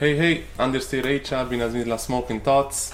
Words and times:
Hei, 0.00 0.16
hei, 0.16 0.44
Understeer 0.58 1.04
aici, 1.04 1.28
bine 1.48 1.62
ați 1.62 1.72
venit 1.72 1.86
la 1.86 1.96
Smoking 1.96 2.40
Thoughts. 2.40 2.92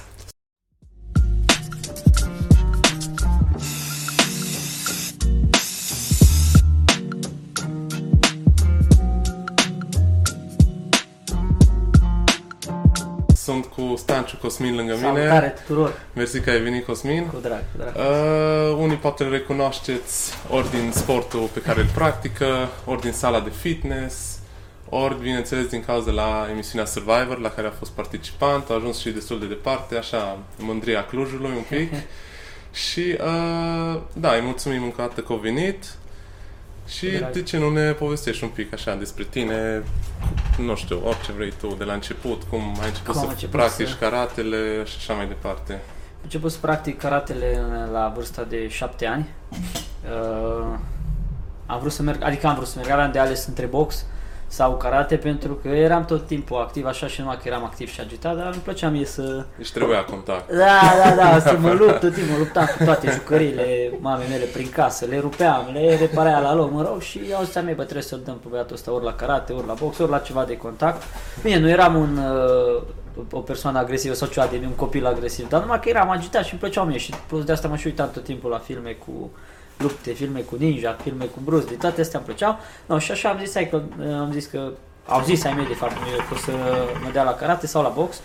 Sunt 13.34 13.64
cu 13.64 13.94
Stanciu 13.96 14.36
Cosmin 14.36 14.74
lângă 14.74 14.94
mine. 14.94 15.06
Salutare 15.06 15.54
tuturor! 15.66 16.00
Mersi 16.14 16.40
că 16.40 16.50
ai 16.50 16.60
venit, 16.60 16.84
Cosmin. 16.84 17.26
Cu 17.26 17.38
drag, 17.42 17.62
cu 17.72 17.78
drag. 17.78 17.94
Uh, 17.96 18.76
unii 18.78 18.96
poate 18.96 19.24
îl 19.24 19.30
recunoașteți 19.30 20.32
ori 20.50 20.70
din 20.70 20.92
sportul 20.94 21.48
pe 21.52 21.60
care 21.60 21.80
îl 21.80 21.88
practică, 21.94 22.68
ori 22.84 23.00
din 23.00 23.12
sala 23.12 23.40
de 23.40 23.50
fitness, 23.50 24.38
ori, 24.88 25.20
bineînțeles, 25.20 25.66
din 25.66 25.84
cauza 25.84 26.10
la 26.10 26.46
emisiunea 26.50 26.86
Survivor, 26.86 27.38
la 27.38 27.48
care 27.50 27.66
a 27.66 27.70
fost 27.70 27.90
participant, 27.90 28.70
a 28.70 28.74
ajuns 28.74 28.98
și 28.98 29.10
destul 29.10 29.40
de 29.40 29.46
departe, 29.46 29.96
așa, 29.96 30.38
mândria 30.58 31.04
Clujului 31.06 31.50
un 31.56 31.64
pic. 31.78 31.92
și, 32.88 33.00
uh, 33.20 34.00
da, 34.12 34.32
îi 34.34 34.40
mulțumim 34.42 34.82
încă 34.82 35.02
o 35.02 35.06
dată 35.06 35.20
că 35.20 35.32
a 35.32 35.36
venit. 35.36 35.84
Și 36.88 37.06
Drag. 37.10 37.32
de 37.32 37.42
ce 37.42 37.58
nu 37.58 37.70
ne 37.70 37.90
povestești 37.92 38.44
un 38.44 38.50
pic 38.50 38.72
așa 38.72 38.94
despre 38.94 39.24
tine, 39.30 39.82
nu 40.58 40.74
știu, 40.76 41.00
orice 41.06 41.32
vrei 41.32 41.52
tu, 41.60 41.74
de 41.78 41.84
la 41.84 41.92
început, 41.92 42.42
cum 42.42 42.60
ai 42.80 42.88
început 42.88 43.12
Cum 43.12 43.20
am 43.20 43.24
să 43.26 43.30
început 43.32 43.54
practici 43.60 43.88
să- 43.88 43.96
karatele 44.00 44.84
și 44.84 44.94
așa 44.98 45.12
mai 45.14 45.26
departe. 45.26 45.72
Am 45.72 46.20
început 46.22 46.50
să 46.52 46.58
practic 46.60 46.98
karatele 46.98 47.60
la 47.92 48.12
vârsta 48.14 48.42
de 48.42 48.68
7 48.68 49.06
ani. 49.06 49.28
Uh, 49.50 50.76
am 51.66 51.78
vrut 51.78 51.92
să 51.92 52.02
merg, 52.02 52.22
adică 52.22 52.46
am 52.46 52.54
vrut 52.54 52.66
să 52.66 52.74
merg, 52.78 52.90
aveam 52.90 53.12
de 53.12 53.18
ales 53.18 53.46
între 53.46 53.66
box 53.66 54.06
sau 54.54 54.76
karate 54.76 55.16
pentru 55.16 55.54
că 55.54 55.68
eram 55.68 56.04
tot 56.04 56.26
timpul 56.26 56.56
activ 56.56 56.86
așa 56.86 57.06
și 57.06 57.20
numai 57.20 57.36
că 57.36 57.48
eram 57.48 57.64
activ 57.64 57.88
și 57.88 58.00
agitat, 58.00 58.36
dar 58.36 58.46
îmi 58.46 58.62
plăcea 58.62 58.88
mie 58.88 59.04
să... 59.04 59.44
Deci 59.56 59.72
trebuia 59.72 60.04
contact. 60.04 60.52
Da, 60.52 60.80
da, 61.04 61.14
da, 61.14 61.38
să 61.38 61.56
mă 61.60 61.72
lupt 61.72 62.00
tot 62.00 62.14
timpul, 62.14 62.38
luptam 62.38 62.64
cu 62.78 62.84
toate 62.84 63.10
jucăriile 63.10 63.92
mamei 64.00 64.26
mele 64.28 64.44
prin 64.44 64.70
casă, 64.70 65.04
le 65.04 65.18
rupeam, 65.18 65.70
le 65.72 65.96
repaream 65.96 66.42
la 66.42 66.54
loc, 66.54 66.72
mă 66.72 66.82
rog, 66.82 67.00
și 67.00 67.20
eu 67.30 67.40
ziceam, 67.44 67.64
mie, 67.64 67.74
bă, 67.74 67.82
trebuie 67.82 68.02
să-l 68.02 68.20
dăm 68.24 68.34
pe 68.34 68.46
băiatul 68.50 68.74
ăsta 68.74 68.92
ori 68.92 69.04
la 69.04 69.14
karate, 69.14 69.52
ori 69.52 69.66
la 69.66 69.74
box, 69.74 69.98
ori 69.98 70.10
la 70.10 70.18
ceva 70.18 70.44
de 70.44 70.56
contact. 70.56 71.02
Bine, 71.42 71.58
nu 71.58 71.68
eram 71.68 71.94
un, 71.94 72.16
uh, 72.16 72.82
o 73.30 73.40
persoană 73.40 73.78
agresivă 73.78 74.14
sau 74.14 74.28
ceva 74.28 74.46
de 74.46 74.60
un 74.64 74.74
copil 74.76 75.06
agresiv, 75.06 75.48
dar 75.48 75.60
numai 75.60 75.80
că 75.80 75.88
eram 75.88 76.10
agitat 76.10 76.44
și 76.44 76.52
îmi 76.52 76.60
plăceau 76.60 76.84
mie 76.84 76.98
și 76.98 77.14
plus 77.26 77.44
de 77.44 77.52
asta 77.52 77.68
mă 77.68 77.76
și 77.76 77.86
uitam 77.86 78.10
tot 78.10 78.24
timpul 78.24 78.50
la 78.50 78.58
filme 78.58 78.90
cu 78.90 79.30
lupte, 79.76 80.12
filme 80.12 80.40
cu 80.40 80.56
ninja, 80.58 80.96
filme 81.02 81.24
cu 81.24 81.38
Bruce 81.44 81.66
Lee, 81.66 81.76
toate 81.76 82.00
astea 82.00 82.18
îmi 82.18 82.28
plăceau. 82.28 82.58
No, 82.86 82.98
și 82.98 83.10
așa 83.10 83.28
am 83.28 83.38
zis, 83.38 83.54
hai 83.54 83.68
că, 83.68 83.76
uh, 83.76 84.14
am 84.14 84.32
zis 84.32 84.46
că, 84.46 84.70
au 85.06 85.22
zis 85.22 85.44
ai 85.44 85.54
mei 85.54 85.66
de 85.66 85.74
fapt, 85.74 85.92
că 86.28 86.34
o 86.34 86.36
să 86.36 86.52
mă 87.02 87.10
dea 87.12 87.22
la 87.22 87.34
karate 87.34 87.66
sau 87.66 87.82
la 87.82 87.88
box. 87.88 88.20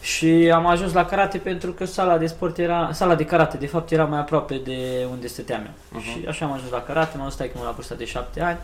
Și 0.00 0.50
am 0.54 0.66
ajuns 0.66 0.92
la 0.92 1.04
karate 1.04 1.38
pentru 1.38 1.72
că 1.72 1.84
sala 1.84 2.18
de 2.18 2.26
sport 2.26 2.58
era, 2.58 2.90
sala 2.92 3.14
de 3.14 3.24
karate 3.24 3.56
de 3.56 3.66
fapt 3.66 3.90
era 3.90 4.04
mai 4.04 4.18
aproape 4.18 4.60
de 4.64 5.06
unde 5.10 5.26
stăteam 5.26 5.60
eu. 5.60 5.98
Mhm. 5.98 6.02
Și 6.02 6.24
așa 6.28 6.44
am 6.44 6.52
ajuns 6.52 6.70
la 6.70 6.82
karate, 6.82 7.16
m-am 7.16 7.30
stai 7.30 7.50
că 7.50 7.58
la 7.64 7.70
vârsta 7.70 7.94
de 7.94 8.04
7 8.04 8.40
ani. 8.40 8.58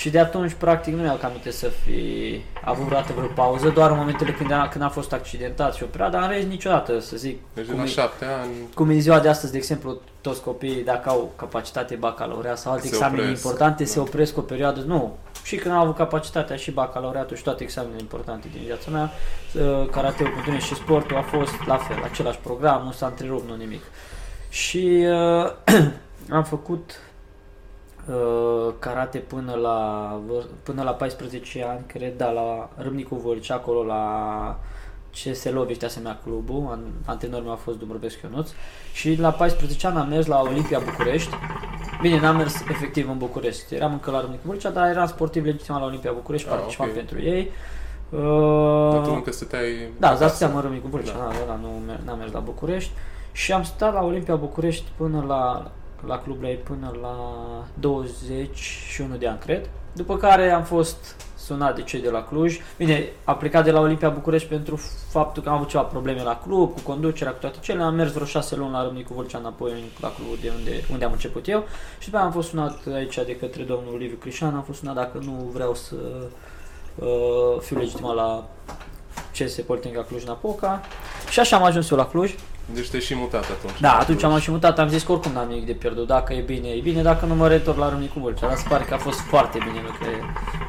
Și 0.00 0.10
de 0.10 0.18
atunci, 0.18 0.52
practic, 0.52 0.94
nu 0.94 1.02
mi-au 1.02 1.16
cam 1.16 1.28
aminte 1.28 1.50
să 1.50 1.68
fi 1.68 2.40
avut 2.64 2.84
vreodată 2.84 3.12
vreo 3.16 3.26
pauză, 3.26 3.68
doar 3.68 3.90
în 3.90 3.96
momentele 3.96 4.32
când, 4.32 4.52
a, 4.52 4.68
când 4.68 4.84
am 4.84 4.90
fost 4.90 5.12
accidentat 5.12 5.74
și 5.74 5.82
operat, 5.82 6.10
dar 6.10 6.22
în 6.22 6.28
rest 6.28 6.46
niciodată, 6.46 7.00
să 7.00 7.16
zic, 7.16 7.38
Deci 7.54 7.66
de 7.66 7.70
cum 7.70 7.80
la 7.80 7.86
e, 7.86 7.88
șapte 7.88 8.24
ani 8.24 8.50
cum 8.74 8.90
e 8.90 8.94
în 8.94 9.00
ziua 9.00 9.20
de 9.20 9.28
astăzi, 9.28 9.52
de 9.52 9.58
exemplu, 9.58 10.00
toți 10.20 10.42
copiii, 10.42 10.84
dacă 10.84 11.08
au 11.08 11.32
capacitate 11.36 11.94
bacalaureat 11.94 12.58
sau 12.58 12.72
alte 12.72 12.86
Se 12.86 12.94
examene 12.94 13.22
opresc, 13.22 13.44
importante, 13.44 13.82
da. 13.82 13.90
se 13.90 14.00
opresc 14.00 14.36
o 14.36 14.40
perioadă. 14.40 14.80
Nu, 14.80 15.16
și 15.42 15.56
când 15.56 15.74
am 15.74 15.80
avut 15.80 15.96
capacitatea 15.96 16.56
și 16.56 16.70
bacalaureatul 16.70 17.36
și 17.36 17.42
toate 17.42 17.62
examenele 17.62 18.00
importante 18.00 18.48
din 18.52 18.60
viața 18.64 18.90
mea, 18.90 19.10
uh, 19.54 19.88
karateul 19.88 20.30
pentru 20.30 20.50
mine 20.50 20.62
și 20.62 20.74
sportul 20.74 21.16
a 21.16 21.22
fost 21.22 21.54
la 21.66 21.76
fel, 21.76 22.02
același 22.02 22.38
program, 22.38 22.82
nu 22.84 22.92
s-a 22.92 23.06
întrerupt, 23.06 23.48
nu 23.48 23.56
nimic. 23.56 23.82
Și 24.48 25.06
uh, 25.06 25.52
am 26.38 26.44
făcut 26.44 26.90
uh, 26.90 27.09
karate 28.78 29.18
până 29.18 29.54
la, 29.54 30.20
vâr- 30.26 30.62
până 30.62 30.82
la 30.82 30.90
14 30.90 31.64
ani, 31.68 31.80
cred, 31.86 32.16
da, 32.16 32.30
la 32.30 32.68
Râmnicu 32.76 33.14
Vâlcea, 33.14 33.54
acolo 33.54 33.82
la 33.84 34.58
CS 35.12 35.44
Loviște, 35.50 35.86
se 35.88 35.98
numea 35.98 36.18
clubul, 36.24 36.68
an, 36.70 36.78
antrenorul 37.04 37.44
meu 37.44 37.52
a 37.52 37.56
fost 37.56 37.78
Dumbrăvescu 37.78 38.20
Ionuț 38.30 38.50
și 38.92 39.14
la 39.20 39.30
14 39.30 39.86
ani 39.86 39.98
am 39.98 40.08
mers 40.08 40.26
la 40.26 40.40
Olimpia 40.40 40.80
București. 40.84 41.34
Bine, 42.00 42.20
n-am 42.20 42.36
mers 42.36 42.54
efectiv 42.70 43.08
în 43.10 43.18
București, 43.18 43.74
eram 43.74 43.92
încă 43.92 44.10
la 44.10 44.20
Râmnicu 44.20 44.42
Vâlcea, 44.46 44.70
dar 44.70 44.88
eram 44.88 45.06
sportiv 45.06 45.44
legitim 45.44 45.74
la 45.74 45.84
Olimpia 45.84 46.12
București, 46.12 46.48
Ah, 46.48 46.54
participam 46.54 46.88
ok. 46.88 46.94
pentru 46.94 47.20
ei. 47.22 47.50
Dar 48.10 48.20
tu 49.02 49.10
Uh, 49.10 49.16
încă 49.16 49.30
stăteai 49.32 49.88
da, 49.98 50.06
acasă. 50.06 50.22
dar 50.22 50.30
stăteam 50.32 50.56
în 50.56 50.62
Râmnicu 50.62 50.86
Vâlcea, 50.88 51.12
Da. 51.12 51.18
da. 51.18 51.28
da, 51.38 51.44
da, 51.46 51.58
nu 51.62 51.68
mer- 51.86 52.00
n-am 52.04 52.18
mers 52.18 52.32
la 52.32 52.38
București. 52.38 52.90
Și 53.32 53.52
am 53.52 53.62
stat 53.62 53.92
la 53.92 54.02
Olimpia 54.02 54.34
București 54.34 54.84
până 54.96 55.24
la, 55.26 55.70
la 56.06 56.18
clubul 56.18 56.44
ei 56.44 56.56
până 56.56 56.94
la 57.00 57.16
21 57.74 59.16
de 59.16 59.26
ani, 59.26 59.38
cred. 59.38 59.68
După 59.92 60.16
care 60.16 60.50
am 60.50 60.62
fost 60.62 61.16
sunat 61.36 61.74
de 61.74 61.82
cei 61.82 62.00
de 62.00 62.10
la 62.10 62.22
Cluj. 62.22 62.58
Bine, 62.76 63.08
am 63.24 63.36
plecat 63.36 63.64
de 63.64 63.70
la 63.70 63.80
Olimpia 63.80 64.08
București 64.08 64.48
pentru 64.48 64.80
faptul 65.08 65.42
că 65.42 65.48
am 65.48 65.54
avut 65.54 65.68
ceva 65.68 65.82
probleme 65.82 66.22
la 66.22 66.40
club, 66.44 66.74
cu 66.74 66.80
conducerea, 66.80 67.32
cu 67.32 67.38
toate 67.38 67.58
cele. 67.60 67.82
Am 67.82 67.94
mers 67.94 68.12
vreo 68.12 68.26
șase 68.26 68.56
luni 68.56 68.72
la 68.72 68.82
Râmnicu 68.82 69.14
Vâlcea 69.14 69.38
înapoi 69.38 69.92
la 70.00 70.12
clubul 70.12 70.38
de 70.40 70.52
unde, 70.56 70.84
unde 70.92 71.04
am 71.04 71.12
început 71.12 71.48
eu. 71.48 71.64
Și 71.98 72.04
după 72.04 72.16
aia 72.16 72.26
am 72.26 72.32
fost 72.32 72.48
sunat 72.48 72.78
aici 72.94 73.14
de 73.14 73.36
către 73.36 73.62
domnul 73.62 73.98
Liviu 73.98 74.16
Crișan, 74.16 74.54
am 74.54 74.62
fost 74.62 74.78
sunat 74.78 74.94
dacă 74.94 75.18
nu 75.24 75.50
vreau 75.52 75.74
să 75.74 75.94
uh, 76.94 77.60
fiu 77.60 77.78
legitimat 77.78 78.14
la 78.14 78.48
CS 79.38 79.60
Politehnica 79.60 80.02
Cluj-Napoca. 80.02 80.80
Și 81.30 81.40
așa 81.40 81.56
am 81.56 81.62
ajuns 81.62 81.90
eu 81.90 81.96
la 81.96 82.06
Cluj. 82.06 82.34
Deci 82.74 82.88
te-ai 82.88 83.02
și 83.02 83.14
mutat 83.14 83.44
atunci. 83.50 83.80
Da, 83.80 83.98
atunci 83.98 84.22
am 84.22 84.38
și 84.38 84.50
mutat, 84.50 84.78
am 84.78 84.88
zis 84.88 85.02
că 85.02 85.12
oricum 85.12 85.32
n-am 85.32 85.48
nimic 85.48 85.66
de 85.66 85.72
pierdut, 85.72 86.06
dacă 86.06 86.32
e 86.32 86.40
bine, 86.40 86.68
e 86.68 86.80
bine, 86.80 87.02
dacă 87.02 87.24
nu 87.26 87.34
mă 87.34 87.48
retorc 87.48 87.78
la 87.78 87.88
Râmnicu 87.88 88.20
Vâlcea. 88.20 88.46
Dar 88.46 88.56
se 88.56 88.66
pare 88.68 88.84
că 88.84 88.94
a 88.94 88.98
fost 88.98 89.18
foarte 89.18 89.58
bine, 89.58 89.80
nu 89.82 89.88
că 89.88 90.04
e 90.10 90.22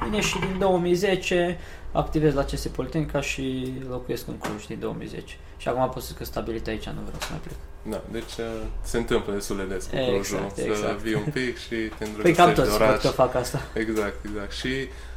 bine 0.03 0.21
și 0.21 0.39
din 0.39 0.55
2010 0.59 1.59
activez 1.91 2.33
la 2.33 2.43
CS 2.43 2.67
Politehnica 2.67 3.21
și 3.21 3.73
locuiesc 3.89 4.27
în 4.27 4.37
Cluj 4.37 4.65
din 4.65 4.79
2010. 4.79 5.35
Și 5.57 5.67
acum 5.67 5.89
pot 5.89 6.01
să 6.01 6.07
zic 6.07 6.17
că 6.17 6.23
stabilit 6.23 6.67
aici, 6.67 6.85
nu 6.85 7.01
vreau 7.05 7.19
să 7.19 7.27
mai 7.29 7.39
plec. 7.43 7.55
Da, 7.83 8.01
deci 8.11 8.37
uh, 8.39 8.45
se 8.81 8.97
întâmplă 8.97 9.33
destul 9.33 9.57
de 9.57 9.63
des 9.63 9.85
cu 9.85 9.95
Exact, 9.95 10.11
Clujul, 10.11 10.51
să 10.55 10.61
exact. 10.61 10.97
vii 10.97 11.13
un 11.13 11.31
pic 11.33 11.57
și 11.57 11.69
te 11.69 11.75
Păi 11.97 12.07
îndrăgostești 12.07 12.37
cam 12.37 12.47
de 12.47 12.53
toți 12.53 12.69
văd 12.69 12.81
oraș. 12.81 13.01
că 13.01 13.07
fac 13.07 13.35
asta. 13.35 13.61
Exact, 13.73 14.25
exact. 14.25 14.51
Și 14.51 14.69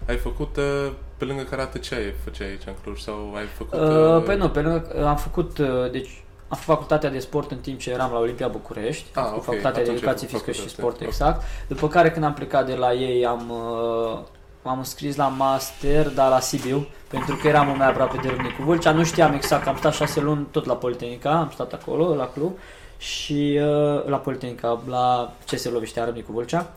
ai 0.07 0.17
făcut, 0.17 0.57
uh, 0.57 0.93
pe 1.17 1.25
lângă 1.25 1.43
karate, 1.43 1.79
ce 1.79 1.95
ai 1.95 2.15
făceai 2.25 2.49
aici 2.49 2.63
în 2.67 2.73
Cluj? 2.83 3.01
Sau 3.01 3.33
ai 3.37 3.47
făcut... 3.47 3.79
Uh, 3.81 4.23
păi 4.25 4.37
nu, 4.37 4.49
pe 4.49 4.61
lângă, 4.61 5.07
am 5.07 5.17
făcut, 5.17 5.59
uh, 5.59 5.91
deci 5.91 6.24
am 6.49 6.57
făcut 6.59 6.75
facultatea 6.75 7.11
de 7.11 7.19
sport 7.19 7.51
în 7.51 7.59
timp 7.59 7.79
ce 7.81 7.91
eram 7.91 8.13
la 8.13 8.19
Olimpia 8.19 8.49
București, 8.49 9.05
Ah, 9.15 9.17
am 9.17 9.25
făcut 9.25 9.37
ok. 9.39 9.45
facultatea 9.45 9.83
de 9.83 9.91
Atunci 9.91 10.03
ai 10.03 10.09
educație 10.09 10.27
făcut 10.29 10.45
fizică 10.45 10.69
și 10.69 10.75
facultate. 10.75 11.05
sport, 11.05 11.09
exact. 11.31 11.43
După 11.69 11.89
care 11.89 12.11
când 12.11 12.25
am 12.25 12.35
plecat 12.35 12.67
de 12.67 12.75
la 12.75 12.93
ei 12.93 13.27
am 13.27 13.51
uh, 13.51 14.19
m-am 14.63 14.79
înscris 14.79 15.17
la 15.17 15.29
master, 15.29 16.09
dar 16.09 16.29
la 16.31 16.41
Sibiu, 16.41 16.87
pentru 17.09 17.37
că 17.37 17.49
eram 17.49 17.77
mai 17.77 17.89
aproape 17.89 18.19
de 18.23 18.29
Râmnicu 18.29 18.63
Vâlcea, 18.63 18.93
nu 18.93 19.05
știam 19.05 19.33
exact, 19.33 19.67
am 19.67 19.77
stat 19.77 19.93
șase 19.95 20.21
luni 20.21 20.47
tot 20.51 20.65
la 20.65 20.75
Politehnica, 20.75 21.31
am 21.31 21.51
stat 21.53 21.73
acolo, 21.73 22.15
la 22.15 22.27
club, 22.29 22.59
și 22.99 23.61
uh, 23.63 24.05
la 24.07 24.17
Politehnica, 24.17 24.81
la 24.89 25.33
CS 25.51 25.65
Loviștea, 25.65 26.05
Râmnicu 26.05 26.33
Vâlcea, 26.33 26.73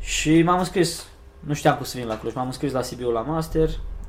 și 0.00 0.42
m-am 0.42 0.58
înscris, 0.58 1.06
nu 1.40 1.54
știam 1.54 1.74
cum 1.76 1.84
să 1.84 1.98
vin 1.98 2.06
la 2.06 2.18
Cluj, 2.18 2.34
m-am 2.34 2.46
înscris 2.46 2.72
la 2.72 2.82
Sibiu 2.82 3.10
la 3.10 3.20
master, 3.20 3.68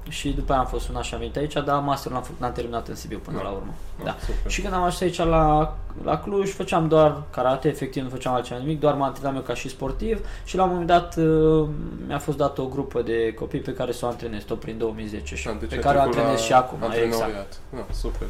și 0.09 0.29
după 0.29 0.51
aia 0.51 0.61
am 0.61 0.67
fost 0.67 0.85
sunat 0.85 1.03
și 1.03 1.13
am 1.13 1.19
venit 1.19 1.35
aici, 1.35 1.53
dar 1.53 1.79
masterul 1.79 2.13
l-am, 2.15 2.25
făcut, 2.25 2.41
l-am 2.41 2.51
terminat 2.51 2.87
în 2.87 2.95
Sibiu 2.95 3.17
până 3.19 3.37
Da. 3.37 3.43
la 3.43 3.49
urmă. 3.49 3.73
Ah, 3.99 4.03
Da. 4.05 4.15
super. 4.25 4.51
Și 4.51 4.61
când 4.61 4.73
am 4.73 4.83
ajuns 4.83 5.01
aici 5.01 5.17
la, 5.17 5.75
la 6.03 6.17
Cluj, 6.19 6.51
făceam 6.53 6.87
doar 6.87 7.21
karate, 7.29 7.67
efectiv 7.67 8.03
nu 8.03 8.09
făceam 8.09 8.33
altceva 8.33 8.59
nimic, 8.59 8.79
doar 8.79 8.93
mă 8.93 9.03
antrenam 9.05 9.35
eu 9.35 9.41
ca 9.41 9.53
și 9.53 9.69
sportiv 9.69 10.25
și 10.43 10.55
la 10.55 10.63
un 10.63 10.69
moment 10.69 10.87
dat 10.87 11.15
uh, 11.17 11.67
mi-a 12.07 12.19
fost 12.19 12.37
dată 12.37 12.61
o 12.61 12.65
grupă 12.65 13.01
de 13.01 13.33
copii 13.33 13.59
pe 13.59 13.73
care 13.73 13.91
să 13.91 14.05
o 14.05 14.07
antrenez 14.07 14.43
tot 14.43 14.59
prin 14.59 14.77
2010 14.77 15.35
și 15.35 15.47
Ah, 15.47 15.55
deci 15.59 15.69
pe 15.69 15.75
ai 15.75 15.81
care 15.81 15.97
o 15.97 15.99
trecut 15.99 16.15
la 16.15 16.21
antrenez 16.21 16.45
și 16.45 16.53
acum. 16.53 16.77
Exact. 16.83 17.01
antrenoriat. 17.03 17.57
Da, 17.75 17.85
super. 17.93 18.27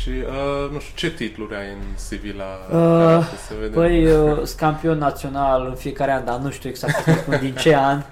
Și, 0.00 0.08
uh, 0.08 0.70
nu 0.72 0.78
știu, 0.78 1.08
ce 1.08 1.14
titluri 1.14 1.54
ai 1.54 1.66
în 1.68 1.82
CV 2.08 2.36
la 2.38 2.76
Uh, 2.78 2.96
karate, 2.98 3.36
să 3.36 3.54
vedem? 3.60 3.72
Păi, 3.72 4.06
uh, 4.06 4.36
sunt 4.48 4.58
campion 4.58 4.98
național 4.98 5.66
în 5.66 5.74
fiecare 5.74 6.12
an, 6.12 6.24
dar 6.24 6.38
nu 6.38 6.50
știu 6.50 6.68
exact 6.68 7.02
să 7.04 7.12
spun 7.12 7.38
din 7.40 7.54
ce 7.54 7.76
an, 7.76 8.02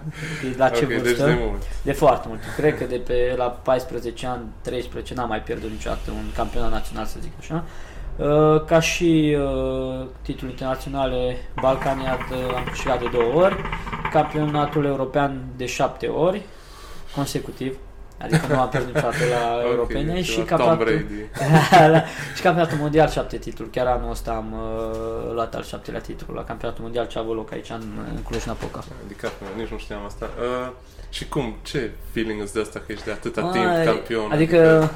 de 0.43 0.55
la 0.57 0.69
ce 0.69 0.85
ok, 0.85 0.89
deci 0.89 1.01
vârstă. 1.01 1.25
de 1.25 1.39
mult. 1.41 1.63
De 1.83 1.93
foarte 1.93 2.29
mult. 2.29 2.41
Cred 2.57 2.79
că 2.79 2.85
de 2.85 2.97
pe 3.07 3.35
la 3.37 3.45
14 3.45 4.27
ani, 4.27 4.43
13, 4.61 5.15
n-am 5.15 5.29
mai 5.29 5.43
pierdut 5.43 5.71
niciodată 5.71 6.11
un 6.11 6.25
campionat 6.37 6.71
național, 6.71 7.05
să 7.05 7.17
zic 7.21 7.33
așa. 7.41 7.65
Uh, 8.17 8.65
Ca 8.65 8.81
și 8.81 9.37
uh, 9.39 10.07
titlul 10.23 10.51
internaționale 10.51 11.37
Balcaniat 11.61 12.21
uh, 12.31 12.55
am 12.57 12.65
câștigat 12.71 13.01
de 13.01 13.09
două 13.13 13.45
ori, 13.45 13.57
campionatul 14.13 14.85
european 14.85 15.45
de 15.57 15.67
șapte 15.67 16.07
ori 16.07 16.43
consecutiv. 17.15 17.77
Adică 18.23 18.47
nu 18.49 18.61
am 18.61 18.69
pierdut 18.69 18.95
niciodată 18.95 19.25
la 19.31 19.55
okay, 19.55 19.71
europene 19.71 20.23
și 20.23 20.41
campionatul, 20.41 20.89
și 22.37 22.43
campionatul 22.43 22.79
mondial 22.79 23.09
șapte 23.09 23.37
titluri. 23.37 23.71
Chiar 23.71 23.87
anul 23.87 24.11
ăsta 24.11 24.31
am 24.31 24.53
uh, 24.53 25.33
luat 25.33 25.55
al 25.55 25.63
șaptelea 25.63 26.01
titlu 26.01 26.35
la 26.35 26.45
campionatul 26.45 26.83
mondial 26.83 27.07
ce 27.07 27.19
a 27.19 27.21
avut 27.21 27.35
loc 27.35 27.53
aici 27.53 27.71
în, 27.71 27.83
în 28.15 28.23
Cluj-Napoca. 28.23 28.85
Adică 29.05 29.29
nici 29.57 29.69
nu 29.69 29.79
știam 29.79 30.05
asta. 30.05 30.31
Uh, 30.39 30.73
și 31.11 31.29
cum? 31.29 31.55
Ce 31.63 31.91
feeling 32.13 32.41
îți 32.41 32.53
de 32.53 32.61
asta 32.61 32.79
că 32.79 32.93
ești 32.93 33.05
de 33.05 33.11
atâta 33.11 33.41
Mai, 33.41 33.53
timp 33.53 33.85
campion? 33.85 34.31
Adică, 34.31 34.57
adică... 34.57 34.91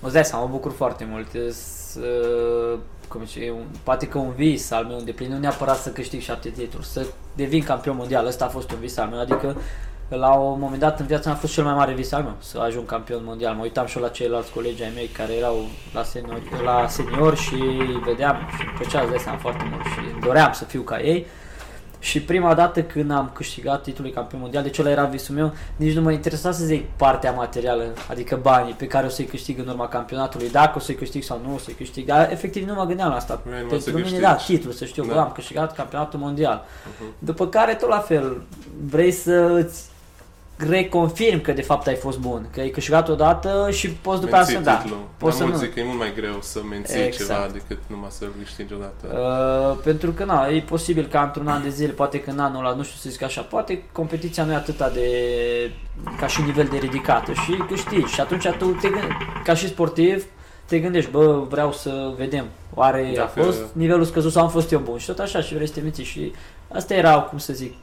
Îți 0.00 0.12
dai 0.12 0.24
seama, 0.24 0.44
mă 0.44 0.50
bucur 0.50 0.72
foarte 0.72 1.06
mult. 1.10 1.28
Uh, 1.34 2.78
cum 3.08 3.24
zice, 3.24 3.50
un, 3.50 3.66
poate 3.82 4.06
că 4.06 4.18
un 4.18 4.32
vis 4.36 4.70
al 4.70 4.84
meu 4.84 5.14
plin, 5.14 5.32
nu 5.32 5.38
neapărat 5.38 5.76
să 5.76 5.90
câștig 5.90 6.20
șapte 6.20 6.48
titluri, 6.48 6.86
să 6.86 7.06
devin 7.34 7.62
campion 7.62 7.96
mondial, 7.96 8.26
ăsta 8.26 8.44
a 8.44 8.48
fost 8.48 8.70
un 8.70 8.78
vis 8.78 8.96
al 8.96 9.08
meu, 9.08 9.20
adică 9.20 9.56
la 10.08 10.32
un 10.32 10.60
moment 10.60 10.80
dat 10.80 11.00
în 11.00 11.06
viața 11.06 11.28
mea 11.28 11.36
a 11.36 11.40
fost 11.40 11.52
cel 11.52 11.64
mai 11.64 11.74
mare 11.74 11.92
vis 11.92 12.12
al 12.12 12.22
meu, 12.22 12.36
să 12.38 12.58
ajung 12.58 12.86
campion 12.86 13.22
mondial. 13.24 13.54
Mă 13.54 13.62
uitam 13.62 13.86
și 13.86 13.98
la 13.98 14.08
ceilalți 14.08 14.52
colegi 14.52 14.82
ai 14.82 14.92
mei 14.94 15.06
care 15.06 15.32
erau 15.32 15.56
la 15.94 16.02
senior, 16.02 16.40
la 16.64 16.86
senior 16.88 17.36
și 17.36 17.56
vedeam 18.04 18.36
și 18.56 18.62
îmi 18.66 18.72
plăcea, 18.78 19.00
îți 19.00 19.10
dai 19.10 19.18
seama, 19.18 19.38
foarte 19.38 19.68
mult 19.70 19.84
și 19.84 20.26
doream 20.26 20.52
să 20.52 20.64
fiu 20.64 20.82
ca 20.82 21.00
ei. 21.00 21.26
Și 22.00 22.22
prima 22.22 22.54
dată 22.54 22.82
când 22.82 23.10
am 23.10 23.30
câștigat 23.34 23.82
titlul 23.82 24.10
campion 24.10 24.40
mondial, 24.40 24.62
deci 24.62 24.78
ăla 24.78 24.90
era 24.90 25.04
visul 25.04 25.34
meu, 25.34 25.52
nici 25.76 25.94
nu 25.94 26.00
mă 26.00 26.12
interesa 26.12 26.52
să 26.52 26.64
zic 26.64 26.84
partea 26.96 27.32
materială, 27.32 27.84
adică 28.08 28.38
banii 28.42 28.72
pe 28.72 28.86
care 28.86 29.06
o 29.06 29.08
să-i 29.08 29.24
câștig 29.24 29.58
în 29.58 29.68
urma 29.68 29.88
campionatului, 29.88 30.50
dacă 30.50 30.72
o 30.76 30.80
să-i 30.80 30.94
câștig 30.94 31.22
sau 31.22 31.40
nu 31.46 31.54
o 31.54 31.58
să-i 31.58 31.74
câștig, 31.74 32.06
dar 32.06 32.32
efectiv 32.32 32.66
nu 32.66 32.74
mă 32.74 32.84
gândeam 32.84 33.08
la 33.08 33.14
asta. 33.14 33.42
Pentru 33.68 33.98
mine, 33.98 34.18
da, 34.18 34.34
titlul, 34.34 34.72
să 34.72 34.84
știu 34.84 35.04
da. 35.04 35.12
că 35.12 35.18
am 35.18 35.32
câștigat 35.34 35.74
campionatul 35.74 36.18
mondial. 36.18 36.64
Uh-huh. 36.64 37.18
După 37.18 37.46
care, 37.46 37.74
tot 37.74 37.88
la 37.88 37.98
fel, 37.98 38.42
vrei 38.84 39.10
să 39.10 39.32
îți 39.32 39.84
reconfirm 40.58 41.40
că 41.40 41.52
de 41.52 41.62
fapt 41.62 41.86
ai 41.86 41.94
fost 41.94 42.18
bun, 42.18 42.48
că 42.52 42.60
ai 42.60 42.68
câștigat 42.68 43.08
odată 43.08 43.68
și 43.70 43.90
poți 43.90 44.20
după 44.20 44.36
aceea 44.36 44.58
să 44.58 44.64
da. 44.64 44.84
Poți 45.16 45.36
să 45.36 45.44
nu. 45.44 45.56
zic 45.56 45.74
că 45.74 45.80
e 45.80 45.84
mult 45.84 45.98
mai 45.98 46.12
greu 46.14 46.38
să 46.40 46.60
menții 46.68 47.02
exact. 47.02 47.16
ceva 47.16 47.48
decât 47.52 47.78
numai 47.86 48.08
să 48.10 48.24
câștigi 48.38 48.72
odată. 48.72 49.06
Uh, 49.12 49.82
pentru 49.84 50.10
că 50.10 50.24
na, 50.24 50.46
e 50.46 50.60
posibil 50.60 51.06
ca 51.06 51.22
într-un 51.22 51.48
an 51.48 51.62
de 51.62 51.68
zile, 51.68 51.92
poate 51.92 52.20
că 52.20 52.30
în 52.30 52.38
anul 52.38 52.64
ăla, 52.64 52.74
nu 52.74 52.82
știu 52.82 52.96
să 52.98 53.10
zic 53.10 53.22
așa, 53.22 53.40
poate 53.40 53.82
competiția 53.92 54.44
nu 54.44 54.52
e 54.52 54.54
atâta 54.54 54.88
de 54.88 55.08
ca 56.18 56.26
și 56.26 56.42
nivel 56.42 56.68
de 56.70 56.76
ridicată 56.76 57.32
și 57.32 57.52
câștigi 57.68 58.12
și 58.12 58.20
atunci 58.20 58.48
tu 58.48 58.66
te 58.66 58.88
gândi, 58.88 59.14
ca 59.44 59.54
și 59.54 59.68
sportiv 59.68 60.24
te 60.64 60.78
gândești, 60.78 61.10
bă, 61.10 61.44
vreau 61.48 61.72
să 61.72 62.12
vedem, 62.16 62.46
oare 62.74 63.12
Dacă... 63.14 63.40
a 63.40 63.42
fost 63.42 63.58
nivelul 63.72 64.04
scăzut 64.04 64.32
sau 64.32 64.42
am 64.42 64.50
fost 64.50 64.72
eu 64.72 64.78
bun 64.78 64.98
și 64.98 65.06
tot 65.06 65.18
așa 65.18 65.40
și 65.40 65.54
vrei 65.54 65.66
să 65.66 65.74
te 65.74 65.80
menții 65.80 66.04
și 66.04 66.32
asta 66.68 66.94
era, 66.94 67.20
cum 67.20 67.38
să 67.38 67.52
zic, 67.52 67.74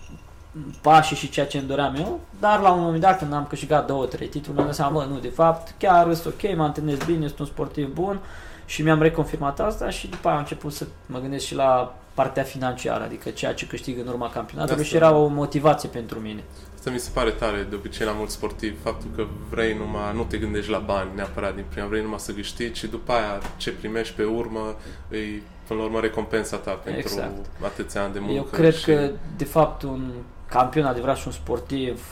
pașii 0.81 1.15
și 1.15 1.29
ceea 1.29 1.45
ce 1.45 1.57
îmi 1.57 1.67
doream 1.67 1.95
eu, 1.95 2.19
dar 2.39 2.59
la 2.59 2.71
un 2.71 2.81
moment 2.81 3.01
dat 3.01 3.17
când 3.17 3.33
am 3.33 3.45
câștigat 3.49 3.87
două, 3.87 4.05
trei 4.05 4.27
titluri, 4.27 4.55
mi-am 4.55 4.65
dat 4.65 4.75
seama, 4.75 4.91
bă, 4.91 5.05
nu, 5.09 5.19
de 5.19 5.27
fapt, 5.27 5.75
chiar 5.77 6.13
sunt 6.13 6.33
ok, 6.33 6.55
mă 6.55 6.63
antrenez 6.63 6.97
bine, 7.05 7.27
sunt 7.27 7.39
un 7.39 7.45
sportiv 7.45 7.93
bun 7.93 8.19
și 8.65 8.81
mi-am 8.81 9.01
reconfirmat 9.01 9.59
asta 9.59 9.89
și 9.89 10.07
după 10.07 10.27
aia 10.27 10.37
am 10.37 10.41
început 10.41 10.73
să 10.73 10.85
mă 11.05 11.19
gândesc 11.19 11.45
și 11.45 11.55
la 11.55 11.95
partea 12.13 12.43
financiară, 12.43 13.03
adică 13.03 13.29
ceea 13.29 13.53
ce 13.53 13.67
câștig 13.67 13.99
în 13.99 14.07
urma 14.07 14.29
campionatului 14.29 14.83
și 14.83 14.95
era 14.95 15.15
o 15.15 15.27
motivație 15.27 15.89
pentru 15.89 16.19
mine. 16.19 16.43
Asta 16.75 16.89
mi 16.89 16.99
se 16.99 17.09
pare 17.13 17.29
tare 17.29 17.67
de 17.69 17.75
obicei 17.75 18.05
la 18.05 18.11
mulți 18.11 18.33
sportivi, 18.33 18.75
faptul 18.83 19.09
că 19.15 19.25
vrei 19.49 19.73
numai, 19.77 20.13
nu 20.13 20.23
te 20.23 20.37
gândești 20.37 20.71
la 20.71 20.77
bani 20.77 21.09
neapărat 21.15 21.55
din 21.55 21.63
prima, 21.69 21.87
vrei 21.87 22.01
numai 22.01 22.19
să 22.19 22.31
câștigi 22.31 22.79
și 22.79 22.87
după 22.87 23.11
aia 23.11 23.41
ce 23.57 23.71
primești 23.71 24.13
pe 24.13 24.23
urmă 24.23 24.75
îi 25.09 25.43
până 25.67 25.79
la 25.79 25.85
urmă 25.85 25.99
recompensa 25.99 26.57
ta 26.57 26.71
pentru 26.71 27.01
exact. 27.01 27.45
atâția 27.63 28.03
ani 28.03 28.13
de 28.13 28.19
muncă. 28.19 28.33
Eu 28.33 28.43
cred 28.43 28.73
și... 28.73 28.85
că 28.85 29.11
de 29.37 29.45
fapt 29.45 29.81
un 29.81 30.11
campion 30.49 30.85
adevărat 30.85 31.17
și 31.17 31.27
un 31.27 31.33
sportiv 31.33 32.05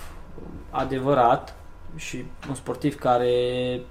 adevărat 0.69 1.55
și 1.95 2.25
un 2.49 2.55
sportiv 2.55 2.95
care 2.95 3.81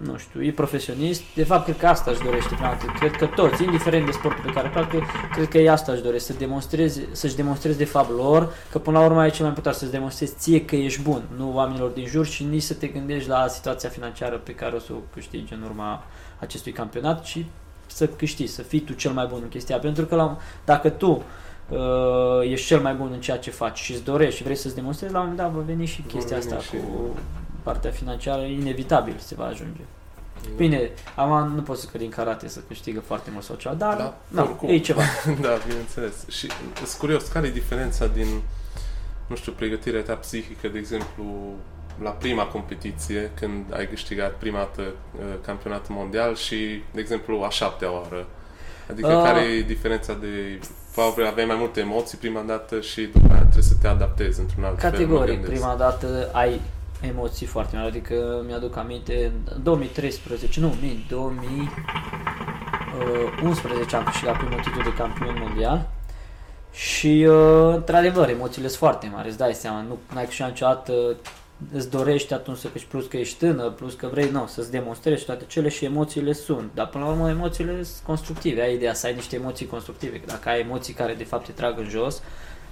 nu 0.00 0.16
știu, 0.16 0.42
e 0.42 0.52
profesionist, 0.52 1.22
de 1.34 1.44
fapt 1.44 1.64
cred 1.64 1.76
că 1.76 1.86
asta 1.86 2.10
își 2.10 2.22
dorește 2.22 2.54
prima 2.54 2.68
dată. 2.68 2.84
Cred 2.98 3.10
că 3.10 3.26
toți, 3.26 3.62
indiferent 3.62 4.06
de 4.06 4.10
sportul 4.10 4.44
pe 4.44 4.50
care 4.50 4.68
practic, 4.68 5.02
cred 5.32 5.48
că 5.48 5.58
e 5.58 5.70
asta 5.70 5.92
își 5.92 6.02
dorește, 6.02 6.32
să 6.32 6.38
demonstreze, 6.38 7.08
să-și 7.12 7.36
demonstreze 7.36 7.78
de 7.78 7.84
fapt 7.84 8.10
lor, 8.10 8.54
că 8.70 8.78
până 8.78 8.98
la 8.98 9.04
urmă 9.04 9.26
e 9.26 9.30
cel 9.30 9.40
mai 9.40 9.48
important 9.48 9.76
să-ți 9.76 9.90
demonstrezi 9.90 10.34
ție 10.38 10.64
că 10.64 10.76
ești 10.76 11.02
bun, 11.02 11.22
nu 11.36 11.54
oamenilor 11.54 11.90
din 11.90 12.06
jur 12.06 12.26
și 12.26 12.44
nici 12.44 12.62
să 12.62 12.74
te 12.74 12.86
gândești 12.86 13.28
la 13.28 13.46
situația 13.48 13.88
financiară 13.88 14.36
pe 14.36 14.54
care 14.54 14.76
o 14.76 14.78
să 14.78 14.92
o 14.92 15.02
câștigi 15.12 15.52
în 15.52 15.62
urma 15.62 16.04
acestui 16.38 16.72
campionat, 16.72 17.22
ci 17.22 17.44
să 17.86 18.06
câștigi, 18.06 18.52
să 18.52 18.62
fii 18.62 18.80
tu 18.80 18.92
cel 18.92 19.12
mai 19.12 19.26
bun 19.26 19.40
în 19.42 19.48
chestia. 19.48 19.78
Pentru 19.78 20.04
că 20.04 20.14
la, 20.14 20.38
dacă 20.64 20.88
tu 20.88 21.22
uh, 21.76 22.50
ești 22.50 22.66
cel 22.66 22.80
mai 22.80 22.94
bun 22.94 23.10
în 23.12 23.20
ceea 23.20 23.38
ce 23.38 23.50
faci 23.50 23.78
și 23.78 23.92
îți 23.92 24.04
dorești 24.04 24.36
și 24.36 24.42
vrei 24.42 24.56
să-ți 24.56 24.74
demonstrezi, 24.74 25.12
la 25.12 25.20
un 25.20 25.26
moment 25.28 25.44
dat 25.44 25.52
va 25.56 25.64
veni 25.66 25.86
și 25.86 26.02
chestia 26.02 26.36
asta 26.36 26.58
și... 26.58 26.70
cu 26.70 27.16
partea 27.62 27.90
financiară, 27.90 28.42
inevitabil 28.42 29.14
se 29.18 29.34
va 29.34 29.44
ajunge. 29.44 29.80
Da. 30.42 30.48
Bine, 30.56 30.90
am, 31.14 31.52
nu 31.54 31.62
pot 31.62 31.78
să 31.78 31.88
că 31.92 31.98
din 31.98 32.10
karate 32.10 32.48
să 32.48 32.60
câștigă 32.68 33.00
foarte 33.00 33.30
mult 33.32 33.44
sau 33.44 33.56
ceva, 33.56 33.74
dar 33.74 33.96
da, 33.96 34.14
nu, 34.28 34.58
e 34.68 34.78
ceva. 34.78 35.02
da, 35.40 35.58
bineînțeles. 35.66 36.28
Și 36.28 36.48
sunt 36.74 36.98
curios, 36.98 37.28
care 37.28 37.46
e 37.46 37.50
diferența 37.50 38.06
din, 38.06 38.26
nu 39.26 39.36
știu, 39.36 39.52
pregătirea 39.52 40.02
ta 40.02 40.14
psihică, 40.14 40.68
de 40.68 40.78
exemplu, 40.78 41.24
la 42.02 42.10
prima 42.10 42.44
competiție, 42.44 43.30
când 43.34 43.74
ai 43.74 43.88
câștigat 43.88 44.32
prima 44.32 44.58
dată 44.58 44.82
uh, 44.82 45.24
campionatul 45.44 45.94
mondial 45.94 46.36
și, 46.36 46.82
de 46.92 47.00
exemplu, 47.00 47.42
a 47.42 47.48
șaptea 47.48 47.92
oară? 47.92 48.26
Adică 48.90 49.12
uh, 49.12 49.22
care 49.22 49.40
e 49.40 49.62
diferența 49.62 50.14
de 50.14 50.60
probabil 50.94 51.26
aveai 51.26 51.46
mai 51.46 51.56
multe 51.58 51.80
emoții 51.80 52.18
prima 52.18 52.40
dată 52.40 52.80
și 52.80 53.02
după 53.02 53.32
aia 53.32 53.40
trebuie 53.40 53.62
să 53.62 53.74
te 53.80 53.88
adaptezi 53.88 54.40
într-un 54.40 54.64
alt 54.64 54.78
Categoric, 54.78 55.40
fel, 55.40 55.50
prima 55.50 55.74
dată 55.74 56.28
ai 56.32 56.60
emoții 57.00 57.46
foarte 57.46 57.76
mari, 57.76 57.88
adică 57.88 58.42
mi-aduc 58.46 58.76
aminte, 58.76 59.32
în 59.54 59.62
2013, 59.62 60.60
nu, 60.60 60.74
min, 60.80 61.04
2011 61.08 63.96
am 63.96 64.04
câștigat 64.04 64.36
primul 64.36 64.60
titlu 64.60 64.82
de 64.82 64.92
campion 64.92 65.36
mondial 65.40 65.88
și, 66.72 67.26
uh, 67.28 67.74
într-adevăr, 67.74 68.28
emoțiile 68.28 68.68
sunt 68.68 68.78
foarte 68.78 69.10
mari, 69.12 69.28
îți 69.28 69.38
dai 69.38 69.54
seama, 69.54 69.84
nu 69.88 69.98
ai 70.14 70.24
câștigat 70.24 70.50
niciodată 70.50 70.92
îți 71.72 71.90
dorești 71.90 72.34
atunci 72.34 72.58
să 72.58 72.68
câștigi, 72.68 72.90
plus 72.90 73.06
că 73.06 73.16
ești 73.16 73.38
tânăr, 73.38 73.72
plus 73.72 73.94
că 73.94 74.08
vrei 74.10 74.30
nu, 74.30 74.46
să-ți 74.46 74.70
demonstrezi 74.70 75.24
toate 75.24 75.44
cele 75.46 75.68
și 75.68 75.84
emoțiile 75.84 76.32
sunt. 76.32 76.70
Dar 76.74 76.86
până 76.86 77.04
la 77.04 77.10
urmă 77.10 77.28
emoțiile 77.28 77.82
sunt 77.82 78.06
constructive. 78.06 78.62
Ai 78.62 78.74
ideea 78.74 78.94
să 78.94 79.06
ai 79.06 79.14
niște 79.14 79.36
emoții 79.36 79.66
constructive. 79.66 80.16
Că 80.20 80.24
dacă 80.26 80.48
ai 80.48 80.60
emoții 80.60 80.94
care 80.94 81.14
de 81.14 81.24
fapt 81.24 81.46
te 81.46 81.52
trag 81.52 81.78
în 81.78 81.88
jos 81.88 82.22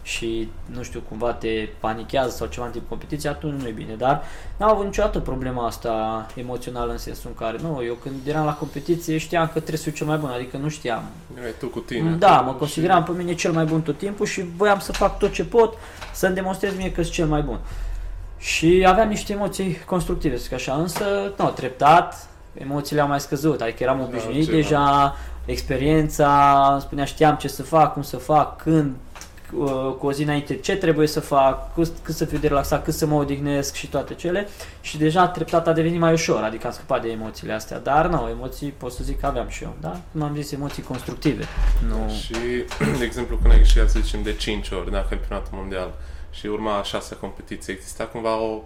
și 0.02 0.48
nu 0.66 0.82
știu, 0.82 1.02
cumva 1.08 1.32
te 1.32 1.68
panichează 1.80 2.36
sau 2.36 2.46
ceva 2.46 2.66
în 2.66 2.72
timp 2.72 2.88
competiție, 2.88 3.28
atunci 3.28 3.60
nu 3.60 3.68
e 3.68 3.70
bine. 3.70 3.94
Dar 3.94 4.22
n-am 4.56 4.70
avut 4.70 4.84
niciodată 4.84 5.18
problema 5.18 5.66
asta 5.66 6.26
emoțională 6.34 6.92
în 6.92 6.98
sensul 6.98 7.30
în 7.30 7.46
care, 7.46 7.58
nu, 7.62 7.82
eu 7.84 7.94
când 7.94 8.14
eram 8.24 8.44
la 8.44 8.54
competiție 8.54 9.18
știam 9.18 9.46
că 9.46 9.52
trebuie 9.52 9.76
să 9.76 9.82
fiu 9.82 9.92
cel 9.92 10.06
mai 10.06 10.16
bun, 10.16 10.28
adică 10.28 10.56
nu 10.56 10.68
știam. 10.68 11.02
Erai 11.38 11.54
tu 11.58 11.66
cu 11.66 11.78
tine. 11.80 12.10
Da, 12.10 12.40
mă 12.40 12.52
consideram 12.52 13.04
și... 13.04 13.10
pe 13.10 13.16
mine 13.16 13.34
cel 13.34 13.52
mai 13.52 13.64
bun 13.64 13.82
tot 13.82 13.98
timpul 13.98 14.26
și 14.26 14.44
voiam 14.56 14.78
să 14.78 14.92
fac 14.92 15.18
tot 15.18 15.32
ce 15.32 15.44
pot 15.44 15.74
să-mi 16.14 16.34
demonstrez 16.34 16.76
mie 16.76 16.92
că 16.92 17.02
sunt 17.02 17.14
cel 17.14 17.26
mai 17.26 17.42
bun. 17.42 17.58
Și 18.40 18.84
aveam 18.86 19.08
niște 19.08 19.32
emoții 19.32 19.78
constructive, 19.86 20.36
zic 20.36 20.52
așa, 20.52 20.74
însă, 20.74 21.04
nu, 21.38 21.48
treptat, 21.48 22.28
emoțiile 22.54 23.00
au 23.00 23.08
mai 23.08 23.20
scăzut, 23.20 23.60
adică 23.60 23.82
eram 23.82 23.98
da, 23.98 24.04
obișnuit 24.04 24.46
da, 24.46 24.52
deja, 24.52 25.16
experiența, 25.44 26.68
îmi 26.72 26.80
spunea, 26.80 27.04
știam 27.04 27.36
ce 27.36 27.48
să 27.48 27.62
fac, 27.62 27.92
cum 27.92 28.02
să 28.02 28.16
fac, 28.16 28.62
când, 28.62 28.94
uh, 29.56 29.94
cu 29.98 30.06
o 30.06 30.12
zi 30.12 30.22
înainte 30.22 30.56
ce 30.56 30.76
trebuie 30.76 31.06
să 31.06 31.20
fac, 31.20 31.74
cât, 31.74 31.92
cât 32.02 32.14
să 32.14 32.24
fiu 32.24 32.38
de 32.38 32.46
relaxat, 32.46 32.84
cât 32.84 32.94
să 32.94 33.06
mă 33.06 33.14
odihnesc 33.14 33.74
și 33.74 33.88
toate 33.88 34.14
cele 34.14 34.48
și 34.80 34.98
deja 34.98 35.28
treptat 35.28 35.68
a 35.68 35.72
devenit 35.72 36.00
mai 36.00 36.12
ușor, 36.12 36.42
adică 36.42 36.66
am 36.66 36.72
scăpat 36.72 37.02
de 37.02 37.08
emoțiile 37.08 37.52
astea, 37.52 37.78
dar 37.78 38.06
nu, 38.06 38.28
emoții 38.30 38.68
pot 38.68 38.92
să 38.92 39.04
zic 39.04 39.20
că 39.20 39.26
aveam 39.26 39.48
și 39.48 39.62
eu, 39.62 39.76
da? 39.80 40.00
Cum 40.12 40.22
am 40.22 40.34
zis, 40.34 40.52
emoții 40.52 40.82
constructive. 40.82 41.44
Nu... 41.88 42.12
Și, 42.12 42.34
de 42.98 43.04
exemplu, 43.04 43.36
când 43.36 43.52
ai 43.52 43.58
câștigat, 43.58 43.90
să 43.90 43.98
zicem, 44.02 44.22
de 44.22 44.32
5 44.34 44.70
ori, 44.70 44.90
da, 44.90 45.06
campionatul 45.08 45.50
mondial, 45.52 45.94
și 46.30 46.46
urma 46.46 46.78
a 46.78 46.82
șasea 46.82 47.16
competiție, 47.16 47.72
exista 47.72 48.04
cumva 48.04 48.40
o 48.40 48.62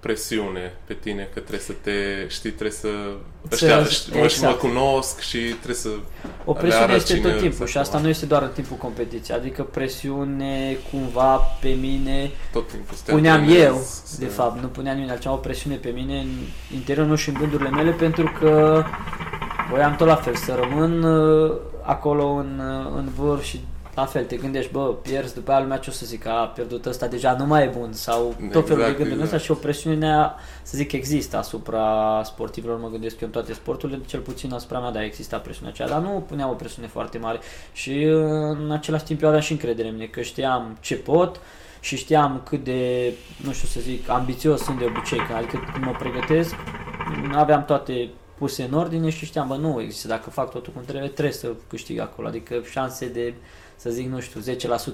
presiune 0.00 0.74
pe 0.84 0.94
tine 0.94 1.28
că 1.34 1.40
trebuie 1.40 1.60
să 1.60 1.72
te 1.82 2.26
știi, 2.28 2.50
trebuie 2.50 2.70
să 2.70 2.88
ăștia, 3.52 3.78
exact. 3.78 4.20
mă, 4.20 4.26
și 4.26 4.42
mă 4.42 4.52
cunosc 4.52 5.20
și 5.20 5.38
trebuie 5.38 5.74
să 5.74 5.88
O 6.44 6.52
presiune 6.52 6.94
este 6.94 7.16
tot 7.16 7.38
timpul 7.38 7.66
și 7.66 7.78
asta 7.78 7.98
nu 7.98 8.08
este 8.08 8.26
doar 8.26 8.42
în 8.42 8.50
timpul 8.54 8.76
competiției, 8.76 9.36
adică 9.36 9.62
presiune 9.62 10.76
cumva 10.90 11.36
pe 11.60 11.68
mine 11.68 12.30
tot 12.52 12.68
timpul 12.68 12.96
puneam 13.06 13.48
eu, 13.48 13.82
să... 14.04 14.16
de 14.18 14.26
fapt, 14.26 14.60
nu 14.60 14.66
punea 14.66 14.92
nimeni 14.92 15.10
altceva, 15.10 15.34
o 15.34 15.38
presiune 15.38 15.76
pe 15.76 15.88
mine 15.88 16.18
în 16.18 16.28
interiorul 16.74 17.08
meu 17.08 17.16
și 17.16 17.28
în 17.28 17.34
gândurile 17.34 17.70
mele 17.70 17.90
pentru 17.90 18.32
că 18.38 18.84
voiam 19.70 19.96
tot 19.96 20.06
la 20.06 20.16
fel 20.16 20.34
să 20.34 20.58
rămân 20.60 21.02
uh, 21.02 21.56
acolo 21.82 22.24
în, 22.24 22.60
uh, 22.60 22.92
în 22.96 23.08
vârf 23.16 23.42
și 23.42 23.60
la 23.96 24.06
fel, 24.06 24.24
te 24.24 24.36
gândești, 24.36 24.72
bă, 24.72 24.94
pierzi, 24.94 25.34
după 25.34 25.50
aia 25.50 25.60
lumea 25.60 25.76
ce 25.76 25.90
o 25.90 25.92
să 25.92 26.06
zic, 26.06 26.26
a 26.26 26.52
pierdut 26.54 26.86
ăsta, 26.86 27.06
deja 27.06 27.36
nu 27.38 27.46
mai 27.46 27.64
e 27.64 27.70
bun. 27.78 27.92
Sau 27.92 28.34
tot 28.38 28.38
exact, 28.40 28.66
felul 28.66 28.82
de 28.82 28.90
gânduri. 28.90 29.08
exact. 29.08 29.22
ăsta 29.22 29.38
și 29.38 29.50
o 29.50 29.54
presiune, 29.54 30.32
să 30.62 30.76
zic, 30.76 30.92
există 30.92 31.36
asupra 31.36 32.22
sportivilor, 32.24 32.78
mă 32.78 32.88
gândesc 32.88 33.20
eu 33.20 33.26
în 33.26 33.32
toate 33.32 33.52
sporturile, 33.52 34.00
cel 34.06 34.20
puțin 34.20 34.52
asupra 34.52 34.78
mea, 34.78 34.90
da, 34.90 35.04
există 35.04 35.38
presiunea 35.38 35.72
aceea, 35.72 35.88
dar 35.88 36.00
nu 36.00 36.24
puneam 36.28 36.50
o 36.50 36.52
presiune 36.52 36.88
foarte 36.88 37.18
mare. 37.18 37.38
Și 37.72 38.02
în 38.02 38.70
același 38.70 39.04
timp 39.04 39.22
eu 39.22 39.28
aveam 39.28 39.42
și 39.42 39.52
încredere 39.52 39.88
în 39.88 39.94
mine, 39.94 40.06
că 40.06 40.20
știam 40.20 40.76
ce 40.80 40.96
pot 40.96 41.40
și 41.80 41.96
știam 41.96 42.40
cât 42.44 42.64
de, 42.64 43.12
nu 43.44 43.52
știu 43.52 43.68
să 43.68 43.80
zic, 43.80 44.08
ambițios 44.08 44.60
sunt 44.60 44.78
de 44.78 44.84
obicei, 44.84 45.20
adică 45.36 45.70
când 45.72 45.84
mă 45.84 45.94
pregătesc, 45.98 46.54
aveam 47.32 47.64
toate 47.64 48.08
puse 48.38 48.62
în 48.62 48.72
ordine 48.72 49.10
și 49.10 49.24
știam, 49.24 49.48
bă, 49.48 49.56
nu 49.56 49.80
există, 49.80 50.08
dacă 50.08 50.30
fac 50.30 50.50
totul 50.50 50.72
cum 50.72 50.82
trebuie, 50.82 51.08
trebuie 51.10 51.34
să 51.34 51.52
câștig 51.68 51.98
acolo, 51.98 52.28
adică 52.28 52.62
șanse 52.70 53.08
de, 53.08 53.34
să 53.76 53.90
zic, 53.90 54.08
nu 54.08 54.20
știu, 54.20 54.40
10% 54.40 54.44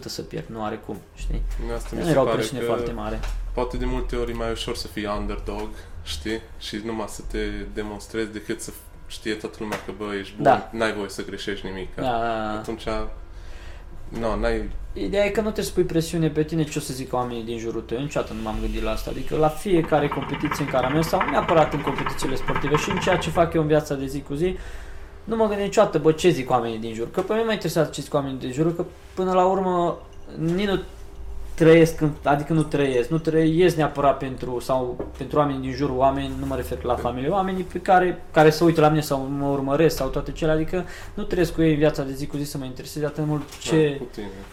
să 0.04 0.22
pierd, 0.22 0.46
nu 0.46 0.64
are 0.64 0.76
cum, 0.76 0.96
știi? 1.14 1.42
Asta 1.74 1.96
nu 1.96 2.08
era 2.08 2.22
o 2.22 2.24
presiune 2.24 2.62
foarte 2.62 2.92
mare. 2.92 3.20
Poate 3.52 3.76
de 3.76 3.84
multe 3.84 4.16
ori 4.16 4.30
e 4.30 4.34
mai 4.34 4.50
ușor 4.50 4.76
să 4.76 4.86
fii 4.86 5.06
underdog, 5.18 5.68
știi? 6.02 6.40
Și 6.58 6.80
numai 6.84 7.06
să 7.08 7.22
te 7.30 7.38
demonstrezi 7.74 8.32
decât 8.32 8.60
să 8.60 8.72
știe 9.06 9.34
toată 9.34 9.56
lumea 9.60 9.78
că, 9.84 9.92
bă, 9.96 10.14
ești 10.14 10.34
bun, 10.34 10.44
da. 10.44 10.70
n-ai 10.72 10.92
voie 10.92 11.08
să 11.08 11.24
greșești 11.24 11.66
nimic. 11.66 11.94
Da, 11.94 12.02
da, 12.02 12.18
da. 12.18 12.52
Atunci, 12.52 12.84
nu, 14.08 14.36
n-ai... 14.40 14.70
Ideea 14.92 15.24
e 15.24 15.28
că 15.28 15.40
nu 15.40 15.44
trebuie 15.44 15.64
să 15.64 15.72
pui 15.72 15.82
presiune 15.82 16.28
pe 16.28 16.42
tine 16.42 16.64
ce 16.64 16.78
o 16.78 16.80
să 16.80 16.92
zic 16.92 17.12
oamenii 17.12 17.44
din 17.44 17.58
jurul 17.58 17.80
tău. 17.80 17.98
Niciodată 17.98 18.32
nu 18.32 18.42
m-am 18.42 18.56
gândit 18.60 18.82
la 18.82 18.90
asta. 18.90 19.10
Adică 19.10 19.36
la 19.36 19.48
fiecare 19.48 20.08
competiție 20.08 20.64
în 20.64 20.70
care 20.70 20.86
am 20.86 20.92
mers 20.92 21.08
sau 21.08 21.30
neapărat 21.30 21.72
în 21.72 21.80
competițiile 21.80 22.34
sportive 22.34 22.76
și 22.76 22.90
în 22.90 22.98
ceea 22.98 23.16
ce 23.16 23.30
fac 23.30 23.54
eu 23.54 23.60
în 23.60 23.66
viața 23.66 23.94
de 23.94 24.06
zi 24.06 24.20
cu 24.20 24.34
zi, 24.34 24.56
nu 25.24 25.36
mă 25.36 25.42
gândesc 25.42 25.66
niciodată, 25.66 25.98
bă, 25.98 26.12
ce 26.12 26.28
zic 26.28 26.50
oamenii 26.50 26.78
din 26.78 26.94
jur. 26.94 27.10
Că 27.10 27.20
pe 27.20 27.32
mine 27.32 27.44
mă 27.44 27.52
interesează 27.52 27.90
ce 27.90 28.00
zic 28.00 28.14
oamenii 28.14 28.38
din 28.38 28.52
jur, 28.52 28.76
că 28.76 28.84
până 29.14 29.32
la 29.32 29.44
urmă 29.44 29.98
nici 30.38 30.66
nu 30.66 30.80
trăiesc, 31.54 32.02
adică 32.22 32.52
nu 32.52 32.62
trăiesc, 32.62 33.08
nu 33.08 33.18
trăiesc 33.18 33.76
neapărat 33.76 34.18
pentru, 34.18 34.60
sau 34.60 35.06
pentru 35.16 35.38
oameni 35.38 35.60
din 35.60 35.72
jurul 35.72 35.96
oameni, 35.96 36.32
nu 36.38 36.46
mă 36.46 36.56
refer 36.56 36.82
la 36.82 36.94
familie, 36.94 37.28
oamenii 37.28 37.62
pe 37.62 37.78
care, 37.78 38.24
care 38.30 38.50
se 38.50 38.64
uită 38.64 38.80
la 38.80 38.88
mine 38.88 39.00
sau 39.00 39.18
mă 39.38 39.46
urmăresc 39.46 39.96
sau 39.96 40.08
toate 40.08 40.32
cele, 40.32 40.50
adică 40.50 40.84
nu 41.14 41.22
trăiesc 41.22 41.54
cu 41.54 41.62
ei 41.62 41.72
în 41.72 41.78
viața 41.78 42.02
de 42.02 42.12
zi 42.12 42.26
cu 42.26 42.36
zi 42.36 42.44
să 42.44 42.58
mă 42.58 42.64
intereseze 42.64 43.04
atât 43.04 43.26
mult 43.26 43.58
ce, 43.58 44.00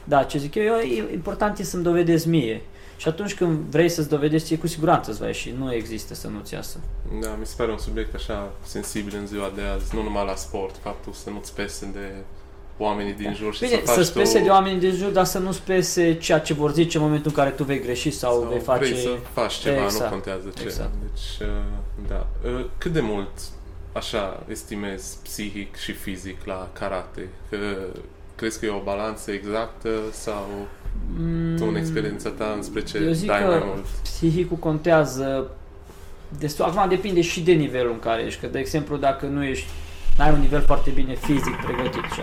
da, 0.04 0.18
da 0.18 0.24
ce 0.24 0.38
zic 0.38 0.56
eu, 0.56 0.64
eu, 0.64 1.06
important 1.14 1.60
e 1.60 1.64
să-mi 1.64 1.84
dovedesc 1.84 2.26
mie. 2.26 2.62
Și 3.00 3.08
atunci 3.08 3.36
când 3.36 3.60
vrei 3.60 3.90
să-ți 3.90 4.10
dovedești, 4.10 4.48
ție 4.48 4.58
cu 4.58 4.68
siguranță 4.68 5.12
îți 5.12 5.20
va 5.20 5.26
ieși. 5.26 5.54
Nu 5.58 5.74
există 5.74 6.14
să 6.14 6.28
nu-ți 6.28 6.54
iasă. 6.54 6.80
Da, 7.22 7.36
mi 7.40 7.46
se 7.46 7.54
pare 7.58 7.72
un 7.72 7.78
subiect 7.78 8.16
așa 8.16 8.52
sensibil 8.64 9.14
în 9.20 9.28
ziua 9.28 9.52
de 9.56 9.62
azi, 9.62 9.96
nu 9.96 10.04
numai 10.04 10.26
la 10.26 10.36
sport, 10.36 10.76
faptul 10.84 11.14
să 11.14 11.30
nu-ți 11.30 11.54
pese 11.54 11.90
de 11.94 12.14
oamenii 12.78 13.14
din 13.14 13.34
jur 13.34 13.54
și 13.54 13.60
Bine, 13.60 13.76
să 13.76 13.82
faci 13.86 13.96
să 13.96 14.04
spese 14.04 14.38
tu... 14.38 14.44
de 14.44 14.50
oamenii 14.50 14.80
din 14.80 14.92
jur, 14.92 15.12
dar 15.12 15.26
să 15.26 15.40
nu 15.40 15.52
spese 15.52 16.18
ceea 16.18 16.40
ce 16.40 16.54
vor 16.54 16.72
zice 16.72 16.98
în 16.98 17.04
momentul 17.04 17.32
în 17.36 17.44
care 17.44 17.50
tu 17.50 17.64
vei 17.64 17.80
greși 17.80 18.12
sau, 18.12 18.40
sau 18.40 18.50
vei 18.50 18.60
face... 18.60 18.80
vrei 18.80 19.02
să 19.02 19.16
faci 19.34 19.54
ceva, 19.54 19.84
exact. 19.84 20.04
nu 20.04 20.10
contează 20.10 20.50
ce. 20.56 20.64
Exact. 20.64 20.94
Deci, 21.02 21.48
uh, 21.48 21.56
da. 22.08 22.28
Uh, 22.46 22.66
cât 22.78 22.92
de 22.92 23.02
mult 23.02 23.32
așa 23.94 24.44
estimezi 24.48 25.18
psihic 25.24 25.76
și 25.76 25.92
fizic 25.92 26.46
la 26.46 26.70
karate? 26.74 27.30
Că 27.50 27.58
crezi 28.36 28.60
că 28.60 28.66
e 28.66 28.70
o 28.70 28.82
balanță 28.84 29.32
exactă 29.32 29.90
sau 30.12 30.48
mm, 30.58 30.68
tu 31.58 31.66
în 31.68 31.76
experiența 31.76 32.30
ta 32.30 32.54
înspre 32.56 32.84
ce 32.84 32.98
eu 32.98 33.12
zic 33.12 33.28
dai 33.28 33.42
că 33.42 33.48
mai 33.48 33.64
mult? 33.66 33.86
psihicul 33.86 34.58
contează 34.58 35.52
destul. 36.40 36.66
Acum 36.66 36.90
depinde 36.90 37.22
și 37.22 37.42
de 37.42 37.52
nivelul 37.52 37.92
în 37.92 38.00
care 38.00 38.22
ești. 38.22 38.42
Că, 38.42 38.48
de 38.48 38.60
exemplu, 38.60 38.98
dacă 38.98 39.26
nu 39.26 39.44
ești 39.44 39.68
n-ai 40.18 40.32
un 40.32 40.40
nivel 40.40 40.62
foarte 40.62 40.90
bine 40.90 41.16
fizic 41.16 41.56
pregătit 41.56 42.04
și 42.14 42.22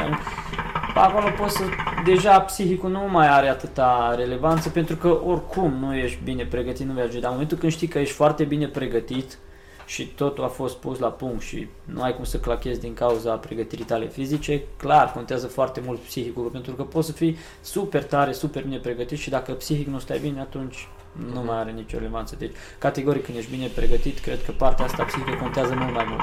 acolo 0.95 1.27
poți 1.39 1.57
să, 1.57 1.63
deja 2.05 2.41
psihicul 2.41 2.91
nu 2.91 3.09
mai 3.11 3.29
are 3.29 3.49
atâta 3.49 4.15
relevanță 4.17 4.69
pentru 4.69 4.97
că 4.97 5.09
oricum 5.09 5.73
nu 5.81 5.95
ești 5.97 6.19
bine 6.25 6.45
pregătit, 6.45 6.87
nu 6.87 6.93
vei 6.93 7.03
ajunge. 7.03 7.21
Dar 7.21 7.29
în 7.29 7.35
momentul 7.35 7.59
când 7.59 7.73
știi 7.73 7.87
că 7.87 7.99
ești 7.99 8.15
foarte 8.15 8.45
bine 8.45 8.67
pregătit 8.67 9.39
și 9.87 10.07
totul 10.07 10.45
a 10.45 10.49
fost 10.49 10.77
pus 10.77 10.99
la 10.99 11.09
punct 11.09 11.43
și 11.43 11.69
nu 11.85 12.03
ai 12.03 12.15
cum 12.15 12.25
să 12.25 12.39
clachezi 12.39 12.81
din 12.81 12.95
cauza 12.95 13.35
pregătirii 13.35 13.85
tale 13.85 14.09
fizice, 14.09 14.63
clar 14.77 15.13
contează 15.13 15.47
foarte 15.47 15.81
mult 15.85 16.01
psihicul 16.01 16.45
pentru 16.45 16.73
că 16.73 16.83
poți 16.83 17.07
să 17.07 17.13
fii 17.13 17.37
super 17.61 18.05
tare, 18.05 18.33
super 18.33 18.63
bine 18.63 18.79
pregătit 18.79 19.19
și 19.19 19.31
dacă 19.31 19.53
psihic 19.53 19.87
nu 19.87 19.99
stai 19.99 20.19
bine, 20.19 20.41
atunci 20.41 20.89
nu 21.33 21.43
mai 21.43 21.57
are 21.57 21.71
nicio 21.71 21.97
relevanță. 21.99 22.37
Deci, 22.39 22.53
categoric, 22.79 23.25
când 23.25 23.39
ești 23.39 23.51
bine 23.51 23.67
pregătit, 23.67 24.19
cred 24.19 24.45
că 24.45 24.53
partea 24.53 24.85
asta 24.85 25.05
psihică 25.05 25.37
contează 25.41 25.75
mult 25.75 25.95
mai 25.95 26.05
mult. 26.09 26.23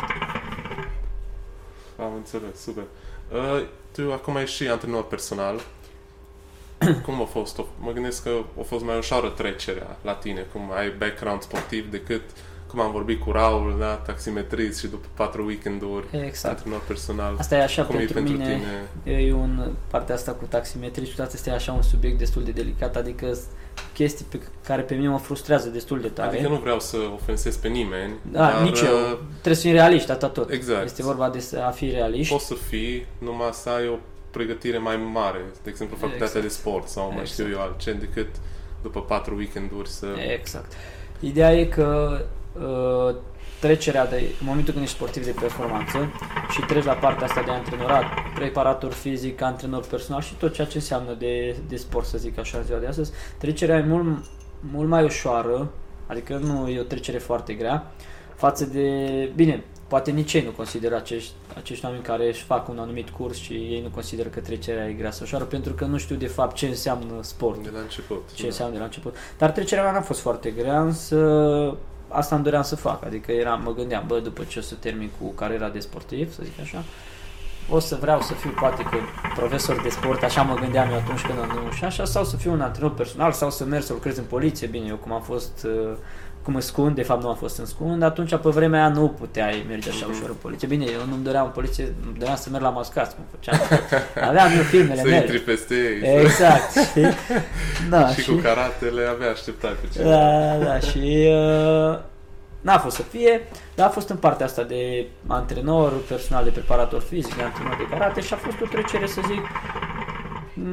Am 1.99 2.13
înțeles, 2.15 2.61
super. 2.61 2.83
Uh, 3.31 3.65
tu 3.91 4.13
acum 4.13 4.35
ești 4.35 4.55
și 4.55 4.67
antrenor 4.67 5.07
personal. 5.07 5.61
cum 7.05 7.21
a 7.21 7.25
fost? 7.25 7.59
Mă 7.79 7.91
gândesc 7.91 8.23
că 8.23 8.29
a 8.59 8.63
fost 8.63 8.83
mai 8.83 8.97
ușoară 8.97 9.29
trecerea 9.29 9.97
la 10.01 10.13
tine, 10.13 10.41
cum 10.51 10.71
ai 10.71 10.89
background 10.89 11.41
sportiv 11.41 11.91
decât 11.91 12.21
cum 12.73 12.81
am 12.81 12.91
vorbit 12.91 13.21
cu 13.21 13.31
Raul, 13.31 13.75
da, 13.79 13.93
taximetrist 13.93 14.79
și 14.79 14.87
după 14.87 15.07
patru 15.13 15.45
weekenduri 15.45 16.05
exact. 16.11 16.55
antrenor 16.55 16.81
personal. 16.87 17.35
Asta 17.37 17.55
e 17.55 17.63
așa 17.63 17.83
cum 17.83 17.95
pentru, 17.95 18.17
e 18.17 18.21
pentru 18.21 18.33
mine, 18.33 18.61
tine? 19.03 19.19
e 19.21 19.33
un, 19.33 19.71
partea 19.87 20.15
asta 20.15 20.31
cu 20.31 20.45
taximetrist 20.45 21.09
și 21.09 21.15
toate 21.15 21.35
astea 21.35 21.53
e 21.53 21.55
așa 21.55 21.71
un 21.71 21.81
subiect 21.81 22.17
destul 22.17 22.43
de 22.43 22.51
delicat, 22.51 22.95
adică 22.95 23.37
chestii 23.93 24.25
pe 24.29 24.39
care 24.65 24.81
pe 24.81 24.93
mine 24.95 25.07
mă 25.07 25.17
frustrează 25.17 25.69
destul 25.69 26.01
de 26.01 26.07
tare. 26.07 26.29
Adică 26.35 26.49
nu 26.49 26.55
vreau 26.55 26.79
să 26.79 26.97
ofensez 27.13 27.55
pe 27.55 27.67
nimeni. 27.67 28.13
Da, 28.31 28.39
dar, 28.39 28.61
nici 28.61 28.79
eu. 28.79 28.93
Uh, 28.93 29.17
Trebuie 29.31 29.55
să 29.55 29.61
fii 29.61 29.71
realist, 29.71 30.09
atât 30.09 30.33
tot. 30.33 30.51
Exact. 30.51 30.85
Este 30.85 31.03
vorba 31.03 31.29
de 31.29 31.43
a 31.65 31.69
fi 31.69 31.89
realist. 31.89 32.29
Poți 32.29 32.45
să 32.45 32.53
fii, 32.53 33.05
numai 33.17 33.49
să 33.51 33.69
ai 33.69 33.87
o 33.87 33.97
pregătire 34.31 34.77
mai 34.77 34.97
mare, 34.97 35.41
de 35.63 35.69
exemplu 35.69 35.97
facultatea 35.97 36.25
exact. 36.25 36.45
de 36.45 36.51
sport 36.51 36.87
sau 36.87 37.03
mai 37.03 37.21
exact. 37.21 37.29
știu 37.29 37.49
eu 37.49 37.61
altce, 37.61 37.93
decât 37.93 38.29
după 38.81 39.01
patru 39.01 39.35
weekenduri 39.35 39.89
să... 39.89 40.07
Exact. 40.33 40.71
Ideea 41.19 41.53
e 41.53 41.65
că 41.65 42.21
uh, 42.53 43.15
trecerea 43.59 44.07
de, 44.07 44.15
în 44.15 44.45
momentul 44.45 44.73
când 44.73 44.85
ești 44.85 44.95
sportiv 44.95 45.25
de 45.25 45.35
performanță 45.39 45.97
și 46.49 46.61
treci 46.61 46.83
la 46.83 46.93
partea 46.93 47.25
asta 47.25 47.41
de 47.41 47.51
antrenorat, 47.51 48.03
preparator 48.35 48.91
fizic, 48.91 49.41
antrenor 49.41 49.85
personal 49.85 50.21
și 50.21 50.35
tot 50.35 50.53
ceea 50.53 50.67
ce 50.67 50.77
înseamnă 50.77 51.13
de, 51.13 51.55
de 51.67 51.75
sport, 51.75 52.05
să 52.05 52.17
zic 52.17 52.39
așa, 52.39 52.61
ziua 52.61 52.79
de 52.79 52.87
astăzi, 52.87 53.11
trecerea 53.37 53.77
e 53.77 53.83
mult, 53.83 54.25
mult 54.59 54.89
mai 54.89 55.03
ușoară, 55.03 55.69
adică 56.07 56.37
nu 56.37 56.69
e 56.69 56.79
o 56.79 56.83
trecere 56.83 57.17
foarte 57.17 57.53
grea, 57.53 57.91
față 58.35 58.65
de, 58.65 58.89
bine, 59.35 59.63
poate 59.87 60.11
nici 60.11 60.33
ei 60.33 60.43
nu 60.43 60.51
consideră 60.51 60.95
acești, 60.95 61.31
acești 61.57 61.85
oameni 61.85 62.03
care 62.03 62.27
își 62.27 62.43
fac 62.43 62.69
un 62.69 62.79
anumit 62.79 63.09
curs 63.09 63.37
și 63.37 63.53
ei 63.53 63.81
nu 63.81 63.89
consideră 63.89 64.29
că 64.29 64.39
trecerea 64.39 64.89
e 64.89 64.93
grea 64.93 65.11
sau 65.11 65.25
ușoară 65.25 65.43
pentru 65.43 65.73
că 65.73 65.85
nu 65.85 65.97
știu 65.97 66.15
de 66.15 66.27
fapt 66.27 66.55
ce 66.55 66.67
înseamnă 66.67 67.13
sport. 67.21 67.63
De 67.63 67.69
la 67.73 67.79
început. 67.79 68.23
Ce 68.33 68.41
da. 68.41 68.47
înseamnă 68.47 68.73
de 68.73 68.79
la 68.79 68.85
început. 68.85 69.15
Dar 69.37 69.51
trecerea 69.51 69.83
mea 69.83 69.91
n-a 69.91 70.01
fost 70.01 70.19
foarte 70.19 70.49
grea, 70.49 70.81
însă 70.81 71.17
asta 72.13 72.35
îmi 72.35 72.43
doream 72.43 72.63
să 72.63 72.75
fac, 72.75 73.05
adică 73.05 73.31
eram, 73.31 73.61
mă 73.63 73.73
gândeam, 73.73 74.03
bă, 74.07 74.19
după 74.19 74.43
ce 74.43 74.59
o 74.59 74.61
să 74.61 74.75
termin 74.75 75.09
cu 75.19 75.27
cariera 75.27 75.69
de 75.69 75.79
sportiv, 75.79 76.33
să 76.33 76.41
zic 76.43 76.59
așa, 76.59 76.83
o 77.69 77.79
să 77.79 77.97
vreau 78.01 78.21
să 78.21 78.33
fiu 78.33 78.49
poate 78.59 78.83
că 78.83 78.97
profesor 79.35 79.81
de 79.81 79.89
sport, 79.89 80.23
așa 80.23 80.41
mă 80.41 80.55
gândeam 80.55 80.89
eu 80.89 80.95
atunci 80.95 81.21
când 81.21 81.39
am 81.39 81.71
și 81.75 81.83
așa, 81.83 82.05
sau 82.05 82.23
să 82.23 82.37
fiu 82.37 82.51
un 82.51 82.61
antrenor 82.61 82.93
personal, 82.93 83.31
sau 83.31 83.49
să 83.49 83.65
merg 83.65 83.83
să 83.83 83.93
lucrez 83.93 84.17
în 84.17 84.23
poliție, 84.23 84.67
bine, 84.67 84.85
eu 84.87 84.95
cum 84.95 85.11
am 85.11 85.21
fost 85.21 85.65
uh, 85.65 85.95
cum 86.43 86.59
scund, 86.59 86.95
de 86.95 87.01
fapt 87.01 87.21
nu 87.21 87.29
am 87.29 87.35
fost 87.35 87.57
în 87.57 87.65
scund, 87.65 88.03
atunci 88.03 88.29
pe 88.29 88.49
vremea 88.49 88.79
aia 88.79 88.93
nu 88.93 89.07
puteai 89.07 89.65
merge 89.67 89.89
așa 89.89 90.07
ușor 90.09 90.29
în 90.29 90.35
poliție. 90.41 90.67
Bine, 90.67 90.85
eu 90.85 91.05
nu-mi 91.09 91.23
doream 91.23 91.45
în 91.45 91.51
poliție, 91.51 91.83
îmi 92.05 92.17
doream 92.17 92.35
să 92.35 92.49
merg 92.49 92.63
la 92.63 92.69
mascați, 92.69 93.15
cum 93.15 93.23
făceam. 93.31 93.59
Aveam 94.29 94.51
eu 94.57 94.63
filmele 94.63 95.01
să 95.01 95.07
mele. 95.07 95.15
Să 95.15 95.21
intri 95.21 95.39
peste 95.39 95.75
ei. 95.75 96.19
Exact, 96.19 96.71
știi? 96.89 97.07
Da, 97.89 98.07
și, 98.07 98.21
și, 98.21 98.29
cu 98.29 98.35
karatele 98.35 99.05
avea 99.05 99.29
așteptat 99.29 99.73
pe 99.73 99.87
ceva. 99.93 100.09
Da, 100.09 100.57
da, 100.65 100.79
și 100.79 101.27
uh, 101.29 101.99
N-a 102.63 102.77
fost 102.77 102.95
să 102.95 103.01
fie, 103.01 103.47
dar 103.75 103.87
a 103.87 103.89
fost 103.89 104.09
în 104.09 104.17
partea 104.17 104.45
asta 104.45 104.63
de 104.63 105.07
antrenor, 105.27 105.91
personal 106.07 106.43
de 106.43 106.49
preparator 106.49 107.01
fizic, 107.01 107.35
de 107.35 107.43
antrenor 107.43 107.75
de 107.77 107.87
karate 107.89 108.21
și 108.21 108.33
a 108.33 108.37
fost 108.37 108.61
o 108.61 108.65
trecere, 108.65 109.07
să 109.07 109.21
zic, 109.27 109.41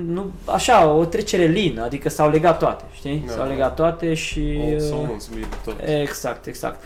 nu, 0.06 0.30
așa, 0.44 0.92
o 0.92 1.04
trecere 1.04 1.44
lină, 1.44 1.82
adică 1.82 2.08
s-au 2.08 2.30
legat 2.30 2.58
toate, 2.58 2.84
știi? 2.92 3.24
Da, 3.26 3.32
s-au 3.32 3.48
legat 3.48 3.74
toate 3.74 4.14
și... 4.14 4.58
O, 4.92 4.96
uh, 4.96 5.46
tot. 5.64 5.76
Exact, 5.84 6.46
exact. 6.46 6.82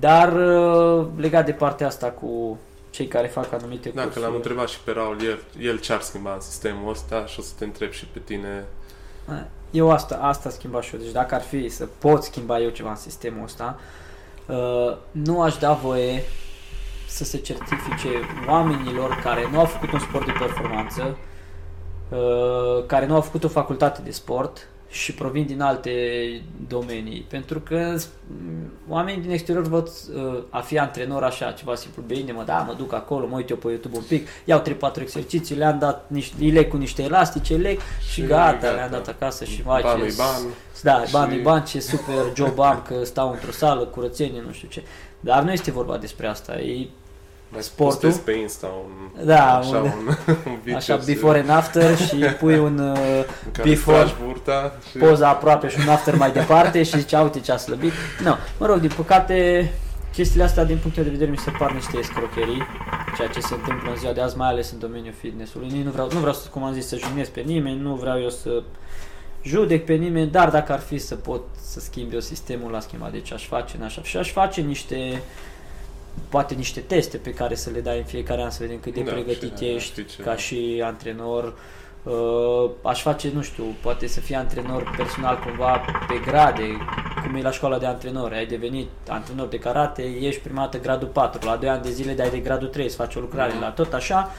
Dar 0.00 0.32
uh, 0.32 1.06
legat 1.16 1.44
de 1.44 1.52
partea 1.52 1.86
asta 1.86 2.06
cu 2.06 2.58
cei 2.90 3.06
care 3.06 3.26
fac 3.26 3.52
anumite 3.52 3.88
da, 3.88 4.02
cursuri... 4.02 4.14
Da, 4.14 4.20
că 4.20 4.26
l-am 4.26 4.36
întrebat 4.36 4.68
și 4.68 4.80
pe 4.84 4.92
Raul, 4.92 5.16
el, 5.24 5.38
el 5.60 5.78
ce-ar 5.78 6.00
schimba 6.00 6.34
în 6.34 6.40
sistemul 6.40 6.90
ăsta 6.90 7.26
și 7.26 7.38
o 7.38 7.42
să 7.42 7.52
te 7.58 7.64
întreb 7.64 7.90
și 7.90 8.06
pe 8.06 8.18
tine... 8.24 8.64
Eu 9.70 9.90
asta, 9.90 10.14
asta 10.14 10.50
schimba 10.50 10.80
și 10.80 10.94
eu. 10.94 11.00
Deci 11.00 11.12
dacă 11.12 11.34
ar 11.34 11.42
fi 11.42 11.68
să 11.68 11.88
pot 11.98 12.22
schimba 12.22 12.60
eu 12.60 12.68
ceva 12.68 12.90
în 12.90 12.96
sistemul 12.96 13.44
ăsta, 13.44 13.78
uh, 13.78 14.06
Uh, 14.46 14.96
nu 15.10 15.42
aș 15.42 15.56
da 15.56 15.72
voie 15.72 16.22
să 17.08 17.24
se 17.24 17.38
certifice 17.38 18.08
oamenilor 18.48 19.20
care 19.22 19.48
nu 19.50 19.58
au 19.58 19.64
făcut 19.64 19.92
un 19.92 19.98
sport 19.98 20.26
de 20.26 20.32
performanță, 20.38 21.02
uh, 21.02 21.16
care 22.86 23.06
nu 23.06 23.14
au 23.14 23.20
făcut 23.20 23.44
o 23.44 23.48
facultate 23.48 24.00
de 24.04 24.10
sport 24.10 24.68
și 24.88 25.14
provin 25.14 25.46
din 25.46 25.60
alte 25.60 25.90
domenii. 26.68 27.26
Pentru 27.28 27.60
că 27.60 27.96
oamenii 28.88 29.22
din 29.22 29.30
exterior 29.30 29.66
văd 29.66 29.88
uh, 29.88 30.42
a 30.50 30.60
fi 30.60 30.78
antrenor 30.78 31.22
așa, 31.22 31.50
ceva 31.50 31.74
simplu, 31.74 32.02
bine, 32.06 32.32
mă, 32.32 32.42
da, 32.46 32.64
mă 32.66 32.74
duc 32.76 32.92
acolo, 32.92 33.26
mă 33.26 33.36
uit 33.36 33.50
eu 33.50 33.56
pe 33.56 33.68
YouTube 33.68 33.96
un 33.96 34.02
pic, 34.08 34.28
iau 34.44 34.62
3-4 34.62 35.00
exerciții, 35.00 35.56
le-am 35.56 35.78
dat 35.78 36.04
niște, 36.08 36.34
îi 36.40 36.50
leg 36.50 36.68
cu 36.68 36.76
niște 36.76 37.02
elastice, 37.02 37.54
leg 37.54 37.78
și, 38.00 38.12
și 38.12 38.22
gata, 38.22 38.52
gata, 38.52 38.70
le-am 38.74 38.90
dat 38.90 39.08
acasă 39.08 39.44
și 39.44 39.62
mai 39.64 39.82
ce... 39.82 40.14
ban. 40.16 40.52
Da, 40.82 41.04
și... 41.04 41.12
bani 41.12 41.40
bani, 41.40 41.64
ce 41.64 41.80
super 41.80 42.32
job 42.34 42.58
am 42.58 42.82
că 42.86 43.04
stau 43.04 43.30
într-o 43.30 43.50
sală, 43.50 43.84
curățenie, 43.84 44.42
nu 44.46 44.52
știu 44.52 44.68
ce. 44.68 44.82
Dar 45.20 45.42
nu 45.42 45.52
este 45.52 45.70
vorba 45.70 45.96
despre 45.96 46.26
asta. 46.26 46.58
E 46.58 46.88
Mai 46.88 46.90
sportul. 47.58 47.84
postezi 48.00 48.20
pe 48.24 48.32
Insta 48.32 48.66
un, 48.66 49.24
Da, 49.24 49.56
așa, 49.58 49.76
un- 49.76 49.82
un, 50.06 50.16
un 50.46 50.58
video 50.62 50.76
Așa, 50.76 50.98
să- 50.98 51.02
before 51.06 51.38
and 51.38 51.48
after 51.50 51.96
și 51.96 52.16
pui 52.16 52.58
un 52.58 52.78
uh, 52.92 52.96
în 53.44 53.50
care 53.52 53.68
before, 53.68 53.96
tragi 53.98 54.14
burta 54.24 54.74
și 54.90 54.96
poza 54.98 55.28
aproape 55.28 55.68
și 55.68 55.76
un 55.80 55.88
after 55.88 56.14
mai 56.16 56.30
departe 56.32 56.82
și 56.82 56.98
zice, 56.98 57.16
"A, 57.16 57.22
uite 57.22 57.40
ce 57.40 57.52
a 57.52 57.56
slăbit. 57.56 57.92
Nu, 58.24 58.34
mă 58.58 58.66
rog, 58.66 58.78
din 58.80 58.90
păcate, 58.96 59.70
chestiile 60.12 60.44
astea, 60.44 60.64
din 60.64 60.78
punctul 60.78 61.02
de 61.04 61.10
vedere, 61.10 61.30
mi 61.30 61.36
se 61.38 61.50
par 61.58 61.72
niște 61.72 61.98
escrocherii, 61.98 62.62
ceea 63.16 63.28
ce 63.28 63.40
se 63.40 63.54
întâmplă 63.54 63.90
în 63.90 63.96
ziua 63.96 64.12
de 64.12 64.20
azi, 64.20 64.36
mai 64.36 64.48
ales 64.48 64.70
în 64.72 64.78
domeniul 64.78 65.14
fitnessului. 65.20 65.68
Nici 65.68 65.84
Nu 65.84 65.90
vreau, 65.90 66.08
nu 66.12 66.18
vreau 66.18 66.34
să, 66.34 66.48
cum 66.50 66.62
am 66.62 66.72
zis, 66.72 66.86
să 66.88 66.96
jignesc 66.96 67.30
pe 67.30 67.40
nimeni, 67.40 67.80
nu 67.80 67.94
vreau 67.94 68.20
eu 68.22 68.30
să 68.30 68.62
judec 69.42 69.84
pe 69.84 69.94
nimeni, 69.94 70.30
dar 70.30 70.50
dacă 70.50 70.72
ar 70.72 70.78
fi 70.80 70.98
să 70.98 71.14
pot 71.14 71.40
să 71.60 71.80
schimb 71.80 72.12
eu 72.12 72.20
sistemul, 72.20 72.70
la 72.70 72.80
schimba. 72.80 73.08
Deci 73.12 73.32
aș 73.32 73.46
face 73.46 73.76
în 73.78 73.84
așa 73.84 74.02
și 74.02 74.16
aș 74.16 74.32
face 74.32 74.60
niște 74.60 75.22
poate 76.28 76.54
niște 76.54 76.80
teste 76.80 77.16
pe 77.16 77.30
care 77.34 77.54
să 77.54 77.70
le 77.70 77.80
dai 77.80 77.98
în 77.98 78.04
fiecare 78.04 78.42
an 78.42 78.50
să 78.50 78.58
vedem 78.60 78.78
cât 78.80 78.94
de 78.94 79.00
Da, 79.00 79.12
pregătit 79.12 79.58
și 79.58 79.64
aia, 79.64 79.74
ești 79.74 79.90
știi 79.90 80.04
ce- 80.04 80.22
ca 80.22 80.36
și 80.36 80.82
antrenor. 80.84 81.54
Uh, 82.02 82.70
aș 82.82 83.02
face, 83.02 83.30
nu 83.34 83.42
știu, 83.42 83.64
poate 83.82 84.06
să 84.06 84.20
fii 84.20 84.34
antrenor 84.34 84.94
personal 84.96 85.38
cumva 85.38 85.80
pe 86.08 86.20
grade, 86.30 86.62
cum 87.26 87.34
e 87.34 87.42
la 87.42 87.50
școala 87.50 87.78
de 87.78 87.86
antrenori. 87.86 88.34
Ai 88.34 88.46
devenit 88.46 88.88
antrenor 89.08 89.46
de 89.46 89.58
karate, 89.58 90.02
ești 90.02 90.40
prima 90.40 90.60
dată 90.60 90.78
gradul 90.80 91.08
4, 91.08 91.46
la 91.48 91.56
2 91.56 91.68
ani 91.68 91.82
de 91.82 91.90
zile 91.90 92.12
dai 92.12 92.30
de 92.30 92.38
gradul 92.38 92.68
3, 92.68 92.88
să 92.88 92.96
faci 92.96 93.14
o 93.14 93.20
lucrare, 93.20 93.52
Mhm. 93.52 93.60
la 93.60 93.70
tot 93.70 93.92
așa 93.92 94.30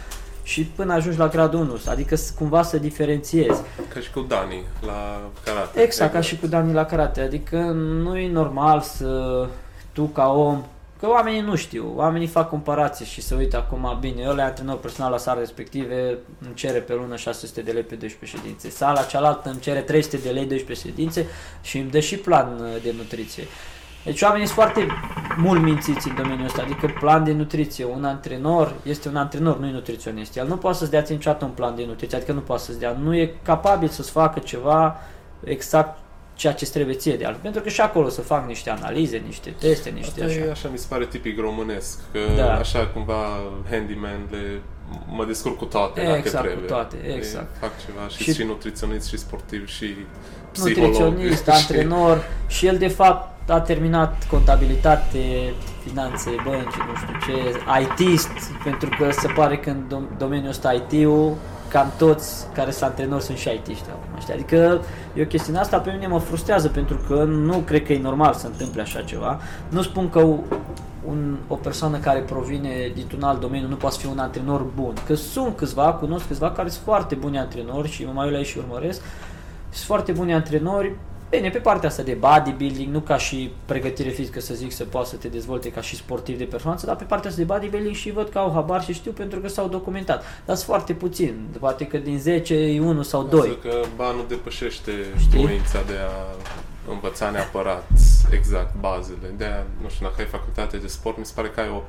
și 0.43 0.63
până 0.63 0.93
ajungi 0.93 1.17
la 1.17 1.27
gradul 1.27 1.59
1, 1.59 1.77
adică 1.87 2.15
să- 2.15 2.31
cumva 2.37 2.61
să 2.63 2.77
diferențiezi. 2.77 3.61
ca 3.93 3.99
și 3.99 4.11
cu 4.11 4.19
Dani 4.27 4.63
la 4.85 5.21
karate. 5.45 5.81
Exact, 5.81 6.13
ca 6.13 6.21
și 6.21 6.37
cu 6.39 6.47
Dani 6.47 6.73
la 6.73 6.85
karate. 6.85 7.21
Adică 7.21 7.57
nu 8.03 8.17
e 8.17 8.29
normal 8.29 8.81
să 8.81 9.45
tu 9.91 10.03
ca 10.03 10.27
om 10.33 10.63
Că 10.99 11.07
oamenii 11.07 11.41
nu 11.41 11.55
știu, 11.55 11.93
oamenii 11.95 12.27
fac 12.27 12.49
comparații 12.49 13.05
și 13.05 13.21
se 13.21 13.35
uită 13.35 13.57
acum, 13.57 13.97
bine, 13.99 14.27
ăla 14.27 14.41
e 14.41 14.45
antrenor 14.45 14.79
personal 14.79 15.11
la 15.11 15.17
sala 15.17 15.39
respective, 15.39 16.17
îmi 16.45 16.53
cere 16.53 16.79
pe 16.79 16.93
lună 16.93 17.15
600 17.15 17.61
de 17.61 17.71
lei 17.71 17.83
pe 17.83 17.95
12 17.95 18.37
ședințe. 18.37 18.69
Sala 18.69 19.01
cealaltă 19.01 19.49
îmi 19.49 19.59
cere 19.59 19.79
300 19.81 20.17
de 20.17 20.29
lei 20.29 20.45
12 20.45 20.87
ședințe 20.87 21.25
și 21.61 21.77
îmi 21.77 21.89
dă 21.89 21.99
și 21.99 22.17
plan 22.17 22.59
uh, 22.59 22.81
de 22.83 22.93
nutriție. 22.97 23.43
Deci 24.03 24.21
oamenii 24.21 24.45
sunt 24.45 24.57
foarte 24.57 24.87
mult 25.37 25.61
mințiți 25.61 26.07
în 26.07 26.15
domeniul 26.15 26.45
ăsta, 26.45 26.61
adică 26.61 26.93
plan 26.99 27.23
de 27.23 27.31
nutriție. 27.31 27.85
Un 27.85 28.05
antrenor 28.05 28.73
este 28.83 29.07
un 29.07 29.15
antrenor, 29.15 29.59
nu 29.59 29.67
e 29.67 29.71
nutriționist. 29.71 30.37
El 30.37 30.47
nu 30.47 30.57
poate 30.57 30.77
să-ți 30.77 30.91
dea 30.91 31.01
ție 31.01 31.15
niciodată 31.15 31.45
un 31.45 31.51
plan 31.51 31.75
de 31.75 31.85
nutriție, 31.85 32.17
adică 32.17 32.31
nu 32.31 32.39
poate 32.39 32.63
să-ți 32.63 32.79
dea, 32.79 32.97
nu 33.01 33.15
e 33.15 33.33
capabil 33.43 33.87
să-ți 33.87 34.11
facă 34.11 34.39
ceva 34.39 34.95
exact 35.43 35.99
ceea 36.37 36.53
ce 36.53 36.65
trebuie 36.69 36.95
ție 36.95 37.15
de 37.15 37.25
altfel. 37.25 37.41
Pentru 37.43 37.61
că 37.61 37.69
și 37.69 37.81
acolo 37.81 38.09
să 38.09 38.21
fac 38.21 38.47
niște 38.47 38.69
analize, 38.69 39.21
niște 39.25 39.49
teste, 39.59 39.89
niște 39.89 40.23
Asta 40.23 40.25
așa. 40.35 40.45
e 40.47 40.51
așa, 40.51 40.69
mi 40.71 40.77
se 40.77 40.85
pare 40.89 41.05
tipic 41.05 41.39
românesc, 41.39 41.99
că 42.11 42.19
Da. 42.35 42.53
așa 42.53 42.87
cumva 42.93 43.23
handyman 43.69 44.19
le, 44.31 44.61
mă 45.09 45.25
descurc 45.25 45.57
cu 45.57 45.65
toate 45.65 46.01
dacă 46.03 46.17
Exact, 46.17 46.43
cu 46.43 46.49
trebuie. 46.49 46.69
toate, 46.69 46.95
E, 47.07 47.13
exact. 47.15 47.55
fac 47.59 47.71
ceva 47.85 48.07
și, 48.07 48.23
Și- 48.23 48.33
și, 48.33 48.43
nutriționist 48.43 49.07
și 49.07 49.17
sportiv 49.17 49.67
și 49.67 49.95
psiholog. 50.51 50.77
nutriționist, 50.77 51.43
și- 51.45 51.49
antrenor 51.49 52.23
și 52.47 52.65
el 52.65 52.77
de 52.77 52.87
fapt 52.87 53.49
a 53.49 53.59
terminat 53.61 54.27
contabilitate, 54.29 55.53
finanțe, 55.87 56.29
bănci, 56.43 56.75
nu 56.87 56.95
știu 56.95 57.33
ce, 57.33 57.59
ITist, 57.81 58.29
pentru 58.63 58.89
că 58.99 59.11
se 59.11 59.27
pare 59.35 59.57
că 59.57 59.69
în 59.69 59.83
dom- 59.87 60.17
domeniul 60.17 60.49
ăsta 60.49 60.71
IT-ul 60.73 61.35
cam 61.69 61.91
toți 61.97 62.47
care 62.53 62.71
sunt 62.71 62.89
antrenori 62.89 63.23
sunt 63.23 63.37
și 63.37 63.49
IT-ști 63.49 63.89
acum, 63.89 64.19
știi? 64.19 64.33
Adică 64.33 64.81
e 65.13 65.21
o 65.21 65.25
chestiune 65.25 65.59
asta 65.59 65.77
pe 65.79 65.91
mine 65.91 66.07
mă 66.07 66.19
frustrează 66.19 66.67
pentru 66.67 66.99
că 67.07 67.23
nu 67.23 67.57
cred 67.57 67.85
că 67.85 67.93
e 67.93 67.99
normal 67.99 68.33
să 68.33 68.45
întâmple 68.45 68.81
așa 68.81 69.01
ceva. 69.01 69.39
Nu 69.69 69.81
spun 69.81 70.09
că 70.09 70.19
un, 71.07 71.37
o 71.47 71.55
persoană 71.55 71.97
care 71.97 72.19
provine 72.19 72.91
dintr-un 72.95 73.23
alt 73.23 73.39
domeniu 73.39 73.67
nu 73.67 73.75
poate 73.75 73.95
fi 73.99 74.05
un 74.05 74.19
antrenor 74.19 74.65
bun. 74.75 74.93
Că 75.05 75.13
sunt 75.13 75.55
câțiva, 75.55 75.93
cunosc 75.93 76.27
câțiva 76.27 76.51
care 76.51 76.69
sunt 76.69 76.83
foarte 76.83 77.15
buni 77.15 77.37
antrenori 77.37 77.89
și 77.89 78.07
mai 78.13 78.31
la 78.31 78.37
ei 78.37 78.43
și 78.43 78.57
urmăresc. 78.57 79.01
Sunt 79.69 79.85
foarte 79.85 80.11
buni 80.11 80.33
antrenori. 80.33 80.95
Bine, 81.29 81.49
pe 81.49 81.57
partea 81.57 81.89
asta 81.89 82.01
de 82.03 82.13
bodybuilding, 82.13 82.93
nu 82.93 82.99
ca 82.99 83.17
și 83.17 83.51
pregătire 83.65 84.09
fizică 84.09 84.39
să 84.39 84.53
zic 84.53 84.71
să 84.71 84.83
poată 84.83 85.07
să 85.07 85.15
te 85.15 85.27
dezvolte 85.27 85.71
ca 85.71 85.81
și 85.81 85.95
sportiv 85.95 86.37
de 86.37 86.43
performanță, 86.43 86.85
dar 86.85 86.95
pe 86.95 87.03
partea 87.03 87.29
asta 87.29 87.41
de 87.41 87.47
bodybuilding 87.53 87.95
și 87.95 88.11
văd 88.11 88.29
că 88.29 88.37
au 88.37 88.51
habar 88.53 88.83
și 88.83 88.93
știu 88.93 89.11
pentru 89.11 89.39
că 89.39 89.47
s-au 89.47 89.67
documentat. 89.67 90.23
Dar 90.45 90.55
sunt 90.55 90.67
foarte 90.67 90.93
puțin, 90.93 91.47
poate 91.59 91.85
că 91.87 91.97
din 91.97 92.19
10 92.19 92.55
e 92.55 92.79
1 92.81 93.01
sau 93.01 93.23
2. 93.23 93.39
Lasă 93.39 93.53
că 93.53 93.81
banul 93.95 94.25
depășește 94.27 94.91
Știi? 95.17 95.45
voința 95.45 95.79
de 95.87 95.93
a 96.07 96.35
învăța 96.91 97.29
neapărat 97.29 97.83
exact 98.31 98.75
bazele. 98.79 99.33
De 99.37 99.45
a, 99.45 99.63
nu 99.81 99.89
știu, 99.89 100.05
dacă 100.05 100.21
ai 100.21 100.27
facultate 100.27 100.77
de 100.77 100.87
sport, 100.87 101.17
mi 101.17 101.25
se 101.25 101.31
pare 101.35 101.47
că 101.47 101.59
ai 101.59 101.69
o, 101.69 101.81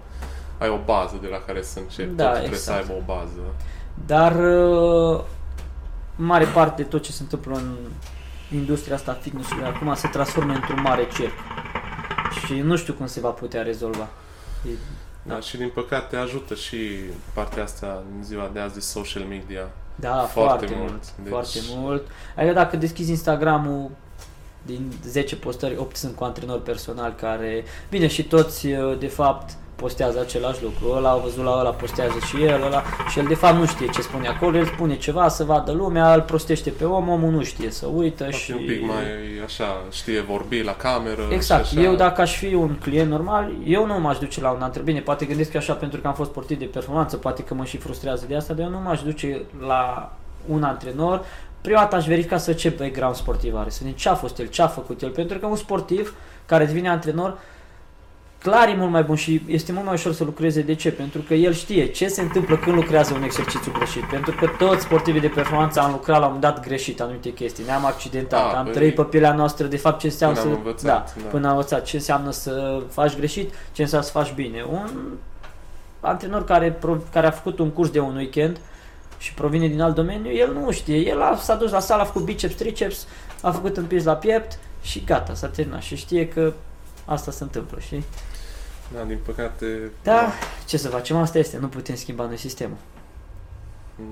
ai 0.59 0.68
o 0.68 0.78
bază 0.85 1.18
de 1.21 1.28
la 1.30 1.38
care 1.47 1.62
să 1.62 1.79
începi. 1.79 2.14
Da, 2.14 2.24
Totul 2.24 2.38
trebuie 2.38 2.59
să 2.59 2.70
exact. 2.70 2.90
aibă 2.90 3.03
o 3.03 3.14
bază. 3.14 3.40
Dar 4.07 4.33
uh, 4.33 5.20
în 6.16 6.24
mare 6.24 6.44
parte 6.44 6.83
tot 6.83 7.03
ce 7.03 7.12
se 7.12 7.22
întâmplă 7.22 7.55
în 7.55 7.74
industria 8.54 8.94
asta 8.94 9.12
fitness-ului 9.20 9.64
acum 9.64 9.94
se 9.94 10.08
transformă 10.08 10.52
într-un 10.52 10.80
mare 10.80 11.08
cerc. 11.16 11.32
Și 12.46 12.54
nu 12.54 12.76
știu 12.76 12.92
cum 12.92 13.06
se 13.06 13.20
va 13.20 13.28
putea 13.30 13.62
rezolva. 13.62 14.08
E, 14.66 14.70
Da. 15.22 15.40
și 15.40 15.56
din 15.56 15.68
păcate 15.74 16.16
ajută 16.16 16.54
și 16.54 16.78
partea 17.34 17.62
asta 17.62 18.02
în 18.16 18.24
ziua 18.24 18.50
de 18.52 18.61
azi 18.61 18.74
de 18.74 18.80
social 18.80 19.22
media. 19.22 19.68
Da, 19.94 20.12
Foarte 20.14 20.30
foarte, 20.32 20.74
mult. 20.76 20.90
mult. 20.90 21.02
Deci- 21.22 21.28
Foarte 21.32 21.58
mult. 21.68 22.06
Adică 22.37 22.52
dacă 22.52 22.76
deschizi 22.76 23.11
Instagram-ul, 23.11 23.90
din 24.62 24.92
10 25.06 25.37
postări, 25.37 25.76
8 25.76 25.96
sunt 25.96 26.14
cu 26.16 26.24
antrenori 26.24 26.62
personali 26.62 27.14
care, 27.14 27.64
bine, 27.90 28.06
și 28.06 28.22
toți, 28.24 28.66
uh, 28.66 28.98
de 28.98 29.06
fapt, 29.06 29.50
postează 29.82 30.20
același 30.20 30.62
lucru. 30.62 30.96
Ăla 30.96 31.10
a 31.10 31.16
văzut 31.16 31.44
la 31.44 31.50
ăla, 31.50 31.70
postează 31.70 32.18
și 32.26 32.42
el, 32.42 32.62
ăla, 32.62 32.82
și 33.10 33.18
el 33.18 33.24
de 33.26 33.34
fapt 33.34 33.56
nu 33.56 33.66
știe 33.66 33.86
ce 33.86 34.00
spune 34.00 34.28
acolo, 34.28 34.56
el 34.56 34.66
spune 34.66 34.96
ceva 34.96 35.28
să 35.28 35.44
vadă 35.44 35.72
lumea, 35.72 36.14
îl 36.14 36.20
prostește 36.20 36.70
pe 36.70 36.84
om, 36.84 37.08
omul 37.08 37.30
nu 37.30 37.42
știe 37.42 37.70
să 37.70 37.86
uită 37.86 38.22
Poate 38.22 38.36
și... 38.36 38.50
un 38.50 38.64
pic 38.66 38.86
mai 38.86 39.04
așa, 39.44 39.84
știe 39.90 40.20
vorbi 40.20 40.62
la 40.62 40.74
cameră. 40.74 41.22
Exact. 41.30 41.66
și 41.66 41.78
așa. 41.78 41.86
Eu 41.86 41.94
dacă 41.94 42.20
aș 42.20 42.36
fi 42.36 42.54
un 42.54 42.74
client 42.82 43.10
normal, 43.10 43.52
eu 43.64 43.86
nu 43.86 44.00
m-aș 44.00 44.18
duce 44.18 44.40
la 44.40 44.50
un 44.50 44.62
antrenor. 44.62 44.88
Bine, 44.88 45.00
poate 45.00 45.24
gândesc 45.24 45.50
că 45.50 45.56
așa 45.56 45.72
pentru 45.72 46.00
că 46.00 46.06
am 46.06 46.14
fost 46.14 46.30
sportiv 46.30 46.58
de 46.58 46.64
performanță, 46.64 47.16
poate 47.16 47.42
că 47.42 47.54
mă 47.54 47.64
și 47.64 47.76
frustrează 47.76 48.24
de 48.28 48.36
asta, 48.36 48.54
dar 48.54 48.64
eu 48.64 48.70
nu 48.70 48.80
m-aș 48.80 49.02
duce 49.02 49.42
la 49.66 50.12
un 50.46 50.62
antrenor. 50.62 51.24
Prima 51.60 51.78
dată 51.78 51.96
aș 51.96 52.06
verifica 52.06 52.38
să 52.38 52.52
ce 52.52 52.68
background 52.78 53.14
sportiv 53.14 53.56
are, 53.56 53.70
să 53.70 53.78
vedem 53.82 53.96
ce 53.96 54.08
a 54.08 54.14
fost 54.14 54.38
el, 54.38 54.46
ce 54.46 54.62
a 54.62 54.66
făcut 54.66 55.02
el, 55.02 55.10
pentru 55.10 55.38
că 55.38 55.46
un 55.46 55.56
sportiv 55.56 56.14
care 56.46 56.64
devine 56.64 56.88
antrenor 56.88 57.38
clar 58.38 58.68
e 58.68 58.74
mult 58.74 58.90
mai 58.90 59.03
bun 59.03 59.16
și 59.16 59.42
este 59.46 59.72
mult 59.72 59.85
mai 59.85 59.94
ușor 59.94 60.12
să 60.12 60.24
lucreze. 60.24 60.61
De 60.61 60.74
ce? 60.74 60.90
Pentru 60.90 61.20
că 61.20 61.35
el 61.35 61.53
știe 61.53 61.87
ce 61.87 62.09
se 62.09 62.20
întâmplă 62.20 62.57
când 62.57 62.77
lucrează 62.77 63.14
un 63.14 63.22
exercițiu 63.22 63.72
greșit. 63.72 64.05
Pentru 64.05 64.35
că 64.35 64.46
toți 64.59 64.83
sportivii 64.83 65.20
de 65.20 65.29
performanță 65.29 65.81
am 65.81 65.90
lucrat 65.90 66.18
la 66.20 66.27
un 66.27 66.33
moment 66.33 66.55
dat 66.55 66.66
greșit 66.66 67.01
anumite 67.01 67.33
chestii. 67.33 67.64
Ne-am 67.64 67.85
accidentat, 67.85 68.53
Da, 68.53 68.59
am 68.59 68.64
păi, 68.64 68.72
trăit 68.72 68.94
pe 68.94 69.03
pielea 69.03 69.35
noastră 69.35 69.66
de 69.66 69.77
fapt 69.77 70.01
ce 70.01 70.07
înseamnă 70.07 70.38
până 70.38 70.51
am 70.51 70.55
să... 70.55 70.66
învățat, 70.66 71.14
da, 71.14 71.22
da. 71.22 71.29
până 71.29 71.46
am 71.46 71.57
învățat 71.57 71.85
ce 71.85 71.96
înseamnă 71.96 72.31
să 72.31 72.83
faci 72.90 73.16
greșit, 73.16 73.55
ce 73.72 73.83
înseamnă 73.83 74.07
să 74.07 74.12
faci 74.12 74.33
bine. 74.35 74.62
Un 74.70 74.88
antrenor 76.01 76.44
care, 76.44 76.70
pro- 76.72 77.03
care 77.12 77.27
a 77.27 77.31
făcut 77.31 77.59
un 77.59 77.70
curs 77.70 77.90
de 77.90 78.01
un 78.01 78.16
weekend 78.16 78.61
și 79.18 79.35
provine 79.35 79.66
din 79.68 79.81
alt 79.81 79.94
domeniu, 79.94 80.33
el 80.33 80.53
nu 80.53 80.70
știe. 80.70 80.96
El 80.96 81.22
a, 81.22 81.37
s-a 81.37 81.55
dus 81.55 81.70
la 81.70 81.81
sală, 81.81 82.03
a 82.03 82.05
făcut 82.05 82.22
biceps, 82.22 82.55
triceps, 82.55 83.07
a 83.42 83.51
făcut 83.51 83.77
împins 83.77 84.05
la 84.05 84.12
piept 84.14 84.59
și 84.83 85.03
gata, 85.07 85.35
s-a 85.35 85.46
terminat. 85.46 85.83
Și 85.83 85.96
știe 85.96 86.29
că 86.29 86.53
asta 87.05 87.31
se 87.31 87.42
întâmplă, 87.42 87.79
știi? 87.81 88.05
Da, 88.94 89.03
din 89.03 89.18
păcate... 89.24 89.90
Da, 90.03 90.33
ce 90.66 90.77
să 90.77 90.88
facem, 90.88 91.16
asta 91.16 91.38
este, 91.38 91.59
nu 91.59 91.68
putem 91.68 91.94
schimba 91.94 92.24
noi 92.27 92.37
sistemul. 92.37 92.77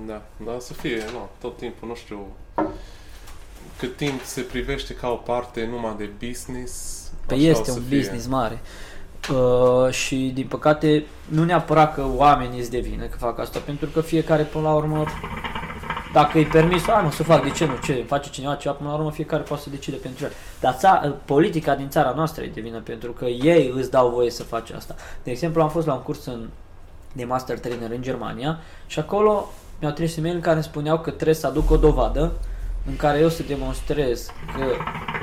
Da, 0.05 0.21
da, 0.45 0.57
să 0.59 0.73
fie, 0.73 1.03
nu, 1.11 1.29
tot 1.39 1.57
timpul, 1.57 1.87
nu 1.87 1.95
știu, 1.95 2.27
cât 3.77 3.95
timp 3.95 4.21
se 4.23 4.41
privește 4.41 4.93
ca 4.93 5.09
o 5.09 5.15
parte 5.15 5.65
numai 5.65 5.95
de 5.97 6.09
business, 6.27 7.01
Păi 7.25 7.37
așa 7.37 7.47
o 7.47 7.49
este 7.49 7.71
să 7.71 7.77
un 7.79 7.85
fie. 7.85 7.97
business 7.97 8.25
mare. 8.27 8.59
Uh, 9.31 9.91
și 9.91 10.31
din 10.33 10.47
păcate 10.47 11.05
nu 11.25 11.43
neapărat 11.43 11.93
că 11.93 12.05
oamenii 12.15 12.59
îți 12.59 12.71
devină 12.71 13.03
că 13.05 13.17
fac 13.17 13.39
asta, 13.39 13.59
pentru 13.65 13.89
că 13.93 14.01
fiecare 14.01 14.43
până 14.43 14.63
la 14.63 14.73
urmă 14.73 15.05
dacă 16.13 16.37
îi 16.37 16.45
permis, 16.45 16.83
hai 16.83 17.03
mă 17.03 17.11
să 17.11 17.23
fac, 17.23 17.43
de 17.43 17.49
ce 17.49 17.65
nu, 17.65 17.73
ce, 17.83 18.03
face 18.07 18.29
cineva 18.29 18.55
ceva, 18.55 18.73
până 18.73 18.89
la 18.89 18.95
urmă 18.95 19.11
fiecare 19.11 19.43
poate 19.43 19.63
să 19.63 19.69
decide 19.69 19.95
pentru 19.95 20.25
el. 20.25 20.31
Dar 20.59 20.73
ța, 20.73 21.15
politica 21.25 21.75
din 21.75 21.89
țara 21.89 22.13
noastră 22.15 22.43
îi 22.43 22.49
devină 22.49 22.79
pentru 22.79 23.11
că 23.11 23.25
ei 23.25 23.71
îți 23.75 23.91
dau 23.91 24.09
voie 24.09 24.29
să 24.29 24.43
faci 24.43 24.71
asta. 24.71 24.95
De 25.23 25.31
exemplu, 25.31 25.61
am 25.61 25.69
fost 25.69 25.87
la 25.87 25.93
un 25.93 26.01
curs 26.01 26.25
în, 26.25 26.47
de 27.13 27.23
master 27.23 27.59
trainer 27.59 27.91
în 27.91 28.01
Germania 28.01 28.59
și 28.87 28.99
acolo 28.99 29.49
mi-au 29.79 29.93
trimis 29.93 30.17
e-mail 30.17 30.35
în 30.35 30.41
care 30.41 30.55
îmi 30.55 30.63
spuneau 30.63 30.99
că 30.99 31.09
trebuie 31.09 31.35
să 31.35 31.47
aduc 31.47 31.71
o 31.71 31.77
dovadă 31.77 32.31
în 32.87 32.95
care 32.95 33.19
eu 33.19 33.29
să 33.29 33.43
demonstrez 33.47 34.25
că 34.57 34.63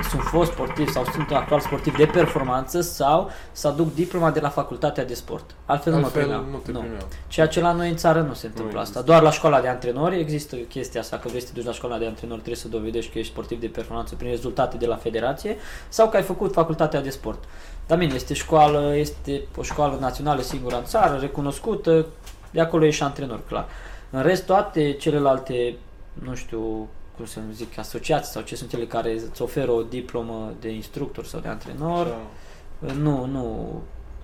sunt 0.09 0.21
fost 0.21 0.51
sportiv 0.51 0.89
sau 0.89 1.03
sunt 1.13 1.31
actual 1.31 1.59
sportiv 1.59 1.97
de 1.97 2.05
performanță 2.05 2.81
sau 2.81 3.29
să 3.51 3.67
aduc 3.67 3.93
diploma 3.93 4.31
de 4.31 4.39
la 4.39 4.49
facultatea 4.49 5.05
de 5.05 5.13
sport. 5.13 5.55
Altfel, 5.65 5.93
Altfel 5.93 5.93
nu 5.93 5.99
mă 5.99 6.39
primeau. 6.39 6.51
nu 6.51 6.57
te 6.57 6.71
nu. 6.71 6.79
primeau. 6.79 7.07
Ceea 7.27 7.47
ce 7.47 7.61
la 7.61 7.71
noi 7.71 7.89
în 7.89 7.95
țară 7.95 8.21
nu 8.21 8.33
se 8.33 8.45
întâmplă 8.45 8.73
Nu 8.73 8.79
asta. 8.79 8.91
există. 8.99 9.11
Doar 9.11 9.21
la 9.21 9.31
școala 9.31 9.61
de 9.61 9.67
antrenori 9.67 10.19
există 10.19 10.55
chestia 10.55 11.01
asta, 11.01 11.17
că 11.17 11.27
vrei 11.27 11.39
să 11.41 11.47
te 11.47 11.53
duci 11.53 11.65
la 11.65 11.71
școala 11.71 11.97
de 11.97 12.05
antrenori, 12.05 12.39
trebuie 12.41 12.61
să 12.61 12.67
dovedești 12.67 13.11
că 13.11 13.19
ești 13.19 13.31
sportiv 13.31 13.59
de 13.59 13.67
performanță 13.67 14.15
prin 14.15 14.29
rezultate 14.29 14.77
de 14.77 14.85
la 14.85 14.95
federație 14.95 15.57
sau 15.89 16.09
că 16.09 16.15
ai 16.17 16.23
făcut 16.23 16.53
facultatea 16.53 17.01
de 17.01 17.09
sport. 17.09 17.43
Dar 17.87 17.97
bine, 17.97 18.13
este 18.13 18.33
școală, 18.33 18.95
este 18.95 19.41
o 19.57 19.63
școală 19.63 19.97
națională 19.99 20.41
singură 20.41 20.75
în 20.75 20.83
țară, 20.85 21.17
recunoscută, 21.21 22.05
de 22.51 22.61
acolo 22.61 22.85
ești 22.85 23.03
antrenor, 23.03 23.39
clar. 23.47 23.65
În 24.09 24.21
rest, 24.21 24.45
toate 24.45 24.91
celelalte, 24.93 25.75
nu 26.13 26.35
știu 26.35 26.87
cum 27.15 27.25
să 27.25 27.39
zic, 27.53 27.77
asociații 27.77 28.31
sau 28.31 28.41
ce 28.41 28.55
sunt 28.55 28.73
ele 28.73 28.85
care 28.85 29.13
îți 29.31 29.41
oferă 29.41 29.71
o 29.71 29.81
diplomă 29.81 30.53
de 30.59 30.69
instructor 30.69 31.25
sau 31.25 31.39
de 31.39 31.47
antrenor, 31.47 32.05
Așa. 32.05 32.93
nu, 32.93 33.25
nu. 33.25 33.81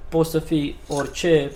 Poți 0.10 0.30
să 0.30 0.40
fii 0.40 0.80
orice, 0.88 1.52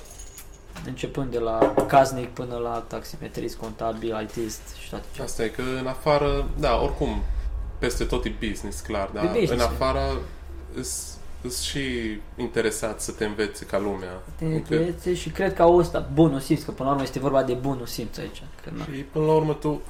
începând 0.86 1.32
de 1.32 1.40
la 1.40 1.74
casnic 1.88 2.30
până 2.30 2.56
la 2.56 2.84
taximetrist, 2.88 3.58
contabil, 3.58 4.20
ITist 4.22 4.62
și 4.80 4.90
toate 4.90 5.06
ce. 5.16 5.22
Asta 5.22 5.44
e 5.44 5.48
că 5.48 5.62
în 5.80 5.88
afară, 5.88 6.50
da, 6.60 6.82
oricum, 6.82 7.24
peste 7.80 8.04
tot 8.04 8.26
e 8.26 8.34
business, 8.48 8.80
clar, 8.80 9.10
dar 9.14 9.24
E 9.24 9.28
business, 9.28 9.52
în 9.52 9.60
e. 9.60 11.15
afară 11.46 11.48
îs 11.48 11.62
și 11.62 12.18
interesat 12.38 13.02
să 13.02 13.12
te 13.12 13.26
învețe 13.26 13.66
ca 13.66 13.80
lumea. 13.80 14.22
Te 14.38 14.46
Adică- 14.46 14.76
învețe 14.76 15.14
și 15.14 15.30
cred 15.30 15.54
că 15.54 15.62
au 15.62 15.78
ăsta, 15.78 16.10
bunul 16.14 16.40
simț, 16.40 16.64
că 16.64 16.72
până 16.72 16.88
la 16.88 16.92
urmă 16.94 17.04
este 17.04 17.20
vorba 17.20 17.44
de 17.44 17.54
bunul 17.54 17.86
simț 17.86 18.18
aici. 18.18 18.44
Că, 18.64 18.70
na. 18.78 18.84
Și 18.84 19.00
până 19.02 19.26
la 19.26 19.32
urmă 19.34 19.54
tu, 19.54 19.82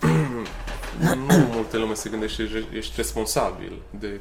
nu 1.28 1.36
multe 1.54 1.78
lume 1.78 1.94
se 1.94 2.10
gândește, 2.10 2.44
ești- 2.44 2.76
ești 2.78 2.94
responsabil 2.96 3.82
de 4.00 4.20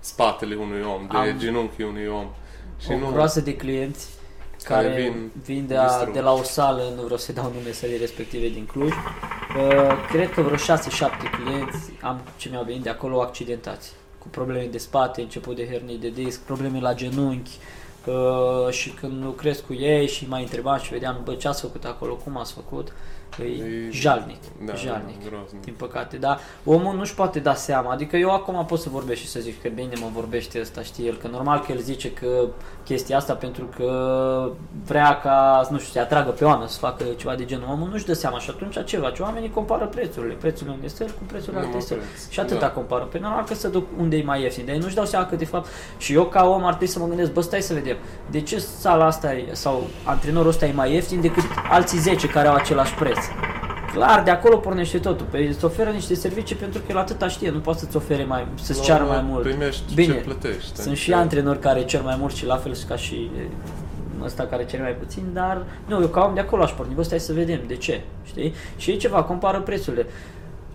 spatele 0.00 0.54
unui 0.54 0.82
om, 0.82 1.06
de 1.10 1.16
Am- 1.16 1.38
genunchii 1.38 1.84
unui 1.84 2.06
om. 2.06 2.26
Și 2.80 2.90
o 2.90 2.98
nu, 2.98 3.10
groasă 3.12 3.40
de 3.40 3.56
clienți 3.56 4.08
Care 4.64 4.88
care, 4.88 5.00
vin 5.02 5.30
vin, 5.44 5.66
de, 5.66 5.76
a, 5.76 5.86
distruși. 5.86 6.12
de 6.12 6.20
la 6.20 6.32
o 6.32 6.42
sală, 6.42 6.82
nu 6.96 7.02
vreau 7.02 7.18
să 7.18 7.32
dau 7.32 7.52
nume 7.54 7.72
sălii 7.72 7.96
respective 7.96 8.48
din 8.48 8.66
Cluj. 8.66 8.90
Uh, 8.90 10.08
cred 10.10 10.30
că 10.32 10.40
vreo 10.42 10.56
6-7 10.56 10.60
clienți 11.42 11.78
am 12.02 12.20
ce 12.36 12.48
mi-au 12.48 12.64
venit 12.64 12.82
de 12.82 12.88
acolo 12.90 13.20
accidentați. 13.20 13.92
Cu 14.24 14.30
probleme 14.30 14.66
de 14.70 14.78
spate, 14.78 15.20
început 15.20 15.56
de 15.56 15.68
hernii 15.68 15.98
de 15.98 16.08
disc, 16.08 16.40
probleme 16.40 16.80
la 16.80 16.94
genunchi. 16.94 17.58
Uh, 18.06 18.72
și 18.72 18.90
când 18.90 19.24
lucrez 19.24 19.62
cu 19.66 19.72
ei 19.74 20.08
și 20.08 20.28
mai 20.28 20.42
întrebam 20.42 20.78
și 20.78 20.92
vedeam, 20.92 21.20
bă, 21.24 21.34
ce 21.34 21.48
ați 21.48 21.60
făcut 21.60 21.84
acolo, 21.84 22.14
cum 22.14 22.36
ați 22.36 22.52
făcut, 22.52 22.92
e, 23.42 23.44
E- 23.44 23.90
jalnic, 23.90 24.40
da, 24.66 24.74
jalnic. 24.74 25.22
Da, 25.22 25.28
groznic. 25.28 25.62
din 25.64 25.74
păcate, 25.76 26.16
dar 26.16 26.38
omul 26.64 26.94
nu-și 26.96 27.14
poate 27.14 27.38
da 27.38 27.54
seama, 27.54 27.92
adică 27.92 28.16
eu 28.16 28.30
acum 28.30 28.64
pot 28.66 28.80
să 28.80 28.88
vorbesc 28.88 29.20
și 29.20 29.28
să 29.28 29.40
zic 29.40 29.62
că 29.62 29.68
bine 29.74 29.92
mă 30.00 30.06
vorbește 30.14 30.60
ăsta, 30.60 30.82
știi 30.82 31.06
el, 31.06 31.14
că 31.16 31.28
normal 31.28 31.60
că 31.60 31.72
el 31.72 31.78
zice 31.78 32.10
că 32.12 32.46
chestia 32.84 33.16
asta 33.16 33.32
pentru 33.34 33.68
că 33.76 33.88
vrea 34.86 35.20
ca, 35.22 35.66
nu 35.70 35.78
știu, 35.78 35.92
să 35.92 35.98
atragă 36.00 36.30
pe 36.30 36.44
oameni 36.44 36.68
să 36.68 36.78
facă 36.78 37.04
ceva 37.16 37.34
de 37.34 37.44
genul, 37.44 37.68
omul 37.70 37.88
nu-și 37.88 38.04
dă 38.04 38.12
seama 38.12 38.38
și 38.38 38.50
atunci 38.50 38.84
ce 38.84 38.96
face? 38.98 39.22
Oamenii 39.22 39.50
compară 39.50 39.86
prețurile, 39.86 40.34
prețurile 40.34 40.74
unde 40.74 40.86
stă 40.88 41.02
el 41.02 41.08
cu 41.10 41.22
prețurile 41.26 41.60
Numai 41.60 41.74
alte 41.74 41.86
săli. 41.86 42.00
preț. 42.00 42.30
Și 42.30 42.40
atâta 42.40 42.60
Da. 42.60 42.70
compară. 42.70 43.04
Pe 43.04 43.18
normal 43.18 43.44
că 43.44 43.54
să 43.54 43.68
duc 43.68 43.86
unde 43.98 44.16
e 44.16 44.22
mai 44.22 44.42
ieftin, 44.42 44.64
dar 44.66 44.74
ei 44.74 44.80
nu-și 44.80 44.94
dau 44.94 45.04
seama 45.04 45.26
că 45.26 45.36
de 45.36 45.44
fapt 45.44 45.68
și 45.98 46.12
eu 46.12 46.24
ca 46.24 46.46
om 46.46 46.62
ar 46.64 46.68
trebui 46.68 46.86
să 46.86 46.98
mă 46.98 47.06
gândesc, 47.06 47.32
bă, 47.32 47.40
stai 47.40 47.60
să 47.62 47.74
vedem, 47.74 47.96
de 48.30 48.40
ce 48.40 48.58
sala 48.58 49.04
asta 49.06 49.34
e, 49.34 49.48
sau 49.52 49.82
antrenorul 50.04 50.48
ăsta 50.48 50.66
e 50.66 50.72
mai 50.72 50.92
ieftin 50.92 51.20
decât 51.20 51.44
alții 51.70 51.98
10 51.98 52.26
care 52.28 52.48
au 52.48 52.54
același 52.54 52.94
preț? 52.94 53.18
Clar, 53.92 54.22
de 54.22 54.30
acolo 54.30 54.56
pornește 54.56 54.98
totul. 54.98 55.26
Pe 55.30 55.38
îți 55.38 55.64
oferă 55.64 55.90
niște 55.90 56.14
servicii 56.14 56.56
pentru 56.56 56.80
că 56.80 56.84
el 56.88 56.98
atâta 56.98 57.28
știe, 57.28 57.50
nu 57.50 57.58
poate 57.58 57.78
să-ți 57.78 57.96
ofere 57.96 58.24
mai, 58.24 58.46
să-ți 58.54 58.78
La 58.78 58.84
ceară 58.84 59.02
urmă 59.02 59.14
mai 59.14 59.24
mult. 59.28 59.42
Primești 59.42 59.94
Bine, 59.94 60.14
ce 60.14 60.20
plătești. 60.20 60.80
Sunt 60.80 60.96
și 60.96 61.02
adică- 61.02 61.22
antrenori 61.22 61.58
care 61.58 61.84
cer 61.84 62.02
mai 62.02 62.16
mult 62.18 62.34
și 62.34 62.46
la 62.46 62.56
fel 62.56 62.76
ca 62.88 62.96
și 62.96 63.14
e, 63.14 63.48
ăsta 64.24 64.44
care 64.44 64.64
cere 64.64 64.82
mai 64.82 64.92
puțin, 64.92 65.22
dar 65.32 65.62
nu, 65.86 66.00
eu 66.00 66.06
ca 66.06 66.24
om 66.24 66.34
de 66.34 66.40
acolo 66.40 66.62
aș 66.62 66.70
porni, 66.70 66.94
bă, 66.94 67.02
stai 67.02 67.20
să 67.20 67.32
vedem, 67.32 67.60
de 67.66 67.76
ce, 67.76 68.00
știi? 68.24 68.54
Și 68.76 68.90
e 68.90 68.96
ceva, 68.96 69.22
compară 69.22 69.60
prețurile. 69.60 70.06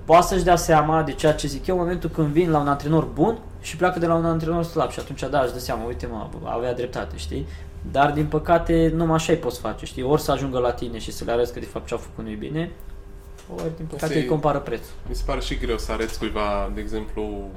Poate 0.06 0.26
să-și 0.26 0.44
dea 0.44 0.56
seama 0.56 1.04
de 1.04 1.12
ceea 1.12 1.34
ce 1.34 1.48
zic 1.48 1.68
eu 1.68 1.76
în 1.76 1.82
momentul 1.82 2.10
când 2.10 2.28
vin 2.28 2.52
la 2.52 2.60
un 2.60 2.68
antrenor 2.68 3.04
bun 3.14 3.38
și 3.62 3.76
pleacă 3.76 4.00
de 4.00 4.06
la 4.06 4.14
un 4.14 4.26
antrenor 4.26 4.64
slab 4.64 4.90
și 4.90 5.00
atunci 5.00 5.24
da, 5.30 5.40
își 5.40 5.54
dă 5.54 5.60
seama, 5.60 5.86
uite 5.88 6.08
mă, 6.12 6.28
avea 6.44 6.74
dreptate, 6.74 7.18
știi? 7.18 7.48
Dar 7.92 8.12
din 8.12 8.26
păcate 8.26 8.92
numai 8.96 9.16
așa 9.16 9.32
îi 9.32 9.38
poți 9.38 9.60
face, 9.60 9.86
știi? 9.86 10.04
Ori 10.04 10.22
să 10.22 10.32
ajungă 10.32 10.60
la 10.60 10.72
tine 10.72 10.98
și 10.98 11.12
să 11.12 11.24
le 11.24 11.32
arăți 11.32 11.54
că 11.54 11.60
de 11.60 11.66
fapt 11.66 11.88
ce 11.88 11.94
au 11.94 12.00
făcut 12.00 12.24
nu 12.24 12.30
e 12.30 12.36
bine, 12.36 12.72
ori 13.56 13.76
din 13.76 13.86
păcate 13.86 14.06
Asta 14.06 14.18
e- 14.18 14.22
îi 14.22 14.28
compară 14.28 14.60
prețul. 14.60 14.94
Mi 15.10 15.16
se 15.16 15.24
pare 15.26 15.40
și 15.40 15.58
greu 15.58 15.78
să 15.78 15.92
arăți 15.92 16.20
cuiva, 16.20 16.72
de 16.74 16.82
exemplu, 16.82 17.50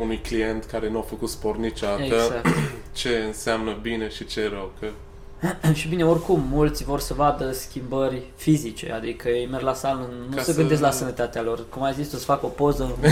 unui 0.00 0.18
client 0.18 0.64
care 0.64 0.90
nu 0.90 0.98
a 0.98 1.02
făcut 1.02 1.28
sport 1.28 1.58
niciodată, 1.58 2.02
Exact. 2.02 2.46
ce 3.00 3.22
înseamnă 3.26 3.78
bine 3.82 4.08
și 4.08 4.24
ce 4.26 4.40
e 4.40 4.48
rău. 4.48 4.72
Că 4.80 4.86
și 5.72 5.88
bine, 5.88 6.04
oricum, 6.04 6.42
mulți 6.50 6.84
vor 6.84 7.00
să 7.00 7.14
vadă 7.14 7.52
schimbări 7.52 8.22
fizice, 8.36 8.92
adică 8.92 9.28
ei 9.28 9.48
merg 9.50 9.62
la 9.62 9.74
sală, 9.74 10.08
nu 10.30 10.36
Ca 10.36 10.42
se 10.42 10.52
să- 10.52 10.58
gândesc 10.58 10.80
la 10.80 10.90
sănătatea 10.90 11.42
lor. 11.42 11.60
Cum 11.68 11.82
ai 11.82 11.92
zis 11.92 12.08
tu, 12.08 12.16
să 12.16 12.24
facă 12.24 12.46
o 12.46 12.48
poză 12.48 12.82
în, 12.82 13.10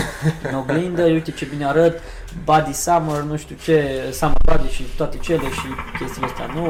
în 0.51 0.57
oglindă, 0.57 1.03
uite 1.17 1.31
ce 1.31 1.45
bine 1.45 1.65
arăt, 1.65 1.99
body 2.43 2.73
summer, 2.73 3.21
nu 3.21 3.37
știu 3.37 3.55
ce, 3.63 4.01
summer 4.11 4.35
body 4.51 4.67
și 4.71 4.83
toate 4.97 5.17
cele 5.17 5.49
și 5.49 5.67
chestiile 5.99 6.27
astea. 6.27 6.45
Nu, 6.53 6.65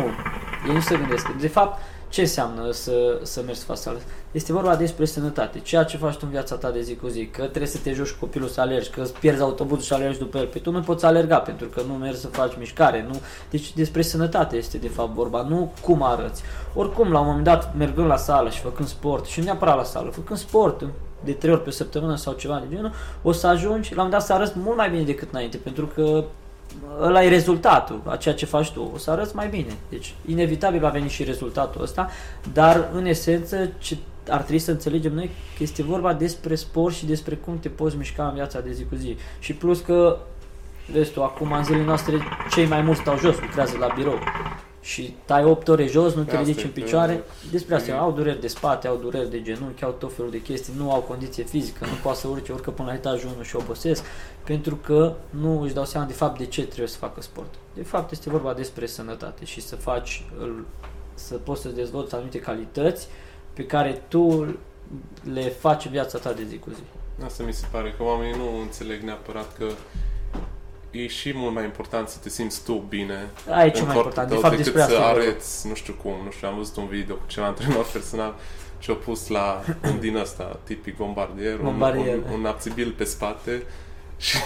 ei 0.68 0.74
nu 0.74 0.80
se 0.80 0.96
gândesc. 0.98 1.28
De 1.40 1.48
fapt, 1.48 1.82
ce 2.10 2.22
înseamnă 2.22 2.72
să, 2.72 3.20
să 3.24 3.42
mergi 3.46 3.60
să 3.60 3.66
faci 3.66 3.78
sală? 3.78 3.98
Este 4.32 4.54
vorba 4.54 4.76
despre 4.76 5.06
sănătate. 5.06 5.60
Ceea 5.60 5.84
ce 5.84 5.98
faci 5.98 6.14
tu 6.14 6.20
în 6.24 6.30
viața 6.30 6.56
ta 6.56 6.72
de 6.72 6.82
zi 6.82 6.96
cu 6.96 7.08
zi, 7.08 7.26
că 7.26 7.42
trebuie 7.42 7.68
să 7.68 7.78
te 7.84 7.94
joci 7.94 8.10
cu 8.10 8.20
copilul 8.20 8.48
să 8.48 8.62
alergi, 8.62 8.90
că 8.90 9.02
îți 9.02 9.14
pierzi 9.14 9.42
autobuzul 9.42 9.84
și 9.84 9.94
alergi 9.94 10.20
după 10.20 10.38
el. 10.38 10.46
Pe 10.46 10.60
tu 10.60 10.72
nu 10.72 10.80
poți 10.80 11.06
alerga 11.06 11.38
pentru 11.38 11.68
că 11.68 11.82
nu 11.88 11.94
mergi 11.94 12.20
să 12.20 12.28
faci 12.28 12.58
mișcare. 12.58 13.06
Nu? 13.10 13.22
Deci 13.50 13.74
despre 13.74 14.02
sănătate 14.02 14.56
este 14.56 14.78
de 14.78 14.88
fapt 14.88 15.14
vorba, 15.14 15.42
nu 15.42 15.74
cum 15.82 16.04
arăți. 16.04 16.42
Oricum, 16.74 17.12
la 17.12 17.20
un 17.20 17.26
moment 17.26 17.44
dat, 17.44 17.76
mergând 17.76 18.08
la 18.08 18.18
sală 18.18 18.50
și 18.50 18.60
făcând 18.60 18.88
sport, 18.88 19.26
și 19.26 19.40
nu 19.40 19.46
neapărat 19.46 19.76
la 19.76 19.84
sală, 19.84 20.10
făcând 20.10 20.40
sport 20.40 20.84
de 21.24 21.32
trei 21.32 21.54
ori 21.54 21.64
pe 21.64 21.72
săptămână 21.72 22.16
sau 22.16 22.34
ceva 22.34 22.64
de 22.68 22.76
genul, 22.76 22.92
o 23.22 23.32
să 23.32 23.48
ajungi 23.48 23.96
la 23.96 24.02
un 24.02 24.08
moment 24.08 24.12
dat 24.12 24.22
să 24.22 24.34
arăți 24.34 24.60
mult 24.60 24.78
mai 24.78 24.90
bine 24.90 25.04
decât 25.04 25.32
înainte, 25.32 25.58
pentru 25.58 25.88
că 25.88 26.24
ăla 27.02 27.24
e 27.24 27.30
rezultatul 27.30 28.02
a 28.06 28.16
ceea 28.16 28.36
ce 28.36 28.46
faci 28.46 28.72
tu, 28.72 28.92
o 28.94 28.98
să 28.98 29.12
arăți 29.12 29.36
mai 29.36 29.48
bine. 29.48 29.78
Deci, 29.90 30.14
inevitabil 30.26 30.80
va 30.80 30.90
veni 30.90 31.10
și 31.10 31.24
rezultatul 31.24 31.82
ăsta, 31.82 32.10
dar 32.54 32.90
în 32.94 33.06
esență 33.06 33.70
ce 33.78 33.98
ar 34.30 34.42
trebui 34.42 34.60
să 34.60 34.72
înțelegem 34.72 35.14
noi 35.14 35.30
că 35.58 35.64
este 35.64 35.84
vorba 35.84 36.14
despre 36.14 36.56
sport 36.56 36.96
și 36.96 37.06
despre 37.06 37.36
cum 37.36 37.60
te 37.60 37.70
poți 37.70 37.98
mișca 37.98 38.28
în 38.28 38.34
viața 38.34 38.60
de 38.60 38.72
zi 38.72 38.86
cu 38.86 38.96
zi. 38.96 39.18
Și 39.40 39.54
plus 39.54 39.80
că, 39.80 40.18
vezi 40.92 41.12
tu, 41.12 41.24
acum 41.24 41.52
în 41.52 41.64
zilele 41.64 41.84
noastre 41.84 42.18
cei 42.52 42.66
mai 42.66 42.82
mulți 42.82 43.02
stau 43.02 43.18
jos, 43.18 43.40
lucrează 43.40 43.78
la 43.78 43.94
birou 43.96 44.20
și 44.88 45.16
tai 45.26 45.44
8 45.44 45.68
ore 45.68 45.86
jos, 45.88 46.14
nu 46.14 46.24
te 46.24 46.30
Asta 46.36 46.42
ridici 46.42 46.62
e 46.62 46.66
în 46.66 46.72
că- 46.74 46.80
picioare. 46.80 47.24
Despre 47.52 47.76
asta, 47.76 47.92
e- 47.92 47.98
au 47.98 48.12
dureri 48.12 48.40
de 48.42 48.48
spate, 48.48 48.88
au 48.88 48.96
dureri 48.98 49.30
de 49.30 49.42
genunchi, 49.42 49.84
au 49.84 49.92
tot 49.92 50.14
felul 50.16 50.32
de 50.32 50.42
chestii, 50.42 50.74
nu 50.78 50.92
au 50.92 51.00
condiție 51.02 51.44
fizică, 51.44 51.86
nu 51.86 51.92
poate 52.04 52.20
să 52.20 52.28
urce, 52.28 52.52
urcă 52.52 52.72
până 52.72 52.88
la 52.88 52.94
etajul 52.94 53.30
1 53.36 53.44
și 53.44 53.56
obosesc, 53.56 54.04
pentru 54.44 54.76
că 54.76 55.14
nu 55.30 55.62
își 55.62 55.74
dau 55.74 55.86
seama 55.86 56.06
de 56.08 56.14
fapt 56.14 56.38
de 56.38 56.46
ce 56.46 56.66
trebuie 56.66 56.88
să 56.88 56.98
facă 56.98 57.22
sport. 57.22 57.54
De 57.74 57.84
fapt 57.84 58.12
este 58.12 58.30
vorba 58.30 58.54
despre 58.54 58.86
sănătate 58.86 59.46
și 59.46 59.62
să 59.62 59.76
faci, 59.76 60.24
îl- 60.40 60.66
să 61.14 61.36
poți 61.36 61.62
să 61.62 61.68
dezvolți 61.70 62.14
anumite 62.16 62.40
calități 62.40 63.08
pe 63.54 63.66
care 63.66 64.02
tu 64.08 64.56
le 65.34 65.42
faci 65.42 65.86
în 65.86 65.92
viața 65.92 66.18
ta 66.18 66.34
de 66.34 66.44
zi 66.50 66.58
cu 66.58 66.70
zi. 66.70 66.82
asta 67.26 67.44
mi 67.44 67.54
se 67.54 67.66
pare 67.72 67.94
că 67.98 68.04
oamenii 68.04 68.36
nu 68.38 68.60
înțeleg 68.62 69.02
neapărat 69.02 69.58
că 69.58 69.66
e 70.92 71.08
și 71.08 71.32
mult 71.36 71.54
mai 71.54 71.64
important 71.64 72.08
să 72.08 72.18
te 72.24 72.30
simți 72.30 72.64
tu 72.64 72.74
bine 72.90 73.28
Aia 73.50 73.66
e 73.66 73.70
cel 73.70 73.80
în 73.82 73.86
mai 73.88 73.96
corpul 73.96 74.12
important. 74.12 74.28
De 74.28 74.34
tău 74.34 74.42
fapt 74.44 74.56
decât 74.58 74.74
despre 74.74 74.82
să 74.82 74.98
asta 75.00 75.10
e 75.10 75.14
vorba. 75.14 75.28
arăți, 75.30 75.68
nu 75.68 75.74
știu 75.74 75.94
cum, 75.94 76.14
nu 76.24 76.32
știu, 76.32 76.48
am 76.48 76.56
văzut 76.58 76.76
un 76.76 76.88
video 76.88 77.16
cu 77.16 77.24
ceva 77.28 77.46
antrenor 77.46 77.86
personal 77.94 78.36
și-a 78.80 78.94
pus 78.94 79.28
la 79.28 79.64
un 79.84 80.00
din 80.00 80.16
ăsta, 80.16 80.60
tipic 80.64 80.96
bombardier, 80.98 81.58
un, 81.60 81.64
Bombardier, 81.64 82.16
un, 82.16 82.24
da. 82.28 82.32
un 82.34 82.46
abțibil 82.46 82.92
pe 82.98 83.04
spate 83.04 83.64
și 84.28 84.38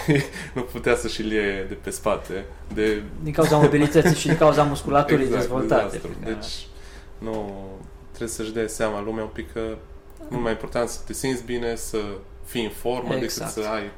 nu 0.52 0.62
putea 0.62 0.96
să 0.96 1.08
și 1.08 1.22
lie 1.22 1.64
de 1.68 1.74
pe 1.74 1.90
spate. 1.90 2.44
De, 2.74 3.02
Din 3.22 3.32
cauza 3.32 3.56
mobilității 3.56 4.16
și 4.16 4.26
din 4.26 4.36
cauza 4.36 4.62
musculaturii 4.62 5.26
dezvoltate. 5.28 5.82
dezastru. 5.84 6.08
pe 6.08 6.14
care- 6.24 6.34
Deci, 6.34 6.66
nu, 7.18 7.64
trebuie 8.08 8.28
să-și 8.28 8.52
dea 8.52 8.66
seama 8.66 9.02
lumea 9.02 9.22
un 9.22 9.30
pic 9.32 9.52
că 9.52 9.60
mult 10.28 10.42
mai 10.42 10.50
important 10.52 10.88
să 10.88 11.00
te 11.06 11.12
simți 11.12 11.42
bine, 11.44 11.74
să 11.76 11.98
fii 12.44 12.64
în 12.64 12.70
formă, 12.70 13.14
Exact. 13.14 13.20
decât 13.20 13.64
să 13.64 13.70
ai 13.70 13.80
Doar 13.80 13.90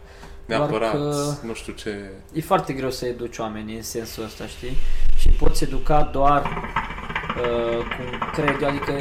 neapărat, 0.47 0.93
că- 0.93 1.35
nu 1.43 1.55
știu 1.55 1.73
ce... 1.73 2.11
E 2.33 2.41
foarte 2.41 2.73
greu 2.73 2.91
să 2.91 3.07
educi 3.07 3.39
oamenii 3.39 3.77
în 3.77 3.83
sensul 3.83 4.25
ăsta, 4.25 4.47
știi? 4.47 4.77
Și 5.19 5.29
poți 5.29 5.65
educa 5.65 6.09
doar 6.13 6.43
uh, 6.43 7.79
cum 7.79 8.29
cred 8.33 8.63
eu, 8.63 8.69
adică 8.69 8.93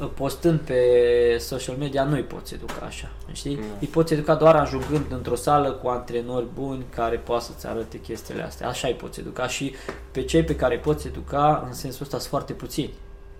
uh, 0.00 0.08
postând 0.14 0.58
pe 0.60 0.80
social 1.38 1.76
media 1.76 2.04
nu 2.04 2.14
îi 2.14 2.22
poți 2.22 2.54
educa 2.54 2.84
așa, 2.86 3.10
știi? 3.32 3.54
Nu. 3.54 3.62
Îi 3.80 3.86
poți 3.86 4.12
educa 4.12 4.34
doar 4.34 4.56
ajungând 4.56 5.04
într-o 5.08 5.34
sală 5.34 5.70
cu 5.70 5.88
antrenori 5.88 6.46
buni 6.54 6.84
care 6.94 7.16
poate 7.16 7.44
să-ți 7.44 7.66
arate 7.66 8.00
chestiile 8.00 8.42
astea. 8.42 8.68
Așa 8.68 8.88
îi 8.88 8.94
poți 8.94 9.20
educa 9.20 9.48
și 9.48 9.74
pe 10.10 10.22
cei 10.24 10.42
pe 10.44 10.56
care 10.56 10.74
îi 10.74 10.80
poți 10.80 11.06
educa 11.06 11.64
în 11.66 11.72
sensul 11.72 12.02
ăsta 12.02 12.18
sunt 12.18 12.30
foarte 12.30 12.52
puțini. 12.52 12.92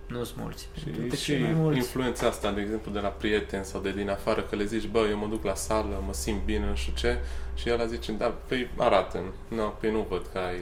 Nu 0.07 0.23
sunt 0.23 0.39
mulți. 0.41 0.67
Și, 0.79 1.15
și 1.17 1.37
mulți. 1.53 1.77
influența 1.77 2.27
asta, 2.27 2.51
de 2.51 2.61
exemplu, 2.61 2.91
de 2.91 2.99
la 2.99 3.07
prieteni 3.07 3.65
sau 3.65 3.81
de 3.81 3.91
din 3.91 4.09
afară, 4.09 4.41
că 4.41 4.55
le 4.55 4.65
zici, 4.65 4.87
bă, 4.87 5.07
eu 5.09 5.17
mă 5.17 5.27
duc 5.27 5.43
la 5.43 5.55
sală, 5.55 6.03
mă 6.05 6.13
simt 6.13 6.45
bine, 6.45 6.65
nu 6.69 6.75
știu 6.75 6.93
ce, 6.95 7.17
și 7.55 7.69
el 7.69 7.87
zice, 7.87 8.11
da, 8.11 8.33
păi 8.47 8.69
arată 8.77 9.19
no, 9.47 9.63
păi 9.63 9.91
nu 9.91 10.05
văd 10.09 10.25
că 10.31 10.37
ai 10.37 10.57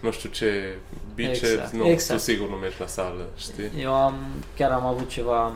nu 0.00 0.10
știu 0.10 0.28
ce 0.28 0.78
biceps, 1.14 1.50
exact, 1.50 1.72
nu, 1.72 1.86
exact. 1.86 2.18
tu 2.20 2.24
sigur 2.24 2.48
nu 2.48 2.56
mergi 2.56 2.80
la 2.80 2.86
sală, 2.86 3.26
știi? 3.36 3.70
Eu 3.80 3.94
am, 3.94 4.14
chiar 4.56 4.70
am 4.70 4.86
avut 4.86 5.08
ceva, 5.08 5.52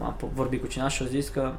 am 0.00 0.16
vorbit 0.34 0.60
cu 0.60 0.66
cineva 0.66 0.88
și 0.88 1.02
au 1.02 1.08
zis 1.08 1.28
că 1.28 1.52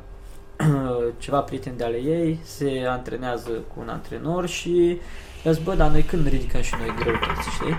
ceva 1.23 1.39
prieteni 1.39 1.77
de 1.77 1.83
ale 1.83 1.97
ei 1.97 2.39
se 2.43 2.85
antrenează 2.87 3.49
cu 3.49 3.79
un 3.79 3.89
antrenor 3.89 4.47
și 4.47 4.99
i-a 5.45 5.51
zis, 5.51 5.63
bă, 5.63 5.75
dar 5.75 5.89
noi 5.89 6.03
când 6.03 6.27
ridicăm 6.27 6.61
și 6.61 6.73
noi 6.79 6.95
greutăți, 6.99 7.49
știi? 7.49 7.75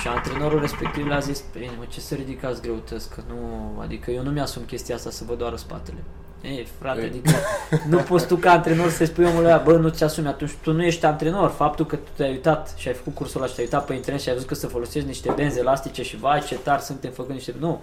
Și 0.00 0.08
antrenorul 0.08 0.60
respectiv 0.60 1.06
le-a 1.06 1.18
zis, 1.18 1.44
bine, 1.52 1.70
mă, 1.78 1.84
ce 1.88 2.00
să 2.00 2.14
ridicați 2.14 2.62
greutăți, 2.62 3.10
că 3.10 3.22
nu, 3.28 3.38
adică 3.80 4.10
eu 4.10 4.22
nu 4.22 4.30
mi-asum 4.30 4.62
chestia 4.62 4.94
asta 4.94 5.10
să 5.10 5.24
vă 5.26 5.34
doară 5.34 5.56
spatele. 5.56 6.04
Ei, 6.42 6.66
frate, 6.78 7.00
adică 7.00 7.30
nu 7.88 7.98
poți 7.98 8.26
tu 8.26 8.36
ca 8.36 8.50
antrenor 8.50 8.90
să-i 8.90 9.06
spui 9.06 9.24
omului 9.24 9.46
ăla, 9.46 9.56
bă, 9.56 9.76
nu 9.76 9.88
ți 9.88 10.04
asumi, 10.04 10.26
atunci 10.26 10.50
tu 10.62 10.72
nu 10.72 10.84
ești 10.84 11.04
antrenor. 11.04 11.50
Faptul 11.50 11.86
că 11.86 11.96
tu 11.96 12.10
te-ai 12.16 12.30
uitat 12.30 12.74
și 12.76 12.88
ai 12.88 12.94
făcut 12.94 13.14
cursul 13.14 13.40
ăla 13.40 13.48
și 13.48 13.54
te-ai 13.54 13.66
uitat 13.66 13.86
pe 13.86 13.94
internet 13.94 14.22
și 14.22 14.28
ai 14.28 14.34
văzut 14.34 14.48
că 14.48 14.54
să 14.54 14.66
folosești 14.66 15.08
niște 15.08 15.32
benzi 15.36 15.58
elastice 15.58 16.02
și 16.02 16.16
vai 16.16 16.40
ce 16.40 16.54
tari 16.54 16.82
suntem 16.82 17.10
făcând 17.10 17.34
niște... 17.34 17.54
Nu, 17.58 17.82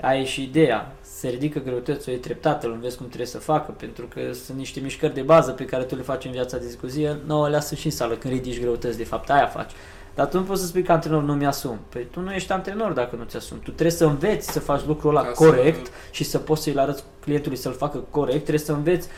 ai 0.00 0.24
și 0.24 0.42
ideea, 0.42 0.92
se 1.20 1.28
ridică 1.28 1.58
greutăți, 1.58 2.08
o 2.08 2.12
iei 2.12 2.20
treptat, 2.20 2.64
îl 2.64 2.72
înveți 2.72 2.96
cum 2.96 3.06
trebuie 3.06 3.26
să 3.26 3.38
facă, 3.38 3.72
pentru 3.72 4.08
că 4.14 4.20
sunt 4.44 4.58
niște 4.58 4.80
mișcări 4.80 5.14
de 5.14 5.20
bază 5.20 5.50
pe 5.50 5.64
care 5.64 5.82
tu 5.82 5.96
le 5.96 6.02
faci 6.02 6.24
în 6.24 6.30
viața 6.30 6.56
de 6.56 6.66
zi 6.66 6.76
cu 6.76 6.86
zi, 6.86 7.08
nouă 7.26 7.48
le 7.48 7.60
sunt 7.60 7.78
și 7.78 7.86
în 7.86 7.92
sală 7.92 8.14
când 8.14 8.34
ridici 8.34 8.60
greutăți, 8.60 8.96
de 8.96 9.04
fapt 9.04 9.30
aia 9.30 9.46
faci. 9.46 9.70
Dar 10.14 10.26
tu 10.26 10.38
nu 10.38 10.42
poți 10.42 10.60
să 10.60 10.66
spui 10.66 10.82
că 10.82 10.92
antrenor 10.92 11.22
nu 11.22 11.34
mi-asum. 11.34 11.78
Păi 11.88 12.06
tu 12.10 12.20
nu 12.20 12.32
ești 12.32 12.52
antrenor 12.52 12.92
dacă 12.92 13.16
nu 13.16 13.24
ți-asumi. 13.24 13.60
Tu 13.60 13.70
trebuie 13.70 13.90
să 13.90 14.04
înveți 14.04 14.52
să 14.52 14.60
faci 14.60 14.80
lucrul 14.86 15.10
ăla 15.10 15.22
Ca 15.22 15.30
corect 15.30 15.86
să... 15.86 15.92
și 16.10 16.24
să 16.24 16.38
poți 16.38 16.62
să-i 16.62 16.74
arăți 16.76 17.04
clientului 17.20 17.58
să-l 17.58 17.72
facă 17.72 18.04
corect. 18.10 18.40
Trebuie 18.40 18.64
să 18.64 18.72
înveți 18.72 19.08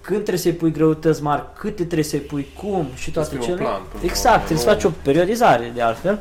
când 0.00 0.18
trebuie 0.18 0.38
să-i 0.38 0.52
pui 0.52 0.72
greutăți 0.72 1.22
mari, 1.22 1.42
câte 1.58 1.84
trebuie 1.84 2.04
să-i 2.04 2.18
pui, 2.18 2.46
cum 2.56 2.86
și 2.94 3.10
toate 3.10 3.38
cele. 3.38 3.56
Plan, 3.56 3.82
exact, 4.02 4.44
trebuie 4.44 4.58
să 4.58 4.68
faci 4.68 4.84
o 4.84 4.90
periodizare 5.02 5.72
de 5.74 5.82
altfel 5.82 6.20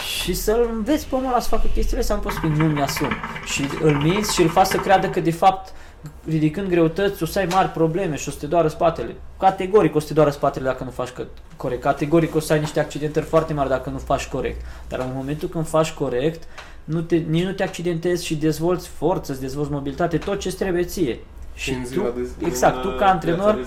și 0.00 0.34
să-l 0.34 0.68
înveți 0.72 1.06
pe 1.06 1.14
omul 1.14 1.28
ăla 1.28 1.40
să 1.40 1.48
facă 1.48 1.66
chestiile 1.74 2.00
astea, 2.00 2.14
nu 2.14 2.20
poți 2.20 2.36
spune 2.36 2.56
nu 2.56 2.64
mi-asum. 2.64 3.10
Și 3.44 3.68
îl 3.80 3.94
minți 3.94 4.34
și 4.34 4.42
îl 4.42 4.48
faci 4.48 4.66
să 4.66 4.76
creadă 4.76 5.08
că 5.08 5.20
de 5.20 5.30
fapt 5.30 5.72
ridicând 6.28 6.68
greutăți 6.68 7.22
o 7.22 7.26
să 7.26 7.38
ai 7.38 7.46
mari 7.50 7.68
probleme 7.68 8.16
și 8.16 8.28
o 8.28 8.32
să 8.32 8.38
te 8.38 8.46
doară 8.46 8.68
spatele. 8.68 9.16
Categoric 9.38 9.94
o 9.94 9.98
să 9.98 10.06
te 10.06 10.12
doară 10.12 10.30
spatele 10.30 10.64
dacă 10.64 10.84
nu 10.84 10.90
faci 10.90 11.12
corect. 11.56 11.82
Categoric 11.82 12.34
o 12.34 12.40
să 12.40 12.52
ai 12.52 12.60
niște 12.60 12.80
accidentări 12.80 13.26
foarte 13.26 13.52
mari 13.52 13.68
dacă 13.68 13.90
nu 13.90 13.98
faci 13.98 14.26
corect. 14.26 14.64
Dar 14.88 15.00
în 15.00 15.10
momentul 15.14 15.48
când 15.48 15.66
faci 15.66 15.92
corect, 15.92 16.42
nu 16.84 17.00
te, 17.00 17.16
nici 17.16 17.44
nu 17.44 17.52
te 17.52 17.62
accidentezi 17.62 18.24
și 18.24 18.36
dezvolți 18.36 18.88
forță, 18.88 19.32
îți 19.32 19.40
dezvolți 19.40 19.70
mobilitate, 19.70 20.18
tot 20.18 20.38
ce 20.38 20.54
trebuie 20.54 20.84
ție. 20.84 21.18
Și, 21.54 21.70
și 21.70 21.94
tu, 21.94 22.00
de, 22.38 22.46
exact, 22.46 22.80
tu 22.80 22.88
ca 22.88 23.06
antrenor 23.06 23.58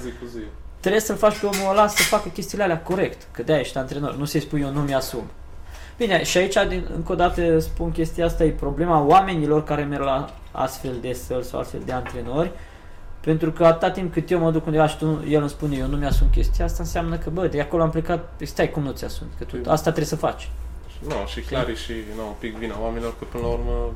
trebuie 0.79 1.01
să-l 1.01 1.15
faci 1.15 1.39
pe 1.39 1.45
omul 1.45 1.69
ăla 1.69 1.87
să 1.87 2.03
facă 2.03 2.29
chestiile 2.29 2.63
alea 2.63 2.81
corect, 2.81 3.27
că 3.31 3.43
de-aia 3.43 3.61
ești 3.61 3.77
antrenor, 3.77 4.15
nu 4.15 4.25
să-i 4.25 4.39
spui 4.39 4.61
eu 4.61 4.71
nu 4.71 4.81
mi-asum. 4.81 5.23
Bine, 6.01 6.23
și 6.23 6.37
aici, 6.37 6.57
din, 6.67 6.87
încă 6.95 7.11
o 7.11 7.15
dată 7.15 7.59
spun 7.59 7.91
chestia 7.91 8.25
asta, 8.25 8.43
e 8.43 8.49
problema 8.49 9.01
oamenilor 9.01 9.63
care 9.63 9.83
merg 9.83 10.03
la 10.03 10.33
astfel 10.51 10.95
de 11.01 11.13
săli 11.13 11.43
sau 11.43 11.59
astfel 11.59 11.81
de 11.85 11.91
antrenori, 11.91 12.51
pentru 13.19 13.51
că 13.51 13.65
atâta 13.65 13.91
timp 13.91 14.13
cât 14.13 14.31
eu 14.31 14.39
mă 14.39 14.51
duc 14.51 14.65
undeva 14.65 14.87
și 14.87 14.97
tu, 14.97 15.23
el 15.27 15.39
îmi 15.39 15.49
spune 15.49 15.75
eu 15.77 15.87
nu 15.87 15.97
mi-asum 15.97 16.27
chestia 16.31 16.65
asta, 16.65 16.77
înseamnă 16.79 17.17
că, 17.17 17.29
bă, 17.29 17.47
de 17.47 17.61
acolo 17.61 17.83
am 17.83 17.89
plecat, 17.89 18.29
stai, 18.43 18.69
cum 18.71 18.83
nu 18.83 18.91
ți-asumi? 18.91 19.29
Că 19.37 19.43
tu, 19.43 19.55
păi- 19.55 19.67
asta 19.67 19.83
trebuie 19.83 20.05
să 20.05 20.15
faci. 20.15 20.49
Nu, 21.07 21.09
no, 21.09 21.25
și 21.25 21.41
clar 21.41 21.69
e 21.69 21.73
și 21.73 21.93
no, 22.17 22.23
un 22.23 22.35
pic 22.39 22.57
vina 22.57 22.75
oamenilor, 22.81 23.15
că 23.19 23.25
până 23.31 23.43
la 23.43 23.49
urmă 23.49 23.93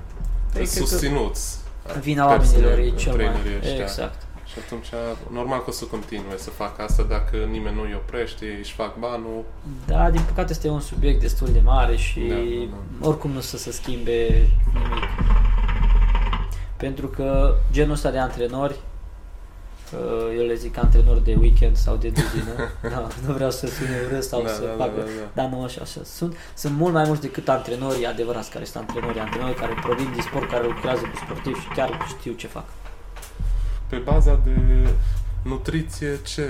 păi, 0.53 0.65
susținuți. 0.65 1.57
Vina 1.99 2.25
oamenilor 2.25 2.77
e 2.77 2.89
cel 2.89 3.15
mai... 3.15 3.31
Exact. 3.79 4.24
Și 4.55 4.61
atunci, 4.65 4.87
normal 5.31 5.59
că 5.59 5.69
o 5.69 5.71
să 5.71 5.85
continue 5.85 6.37
să 6.37 6.49
facă 6.49 6.81
asta 6.81 7.03
dacă 7.03 7.37
nimeni 7.37 7.75
nu 7.75 7.81
îi 7.81 7.93
oprește, 7.93 8.57
își 8.59 8.73
fac 8.73 8.97
banul. 8.99 9.43
Da, 9.85 10.09
din 10.09 10.21
păcate 10.27 10.51
este 10.51 10.69
un 10.69 10.79
subiect 10.79 11.21
destul 11.21 11.47
de 11.51 11.59
mare 11.59 11.95
și 11.95 12.19
da, 12.19 12.35
da, 12.35 12.75
da. 12.99 13.07
oricum 13.07 13.31
nu 13.31 13.39
să 13.39 13.57
se 13.57 13.71
schimbe 13.71 14.47
nimic. 14.73 15.09
Pentru 16.77 17.07
că 17.07 17.55
genul 17.71 17.93
ăsta 17.93 18.11
de 18.11 18.17
antrenori, 18.17 18.75
eu 20.37 20.45
le 20.45 20.55
zic 20.55 20.77
antrenori 20.77 21.23
de 21.23 21.37
weekend 21.39 21.75
sau 21.75 21.95
de 21.95 22.09
duzină, 22.09 22.53
da, 22.93 23.07
nu 23.27 23.33
vreau 23.33 23.51
să 23.51 23.67
sune 23.67 24.01
urât 24.07 24.23
sau 24.23 24.41
da, 24.41 24.47
să 24.47 24.61
da, 24.61 24.83
facă, 24.83 24.99
da, 24.99 25.03
da, 25.33 25.41
da. 25.41 25.47
nu 25.47 25.63
așa, 25.63 25.81
așa. 25.81 26.01
Sunt, 26.03 26.35
sunt 26.53 26.77
mult 26.77 26.93
mai 26.93 27.03
mulți 27.07 27.21
decât 27.21 27.49
antrenorii 27.49 28.05
adevărați 28.05 28.49
care 28.51 28.63
sunt 28.65 28.83
antrenori, 28.87 29.19
antrenori 29.19 29.53
care 29.53 29.73
provin 29.81 30.11
din 30.13 30.21
sport, 30.21 30.49
care 30.49 30.65
lucrează 30.65 31.01
cu 31.01 31.15
sportivi 31.23 31.59
și 31.59 31.67
chiar 31.67 32.05
știu 32.19 32.33
ce 32.33 32.47
fac 32.47 32.63
pe 33.87 33.95
baza 33.95 34.39
de 34.43 34.89
nutriție, 35.41 36.19
ce 36.21 36.45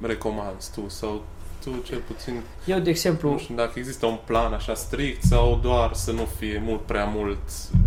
recomanzi 0.00 0.72
tu? 0.72 0.88
Sau 0.88 1.22
tu 1.64 1.70
cel 1.84 1.98
puțin... 2.06 2.42
Eu, 2.64 2.78
de 2.78 2.90
exemplu... 2.90 3.30
Nu 3.30 3.38
știu 3.38 3.54
dacă 3.54 3.72
există 3.74 4.06
un 4.06 4.18
plan 4.24 4.52
așa 4.52 4.74
strict 4.74 5.22
sau 5.22 5.58
doar 5.62 5.90
să 5.92 6.12
nu 6.12 6.28
fie 6.38 6.62
mult 6.64 6.80
prea 6.80 7.04
mult 7.04 7.38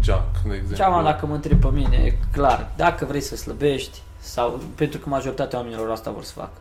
junk, 0.02 0.24
de 0.44 0.54
exemplu. 0.54 0.76
Ceama, 0.76 1.04
dacă 1.04 1.26
mă 1.26 1.34
întreb 1.34 1.60
pe 1.60 1.68
mine, 1.74 2.18
clar, 2.32 2.72
dacă 2.76 3.06
vrei 3.06 3.22
să 3.22 3.36
slăbești, 3.36 4.02
sau 4.20 4.60
pentru 4.76 5.00
că 5.00 5.10
majoritatea 5.10 5.60
oamenilor 5.60 5.92
asta 5.92 6.12
vor 6.12 6.24
să 6.24 6.34
facă. 6.36 6.58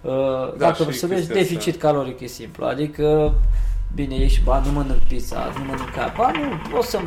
Uh, 0.00 0.12
da, 0.56 0.66
dacă 0.66 0.82
vrei 0.82 0.94
să 0.94 1.06
slăbești, 1.06 1.32
deficit 1.32 1.76
caloric 1.76 2.20
e 2.20 2.26
simplu, 2.26 2.64
adică 2.66 3.34
bine, 3.96 4.14
ești, 4.14 4.42
ba, 4.42 4.62
nu 4.64 4.72
mănânc 4.72 5.02
pizza, 5.02 5.52
nu 5.58 5.64
mănânc 5.64 5.90
ca, 5.90 6.14
ba, 6.16 6.30
nu, 6.30 6.78
o 6.78 6.82
să, 6.82 6.98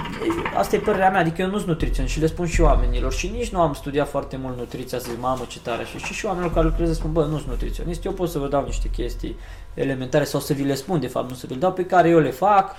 asta 0.58 0.76
e 0.76 0.80
părerea 0.80 1.10
mea, 1.10 1.20
adică 1.20 1.42
eu 1.42 1.50
nu 1.50 1.56
sunt 1.56 1.68
nutrițion 1.68 2.06
și 2.06 2.20
le 2.20 2.26
spun 2.26 2.46
și 2.46 2.62
oamenilor 2.62 3.14
și 3.14 3.28
nici 3.28 3.50
nu 3.50 3.60
am 3.62 3.74
studiat 3.74 4.10
foarte 4.10 4.38
mult 4.38 4.58
nutriția, 4.58 5.00
să 5.00 5.08
zic, 5.10 5.20
mamă, 5.20 5.46
ce 5.48 5.60
tare, 5.60 5.84
și, 5.86 5.98
și, 5.98 6.14
și 6.14 6.26
oamenilor 6.26 6.54
care 6.54 6.66
lucrează 6.66 6.94
spun, 6.94 7.12
bă, 7.12 7.26
nu 7.26 7.38
sunt 7.38 7.50
nutriționist, 7.50 8.06
eu 8.06 8.12
pot 8.12 8.30
să 8.30 8.40
vă 8.40 8.48
dau 8.48 8.64
niște 8.64 8.90
chestii 8.90 9.36
elementare 9.74 10.24
sau 10.24 10.40
să 10.40 10.54
vi 10.54 10.64
le 10.64 10.76
spun, 10.76 11.00
de 11.00 11.08
fapt, 11.08 11.30
nu 11.30 11.36
să 11.36 11.46
vi 11.48 11.54
le 11.54 11.60
dau, 11.60 11.74
pe 11.74 11.86
care 11.86 12.10
eu 12.10 12.20
le 12.20 12.32
fac 12.32 12.76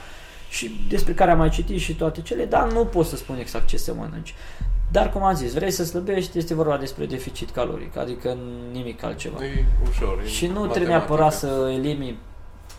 și 0.51 0.87
despre 0.89 1.13
care 1.13 1.31
am 1.31 1.39
mai 1.39 1.49
citit 1.49 1.81
și 1.81 1.95
toate 1.95 2.21
cele, 2.21 2.45
dar 2.45 2.73
nu 2.73 2.85
pot 2.85 3.07
să 3.07 3.17
spun 3.17 3.37
exact 3.39 3.67
ce 3.67 3.77
să 3.77 3.95
mănânci. 3.95 4.35
Dar, 4.93 5.11
cum 5.11 5.23
am 5.23 5.35
zis, 5.35 5.53
vrei 5.53 5.71
să 5.71 5.85
slăbești, 5.85 6.39
este 6.39 6.55
vorba 6.55 6.77
despre 6.77 7.07
deficit 7.07 7.51
caloric, 7.51 7.97
adică 7.97 8.37
nimic 8.73 9.03
altceva. 9.03 9.45
E 9.45 9.65
ușor, 9.89 10.21
e 10.25 10.29
și 10.29 10.47
nu 10.47 10.67
trebuie 10.67 10.91
neapărat 10.91 11.33
să 11.33 11.71
elimini 11.73 12.19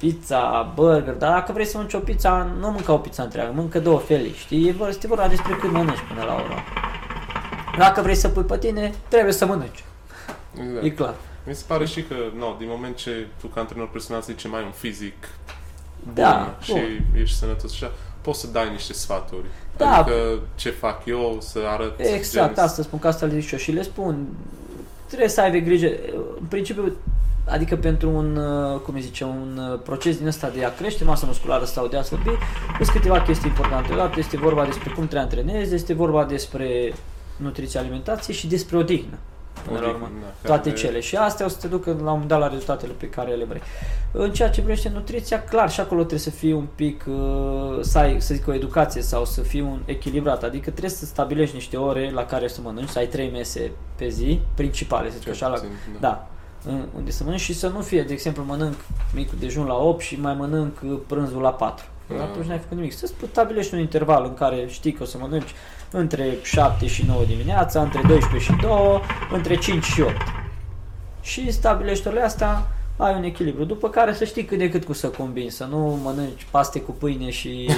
pizza, 0.02 0.72
burger, 0.76 1.14
dar 1.14 1.32
dacă 1.32 1.52
vrei 1.52 1.66
să 1.66 1.72
mănânci 1.76 1.94
o 1.94 2.00
pizza, 2.00 2.48
nu 2.60 2.72
mânca 2.72 2.94
o 2.94 2.98
pizza 2.98 3.24
întreagă, 3.24 3.52
mâncă 3.56 3.80
două 3.80 4.00
felii, 4.00 4.34
știi? 4.34 4.76
Este 4.88 5.08
vorba 5.08 5.28
despre 5.28 5.54
cât 5.54 5.72
mănânci 5.72 6.04
până 6.08 6.24
la 6.24 6.34
ora. 6.34 6.64
Dacă 7.78 8.02
vrei 8.02 8.16
să 8.16 8.30
pui 8.30 8.44
pe 8.44 8.58
tine, 8.58 8.94
trebuie 9.08 9.34
să 9.34 9.46
mănânci. 9.46 9.84
Exact. 10.54 10.84
E 10.84 10.90
clar. 10.90 11.14
Mi 11.48 11.56
se 11.56 11.64
pare 11.68 11.86
și 11.86 12.04
că, 12.04 12.16
no, 12.38 12.56
din 12.58 12.68
moment 12.70 12.96
ce 12.96 13.28
tu 13.42 13.48
ca 13.48 13.60
antrenor 13.60 13.90
personal 13.90 14.22
zice 14.22 14.48
mai 14.48 14.64
un 14.64 14.72
fizic 14.72 15.30
da, 16.14 16.32
bun 16.44 16.56
și 16.62 16.72
bun. 16.72 17.22
ești 17.22 17.38
sănătos 17.38 17.72
și 17.74 17.84
așa, 17.84 17.94
poți 18.22 18.40
să 18.40 18.48
dai 18.48 18.70
niște 18.72 18.94
sfaturi. 18.94 19.46
Da. 19.78 19.98
Adică 19.98 20.40
ce 20.56 20.70
fac 20.70 21.06
eu, 21.06 21.38
să 21.40 21.60
arăt 21.68 22.00
Exact, 22.00 22.56
gen... 22.56 22.64
asta 22.64 22.82
spun, 22.82 23.00
că 23.00 23.08
asta 23.08 23.26
le 23.26 23.34
zic 23.34 23.48
și 23.48 23.54
eu 23.54 23.60
și 23.60 23.72
le 23.72 23.82
spun. 23.82 24.28
Trebuie 25.08 25.30
să 25.30 25.42
ai 25.42 25.64
grijă. 25.64 25.88
În 26.40 26.46
principiu, 26.50 26.96
Adică 27.45 27.75
pentru 27.75 28.10
un, 28.10 28.36
uh, 28.36 28.80
cum 28.80 28.99
zice, 28.99 29.23
un 29.23 29.60
uh, 29.71 29.80
proces 29.84 30.17
din 30.17 30.27
ăsta 30.27 30.49
de 30.49 30.65
a 30.65 30.73
crește 30.73 31.04
masa 31.04 31.25
musculară 31.25 31.65
sau 31.65 31.88
de 31.88 31.97
a 31.97 32.01
slăbi, 32.01 32.30
sunt 32.75 32.89
câteva 32.89 33.21
chestii 33.21 33.49
importante. 33.49 33.93
Odată 33.93 34.19
este 34.19 34.38
vorba 34.38 34.65
despre 34.65 34.89
cum 34.89 35.08
trebuie 35.08 35.21
antrenezi, 35.21 35.73
este 35.73 35.93
vorba 35.93 36.25
despre 36.25 36.93
nutriție, 37.38 37.80
alimentație 37.80 38.34
și 38.34 38.47
despre 38.47 38.77
odihnă. 38.77 39.17
Până 39.67 39.80
la 39.80 39.88
urmă, 39.88 40.12
da, 40.21 40.47
toate 40.47 40.69
de... 40.69 40.75
cele. 40.75 40.99
Și 40.99 41.15
astea 41.15 41.45
o 41.45 41.49
să 41.49 41.58
te 41.60 41.67
ducă 41.67 41.89
la 41.89 41.95
un 41.95 42.04
moment 42.04 42.27
dat 42.27 42.39
la 42.39 42.47
rezultatele 42.47 42.93
pe 42.97 43.10
care 43.10 43.34
le 43.34 43.43
vrei. 43.43 43.62
În 44.12 44.32
ceea 44.32 44.49
ce 44.49 44.62
privește 44.62 44.89
nutriția, 44.93 45.43
clar, 45.43 45.71
și 45.71 45.80
acolo 45.80 45.99
trebuie 45.99 46.19
să 46.19 46.30
fii 46.30 46.54
un 46.54 46.67
pic, 46.75 47.06
uh, 47.08 47.80
să 47.82 47.97
ai, 47.97 48.21
să 48.21 48.34
zic, 48.34 48.47
o 48.47 48.54
educație 48.54 49.01
sau 49.01 49.25
să 49.25 49.41
fii 49.41 49.62
un 49.62 49.82
echilibrat. 49.86 50.43
Adică 50.43 50.69
trebuie 50.69 50.91
să 50.91 51.06
stabilești 51.06 51.56
niște 51.56 51.77
ore 51.77 52.12
la 52.13 52.25
care 52.25 52.47
să 52.47 52.60
mănânci, 52.63 52.89
să 52.89 52.99
ai 52.99 53.08
trei 53.08 53.30
mese 53.30 53.71
pe 53.95 54.08
zi, 54.08 54.39
principale, 54.54 55.10
să 55.10 55.17
zic 55.17 55.30
așa. 55.30 55.47
La, 55.47 55.58
da. 55.60 55.67
da 55.99 56.31
unde 56.95 57.12
să 57.12 57.24
mănânc 57.24 57.41
și 57.41 57.54
să 57.54 57.67
nu 57.67 57.82
fie, 57.82 58.04
de 58.04 58.13
exemplu, 58.13 58.43
mănânc 58.43 58.76
micul 59.13 59.38
dejun 59.39 59.65
la 59.65 59.76
8 59.76 60.02
și 60.02 60.19
mai 60.19 60.34
mănânc 60.34 60.80
prânzul 61.08 61.41
la 61.41 61.54
4. 61.54 61.86
Mm. 62.08 62.21
Atunci 62.21 62.45
n-ai 62.45 62.58
făcut 62.58 62.78
nimic. 62.78 62.93
Să 62.93 63.10
stabilești 63.32 63.74
un 63.74 63.80
interval 63.80 64.24
în 64.24 64.34
care 64.34 64.65
știi 64.67 64.91
că 64.91 65.04
o 65.04 65.06
să 65.06 65.17
mănânci 65.17 65.54
între 65.91 66.38
7 66.43 66.88
și 66.88 67.06
9 67.08 67.24
dimineața, 67.24 67.82
între 67.82 68.02
12 68.08 68.52
și 68.52 68.58
2, 68.62 69.02
între 69.32 69.56
5 69.56 69.84
și 69.84 70.02
8. 70.02 70.15
Și 71.21 71.52
stabilești 71.52 72.08
ore 72.08 72.21
astea, 72.21 72.67
ai 72.97 73.15
un 73.15 73.24
echilibru. 73.24 73.63
După 73.63 73.89
care 73.89 74.13
să 74.13 74.24
știi 74.24 74.45
cât 74.45 74.58
de 74.58 74.69
cât 74.69 74.84
cu 74.84 74.93
să 74.93 75.08
combini, 75.08 75.50
să 75.50 75.67
nu 75.69 76.00
mănânci 76.04 76.47
paste 76.52 76.82
cu 76.82 76.91
pâine 76.91 77.30
și 77.30 77.69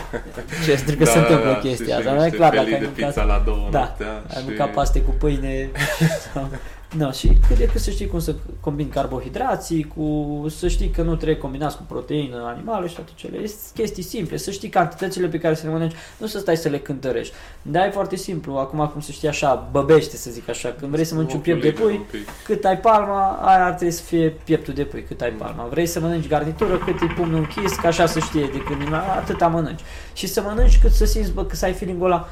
ce 0.64 0.74
trebuie 0.74 1.06
da, 1.06 1.12
să 1.12 1.12
se 1.12 1.18
întâmplă 1.18 1.50
da, 1.50 1.58
chestia 1.58 1.96
asta. 1.96 2.14
Dar 2.14 2.26
e 2.26 2.30
clar 2.30 2.54
dacă 2.54 2.74
ai 2.74 2.90
mâncat, 2.96 3.26
la 3.26 3.42
două 3.44 3.68
da, 3.70 3.78
noaptea 3.78 4.22
ai 4.34 4.40
și... 4.40 4.46
mâncat 4.46 4.72
paste 4.72 5.00
cu 5.00 5.10
pâine 5.10 5.70
sau 6.32 6.48
Da, 6.96 7.12
și 7.12 7.32
cât 7.48 7.56
de 7.56 7.66
cât 7.66 7.80
să 7.80 7.90
știi 7.90 8.06
cum 8.06 8.18
să 8.18 8.34
combini 8.60 8.88
carbohidrații, 8.88 9.84
cu, 9.84 10.46
să 10.48 10.68
știi 10.68 10.90
că 10.90 11.02
nu 11.02 11.16
trebuie 11.16 11.38
combinați 11.38 11.76
cu 11.76 11.82
proteină 11.88 12.44
animală 12.46 12.86
și 12.86 12.94
toate 12.94 13.10
cele. 13.14 13.38
Este 13.38 13.60
chestii 13.74 14.02
simple, 14.02 14.36
să 14.36 14.50
știi 14.50 14.68
cantitățile 14.68 15.26
pe 15.26 15.38
care 15.38 15.54
să 15.54 15.66
le 15.66 15.72
mănânci, 15.72 15.94
nu 16.16 16.26
să 16.26 16.38
stai 16.38 16.56
să 16.56 16.68
le 16.68 16.78
cântărești. 16.78 17.34
Dar 17.62 17.86
e 17.86 17.90
foarte 17.90 18.16
simplu, 18.16 18.56
acum 18.56 18.88
cum 18.92 19.00
să 19.00 19.12
știi 19.12 19.28
așa, 19.28 19.68
băbește 19.70 20.16
să 20.16 20.30
zic 20.30 20.48
așa, 20.48 20.74
când 20.78 20.90
vrei 20.90 21.04
să 21.04 21.14
mănânci 21.14 21.32
un 21.32 21.40
piept 21.40 21.62
de 21.62 21.70
pui, 21.70 22.00
cât 22.44 22.64
ai 22.64 22.78
palma, 22.78 23.30
aia 23.30 23.64
ar 23.64 23.72
trebui 23.72 23.94
să 23.94 24.02
fie 24.02 24.28
pieptul 24.44 24.74
de 24.74 24.84
pui, 24.84 25.02
cât 25.02 25.20
ai 25.20 25.30
palma. 25.30 25.66
Vrei 25.70 25.86
să 25.86 26.00
mănânci 26.00 26.28
garnitură, 26.28 26.76
cât 26.76 27.00
e 27.00 27.12
pumnul 27.16 27.38
închis, 27.38 27.74
ca 27.74 27.88
așa 27.88 28.06
să 28.06 28.18
știe 28.18 28.50
de 28.52 28.62
când 28.62 28.92
atâta 28.92 29.46
mănânci. 29.46 29.80
Și 30.12 30.26
să 30.26 30.42
mănânci 30.42 30.78
cât 30.80 30.92
să 30.92 31.04
simți, 31.04 31.32
bă, 31.32 31.44
că 31.44 31.56
să 31.56 31.64
ai 31.64 31.72
feeling-ul 31.72 32.06
ăla, 32.06 32.28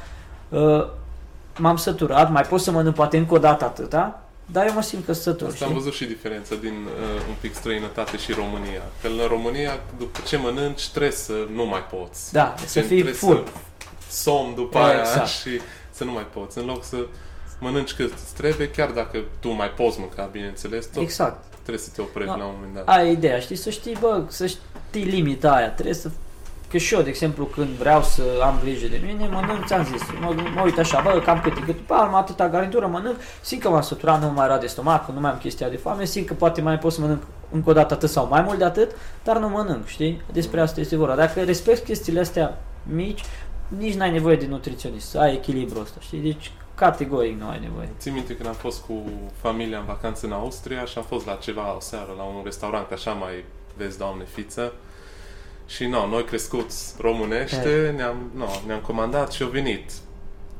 uh, 0.49 0.87
m-am 1.57 1.75
săturat, 1.75 2.31
mai 2.31 2.41
pot 2.41 2.61
să 2.61 2.71
mănânc 2.71 2.95
poate 2.95 3.17
încă 3.17 3.33
o 3.33 3.37
dată 3.37 3.65
atâta, 3.65 4.21
dar 4.51 4.67
eu 4.67 4.73
mă 4.73 4.81
simt 4.81 5.05
că 5.05 5.13
sătul, 5.13 5.47
Asta 5.47 5.65
am 5.65 5.73
văzut 5.73 5.93
și 5.93 6.05
diferența 6.05 6.55
din 6.55 6.73
uh, 6.73 7.21
un 7.29 7.35
pic 7.41 7.55
străinătate 7.55 8.17
și 8.17 8.31
România. 8.31 8.81
Că 9.01 9.07
în 9.07 9.27
România, 9.27 9.79
după 9.97 10.19
ce 10.27 10.37
mănânci, 10.37 10.89
trebuie 10.89 11.11
să 11.11 11.33
nu 11.53 11.65
mai 11.65 11.83
poți. 11.83 12.33
Da, 12.33 12.55
să 12.65 12.81
fii 12.81 13.03
full. 13.03 13.43
Să 14.07 14.21
somn 14.21 14.55
după 14.55 14.77
aia 14.77 14.99
exact. 14.99 15.27
și 15.41 15.61
să 15.91 16.03
nu 16.03 16.11
mai 16.11 16.27
poți. 16.33 16.57
În 16.57 16.65
loc 16.65 16.83
să 16.83 17.05
mănânci 17.59 17.93
cât 17.93 18.13
îți 18.13 18.33
trebuie, 18.33 18.69
chiar 18.69 18.89
dacă 18.89 19.23
tu 19.39 19.49
mai 19.49 19.69
poți 19.69 19.99
mănânca, 19.99 20.29
bineînțeles, 20.31 20.85
tot 20.85 21.03
exact. 21.03 21.43
trebuie 21.51 21.83
să 21.83 21.89
te 21.95 22.01
oprești 22.01 22.31
da. 22.31 22.37
la 22.37 22.45
un 22.45 22.53
moment 22.55 22.73
dat. 22.73 22.87
Ai 22.87 23.11
ideea, 23.11 23.39
știi, 23.39 23.55
să 23.55 23.69
știi, 23.69 23.97
bă, 23.99 24.23
să 24.27 24.45
știi 24.45 25.03
limita 25.03 25.51
aia, 25.51 25.69
trebuie 25.69 25.95
să 25.95 26.09
Că 26.71 26.77
și 26.77 26.93
eu, 26.93 27.01
de 27.01 27.09
exemplu, 27.09 27.45
când 27.45 27.67
vreau 27.67 28.03
să 28.03 28.23
am 28.43 28.59
grijă 28.61 28.87
de 28.87 29.01
mine, 29.05 29.27
mănânc, 29.27 29.65
ți-am 29.65 29.83
zis, 29.83 30.01
mă, 30.21 30.35
mă 30.55 30.61
uit 30.61 30.79
așa, 30.79 31.01
bă, 31.01 31.21
cam 31.25 31.39
cât 31.41 31.57
e 31.57 31.61
cât 31.65 31.79
palma, 31.79 32.17
atâta 32.17 32.49
garnitură, 32.49 32.87
mănânc, 32.87 33.15
simt 33.41 33.61
că 33.61 33.69
m-am 33.69 33.81
săturat, 33.81 34.21
nu 34.21 34.31
mai 34.31 34.45
era 34.45 34.57
de 34.57 34.67
stomac, 34.67 35.09
nu 35.09 35.19
mai 35.19 35.31
am 35.31 35.37
chestia 35.37 35.69
de 35.69 35.75
foame, 35.75 36.05
simt 36.05 36.27
că 36.27 36.33
poate 36.33 36.61
mai 36.61 36.77
pot 36.77 36.91
să 36.91 37.01
mănânc 37.01 37.21
încă 37.51 37.69
o 37.69 37.73
dată 37.73 37.93
atât 37.93 38.09
sau 38.09 38.27
mai 38.27 38.41
mult 38.41 38.57
de 38.57 38.63
atât, 38.63 38.91
dar 39.23 39.37
nu 39.37 39.49
mănânc, 39.49 39.85
știi? 39.85 40.21
Despre 40.31 40.61
asta 40.61 40.79
este 40.79 40.95
vorba. 40.95 41.15
Dacă 41.15 41.43
respecti 41.43 41.85
chestiile 41.85 42.19
astea 42.19 42.57
mici, 42.83 43.23
nici 43.67 43.93
n-ai 43.93 44.11
nevoie 44.11 44.35
de 44.35 44.47
nutriționist, 44.47 45.09
să 45.09 45.19
ai 45.19 45.33
echilibru 45.33 45.79
ăsta, 45.79 45.97
știi? 45.99 46.19
Deci 46.19 46.51
categoric 46.75 47.39
nu 47.39 47.49
ai 47.49 47.59
nevoie. 47.59 47.89
Țin 47.99 48.13
minte 48.13 48.35
când 48.35 48.47
am 48.47 48.53
fost 48.53 48.81
cu 48.81 48.93
familia 49.41 49.77
în 49.77 49.85
vacanță 49.85 50.25
în 50.25 50.31
Austria 50.31 50.85
și 50.85 50.97
am 50.97 51.03
fost 51.03 51.25
la 51.25 51.33
ceva 51.33 51.75
o 51.75 51.79
seară 51.79 52.13
la 52.17 52.23
un 52.23 52.41
restaurant, 52.43 52.87
că 52.87 52.93
așa 52.93 53.11
mai 53.11 53.43
vezi, 53.77 53.97
doamne 53.97 54.23
fiță, 54.23 54.73
și 55.75 55.85
no, 55.85 56.07
noi 56.07 56.23
crescuți 56.23 56.93
românește, 56.99 57.93
ne-am, 57.95 58.31
no, 58.35 58.47
ne-am 58.65 58.79
comandat 58.79 59.31
și 59.31 59.43
au 59.43 59.49
venit. 59.49 59.91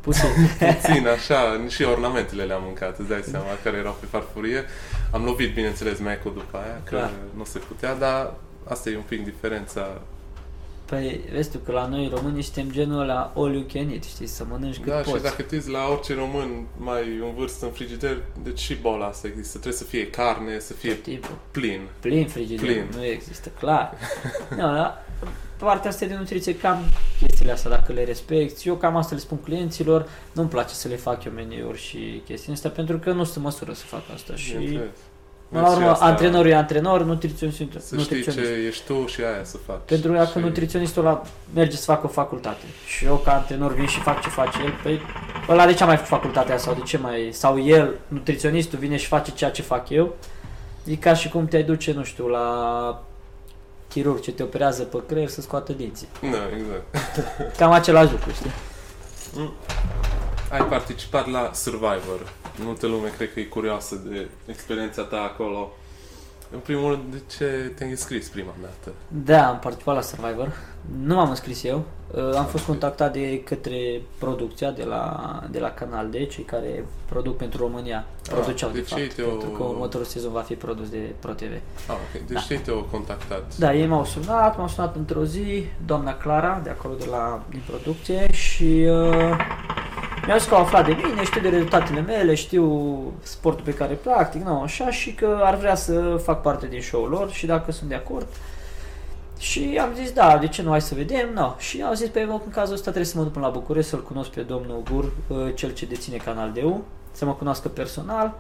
Puțin. 0.01 0.29
Puțin, 0.81 1.07
așa, 1.07 1.65
și 1.67 1.83
ornamentele 1.83 2.43
le-am 2.43 2.61
mâncat, 2.65 2.99
îți 2.99 3.07
dai 3.07 3.21
seama, 3.21 3.45
care 3.63 3.77
erau 3.77 3.97
pe 3.99 4.05
farfurie. 4.05 4.65
Am 5.11 5.23
lovit, 5.23 5.53
bineînțeles, 5.53 5.99
mecul 5.99 6.33
după 6.33 6.57
aia, 6.57 6.81
că 6.83 6.95
Clar. 6.95 7.11
nu 7.37 7.43
se 7.43 7.59
putea, 7.59 7.95
dar 7.95 8.33
asta 8.67 8.89
e 8.89 8.95
un 8.95 9.03
pic 9.07 9.23
diferența 9.23 10.01
Păi, 10.91 11.19
vezi 11.31 11.51
tu 11.51 11.57
că 11.57 11.71
la 11.71 11.87
noi 11.87 12.11
românii 12.15 12.41
suntem 12.41 12.71
genul 12.71 13.01
ăla 13.01 13.33
all 13.35 13.53
you 13.53 13.65
can 13.73 13.89
eat, 13.89 14.03
știi, 14.03 14.27
să 14.27 14.45
mănânci 14.49 14.77
cât 14.77 14.85
da, 14.85 14.95
poți. 14.95 15.15
și 15.15 15.21
dacă 15.21 15.41
te 15.41 15.69
la 15.69 15.87
orice 15.91 16.13
român 16.13 16.65
mai 16.77 17.01
în 17.21 17.33
vârstă 17.37 17.65
în 17.65 17.71
frigider, 17.71 18.17
deci 18.43 18.59
și 18.59 18.75
boala 18.75 19.05
asta 19.05 19.27
există. 19.27 19.57
Trebuie 19.57 19.79
să 19.79 19.83
fie 19.83 20.09
carne, 20.09 20.59
să 20.59 20.73
fie 20.73 20.93
plin. 21.51 21.81
Plin 21.99 22.27
frigider, 22.27 22.65
plin. 22.65 22.85
nu 22.95 23.03
există, 23.05 23.49
clar. 23.59 23.93
nu, 24.49 24.55
da, 24.57 25.05
partea 25.57 25.89
asta 25.89 26.05
de 26.05 26.15
nutriție, 26.15 26.57
cam 26.57 26.83
chestiile 27.19 27.51
astea, 27.51 27.69
dacă 27.69 27.93
le 27.93 28.03
respecti. 28.03 28.67
Eu 28.67 28.75
cam 28.75 28.95
asta 28.95 29.15
le 29.15 29.21
spun 29.21 29.37
clienților, 29.37 30.09
nu-mi 30.31 30.49
place 30.49 30.73
să 30.73 30.87
le 30.87 30.95
fac 30.95 31.23
eu 31.23 31.31
meniuri 31.31 31.79
și 31.79 32.21
chestii 32.25 32.53
astea, 32.53 32.69
pentru 32.69 32.97
că 32.97 33.11
nu 33.11 33.23
sunt 33.23 33.35
în 33.35 33.41
măsură 33.41 33.73
să 33.73 33.85
fac 33.85 34.03
asta. 34.13 34.35
Și 34.35 34.79
Până 35.51 35.63
la 35.63 35.71
urmă, 35.71 35.89
asta, 35.89 36.05
antrenorul 36.05 36.49
e 36.49 36.55
antrenor, 36.55 37.03
nutriționistul 37.03 37.67
Să 37.79 37.95
nutriționist. 37.95 38.29
știi 38.39 38.61
ce 38.61 38.67
ești 38.67 38.85
tu 38.85 39.05
și 39.05 39.21
aia 39.21 39.43
să 39.43 39.57
faci. 39.65 39.79
Pentru 39.85 40.11
că 40.11 40.27
și... 40.31 40.37
nutriționistul 40.37 41.05
ăla 41.05 41.21
merge 41.53 41.75
să 41.75 41.83
facă 41.83 42.05
o 42.05 42.09
facultate 42.09 42.63
și 42.85 43.05
eu 43.05 43.15
ca 43.15 43.33
antrenor 43.33 43.73
vin 43.73 43.85
și 43.87 43.99
fac 43.99 44.21
ce 44.21 44.29
face 44.29 44.57
el, 44.63 44.73
păi 44.83 45.01
ăla 45.49 45.65
de 45.65 45.73
ce 45.73 45.83
mai 45.83 45.97
facultatea 45.97 46.57
sau 46.57 46.73
de 46.73 46.81
ce 46.81 46.97
mai... 46.97 47.29
Sau 47.31 47.59
el, 47.63 47.93
nutriționistul, 48.07 48.79
vine 48.79 48.97
și 48.97 49.07
face 49.07 49.31
ceea 49.31 49.51
ce 49.51 49.61
fac 49.61 49.89
eu. 49.89 50.15
E 50.83 50.95
ca 50.95 51.13
și 51.13 51.29
cum 51.29 51.47
te-ai 51.47 51.63
duce, 51.63 51.93
nu 51.93 52.03
știu, 52.03 52.27
la 52.27 53.03
chirurg 53.89 54.19
ce 54.19 54.31
te 54.31 54.43
operează 54.43 54.83
pe 54.83 54.97
creier 55.07 55.27
să 55.27 55.41
scoată 55.41 55.73
dinții. 55.73 56.07
Da, 56.21 56.27
exact. 56.57 57.57
Cam 57.57 57.71
același 57.71 58.11
lucru, 58.11 58.31
știi? 58.31 58.51
Mm. 59.35 59.53
Ai 60.51 60.65
participat 60.65 61.29
la 61.29 61.49
Survivor 61.53 62.33
multă 62.63 62.87
lume 62.87 63.07
cred 63.17 63.33
că 63.33 63.39
e 63.39 63.43
curioasă 63.43 63.95
de 63.95 64.29
experiența 64.45 65.01
ta 65.01 65.21
acolo. 65.21 65.71
În 66.53 66.59
primul 66.59 66.89
rând, 66.89 67.03
de 67.11 67.21
ce 67.37 67.71
te-ai 67.75 67.89
înscris 67.89 68.27
prima 68.29 68.53
dată? 68.61 68.95
Da, 69.07 69.47
am 69.47 69.59
participat 69.59 69.95
la 69.95 70.01
Survivor. 70.01 70.57
Nu 71.03 71.15
m-am 71.15 71.29
înscris 71.29 71.63
eu. 71.63 71.83
Uh, 72.11 72.35
am 72.35 72.45
fost 72.45 72.65
contactat 72.65 73.13
de 73.13 73.43
către 73.43 74.01
producția 74.19 74.71
de 74.71 74.83
la, 74.83 75.43
de 75.51 75.59
la 75.59 75.71
Canal 75.71 76.09
D, 76.09 76.27
cei 76.27 76.43
care 76.43 76.85
produc 77.05 77.37
pentru 77.37 77.61
România. 77.61 78.05
Ah, 78.23 78.33
produceau, 78.33 78.69
de, 78.69 78.79
de 78.79 78.85
fapt, 78.85 79.13
te-o... 79.13 79.27
pentru 79.27 79.49
că 79.49 79.63
următorul 79.63 80.05
sezon 80.05 80.31
va 80.31 80.41
fi 80.41 80.53
produs 80.53 80.89
de 80.89 81.13
ProTV. 81.19 81.51
Ah, 81.87 81.95
ok. 82.15 82.27
Deci 82.27 82.47
da. 82.47 82.55
te-au 82.63 82.87
contactat? 82.91 83.57
Da, 83.57 83.73
ei 83.73 83.87
m-au 83.87 84.05
sunat, 84.05 84.57
m-au 84.57 84.67
sunat 84.67 84.95
într-o 84.95 85.23
zi, 85.23 85.65
doamna 85.85 86.17
Clara, 86.17 86.59
de 86.63 86.69
acolo 86.69 86.93
de 86.93 87.05
la 87.09 87.43
din 87.49 87.61
producție 87.67 88.31
și 88.31 88.85
uh, 88.89 89.35
mi-a 90.25 90.37
zis 90.37 90.47
că 90.47 90.55
au 90.55 90.61
aflat 90.61 90.85
de 90.85 90.97
mine, 91.03 91.23
știu 91.23 91.41
de 91.41 91.49
rezultatele 91.49 92.01
mele, 92.01 92.35
știu 92.35 92.97
sportul 93.21 93.63
pe 93.63 93.73
care 93.73 93.93
practic, 93.93 94.43
nu, 94.43 94.61
așa, 94.61 94.91
și 94.91 95.13
că 95.13 95.39
ar 95.43 95.55
vrea 95.55 95.75
să 95.75 96.21
fac 96.23 96.41
parte 96.41 96.67
din 96.67 96.81
show-ul 96.81 97.09
lor 97.09 97.31
și 97.31 97.45
dacă 97.45 97.71
sunt 97.71 97.89
de 97.89 97.95
acord. 97.95 98.27
Și 99.39 99.79
am 99.81 99.89
zis, 99.95 100.11
da, 100.11 100.37
de 100.37 100.47
ce 100.47 100.61
nu, 100.61 100.69
hai 100.69 100.81
să 100.81 100.95
vedem, 100.95 101.29
no. 101.33 101.53
Și 101.57 101.81
am 101.81 101.93
zis, 101.93 102.09
pe 102.09 102.21
în 102.21 102.39
cazul 102.51 102.73
ăsta 102.73 102.91
trebuie 102.91 103.05
să 103.11 103.17
mă 103.17 103.23
duc 103.23 103.31
până 103.31 103.45
la 103.45 103.51
București, 103.51 103.89
să-l 103.89 104.03
cunosc 104.03 104.29
pe 104.29 104.41
domnul 104.41 104.83
Gur, 104.91 105.03
uh, 105.03 105.37
cel 105.55 105.73
ce 105.73 105.85
deține 105.85 106.17
Canal 106.17 106.51
DU, 106.51 106.83
să 107.11 107.25
mă 107.25 107.33
cunoască 107.33 107.67
personal. 107.67 108.33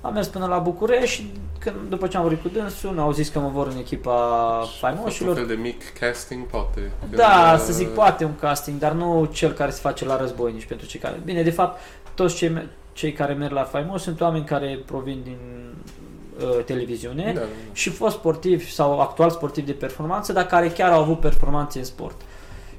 Am 0.00 0.12
mers 0.12 0.26
până 0.26 0.46
la 0.46 0.58
București 0.58 1.14
și 1.14 1.30
când, 1.58 1.76
după 1.88 2.06
ce 2.06 2.16
am 2.16 2.22
vorbit 2.22 2.42
cu 2.42 2.48
dânsul, 2.48 2.98
au 2.98 3.12
zis 3.12 3.28
că 3.28 3.38
mă 3.38 3.48
vor 3.48 3.66
în 3.66 3.76
echipa 3.78 4.62
faimoșilor. 4.78 5.30
Un 5.30 5.36
fel 5.36 5.56
de 5.56 5.62
mic 5.62 5.98
casting, 5.98 6.46
poate. 6.46 6.90
Da, 7.10 7.56
să 7.58 7.72
zic, 7.72 7.88
poate 7.88 8.24
un 8.24 8.36
casting, 8.40 8.78
dar 8.78 8.92
nu 8.92 9.28
cel 9.32 9.52
care 9.52 9.70
se 9.70 9.80
face 9.80 10.04
la 10.04 10.16
războinici 10.16 10.66
pentru 10.66 10.86
cei 10.86 11.00
care... 11.00 11.20
Bine, 11.24 11.42
de 11.42 11.50
fapt, 11.50 11.80
toți 12.14 12.34
cei, 12.34 12.68
cei 12.92 13.12
care 13.12 13.32
merg 13.32 13.52
la 13.52 13.62
faimos 13.62 14.02
sunt 14.02 14.20
oameni 14.20 14.44
care 14.44 14.82
provin 14.86 15.20
din 15.24 15.38
uh, 16.40 16.64
televiziune 16.64 17.24
da, 17.24 17.32
da, 17.32 17.40
da. 17.40 17.72
și 17.72 17.90
fost 17.90 18.16
sportivi 18.16 18.70
sau 18.70 19.00
actual 19.00 19.30
sportivi 19.30 19.66
de 19.66 19.72
performanță, 19.72 20.32
dar 20.32 20.46
care 20.46 20.68
chiar 20.68 20.92
au 20.92 21.00
avut 21.00 21.20
performanțe 21.20 21.78
în 21.78 21.84
sport. 21.84 22.20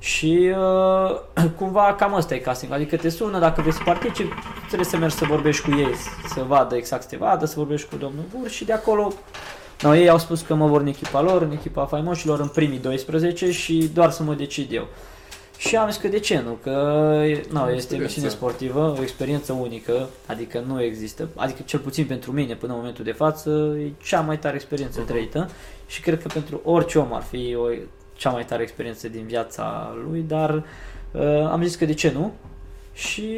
Și 0.01 0.53
uh, 0.57 1.49
cumva 1.57 1.95
cam 1.97 2.13
asta 2.13 2.35
e 2.35 2.37
casting, 2.37 2.71
adică 2.71 2.97
te 2.97 3.09
sună, 3.09 3.39
dacă 3.39 3.61
vrei 3.61 3.73
să 3.73 3.81
participi, 3.85 4.33
trebuie 4.65 4.87
să 4.87 4.97
mergi 4.97 5.15
să 5.15 5.25
vorbești 5.25 5.69
cu 5.69 5.77
ei, 5.77 5.95
să 6.33 6.43
vadă 6.47 6.75
exact 6.75 7.01
să 7.01 7.07
te 7.07 7.17
vadă, 7.17 7.45
să 7.45 7.53
vorbești 7.57 7.89
cu 7.89 7.95
domnul 7.95 8.23
Bur 8.37 8.49
și 8.49 8.65
de 8.65 8.73
acolo 8.73 9.13
no, 9.81 9.95
ei 9.95 10.09
au 10.09 10.17
spus 10.17 10.41
că 10.41 10.55
mă 10.55 10.67
vor 10.67 10.81
în 10.81 10.87
echipa 10.87 11.21
lor, 11.21 11.41
în 11.41 11.51
echipa 11.51 11.85
faimoșilor, 11.85 12.39
în 12.39 12.47
primii 12.47 12.79
12 12.79 13.51
și 13.51 13.89
doar 13.93 14.11
să 14.11 14.23
mă 14.23 14.33
decid 14.33 14.71
eu. 14.71 14.87
Și 15.57 15.75
am 15.75 15.89
zis 15.89 16.01
că 16.01 16.07
de 16.07 16.19
ce 16.19 16.41
nu, 16.45 16.57
că 16.63 16.71
no, 17.51 17.71
este 17.71 17.95
o 17.95 17.97
emisiune 17.97 18.27
sportivă, 18.27 18.95
o 18.99 19.01
experiență 19.01 19.53
unică, 19.53 20.09
adică 20.25 20.63
nu 20.67 20.83
există, 20.83 21.27
adică 21.35 21.61
cel 21.65 21.79
puțin 21.79 22.05
pentru 22.05 22.31
mine 22.31 22.55
până 22.55 22.71
în 22.71 22.77
momentul 22.77 23.03
de 23.03 23.11
față, 23.11 23.75
e 23.79 23.91
cea 24.03 24.21
mai 24.21 24.39
tare 24.39 24.55
experiență 24.55 25.03
uh-huh. 25.03 25.07
trăită 25.07 25.49
și 25.87 26.01
cred 26.01 26.21
că 26.21 26.27
pentru 26.33 26.61
orice 26.63 26.99
om 26.99 27.13
ar 27.13 27.21
fi 27.21 27.55
o 27.55 27.65
cea 28.21 28.29
mai 28.29 28.45
tare 28.45 28.61
experiență 28.61 29.09
din 29.09 29.25
viața 29.25 29.95
lui, 30.05 30.21
dar 30.21 30.63
uh, 31.11 31.47
am 31.51 31.63
zis 31.63 31.75
că 31.75 31.85
de 31.85 31.93
ce 31.93 32.11
nu 32.11 32.33
și 32.93 33.37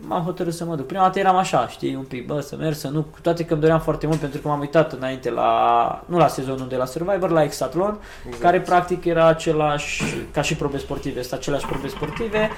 m-am 0.00 0.22
hotărât 0.22 0.54
să 0.54 0.64
mă 0.64 0.76
duc. 0.76 0.86
Prima 0.86 1.02
dată 1.02 1.18
eram 1.18 1.36
așa, 1.36 1.68
știi, 1.68 1.94
un 1.94 2.04
pic, 2.04 2.26
bă, 2.26 2.40
să 2.40 2.56
merg, 2.56 2.74
să 2.74 2.88
nu, 2.88 3.02
cu 3.02 3.18
toate 3.22 3.44
că 3.44 3.52
îmi 3.52 3.62
doream 3.62 3.80
foarte 3.80 4.06
mult 4.06 4.18
pentru 4.18 4.40
că 4.40 4.48
m-am 4.48 4.60
uitat 4.60 4.92
înainte 4.92 5.30
la, 5.30 6.04
nu 6.06 6.16
la 6.16 6.28
sezonul 6.28 6.68
de 6.68 6.76
la 6.76 6.84
Survivor, 6.84 7.30
la 7.30 7.42
Exatlon, 7.42 8.00
exact. 8.24 8.42
care 8.42 8.60
practic 8.60 9.04
era 9.04 9.26
același, 9.26 10.02
ca 10.32 10.42
și 10.42 10.56
probe 10.56 10.78
sportive, 10.78 11.20
este 11.20 11.34
aceleași 11.34 11.66
probe 11.66 11.88
sportive, 11.88 12.50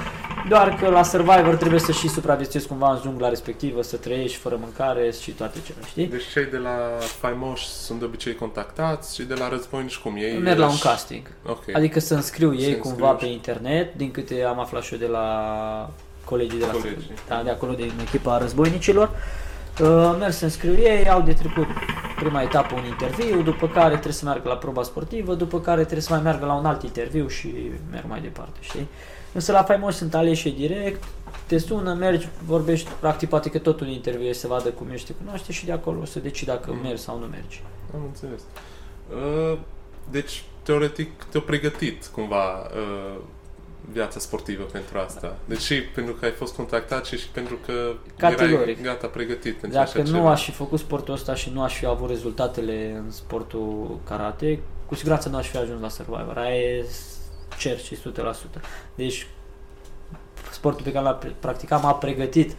doar 0.49 0.75
că 0.75 0.89
la 0.89 1.03
Survivor 1.03 1.57
trebuie 1.57 1.81
să 1.81 1.93
și 1.93 2.09
supraviețuiesc 2.09 2.69
cumva 2.69 2.93
în 2.93 2.99
jungla 3.03 3.29
respectivă, 3.29 3.83
să 3.83 3.97
trăiești 3.97 4.37
fără 4.37 4.59
mâncare 4.61 5.13
și 5.21 5.31
toate 5.31 5.59
cele, 5.65 5.79
știi? 5.87 6.07
Deci 6.07 6.31
cei 6.33 6.45
de 6.45 6.57
la 6.57 6.77
faimoși 7.21 7.67
sunt 7.67 7.99
de 7.99 8.05
obicei 8.05 8.35
contactați 8.35 9.15
și 9.15 9.23
de 9.23 9.35
la 9.35 9.49
războinici 9.49 9.97
cum 9.97 10.17
ei? 10.17 10.39
Merg 10.39 10.59
la 10.59 10.69
un 10.69 10.79
casting. 10.79 11.27
Okay. 11.47 11.75
Adică 11.75 12.01
să 12.01 12.15
înscriu 12.15 12.55
ei 12.55 12.79
cumva 12.79 13.11
pe 13.11 13.27
internet, 13.27 13.95
din 13.95 14.11
câte 14.11 14.43
am 14.43 14.61
aflat 14.61 14.83
și 14.83 14.93
eu 14.93 14.99
de 14.99 15.07
la 15.07 15.91
colegii 16.25 16.59
de 16.59 16.67
la 16.67 16.73
Colegii. 16.73 17.11
Da, 17.29 17.43
de 17.43 17.51
acolo 17.51 17.73
din 17.73 17.93
echipa 18.01 18.39
războinicilor. 18.39 19.11
Uh, 19.81 20.17
merg 20.19 20.33
să 20.33 20.45
înscriu 20.45 20.73
ei, 20.73 21.09
au 21.09 21.21
de 21.21 21.33
trecut 21.33 21.67
prima 22.19 22.43
etapă 22.43 22.75
un 22.75 22.85
interviu, 22.85 23.43
după 23.43 23.69
care 23.69 23.93
trebuie 23.93 24.13
să 24.13 24.25
meargă 24.25 24.49
la 24.49 24.57
proba 24.57 24.83
sportivă, 24.83 25.35
după 25.35 25.61
care 25.61 25.81
trebuie 25.81 26.01
să 26.03 26.13
mai 26.13 26.23
meargă 26.23 26.47
la 26.47 26.55
un 26.55 26.67
alt 26.67 26.83
interviu 26.83 27.29
și 27.29 27.55
merg 27.91 28.05
mai 28.09 28.21
departe, 28.21 28.59
știi? 28.61 28.89
Însă 29.33 29.53
la 29.53 29.63
faimos 29.63 29.97
sunt 29.97 30.15
aleși 30.15 30.51
direct, 30.51 31.05
te 31.47 31.59
sună, 31.59 31.95
mergi, 31.95 32.29
vorbești, 32.47 32.91
practic 33.01 33.29
poate 33.29 33.51
că 33.51 33.59
tot 33.59 33.81
un 33.81 33.89
interviu 33.89 34.27
e 34.27 34.33
să 34.33 34.47
vadă 34.47 34.69
cum 34.69 34.91
ești, 34.91 35.07
te 35.07 35.13
cunoaște 35.13 35.53
și 35.53 35.65
de 35.65 35.73
acolo 35.73 36.01
o 36.01 36.05
să 36.05 36.19
decidi 36.19 36.51
dacă 36.51 36.73
mm. 36.73 36.81
mergi 36.83 37.03
sau 37.03 37.19
nu 37.19 37.27
mergi. 37.27 37.63
Am 37.95 38.01
înțeles. 38.05 38.41
Uh, 39.09 39.59
deci, 40.11 40.45
teoretic, 40.63 41.25
te-au 41.25 41.43
pregătit 41.43 42.07
cumva 42.07 42.59
uh, 42.59 43.21
viața 43.93 44.19
sportivă 44.19 44.63
pentru 44.63 44.99
asta. 44.99 45.37
Deci 45.45 45.61
și 45.61 45.83
pentru 45.83 46.15
că 46.15 46.25
ai 46.25 46.31
fost 46.31 46.55
contactat 46.55 47.07
și, 47.07 47.19
și 47.19 47.29
pentru 47.29 47.59
că 47.67 47.93
Categoric. 48.17 48.61
erai 48.61 48.79
gata 48.83 49.07
pregătit 49.07 49.57
pentru 49.57 49.79
Dacă 49.79 49.91
așa 49.99 50.11
nu 50.11 50.17
ceva. 50.17 50.31
aș 50.31 50.45
fi 50.45 50.51
făcut 50.51 50.79
sportul 50.79 51.15
ăsta 51.15 51.35
și 51.35 51.51
nu 51.55 51.63
aș 51.63 51.79
fi 51.79 51.87
avut 51.87 52.09
rezultatele 52.09 53.03
în 53.05 53.11
sportul 53.11 53.99
karate, 54.05 54.59
cu 54.87 54.95
siguranță 54.95 55.29
nu 55.29 55.37
aș 55.37 55.49
fi 55.49 55.57
ajuns 55.57 55.81
la 55.81 55.89
Survivor. 55.89 56.35
Aia 56.37 56.55
e 56.57 56.87
cer 57.59 57.79
și 57.79 57.97
100%. 57.97 58.61
Deci 58.95 59.27
sportul 60.53 60.85
pe 60.85 60.93
care 60.93 61.05
l-am 61.05 61.19
practicat 61.41 61.83
m-a 61.83 61.95
pregătit 61.95 62.57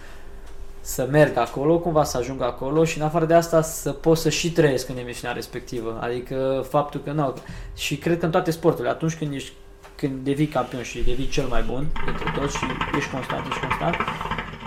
să 0.81 1.07
merg 1.11 1.37
acolo, 1.37 1.79
cumva 1.79 2.03
să 2.03 2.17
ajung 2.17 2.41
acolo 2.41 2.83
și 2.83 2.97
în 2.97 3.03
afară 3.03 3.25
de 3.25 3.33
asta 3.33 3.61
să 3.61 3.91
pot 3.91 4.17
să 4.17 4.29
și 4.29 4.51
trăiesc 4.51 4.89
în 4.89 4.97
emisiunea 4.97 5.35
respectivă. 5.35 5.99
Adică 6.01 6.65
faptul 6.69 7.01
că 7.03 7.11
nu. 7.11 7.33
Și 7.75 7.97
cred 7.97 8.19
că 8.19 8.25
în 8.25 8.31
toate 8.31 8.51
sporturile, 8.51 8.89
atunci 8.89 9.15
când 9.15 9.33
ești 9.33 9.53
când 9.95 10.23
devii 10.23 10.47
campion 10.47 10.83
și 10.83 11.03
devii 11.03 11.27
cel 11.27 11.45
mai 11.47 11.61
bun 11.61 11.87
dintre 12.05 12.31
toți 12.39 12.57
și 12.57 12.65
ești 12.97 13.09
constant, 13.09 13.45
ești 13.47 13.59
constant, 13.59 13.95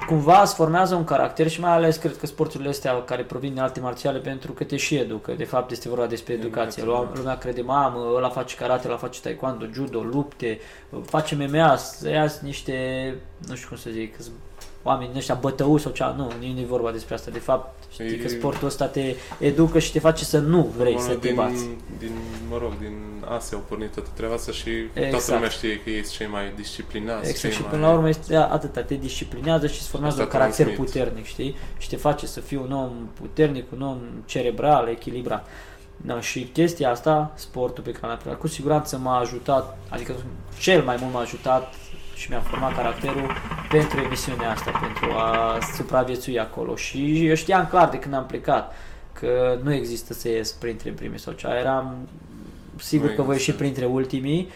cumva 0.06 0.42
îți 0.42 0.54
formează 0.54 0.94
un 0.94 1.04
caracter 1.04 1.48
și 1.48 1.60
mai 1.60 1.70
ales 1.70 1.96
cred 1.96 2.16
că 2.16 2.26
sporturile 2.26 2.68
astea 2.68 3.02
care 3.02 3.22
provin 3.22 3.52
din 3.52 3.60
alte 3.60 3.80
marțiale 3.80 4.18
pentru 4.18 4.52
că 4.52 4.64
te 4.64 4.76
și 4.76 4.96
educă. 4.96 5.32
De 5.32 5.44
fapt 5.44 5.70
este 5.70 5.88
vorba 5.88 6.06
despre 6.06 6.32
educație. 6.32 6.82
Educație, 6.82 6.84
Lumea, 6.84 7.12
lumea 7.14 7.38
crede, 7.38 7.60
mamă, 7.60 8.12
ăla 8.16 8.28
face 8.28 8.56
karate, 8.56 8.88
ăla 8.88 8.96
face 8.96 9.20
taekwondo, 9.20 9.66
judo, 9.72 10.00
lupte, 10.00 10.58
face 11.04 11.34
MMA, 11.34 11.76
să 11.76 12.08
iați 12.08 12.44
niște, 12.44 13.14
nu 13.48 13.54
știu 13.54 13.68
cum 13.68 13.76
să 13.76 13.90
zic, 13.90 14.14
oameni 14.82 15.10
ăștia 15.16 15.34
bătău 15.34 15.76
sau 15.76 15.92
cea, 15.92 16.14
nu, 16.16 16.32
nu 16.40 16.60
e 16.60 16.64
vorba 16.64 16.90
despre 16.90 17.14
asta. 17.14 17.30
De 17.30 17.38
fapt, 17.38 17.82
știi 17.92 18.04
E- 18.06 18.16
că 18.16 18.28
sportul 18.28 18.66
ăsta 18.66 18.86
te 18.86 19.14
educă 19.38 19.78
și 19.78 19.92
te 19.92 19.98
face 19.98 20.24
să 20.24 20.38
nu 20.38 20.72
vrei 20.76 20.94
Mă, 20.94 21.00
să 21.00 21.08
te 21.14 21.26
din, 21.26 21.34
bați. 21.34 21.64
din, 21.98 22.10
mă 22.50 22.58
rog, 22.60 22.78
din 22.78 22.96
Asia 23.36 23.56
au 23.56 23.62
pornit 23.68 23.92
toată 23.92 24.08
treaba 24.14 24.34
asta 24.34 24.52
și 24.52 24.70
Exact. 24.92 25.10
toată 25.10 25.32
lumea 25.32 25.48
știe 25.48 25.80
că 25.80 25.90
ei 25.90 26.02
sunt 26.02 26.16
cei 26.16 26.26
mai 26.26 26.52
disciplinați. 26.56 27.18
Exact, 27.28 27.38
cei 27.38 27.50
și 27.50 27.60
mai... 27.60 27.70
până 27.70 27.86
la 27.86 27.92
urmă 27.92 28.08
este 28.08 28.34
atâta, 28.36 28.80
te 28.82 28.94
disciplinează 28.94 29.66
și 29.66 29.78
îți 29.80 29.88
formează 29.88 30.20
Asta 30.22 30.34
un 30.34 30.38
caracter 30.40 30.66
transmit. 30.66 30.90
puternic, 30.92 31.24
știi? 31.24 31.56
Și 31.78 31.88
te 31.88 31.96
face 31.96 32.26
să 32.26 32.40
fii 32.40 32.56
un 32.56 32.72
om 32.72 32.90
puternic, 33.20 33.72
un 33.72 33.82
om 33.82 33.98
cerebral, 34.24 34.88
echilibrat. 34.88 35.46
No, 35.96 36.20
și 36.20 36.40
chestia 36.52 36.90
asta, 36.90 37.32
sportul 37.34 37.84
pe 37.84 37.90
care 37.90 38.06
l-am 38.06 38.14
aplicat, 38.14 38.38
cu 38.38 38.46
siguranță 38.46 38.98
m-a 38.98 39.18
ajutat, 39.18 39.78
adică 39.88 40.14
cel 40.60 40.82
mai 40.82 40.96
mult 41.00 41.12
m-a 41.12 41.20
ajutat 41.20 41.74
și 42.18 42.30
mi-a 42.30 42.40
format 42.40 42.74
caracterul 42.74 43.30
pentru 43.70 44.00
emisiunea 44.00 44.50
asta, 44.50 44.70
pentru 44.70 45.10
a 45.18 45.58
supraviețui 45.76 46.38
acolo. 46.40 46.76
Și 46.76 47.26
eu 47.26 47.34
știam 47.34 47.66
clar 47.70 47.88
de 47.88 47.98
când 47.98 48.14
am 48.14 48.26
plecat 48.26 48.72
că 49.12 49.58
nu 49.62 49.72
există 49.74 50.12
să 50.12 50.28
ies 50.28 50.52
printre 50.52 50.90
primii 50.90 51.18
sau 51.18 51.32
cea. 51.32 51.58
Eram 51.58 51.94
sigur 52.76 53.08
Nu 53.08 53.14
că 53.14 53.22
voi 53.22 53.34
ieși 53.34 53.50
există. 53.50 53.62
printre 53.64 53.84
ultimii 53.94 54.48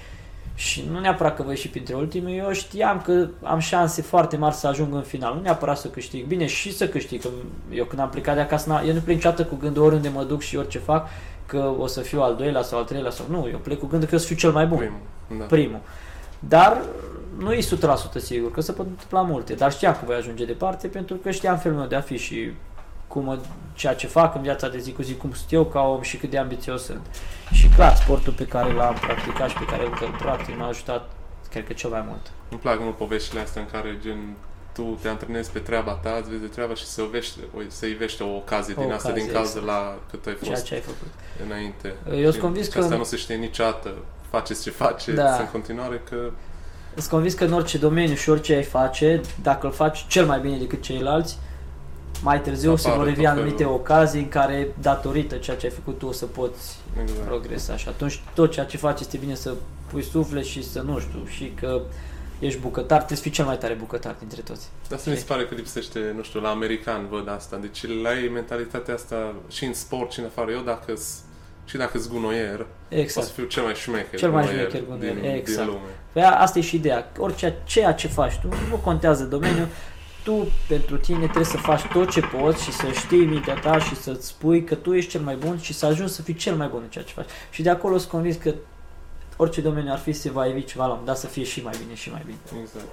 și 0.54 0.84
nu 0.92 0.98
neapărat 1.00 1.36
că 1.36 1.42
voi 1.42 1.52
ieși 1.54 1.68
printre 1.68 1.94
ultimii, 1.94 2.38
eu 2.38 2.52
știam 2.52 3.00
că 3.00 3.28
am 3.42 3.58
șanse 3.58 4.02
foarte 4.02 4.36
mari 4.36 4.54
să 4.54 4.66
ajung 4.66 4.94
în 4.94 5.02
final. 5.02 5.34
Nu 5.34 5.40
neapărat 5.40 5.78
să 5.78 5.88
câștig, 5.88 6.24
bine 6.26 6.46
și 6.46 6.72
să 6.76 6.88
câștig. 6.88 7.20
Că 7.22 7.28
eu 7.70 7.84
când 7.84 8.00
am 8.00 8.08
plecat 8.08 8.34
de 8.34 8.40
acasă, 8.40 8.80
n- 8.82 8.86
eu 8.86 8.94
nu 8.94 9.00
plec 9.00 9.14
niciodată 9.16 9.44
cu 9.44 9.56
gândul 9.56 9.82
oriunde 9.82 10.08
mă 10.08 10.22
duc 10.24 10.40
și 10.40 10.56
orice 10.56 10.78
fac, 10.78 11.08
că 11.46 11.72
o 11.78 11.86
să 11.86 12.00
fiu 12.00 12.20
al 12.22 12.36
doilea 12.36 12.62
sau 12.62 12.78
al 12.78 12.84
treilea 12.84 13.10
sau 13.10 13.26
nu, 13.28 13.48
eu 13.50 13.58
plec 13.58 13.78
cu 13.78 13.86
gândul 13.86 14.08
că 14.08 14.14
eu 14.14 14.20
o 14.20 14.22
să 14.22 14.26
fiu 14.28 14.36
cel 14.36 14.50
mai 14.52 14.66
bun 14.66 14.76
Primul, 14.78 14.98
da. 15.38 15.44
primul. 15.44 15.80
Dar 16.38 16.82
nu 17.38 17.52
e 17.52 17.58
100% 17.60 17.62
sigur, 18.16 18.50
că 18.50 18.60
se 18.60 18.72
pot 18.72 18.86
întâmpla 18.86 19.22
multe, 19.22 19.54
dar 19.54 19.72
știam 19.72 19.92
că 19.92 20.00
voi 20.04 20.16
ajunge 20.16 20.44
departe 20.44 20.88
pentru 20.88 21.16
că 21.16 21.30
știam 21.30 21.58
felul 21.58 21.78
meu 21.78 21.86
de 21.86 21.94
a 21.96 22.00
fi 22.00 22.16
și 22.16 22.50
cum, 23.06 23.40
ceea 23.74 23.94
ce 23.94 24.06
fac 24.06 24.34
în 24.34 24.42
viața 24.42 24.68
de 24.68 24.78
zi 24.78 24.92
cu 24.92 25.02
zi, 25.02 25.16
cum 25.16 25.32
sunt 25.32 25.52
eu 25.52 25.64
ca 25.64 25.80
om 25.80 26.00
și 26.02 26.16
cât 26.16 26.30
de 26.30 26.38
ambițios 26.38 26.82
sunt. 26.84 27.06
Și 27.52 27.68
clar, 27.68 27.94
sportul 27.96 28.32
pe 28.32 28.46
care 28.46 28.72
l-am 28.72 28.94
practicat 28.94 29.48
și 29.48 29.56
pe 29.56 29.64
care 29.64 29.84
încă 29.86 30.04
îl 30.04 30.16
practic 30.18 30.56
m-a 30.58 30.66
ajutat, 30.68 31.10
cred 31.50 31.66
că 31.66 31.72
cel 31.72 31.90
mai 31.90 32.04
mult. 32.06 32.30
Îmi 32.48 32.60
plac 32.60 32.80
mult 32.80 32.96
poveștile 32.96 33.40
astea 33.40 33.62
în 33.62 33.68
care 33.72 33.98
gen 34.02 34.18
tu 34.74 34.98
te 35.02 35.08
antrenezi 35.08 35.50
pe 35.50 35.58
treaba 35.58 35.92
ta, 35.92 36.16
îți 36.20 36.28
vezi 36.28 36.40
de 36.40 36.46
treaba 36.46 36.74
și 36.74 36.84
se 36.86 37.02
ivește, 37.02 37.40
se 37.66 37.88
ivește 37.88 38.22
o 38.22 38.36
ocazie 38.36 38.74
O 38.78 38.82
din 38.82 38.92
asta 38.92 39.08
ocazie, 39.08 39.24
din 39.24 39.32
cauza 39.34 39.50
exact. 39.58 39.66
la 39.66 39.98
cât 40.10 40.26
ai 40.26 40.36
Ceea 40.42 40.54
fost 40.54 40.64
ce 40.66 40.74
ai 40.74 40.80
făcut. 40.80 41.10
înainte. 41.46 41.94
Eu 42.10 42.20
sunt 42.22 42.34
Și 42.34 42.40
convins 42.40 42.68
că- 42.68 42.78
Asta 42.78 42.96
nu 42.96 43.04
se 43.04 43.16
știe 43.16 43.34
niciodată. 43.34 43.94
Faceți 44.30 44.62
ce 44.62 44.70
faceți 44.70 45.16
Da. 45.16 45.36
în 45.36 45.48
continuare 45.52 46.02
că 46.10 46.30
Sunt 46.96 47.10
convins 47.10 47.34
că 47.34 47.44
în 47.44 47.52
orice 47.52 47.78
domeniu 47.78 48.14
și 48.14 48.30
orice 48.30 48.54
ai 48.54 48.62
face, 48.62 49.20
dacă 49.42 49.66
îl 49.66 49.72
faci 49.72 50.06
cel 50.08 50.26
mai 50.26 50.40
bine 50.40 50.56
decât 50.58 50.82
ceilalți, 50.82 51.38
mai 52.22 52.40
târziu 52.40 52.76
se 52.76 52.88
Apare 52.88 52.98
vor 52.98 53.08
revi 53.08 53.22
tot 53.22 53.30
anumite 53.30 53.56
felul. 53.56 53.72
ocazii 53.72 54.20
în 54.20 54.28
care, 54.28 54.68
datorită 54.80 55.36
ceea 55.36 55.56
ce 55.56 55.66
ai 55.66 55.72
făcut 55.72 55.98
tu, 55.98 56.06
o 56.06 56.12
să 56.12 56.26
poți 56.26 56.76
exact. 57.02 57.26
progresa 57.26 57.76
și 57.76 57.88
atunci 57.88 58.20
tot 58.34 58.50
ceea 58.52 58.66
ce 58.66 58.76
faci 58.76 59.00
este 59.00 59.16
bine 59.16 59.34
să 59.34 59.54
pui 59.90 60.02
suflet 60.02 60.44
și 60.44 60.64
să 60.64 60.80
nu 60.80 60.98
știu 60.98 61.26
și 61.26 61.52
că 61.60 61.80
ești 62.38 62.60
bucătar, 62.60 62.96
trebuie 62.96 63.16
să 63.16 63.22
fii 63.22 63.32
cel 63.32 63.44
mai 63.44 63.58
tare 63.58 63.74
bucătar 63.74 64.14
dintre 64.18 64.40
toți. 64.40 64.68
Dar 64.88 64.98
asta 64.98 65.10
mi 65.10 65.16
se 65.16 65.24
pare 65.26 65.44
că 65.46 65.54
lipsește, 65.54 66.12
nu 66.16 66.22
știu, 66.22 66.40
la 66.40 66.48
american 66.48 67.06
văd 67.10 67.28
asta. 67.28 67.56
Deci 67.56 67.86
la 68.02 68.18
ei 68.18 68.28
mentalitatea 68.28 68.94
asta 68.94 69.34
și 69.48 69.64
în 69.64 69.74
sport 69.74 70.12
și 70.12 70.18
în 70.18 70.24
afară. 70.24 70.50
Eu 70.50 70.60
dacă 70.60 70.94
și 71.64 71.76
dacă 71.76 71.98
sunt 71.98 72.12
gunoier, 72.12 72.60
o 72.60 72.64
Exact. 72.88 73.26
să 73.26 73.32
fiu 73.32 73.44
cel 73.44 73.62
mai 73.62 73.74
șmecher 73.74 74.18
Cel 74.18 74.30
mai 74.30 74.44
gunoier 74.44 74.68
șmecher 74.70 74.88
gunoier, 74.88 75.14
din, 75.14 75.24
exact. 75.24 75.58
din 75.58 75.66
lume. 75.66 75.90
Păi 76.12 76.22
a- 76.22 76.40
asta 76.40 76.58
e 76.58 76.62
și 76.62 76.76
ideea. 76.76 77.12
Orice 77.18 77.54
ceea 77.64 77.92
ce 77.94 78.08
faci 78.08 78.36
tu, 78.38 78.48
nu 78.70 78.76
contează 78.76 79.24
domeniul, 79.24 79.68
tu 80.24 80.46
pentru 80.68 80.96
tine 80.96 81.22
trebuie 81.24 81.44
să 81.44 81.56
faci 81.56 81.82
tot 81.92 82.10
ce 82.10 82.20
poți 82.20 82.62
și 82.62 82.72
să 82.72 82.86
știi 82.92 83.24
mintea 83.26 83.54
ta 83.54 83.78
și 83.78 83.96
să-ți 83.96 84.26
spui 84.26 84.64
că 84.64 84.74
tu 84.74 84.94
ești 84.94 85.10
cel 85.10 85.20
mai 85.20 85.36
bun 85.36 85.58
și 85.58 85.72
să 85.72 85.86
ajungi 85.86 86.12
să 86.12 86.22
fii 86.22 86.34
cel 86.34 86.54
mai 86.56 86.68
bun 86.68 86.80
în 86.82 86.88
ceea 86.88 87.04
ce 87.04 87.12
faci. 87.12 87.28
Și 87.50 87.62
de 87.62 87.70
acolo 87.70 87.98
sunt 87.98 88.10
convins 88.10 88.36
că 88.36 88.54
orice 89.36 89.60
domeniu 89.60 89.92
ar 89.92 89.98
fi, 89.98 90.12
se 90.12 90.30
va 90.30 90.46
evi 90.46 90.64
ceva 90.64 90.82
la 90.86 90.90
un 90.92 90.98
moment 90.98 91.06
dat 91.14 91.18
să 91.18 91.26
fie 91.26 91.44
și 91.44 91.62
mai 91.62 91.74
bine 91.84 91.94
și 91.94 92.10
mai 92.10 92.22
bine. 92.26 92.60
Exact. 92.62 92.84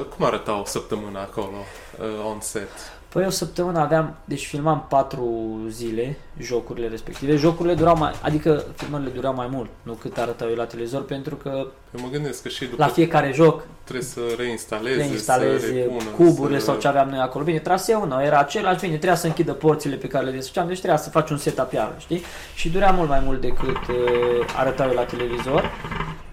Uh, 0.00 0.04
cum 0.16 0.24
arăta 0.24 0.60
o 0.60 0.64
săptămână 0.64 1.18
acolo, 1.18 1.56
uh, 2.00 2.24
on 2.32 2.40
set? 2.40 2.68
Păi 3.12 3.26
o 3.26 3.30
săptămână 3.30 3.78
aveam, 3.78 4.16
deci 4.24 4.46
filmam 4.46 4.86
patru 4.88 5.58
zile 5.68 6.16
jocurile 6.38 6.88
respective. 6.88 7.36
Jocurile 7.36 7.74
durau 7.74 7.96
mai, 7.96 8.12
adică 8.22 8.64
filmările 8.76 9.10
durau 9.10 9.34
mai 9.34 9.48
mult, 9.50 9.68
nu 9.82 9.92
cât 9.92 10.18
arătau 10.18 10.48
eu 10.48 10.54
la 10.54 10.64
televizor, 10.64 11.04
pentru 11.04 11.34
că 11.34 11.50
Eu 11.96 12.02
mă 12.02 12.08
gândesc 12.10 12.42
că 12.42 12.48
și 12.48 12.64
după 12.64 12.84
la 12.84 12.88
fiecare 12.88 13.32
joc 13.34 13.62
trebuie 13.84 14.04
să 14.04 14.20
reinstaleze, 14.36 14.96
le 14.96 15.04
instalezi 15.04 15.64
să 15.64 15.72
repună, 15.72 16.10
cuburile 16.16 16.58
să... 16.58 16.64
sau 16.64 16.76
ce 16.76 16.88
aveam 16.88 17.08
noi 17.08 17.18
acolo. 17.18 17.44
Bine, 17.44 17.58
traseul 17.58 18.08
nu 18.08 18.22
era 18.22 18.38
același, 18.38 18.80
bine, 18.80 18.96
trebuia 18.96 19.14
să 19.14 19.26
închidă 19.26 19.52
porțile 19.52 19.96
pe 19.96 20.06
care 20.06 20.24
le 20.24 20.30
desfăceam, 20.30 20.66
deci 20.66 20.78
trebuia 20.78 20.98
să 21.00 21.10
faci 21.10 21.30
un 21.30 21.38
setup 21.38 21.72
iară, 21.72 21.94
știi? 21.98 22.22
Și 22.54 22.68
durea 22.68 22.90
mult 22.90 23.08
mai 23.08 23.22
mult 23.24 23.40
decât 23.40 23.86
uh, 23.88 24.54
arătau 24.56 24.88
eu 24.88 24.94
la 24.94 25.04
televizor. 25.04 25.70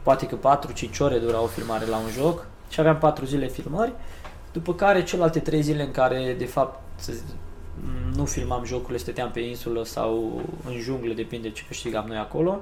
Poate 0.03 0.25
că 0.25 0.59
4-5 0.95 0.97
ore 0.99 1.17
dura 1.17 1.41
o 1.41 1.47
filmare 1.47 1.85
la 1.85 1.97
un 1.97 2.09
joc 2.21 2.45
și 2.69 2.79
aveam 2.79 2.97
4 2.97 3.25
zile 3.25 3.47
filmări, 3.47 3.91
după 4.57 4.73
care 4.73 5.03
celelalte 5.03 5.39
3 5.39 5.61
zile 5.61 5.83
în 5.83 5.91
care, 5.91 6.35
de 6.37 6.45
fapt, 6.45 6.79
să 6.95 7.11
zic, 7.11 7.23
nu 8.15 8.25
filmam 8.25 8.65
jocurile, 8.65 8.97
stăteam 8.97 9.31
pe 9.31 9.39
insulă 9.39 9.83
sau 9.83 10.41
în 10.65 10.79
junglă, 10.79 11.13
depinde 11.13 11.49
ce 11.49 11.63
câștigam 11.67 12.05
noi 12.07 12.17
acolo, 12.17 12.61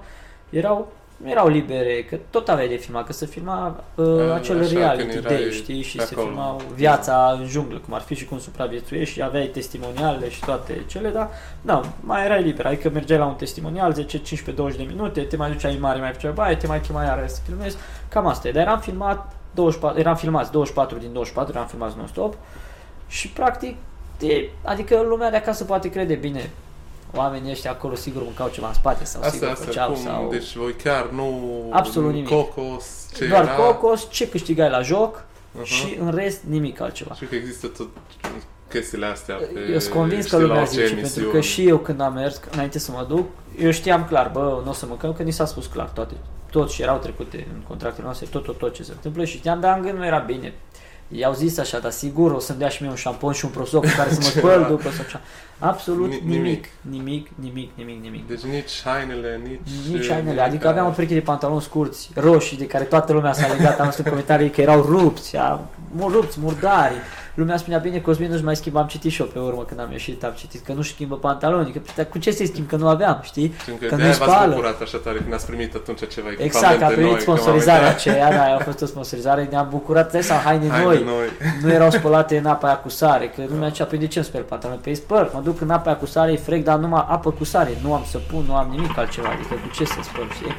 erau 0.50 0.92
nu 1.18 1.30
erau 1.30 1.48
libere, 1.48 2.04
că 2.10 2.18
tot 2.30 2.50
aveai 2.50 2.68
de 2.68 2.76
filmat, 2.76 3.06
că 3.06 3.14
se 3.14 3.26
filma 3.26 3.84
uh, 3.96 4.06
A, 4.06 4.34
acel 4.34 4.60
așa, 4.60 4.78
reality 4.78 5.14
când 5.14 5.26
erai 5.26 5.38
day, 5.38 5.52
știi, 5.52 5.82
și 5.82 5.98
pe 5.98 6.04
se 6.04 6.14
acolo. 6.14 6.28
filmau 6.28 6.62
viața 6.74 7.38
în 7.40 7.48
junglă, 7.48 7.78
cum 7.78 7.94
ar 7.94 8.02
fi 8.02 8.16
și 8.16 8.26
cum 8.26 8.40
supraviețuiești 8.40 9.14
și 9.14 9.22
aveai 9.22 9.46
testimoniale 9.46 10.30
și 10.30 10.46
toate 10.46 10.84
cele, 10.88 11.10
dar 11.10 11.30
da, 11.62 11.82
mai 12.00 12.26
erai 12.26 12.44
liber, 12.44 12.66
adică 12.66 12.90
mergeai 12.90 13.20
la 13.20 13.26
un 13.26 13.36
testimonial, 13.36 13.94
10, 13.94 14.18
15, 14.18 14.52
20 14.52 14.78
de 14.78 14.94
minute, 14.94 15.22
te 15.22 15.36
mai 15.36 15.52
duceai 15.52 15.74
în 15.74 15.80
mare, 15.80 16.00
mai 16.00 16.12
făceai 16.12 16.32
baie, 16.32 16.56
te 16.56 16.68
mai 16.68 16.82
chema 16.82 17.04
iară 17.04 17.24
să 17.28 17.40
filmezi, 17.46 17.78
cam 18.10 18.28
asta 18.28 18.48
e, 18.48 18.52
dar 18.52 18.62
eram 18.62 18.80
filmat 18.80 19.35
24, 19.56 20.00
eram 20.00 20.16
filmați 20.16 20.52
24 20.52 20.98
din 20.98 21.14
24, 21.14 21.54
eram 21.56 21.68
filmați 21.68 21.98
non-stop 21.98 22.34
și 23.08 23.28
practic, 23.30 23.76
de, 24.20 24.50
adică 24.64 25.06
lumea 25.08 25.30
de 25.30 25.36
acasă 25.36 25.64
poate 25.64 25.90
crede, 25.90 26.14
bine, 26.14 26.50
oamenii 27.14 27.52
ăștia 27.52 27.72
acolo 27.72 27.96
sigur 27.96 28.24
mâncau 28.24 28.48
ceva 28.48 28.68
în 28.68 28.74
spate 28.74 29.06
sau 29.06 29.22
Asta, 29.22 29.34
sigur 29.34 29.48
asta, 29.48 29.66
făceau 29.66 29.92
cum, 29.92 30.02
sau... 30.04 30.30
deci 30.30 30.56
voi 30.56 30.74
chiar 30.74 31.10
nu... 31.10 31.42
Absolut 31.72 32.14
nimic. 32.14 32.30
Cocos, 32.30 32.86
ce 33.18 33.28
doar 33.28 33.44
era... 33.44 33.54
cocos, 33.54 34.08
ce 34.10 34.30
câștigai 34.30 34.70
la 34.70 34.82
joc 34.82 35.24
Uh-huh. 35.62 35.64
și 35.64 35.98
în 36.00 36.12
rest 36.16 36.42
nimic 36.50 36.80
altceva. 36.82 37.14
Știu 37.14 37.28
că 37.28 37.36
există 37.36 37.68
tot 37.68 37.88
chestiile 38.70 39.06
astea 39.06 39.36
pe... 39.36 39.60
Eu 39.72 39.80
sunt 39.80 39.94
convins 39.94 40.22
că 40.22 40.28
știi, 40.28 40.38
la 40.38 40.44
lumea 40.46 40.62
orice 40.62 40.72
zice, 40.74 40.84
pentru 40.84 41.00
emisiuni. 41.00 41.32
că 41.32 41.40
și 41.40 41.68
eu 41.68 41.78
când 41.78 42.02
am 42.02 42.14
mers, 42.14 42.42
înainte 42.52 42.80
să 42.80 42.92
mă 42.92 43.06
duc, 43.08 43.28
eu 43.60 43.72
știam 43.72 44.06
clar, 44.06 44.30
bă, 44.34 44.62
nu 44.64 44.70
o 44.70 44.74
să 44.74 44.86
mâncăm, 44.86 45.14
că 45.14 45.24
ni 45.24 45.32
s-a 45.32 45.46
spus 45.46 45.66
clar 45.66 45.90
toate, 45.90 46.14
tot 46.60 46.70
și 46.72 46.82
erau 46.82 46.98
trecute 46.98 47.48
în 47.54 47.62
contractele 47.68 48.04
noastre, 48.06 48.28
tot, 48.32 48.44
tot, 48.44 48.58
tot 48.58 48.74
ce 48.74 48.84
se 48.84 48.92
întâmplă 48.92 49.26
și 49.26 49.38
știam, 49.38 49.60
dar 49.60 49.78
în 49.78 49.84
gând 49.84 49.98
nu 49.98 50.06
era 50.06 50.18
bine. 50.18 50.54
I-au 51.08 51.34
zis 51.34 51.58
așa, 51.58 51.80
dar 51.80 51.92
sigur 51.92 52.32
o 52.32 52.40
să-mi 52.40 52.60
dea 52.60 52.68
și 52.70 52.82
mie 52.82 52.92
un 52.92 52.98
șampon 52.98 53.34
și 53.34 53.46
un 53.46 53.52
prosop 53.52 53.86
cu 53.86 53.92
care 53.98 54.10
să 54.10 54.20
mă 54.22 54.28
spăl 54.40 54.66
după 54.70 54.90
sau 54.90 55.04
așa. 55.08 55.22
Absolut 55.60 56.10
Ni- 56.10 56.22
nimic. 56.26 56.66
nimic. 56.82 57.28
Nimic, 57.30 57.30
nimic, 57.36 57.70
nimic, 57.78 58.04
nimic. 58.04 58.28
Deci 58.28 58.42
nici 58.42 58.82
hainele, 58.84 59.40
nici... 59.44 59.60
Nici 59.94 60.08
hainele, 60.08 60.24
nimic, 60.30 60.40
adică 60.48 60.68
aveam 60.68 60.88
o 60.88 60.90
pereche 60.90 61.14
de 61.14 61.20
pantaloni 61.20 61.62
scurți, 61.62 62.10
roșii, 62.16 62.58
de 62.58 62.66
care 62.68 62.84
toată 62.84 63.14
lumea 63.14 63.34
s-a 63.34 63.48
legat, 63.54 63.80
am 63.80 63.86
văzut 63.86 64.06
în 64.06 64.12
comentarii 64.12 64.50
că 64.50 64.62
erau 64.62 64.82
rupți, 64.82 65.36
a, 65.38 65.60
mu- 65.92 66.10
rupți, 66.10 66.40
murdari. 66.40 66.94
Lumea 67.36 67.58
spunea, 67.58 67.78
bine, 67.80 68.00
Cosmin 68.00 68.30
nu-și 68.32 68.44
mai 68.44 68.56
schimba, 68.56 68.80
am 68.80 68.88
citit 68.88 69.12
și 69.12 69.22
eu 69.22 69.28
pe 69.28 69.40
urmă 69.40 69.64
când 69.64 69.80
am 69.80 69.92
ieșit, 69.92 70.24
am 70.24 70.32
citit 70.36 70.66
că 70.66 70.74
nu-și 70.74 70.94
schimbă 70.94 71.16
pantaloni, 71.16 71.72
că 71.72 71.80
dar 71.96 72.06
cu 72.06 72.18
ce 72.18 72.32
să-i 72.32 72.48
schimb, 72.48 72.68
că 72.68 72.76
nu 72.76 72.88
aveam, 72.88 73.20
știi? 73.24 73.54
Știm 73.62 73.74
că, 73.74 73.86
Că 73.86 73.86
că 73.90 73.96
nu-i 73.96 74.02
de-aia 74.04 74.18
v-ați 74.18 74.32
spală. 74.32 74.54
bucurat 74.54 74.82
așa 74.82 74.98
tare 74.98 75.18
când 75.18 75.34
ați 75.34 75.46
primit 75.46 75.76
atunci 75.76 76.00
ceva 76.08 76.28
Exact, 76.38 76.44
echipamente 76.44 76.84
a 76.84 76.88
primit 76.88 77.04
noi, 77.12 77.24
că 77.24 77.24
m-am 77.30 77.38
sponsorizarea 77.38 77.82
uitat. 77.82 77.96
aceea, 78.00 78.30
da, 78.30 78.56
a 78.56 78.58
fost 78.64 78.82
o 78.82 78.86
sponsorizare, 78.94 79.48
ne-am 79.52 79.68
bucurat, 79.70 80.12
dai 80.12 80.24
sau 80.24 80.38
haine, 80.38 80.68
Haine 80.68 80.86
noi, 80.86 81.04
noi. 81.04 81.28
nu 81.62 81.72
erau 81.72 81.90
spălate 81.92 82.38
în 82.38 82.46
apa 82.46 82.68
aia 82.68 82.78
cu 82.78 82.90
sare, 82.90 83.26
că 83.36 83.42
lumea 83.50 83.68
zicea, 83.68 83.86
păi 83.86 83.98
de 83.98 84.08
ce 84.08 84.18
îmi 84.20 84.28
speli 84.28 84.44
pantaloni? 84.44 84.80
Pe 84.80 84.94
spăl, 84.94 85.30
mă 85.34 85.42
duc 85.44 85.62
în 85.62 85.70
apa 85.70 85.86
aia 85.90 85.98
cu 85.98 86.06
sare, 86.06 86.32
e 86.32 86.36
frec, 86.38 86.64
dar 86.64 86.78
numai 86.78 87.06
apă 87.08 87.32
cu 87.32 87.44
sare, 87.44 87.70
nu 87.84 87.94
am 87.94 88.04
să 88.10 88.18
pun, 88.32 88.44
nu 88.48 88.56
am 88.56 88.68
nimic 88.72 88.98
altceva, 88.98 89.28
adică 89.30 89.54
cu 89.54 89.70
ce 89.76 89.86
să 89.86 90.00
spăl, 90.04 90.28
știi? 90.34 90.56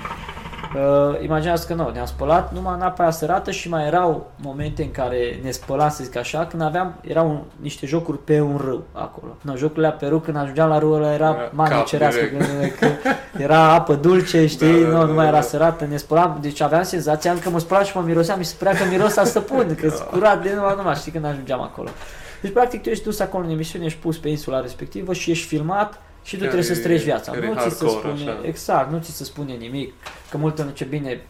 Uh, 0.77 1.23
imaginează 1.23 1.65
că 1.67 1.75
nu, 1.75 1.91
ne-am 1.93 2.07
spălat 2.07 2.53
numai 2.53 2.75
în 2.75 2.81
apa 2.81 3.03
aia 3.03 3.11
sărată 3.11 3.51
și 3.51 3.69
mai 3.69 3.87
erau 3.87 4.31
momente 4.37 4.83
în 4.83 4.91
care 4.91 5.39
ne 5.43 5.51
spălam, 5.51 5.89
să 5.89 6.05
zic 6.05 6.17
așa, 6.17 6.47
când 6.47 6.63
aveam, 6.63 6.95
erau 7.01 7.29
un, 7.29 7.41
niște 7.61 7.87
jocuri 7.87 8.19
pe 8.19 8.41
un 8.41 8.61
râu 8.65 8.83
acolo. 8.93 9.37
No, 9.41 9.57
jocurile 9.57 9.97
pe 9.99 10.07
râu, 10.07 10.19
când 10.19 10.37
ajungeam 10.37 10.69
la 10.69 10.79
râu 10.79 10.93
ăla 10.93 11.13
era 11.13 11.29
Era 11.29 11.51
mame 11.53 11.69
cap 11.69 11.87
cerească, 11.87 12.21
direct. 12.21 12.79
că, 12.79 12.87
că 12.87 13.43
era 13.43 13.73
apă 13.73 13.95
dulce, 13.95 14.47
știi, 14.47 14.83
Da, 14.83 14.91
da, 14.91 14.97
nu, 14.97 15.01
nu 15.01 15.07
da, 15.07 15.13
mai 15.13 15.27
era 15.27 15.35
da. 15.37 15.43
sărată, 15.43 15.85
ne 15.85 15.97
spălam, 15.97 16.39
deci 16.41 16.61
aveam 16.61 16.83
senzația 16.83 17.39
că 17.39 17.51
mă 17.51 17.59
spălam 17.59 17.85
și 17.85 17.97
mă 17.97 18.03
miroseam, 18.07 18.39
mi 18.39 18.45
se 18.45 18.55
părea 18.59 18.73
că 18.73 18.85
miros 18.91 19.17
a 19.17 19.25
stăpân, 19.25 19.75
că 19.75 19.89
curat 20.11 20.43
de 20.43 20.53
numai 20.55 20.75
numai, 20.77 20.95
știi, 20.95 21.13
când 21.13 21.25
ajungeam 21.25 21.63
acolo. 21.63 21.89
Deci, 22.41 22.53
practic, 22.53 22.83
tu 22.83 22.89
ești 22.89 23.05
dus 23.05 23.21
acolo 23.21 23.45
în 23.45 23.51
emisiune, 23.51 23.85
ești 23.85 23.99
pus 23.99 24.19
pe 24.19 24.29
insula 24.29 24.61
respectivă 24.61 25.13
și 25.13 25.31
ești 25.31 25.47
filmat 25.47 26.01
și 26.27 26.35
tu 26.37 26.41
Chiar 26.41 26.51
trebuie 26.53 26.63
să-ți 26.69 26.81
e- 26.81 26.83
trăiești 26.83 27.07
viața. 27.07 27.33
chiar 27.33 27.43
e 27.43 27.47
Nu 27.47 27.53
ți 27.55 27.61
se 27.61 27.69
hardcore, 27.69 28.15
spune, 28.15 28.31
așa. 28.31 28.41
exact, 28.43 28.91
nu 28.91 28.99
ți 28.99 29.11
se 29.17 29.25
spune 29.25 29.53
nimic, 29.53 29.93
că 30.31 30.37
multă 30.37 30.63
nu 30.63 30.71
ce 30.71 30.85
bine 30.85 31.21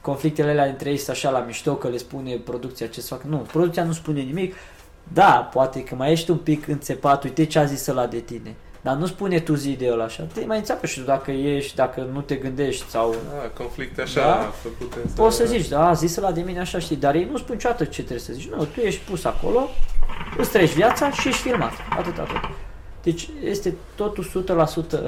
conflictele 0.00 0.50
alea 0.50 0.64
între 0.64 0.90
ei 0.90 0.96
sunt 0.96 1.08
așa 1.16 1.30
la 1.30 1.38
mișto 1.38 1.74
că 1.74 1.88
le 1.88 1.96
spune 1.96 2.34
producția 2.34 2.86
ce 2.86 3.00
să 3.00 3.06
facă. 3.14 3.26
Nu, 3.28 3.36
producția 3.36 3.84
nu 3.84 3.92
spune 3.92 4.20
nimic. 4.20 4.54
Da, 5.12 5.48
poate 5.52 5.82
că 5.84 5.94
mai 5.94 6.12
ești 6.12 6.30
un 6.30 6.36
pic 6.36 6.66
înțepat, 6.68 7.24
uite 7.24 7.44
ce 7.46 7.58
a 7.58 7.64
zis 7.64 7.86
ăla 7.86 8.06
de 8.06 8.18
tine. 8.18 8.54
Dar 8.80 8.96
nu 8.96 9.06
spune 9.06 9.40
tu 9.40 9.54
zi 9.54 9.70
de 9.70 9.88
ăla 9.92 10.04
așa. 10.04 10.22
Te 10.32 10.44
mai 10.46 10.56
înțeapă 10.58 10.86
și 10.86 10.98
tu 11.00 11.04
dacă 11.04 11.30
ești, 11.30 11.74
dacă 11.76 12.08
nu 12.12 12.20
te 12.20 12.34
gândești 12.34 12.88
sau... 12.88 13.14
Da, 13.40 13.48
conflicte 13.62 14.00
așa 14.02 14.20
Da? 14.20 14.52
făcute. 14.62 14.96
Poți 15.14 15.36
să 15.36 15.44
zici, 15.44 15.68
da, 15.68 15.88
a 15.88 15.92
zis 15.92 16.16
ăla 16.16 16.32
de 16.32 16.40
mine 16.40 16.60
așa, 16.60 16.78
știi, 16.78 16.96
dar 16.96 17.14
ei 17.14 17.28
nu 17.30 17.36
spun 17.36 17.54
niciodată 17.54 17.84
ce 17.84 17.98
trebuie 18.00 18.18
să 18.18 18.32
zici. 18.32 18.48
Nu, 18.48 18.64
tu 18.64 18.80
ești 18.80 19.00
pus 19.10 19.24
acolo, 19.24 19.68
îți 20.38 20.50
treci 20.50 20.72
viața 20.72 21.10
și 21.10 21.28
ești 21.28 21.40
filmat. 21.40 21.72
Atât, 21.98 22.18
atât. 22.18 22.36
Deci 23.02 23.28
este 23.44 23.74
totul 23.94 24.44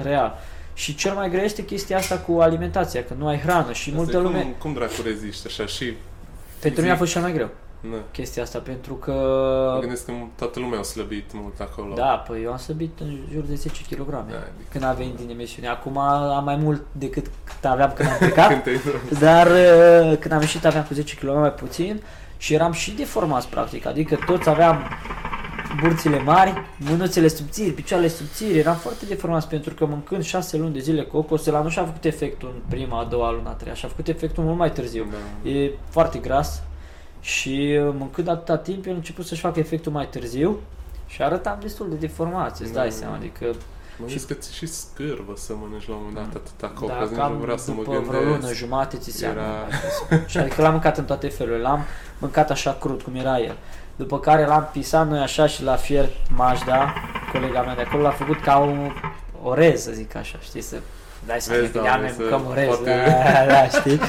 100% 0.01 0.03
real. 0.03 0.39
Și 0.75 0.95
cel 0.95 1.13
mai 1.15 1.31
greu 1.31 1.43
este 1.43 1.65
chestia 1.65 1.97
asta 1.97 2.19
cu 2.19 2.41
alimentația, 2.41 3.05
că 3.05 3.15
nu 3.19 3.27
ai 3.27 3.39
hrană 3.39 3.73
și 3.73 3.93
multă 3.95 4.17
cum, 4.17 4.23
lume... 4.23 4.55
Cum 4.59 4.73
dracu 4.73 5.03
reziști 5.05 5.47
așa 5.47 5.67
și... 5.67 5.93
Pentru 6.61 6.81
mine 6.81 6.93
a 6.93 6.97
fost 6.97 7.13
cel 7.13 7.23
mai 7.23 7.33
greu 7.33 7.49
Na. 7.81 7.97
chestia 8.13 8.43
asta, 8.43 8.59
pentru 8.59 8.95
că... 8.95 9.13
Mă 9.75 9.81
gândesc 9.81 10.05
că 10.05 10.13
toată 10.37 10.61
lumea 10.61 10.79
a 10.79 10.83
slăbit 10.83 11.31
mult 11.33 11.61
acolo. 11.61 11.95
Da, 11.95 12.25
păi 12.29 12.43
eu 12.43 12.51
am 12.51 12.57
săbit 12.57 12.99
în 13.01 13.17
jur 13.33 13.43
de 13.43 13.55
10 13.55 13.83
kg 13.91 14.11
Da, 14.11 14.19
adică- 14.19 14.51
când 14.71 14.85
a 14.85 14.93
venit 14.93 15.17
din 15.17 15.31
emisiune. 15.31 15.69
Acum 15.69 15.99
am 15.99 16.45
mai 16.45 16.57
mult 16.57 16.83
decât 16.93 17.27
cât 17.45 17.65
aveam 17.65 17.93
când 17.95 18.09
am 18.09 18.17
plecat. 18.19 18.49
Când 18.53 18.63
te-ai 18.63 18.81
dus. 19.09 19.19
Dar 19.19 19.47
uh, 19.47 20.17
când 20.19 20.33
am 20.33 20.41
ieșit 20.41 20.65
aveam 20.65 20.85
cu 20.85 20.95
10 20.95 21.15
kg 21.17 21.29
mai 21.29 21.53
puțin 21.53 22.03
și 22.37 22.55
eram 22.55 22.73
și 22.73 22.91
deformați 22.91 23.49
practic, 23.49 23.87
adică 23.87 24.19
toți 24.27 24.49
aveam 24.49 24.83
burțile 25.81 26.23
mari, 26.23 26.53
mânuțele 26.79 27.29
subțiri, 27.29 27.71
picioarele 27.71 28.09
subțiri, 28.09 28.59
eram 28.59 28.77
foarte 28.77 29.05
deformați 29.07 29.49
pentru 29.49 29.75
că 29.75 29.87
mâncând 29.87 30.23
6 30.25 30.57
luni 30.57 30.73
de 30.73 30.79
zile 30.79 31.03
cocos, 31.05 31.47
la 31.47 31.63
nu 31.63 31.69
și-a 31.69 31.85
făcut 31.85 32.05
efectul 32.05 32.51
în 32.55 32.61
prima, 32.69 33.01
a 33.01 33.05
doua 33.05 33.31
lună, 33.33 33.49
a 33.49 33.53
treia, 33.53 33.75
și-a 33.75 33.89
făcut 33.89 34.09
efectul 34.09 34.45
mult 34.45 34.59
mai 34.59 34.73
târziu. 34.73 35.07
Da. 35.45 35.51
E 35.51 35.71
foarte 35.89 36.19
gras 36.19 36.63
și 37.21 37.79
uh, 37.87 37.95
mâncând 37.99 38.29
atâta 38.29 38.57
timp, 38.57 38.87
el 38.87 38.93
a 38.93 38.97
început 38.97 39.27
să-și 39.27 39.41
facă 39.41 39.59
efectul 39.59 39.93
mai 39.93 40.07
târziu 40.09 40.59
și 41.07 41.23
arătam 41.23 41.59
destul 41.61 41.87
de 41.91 41.95
deformați, 41.97 42.63
îți 42.63 42.73
dai 42.73 42.89
Da. 42.89 42.95
seama, 42.95 43.15
adică 43.15 43.45
Mă 43.99 44.05
gândesc 44.09 44.27
că 44.27 44.35
ți 44.35 44.55
și 44.55 44.67
scârbă 44.67 45.33
să 45.37 45.53
mănânci 45.61 45.89
la 45.89 45.95
un 45.95 46.01
moment 46.05 46.33
dat 46.33 46.43
atâta 46.43 46.73
cocă, 46.81 46.93
da, 46.99 47.05
nici 47.05 47.17
cam 47.19 47.33
nu 47.33 47.39
vreau 47.39 47.57
să 47.57 47.71
mă 47.73 47.83
după 47.83 47.99
vreo 48.09 48.21
lună 48.21 48.31
gândesc. 48.33 48.55
jumate 48.55 48.97
ți 48.97 49.11
se 49.11 49.27
Era- 49.27 49.67
Și 50.27 50.39
adică 50.39 50.63
l-am 50.63 50.71
mâncat 50.73 50.99
în 50.99 51.05
toate 51.05 51.29
felurile, 51.29 51.63
l-am 51.63 51.81
mâncat 52.19 52.51
așa 52.51 52.77
crud, 52.81 53.03
cum 53.03 53.15
era 53.15 53.39
el. 53.41 53.57
După 53.97 54.19
care 54.19 54.47
l-am 54.47 54.69
pisat 54.73 55.09
noi 55.09 55.19
așa 55.19 55.47
și 55.47 55.63
la 55.63 55.75
fier 55.75 56.09
Majda, 56.35 56.95
colega 57.33 57.61
mea 57.63 57.75
de 57.75 57.83
acolo, 57.83 58.03
l-a 58.03 58.11
făcut 58.11 58.41
ca 58.41 58.59
o 58.59 59.49
orez, 59.49 59.83
să 59.83 59.91
zic 59.93 60.17
așa, 60.17 60.39
știi, 60.43 60.61
să 60.61 60.77
dai 61.27 61.41
seama 61.41 61.61
Vezi, 61.61 61.73
că 61.73 61.81
da, 61.85 61.95
de 61.95 62.01
ne 62.01 62.07
vezi, 62.07 62.21
mâncăm 62.21 62.47
orez, 62.51 62.67
poate- 62.67 63.05
da, 63.45 63.53
da, 63.53 63.69
știi. 63.69 64.01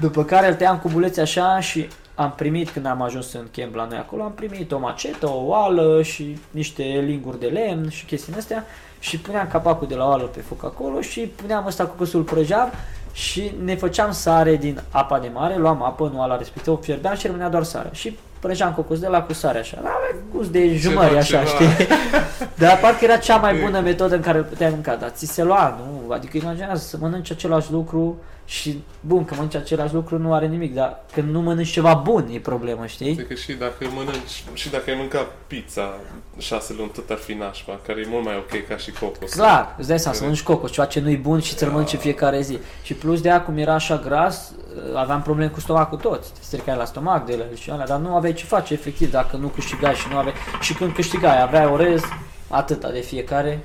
După 0.00 0.24
care 0.24 0.48
îl 0.48 0.54
tăiam 0.54 0.78
cu 0.78 0.88
buleți 0.88 1.20
așa 1.20 1.60
și 1.60 1.88
am 2.14 2.32
primit, 2.36 2.70
când 2.70 2.86
am 2.86 3.02
ajuns 3.02 3.32
în 3.32 3.46
camp 3.56 3.74
la 3.74 3.84
noi 3.84 3.98
acolo, 3.98 4.22
am 4.22 4.32
primit 4.32 4.72
o 4.72 4.78
macetă, 4.78 5.26
o 5.28 5.44
oală 5.44 6.02
și 6.02 6.38
niște 6.50 6.82
linguri 6.82 7.40
de 7.40 7.46
lemn 7.46 7.88
și 7.88 8.04
chestiile 8.04 8.38
astea 8.38 8.64
și 8.98 9.18
puneam 9.18 9.48
capacul 9.48 9.86
de 9.86 9.94
la 9.94 10.08
oală 10.08 10.22
pe 10.22 10.40
foc 10.40 10.64
acolo 10.64 11.00
și 11.00 11.20
puneam 11.20 11.66
ăsta 11.66 11.86
cu 11.86 11.94
căsul 11.96 12.22
prăjav 12.22 12.68
și 13.12 13.52
ne 13.64 13.76
făceam 13.76 14.12
sare 14.12 14.56
din 14.56 14.80
apa 14.90 15.18
de 15.18 15.30
mare, 15.32 15.56
luam 15.56 15.82
apă 15.82 16.04
în 16.04 16.18
oala 16.18 16.36
respectivă, 16.36 16.76
o 16.76 16.80
fierbeam 16.80 17.16
și 17.16 17.26
rămânea 17.26 17.48
doar 17.48 17.62
sare. 17.62 17.88
Și 17.92 18.18
prăjeam 18.44 18.72
cocos 18.72 18.98
de 18.98 19.06
la 19.06 19.22
cu 19.22 19.32
sare 19.32 19.58
așa. 19.58 19.76
Avea 19.78 20.20
gust 20.32 20.50
de 20.50 20.76
jumări 20.76 21.16
așa, 21.16 21.38
ceva. 21.38 21.44
știi? 21.44 21.86
Dar 22.62 22.78
parcă 22.78 23.04
era 23.04 23.16
cea 23.16 23.36
mai 23.36 23.54
bună 23.54 23.80
metodă 23.80 24.14
în 24.14 24.20
care 24.20 24.38
îl 24.38 24.44
puteai 24.44 24.70
mânca, 24.70 24.94
dar 24.94 25.08
ți 25.08 25.26
se 25.26 25.42
lua, 25.42 25.78
nu? 25.78 26.12
Adică 26.12 26.36
imaginează 26.36 26.82
să 26.86 26.96
mănânci 27.00 27.30
același 27.30 27.72
lucru 27.72 28.18
și, 28.44 28.82
bun, 29.00 29.24
că 29.24 29.34
mănânci 29.34 29.54
același 29.54 29.94
lucru 29.94 30.18
nu 30.18 30.34
are 30.34 30.46
nimic, 30.46 30.74
dar 30.74 31.04
când 31.12 31.30
nu 31.30 31.40
mănânci 31.40 31.70
ceva 31.70 31.94
bun 31.94 32.28
e 32.32 32.38
problemă, 32.38 32.86
știi? 32.86 33.10
Adică 33.10 33.34
și 33.34 33.52
dacă 33.52 33.76
mănânci, 33.94 34.44
și 34.52 34.70
dacă 34.70 34.90
ai 34.90 34.96
mâncat 34.96 35.26
pizza 35.46 35.94
șase 36.38 36.74
luni, 36.78 36.90
tot 36.90 37.10
ar 37.10 37.16
fi 37.16 37.32
nașpa, 37.32 37.80
care 37.86 38.00
e 38.00 38.06
mult 38.08 38.24
mai 38.24 38.36
ok 38.36 38.66
ca 38.68 38.76
și 38.76 38.90
cocos. 38.90 39.32
Clar, 39.32 39.74
îți 39.78 39.88
dai 39.88 39.98
seama 39.98 40.16
să 40.16 40.22
Corect. 40.22 40.42
mănânci 40.42 40.42
cocos, 40.42 40.70
ceva 40.70 40.86
ce 40.86 41.00
nu-i 41.00 41.16
bun 41.16 41.40
și 41.40 41.54
ți-l 41.54 41.70
mănânci 41.70 41.92
în 41.92 41.98
fiecare 41.98 42.40
zi. 42.40 42.58
Și 42.82 42.94
plus 42.94 43.20
de 43.20 43.30
aia, 43.30 43.42
cum 43.42 43.56
era 43.56 43.74
așa 43.74 43.96
gras, 43.96 44.52
aveam 44.94 45.22
probleme 45.22 45.50
cu 45.50 45.60
stomacul 45.60 45.98
toți. 45.98 46.32
Te 46.32 46.40
stricai 46.42 46.76
la 46.76 46.84
stomac 46.84 47.26
de 47.26 47.32
ele 47.32 47.48
și 47.54 47.70
alea, 47.70 47.86
dar 47.86 47.98
nu 47.98 48.14
aveai 48.14 48.32
ce 48.32 48.44
face 48.44 48.72
efectiv 48.72 49.10
dacă 49.10 49.36
nu 49.36 49.46
câștigai 49.46 49.94
și 49.94 50.06
nu 50.10 50.16
aveai... 50.16 50.34
Și 50.60 50.74
când 50.74 50.92
câștigai, 50.94 51.42
aveai 51.42 51.66
orez, 51.66 52.02
atâta 52.48 52.90
de 52.90 53.00
fiecare. 53.00 53.60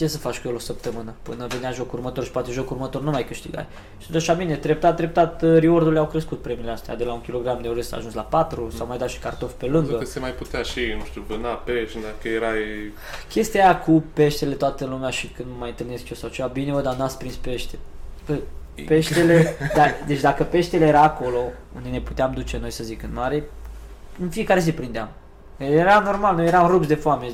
Ce 0.00 0.06
să 0.06 0.18
faci 0.18 0.38
cu 0.38 0.48
el 0.48 0.54
o 0.54 0.58
săptămână? 0.58 1.14
Până 1.22 1.46
venea 1.46 1.70
jocul 1.70 1.98
următor 1.98 2.24
și 2.24 2.30
poate 2.30 2.50
jocul 2.50 2.76
următor 2.76 3.02
nu 3.02 3.10
mai 3.10 3.24
câștigai. 3.24 3.66
Și 3.98 4.16
așa 4.16 4.32
bine, 4.32 4.56
treptat, 4.56 4.96
treptat, 4.96 5.42
reward-urile 5.42 5.98
au 5.98 6.06
crescut 6.06 6.42
premiile 6.42 6.70
astea. 6.70 6.96
De 6.96 7.04
la 7.04 7.12
un 7.12 7.20
kilogram 7.20 7.58
de 7.62 7.68
orez 7.68 7.92
a 7.92 7.96
ajuns 7.96 8.14
la 8.14 8.22
4, 8.22 8.70
s-au 8.76 8.86
mai 8.86 8.98
dat 8.98 9.08
și 9.08 9.18
cartofi 9.18 9.54
pe 9.54 9.66
Văzut 9.66 9.88
lângă. 9.88 10.04
că 10.04 10.10
se 10.10 10.18
mai 10.18 10.30
putea 10.30 10.62
și, 10.62 10.80
nu 10.98 11.04
știu, 11.04 11.24
vâna 11.28 11.48
pești, 11.48 11.98
dacă 12.00 12.28
erai... 12.28 12.58
Chestia 13.28 13.64
aia 13.64 13.78
cu 13.78 14.04
peștele, 14.12 14.54
toată 14.54 14.84
lumea 14.84 15.10
și 15.10 15.26
când 15.26 15.48
mă 15.50 15.56
mai 15.58 15.68
întâlnesc 15.68 16.08
eu 16.08 16.16
sau 16.16 16.28
ceva, 16.28 16.48
bine 16.48 16.72
mă, 16.72 16.80
dar 16.80 16.96
n-ați 16.96 17.18
prins 17.18 17.34
pește. 17.34 17.78
Păi, 18.24 18.42
peștele, 18.86 19.56
da, 19.76 19.84
deci 20.06 20.20
dacă 20.20 20.42
peștele 20.42 20.86
era 20.86 21.02
acolo, 21.02 21.38
unde 21.76 21.88
ne 21.88 22.00
puteam 22.00 22.32
duce 22.32 22.58
noi 22.58 22.70
să 22.70 22.84
zic 22.84 23.02
în 23.02 23.10
mare, 23.12 23.44
în 24.20 24.28
fiecare 24.28 24.60
zi 24.60 24.72
prindeam. 24.72 25.08
Era 25.56 26.00
normal, 26.00 26.36
noi 26.36 26.46
eram 26.46 26.66
rupți 26.70 26.88
de 26.88 26.94
foame 26.94 27.26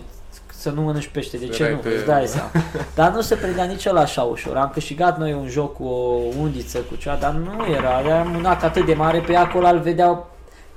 să 0.58 0.70
nu 0.70 0.82
mănânci 0.82 1.06
pește, 1.08 1.36
de 1.36 1.46
ce 1.48 1.62
Erai 1.62 1.74
nu? 1.74 1.80
pe- 1.80 1.88
Îți 1.94 2.04
dai 2.04 2.26
seama. 2.26 2.50
Dar 2.94 3.10
nu 3.12 3.20
se 3.20 3.34
prindea 3.34 3.64
nici 3.64 3.86
ăla 3.86 4.00
așa 4.00 4.22
ușor. 4.22 4.56
Am 4.56 4.70
câștigat 4.72 5.18
noi 5.18 5.32
un 5.32 5.48
joc 5.48 5.74
cu 5.74 5.84
o 5.84 6.18
undiță, 6.40 6.78
cu 6.78 6.94
ceva, 6.96 7.16
dar 7.20 7.32
nu 7.32 7.64
era. 7.76 8.00
Era 8.04 8.26
un 8.36 8.44
ac 8.44 8.62
atât 8.62 8.86
de 8.86 8.94
mare, 8.94 9.18
pe 9.18 9.34
acolo 9.36 9.66
îl 9.66 9.78
vedeau, 9.80 10.30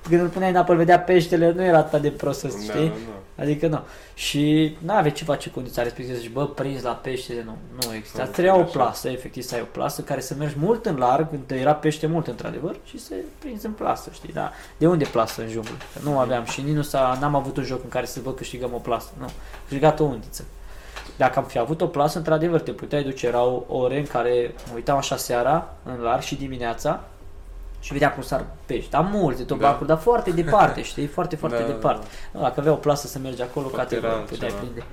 când 0.07 0.21
îl 0.21 0.27
puneai 0.27 0.51
în 0.51 0.57
apă, 0.57 0.71
îl 0.71 0.77
vedea 0.77 0.99
peștele, 0.99 1.51
nu 1.51 1.63
era 1.63 1.77
atât 1.77 2.01
de 2.01 2.09
prost, 2.11 2.39
să 2.39 2.47
Da, 2.47 2.53
știi? 2.73 2.87
da. 2.87 3.43
Adică 3.43 3.67
nu. 3.67 3.79
Și 4.13 4.75
nu 4.79 4.93
avea 4.93 5.11
ce 5.11 5.23
face 5.23 5.51
condiția 5.51 5.83
respectivă, 5.83 6.15
să 6.17 6.21
zici, 6.23 6.31
bă, 6.31 6.47
prins 6.47 6.81
la 6.81 6.91
pește, 6.91 7.43
nu, 7.45 7.57
nu 7.87 7.95
există. 7.95 8.21
Nu, 8.21 8.27
Trebuia 8.29 8.55
o 8.55 8.61
așa. 8.61 8.69
plasă, 8.71 9.09
efectiv 9.09 9.43
să 9.43 9.55
ai 9.55 9.61
o 9.61 9.65
plasă 9.71 10.01
care 10.01 10.19
să 10.21 10.35
mergi 10.37 10.55
mult 10.59 10.85
în 10.85 10.95
larg, 10.95 11.27
unde 11.31 11.55
era 11.55 11.73
pește 11.73 12.07
mult 12.07 12.27
într-adevăr, 12.27 12.75
și 12.85 12.99
să 12.99 13.13
prinzi 13.39 13.65
în 13.65 13.71
plasă, 13.71 14.09
știi, 14.13 14.33
da. 14.33 14.51
De 14.77 14.87
unde 14.87 15.05
plasă 15.05 15.41
în 15.41 15.47
junglă? 15.49 15.75
Că 15.93 15.99
nu 16.09 16.19
aveam 16.19 16.43
și 16.45 16.61
nici 16.61 16.75
nu 16.75 16.81
s-a, 16.81 17.17
n-am 17.21 17.35
avut 17.35 17.57
un 17.57 17.63
joc 17.63 17.83
în 17.83 17.89
care 17.89 18.05
să 18.05 18.19
vă 18.23 18.33
câștigăm 18.33 18.73
o 18.73 18.77
plasă, 18.77 19.09
nu. 19.17 19.23
Am 19.23 19.31
câștigat 19.67 19.99
o 19.99 20.03
undiță. 20.03 20.43
Dacă 21.17 21.39
am 21.39 21.45
fi 21.45 21.59
avut 21.59 21.81
o 21.81 21.87
plasă, 21.87 22.17
într-adevăr, 22.17 22.59
te 22.59 22.71
puteai 22.71 23.03
duce, 23.03 23.27
erau 23.27 23.65
ore 23.69 23.97
în 23.97 24.05
care 24.05 24.53
mă 24.67 24.73
uitam 24.75 24.97
așa 24.97 25.15
seara, 25.17 25.75
în 25.83 26.01
larg 26.01 26.21
și 26.21 26.35
dimineața, 26.35 27.03
și 27.79 27.91
vedeam 27.93 28.11
cum 28.11 28.21
sar 28.23 28.45
pești. 28.65 28.89
Dar 28.89 29.09
multe 29.11 29.43
tobacuri, 29.43 29.87
dar 29.87 29.97
foarte 29.97 30.31
departe, 30.31 30.81
știi? 30.91 31.05
Foarte, 31.07 31.35
foarte 31.35 31.57
Da, 31.57 31.63
da, 31.63 31.69
departe. 31.71 32.05
Nu, 32.31 32.41
dacă 32.41 32.59
avea 32.59 32.71
o 32.71 32.75
plasă 32.75 33.07
să 33.07 33.19
mergi 33.19 33.41
acolo, 33.41 33.67
Poate 33.67 33.83
categoric 33.83 34.15
era 34.15 34.23
puteai 34.25 34.49
altceva. 34.49 34.71
prinde. 34.71 34.83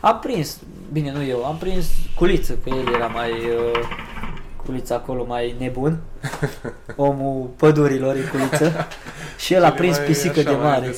Am 0.00 0.18
prins, 0.18 0.58
bine, 0.92 1.12
nu 1.12 1.22
eu, 1.22 1.44
am 1.44 1.56
prins 1.56 1.86
culiță, 2.16 2.52
că 2.64 2.68
el 2.68 2.94
era 2.94 3.06
mai... 3.06 3.30
Uh, 3.30 3.80
culița 4.66 4.94
acolo 4.94 5.24
mai 5.24 5.54
nebun. 5.58 5.98
Omul 6.96 7.50
pădurilor 7.56 8.16
e 8.16 8.20
culiță. 8.20 8.86
și 9.38 9.54
el 9.54 9.64
a 9.64 9.70
prins 9.80 9.98
pisică 9.98 10.42
de 10.42 10.50
mare. 10.50 10.94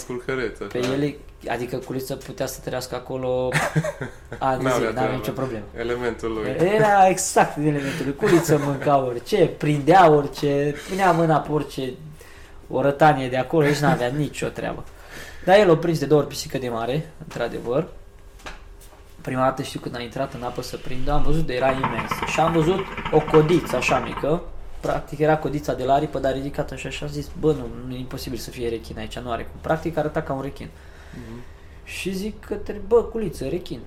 Pe 0.72 0.78
el, 0.78 1.14
adică 1.48 1.76
culița 1.76 2.14
putea 2.14 2.46
să 2.46 2.60
trăiască 2.64 2.94
acolo 2.94 3.48
ani 4.38 4.62
de 4.62 4.70
zile, 4.74 4.92
n-avea 4.92 5.14
nicio 5.14 5.32
problemă. 5.32 5.64
Elementul 5.78 6.32
lui. 6.32 6.68
Era 6.74 7.08
exact 7.08 7.56
elementul 7.56 8.04
lui. 8.04 8.14
Culiță 8.14 8.60
mânca 8.66 9.04
orice, 9.04 9.36
prindea 9.58 10.10
orice, 10.10 10.74
punea 10.88 11.12
mâna 11.12 11.38
pe 11.38 11.52
orice 11.52 11.92
o 12.70 12.80
rătanie 12.82 13.28
de 13.28 13.36
acolo, 13.36 13.66
nici 13.66 13.76
n-avea 13.76 14.08
nicio 14.08 14.46
treabă. 14.46 14.84
Dar 15.44 15.58
el 15.58 15.70
o 15.70 15.76
prins 15.76 15.98
de 15.98 16.06
două 16.06 16.20
ori 16.20 16.28
pisică 16.28 16.58
de 16.58 16.68
mare, 16.68 17.12
într-adevăr. 17.22 17.88
Prima 19.20 19.42
dată 19.42 19.62
știu 19.62 19.80
când 19.80 19.96
a 19.96 20.00
intrat 20.00 20.34
în 20.34 20.42
apă 20.42 20.62
să 20.62 20.76
prindă, 20.76 21.12
am 21.12 21.22
văzut 21.22 21.46
de 21.46 21.54
era 21.54 21.70
imens. 21.70 22.10
Și 22.32 22.40
am 22.40 22.52
văzut 22.52 22.78
o 23.12 23.20
codiță 23.20 23.76
așa 23.76 23.98
mică, 23.98 24.42
practic 24.80 25.18
era 25.18 25.36
codița 25.36 25.74
de 25.74 25.84
la 25.84 25.92
aripă, 25.92 26.18
dar 26.18 26.32
ridicată 26.32 26.74
așa 26.74 26.88
și 26.88 27.02
am 27.02 27.08
zis, 27.08 27.26
bă, 27.40 27.52
nu, 27.52 27.66
nu 27.88 27.94
e 27.94 27.98
imposibil 27.98 28.38
să 28.38 28.50
fie 28.50 28.68
rechin 28.68 28.98
aici, 28.98 29.18
nu 29.18 29.30
are 29.30 29.42
cum. 29.42 29.60
Practic 29.60 29.96
arăta 29.96 30.22
ca 30.22 30.32
un 30.32 30.42
rechin. 30.42 30.66
Mm-hmm. 30.66 31.42
Și 31.84 32.14
zic 32.14 32.44
către, 32.44 32.80
bă, 32.86 33.02
culiță, 33.02 33.44
rechin. 33.48 33.80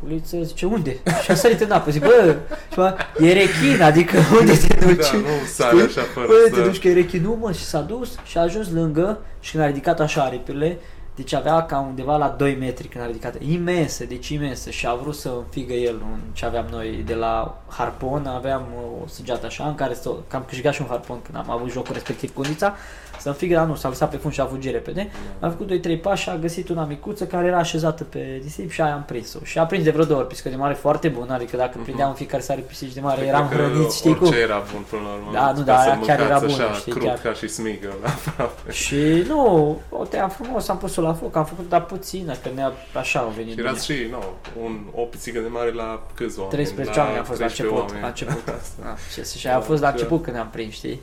Culiță 0.00 0.42
zice, 0.42 0.66
unde? 0.66 0.96
Și 1.24 1.30
a 1.30 1.34
sărit 1.34 1.60
în 1.60 1.70
apă, 1.70 1.90
zic, 1.90 2.02
bă, 2.02 2.36
ceva, 2.70 2.96
e 3.18 3.32
rechin, 3.32 3.82
adică 3.82 4.18
unde 4.40 4.56
te 4.56 4.74
da, 4.74 4.86
duci? 4.86 5.10
Da, 5.10 5.16
nu 5.16 5.46
sare 5.46 5.82
așa 5.82 6.02
fără 6.02 6.26
bă, 6.26 6.32
să... 6.48 6.54
te 6.54 6.62
duci 6.62 6.80
că 6.80 6.88
e 6.88 6.92
rechin, 6.92 7.22
nu 7.22 7.36
mă, 7.40 7.52
și 7.52 7.64
s-a 7.64 7.80
dus 7.80 8.16
și 8.24 8.38
a 8.38 8.40
ajuns 8.40 8.70
lângă 8.70 9.18
și 9.40 9.50
când 9.50 9.62
a 9.62 9.66
ridicat 9.66 10.00
așa 10.00 10.22
aripile, 10.22 10.78
deci 11.18 11.32
avea 11.32 11.62
ca 11.62 11.78
undeva 11.78 12.16
la 12.16 12.28
2 12.28 12.56
metri 12.56 12.88
când 12.88 13.04
a 13.04 13.06
ridicat, 13.06 13.42
imensă, 13.42 14.04
deci 14.04 14.28
imensă. 14.28 14.70
Și 14.70 14.86
a 14.86 14.94
vrut 14.94 15.14
să 15.14 15.28
înfigă 15.28 15.72
el 15.72 15.94
în 15.94 16.20
ce 16.32 16.44
aveam 16.44 16.66
noi 16.70 17.02
de 17.06 17.14
la 17.14 17.62
harpon, 17.68 18.26
aveam 18.26 18.62
o 19.02 19.06
săgeată 19.06 19.46
așa 19.46 19.66
în 19.66 19.74
care 19.74 19.94
să, 19.94 20.10
cam 20.28 20.44
câștigat 20.46 20.74
și 20.74 20.80
un 20.80 20.88
harpon 20.88 21.22
când 21.22 21.36
am 21.36 21.50
avut 21.50 21.70
jocul 21.70 21.92
respectiv 21.92 22.34
cu 22.34 22.42
Nița 22.42 22.74
să 23.18 23.28
înfigă, 23.28 23.54
dar 23.54 23.66
nu, 23.66 23.74
s-a 23.74 23.88
lăsat 23.88 24.10
pe 24.10 24.16
fund 24.16 24.32
și 24.32 24.40
a 24.40 24.44
fugit 24.44 24.72
repede. 24.72 25.10
Da. 25.38 25.46
Am 25.46 25.52
făcut 25.52 25.96
2-3 25.96 26.00
pași 26.00 26.22
și 26.22 26.28
a 26.28 26.36
găsit 26.36 26.68
una 26.68 26.84
micuță 26.84 27.26
care 27.26 27.46
era 27.46 27.58
așezată 27.58 28.04
pe 28.04 28.40
disip 28.42 28.70
și 28.70 28.80
aia 28.80 28.94
am 28.94 29.04
prins-o. 29.06 29.38
Și 29.42 29.58
a 29.58 29.66
prins 29.66 29.84
de 29.84 29.90
vreo 29.90 30.04
două 30.04 30.18
ori 30.20 30.28
piscă 30.28 30.48
de 30.48 30.56
mare 30.56 30.74
foarte 30.74 31.08
bună, 31.08 31.34
adică 31.34 31.56
dacă 31.56 31.80
uh-huh. 31.80 31.82
prindeam 31.82 32.08
în 32.08 32.14
fiecare 32.14 32.42
seară 32.42 32.60
pisici 32.60 32.92
de 32.92 33.00
mare, 33.00 33.26
eram 33.26 33.46
hrăniți, 33.46 33.96
știi 33.96 34.16
cum? 34.16 34.32
era 34.32 34.62
bun 34.72 34.84
până 34.90 35.02
la 35.02 35.12
urmă. 35.14 35.30
Da, 35.32 35.52
nu, 35.52 35.62
da, 35.62 35.98
chiar 36.06 36.20
era 36.20 36.38
bun, 36.38 36.50
știi, 36.78 36.92
chiar. 36.92 37.18
ca 37.18 37.32
și 37.32 37.48
smigă, 37.48 37.94
Și 38.82 39.24
nu, 39.26 39.76
o 39.90 40.04
team 40.04 40.28
frumos, 40.28 40.68
am 40.68 40.78
pus-o 40.78 41.00
la 41.00 41.14
foc, 41.14 41.36
am 41.36 41.44
făcut 41.44 41.68
dar 41.68 41.84
puțină, 41.84 42.34
că 42.42 42.48
ne 42.54 42.68
așa 42.92 43.18
au 43.18 43.32
venit 43.36 43.52
Și 43.52 43.60
erați 43.60 43.84
și, 43.92 44.06
nu, 44.10 44.22
un, 44.64 44.78
o 44.94 45.02
pisică 45.02 45.38
de 45.38 45.48
mare 45.48 45.72
la 45.72 46.02
câți 46.14 46.38
oameni? 46.38 46.52
13 46.52 46.98
oameni 46.98 47.18
am 47.18 47.24
fost 47.24 47.40
la 47.40 47.46
început, 47.46 48.00
la 48.00 48.06
început. 48.06 48.44
Da, 48.82 48.96
și, 49.12 49.38
și 49.38 49.46
a 49.46 49.60
fost 49.60 49.80
la 49.80 49.88
început 49.88 50.22
când 50.22 50.36
am 50.36 50.48
prins, 50.52 50.74
știi? 50.74 51.00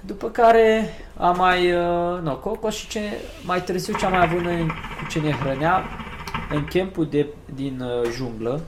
După 0.00 0.30
care 0.30 0.88
am 1.16 1.36
mai, 1.36 1.72
uh, 1.72 2.20
no, 2.22 2.36
Coco 2.36 2.70
și 2.70 2.88
ce, 2.88 3.00
mai 3.44 3.62
târziu 3.62 3.94
ce 3.94 4.04
am 4.04 4.12
mai 4.12 4.22
avut 4.22 4.40
noi 4.40 4.66
cu 4.66 5.06
ce 5.08 5.20
ne 5.20 5.30
hrănea 5.30 5.84
în 6.50 6.64
campul 6.64 7.06
de, 7.06 7.26
din 7.54 7.80
uh, 7.80 8.10
junglă, 8.12 8.60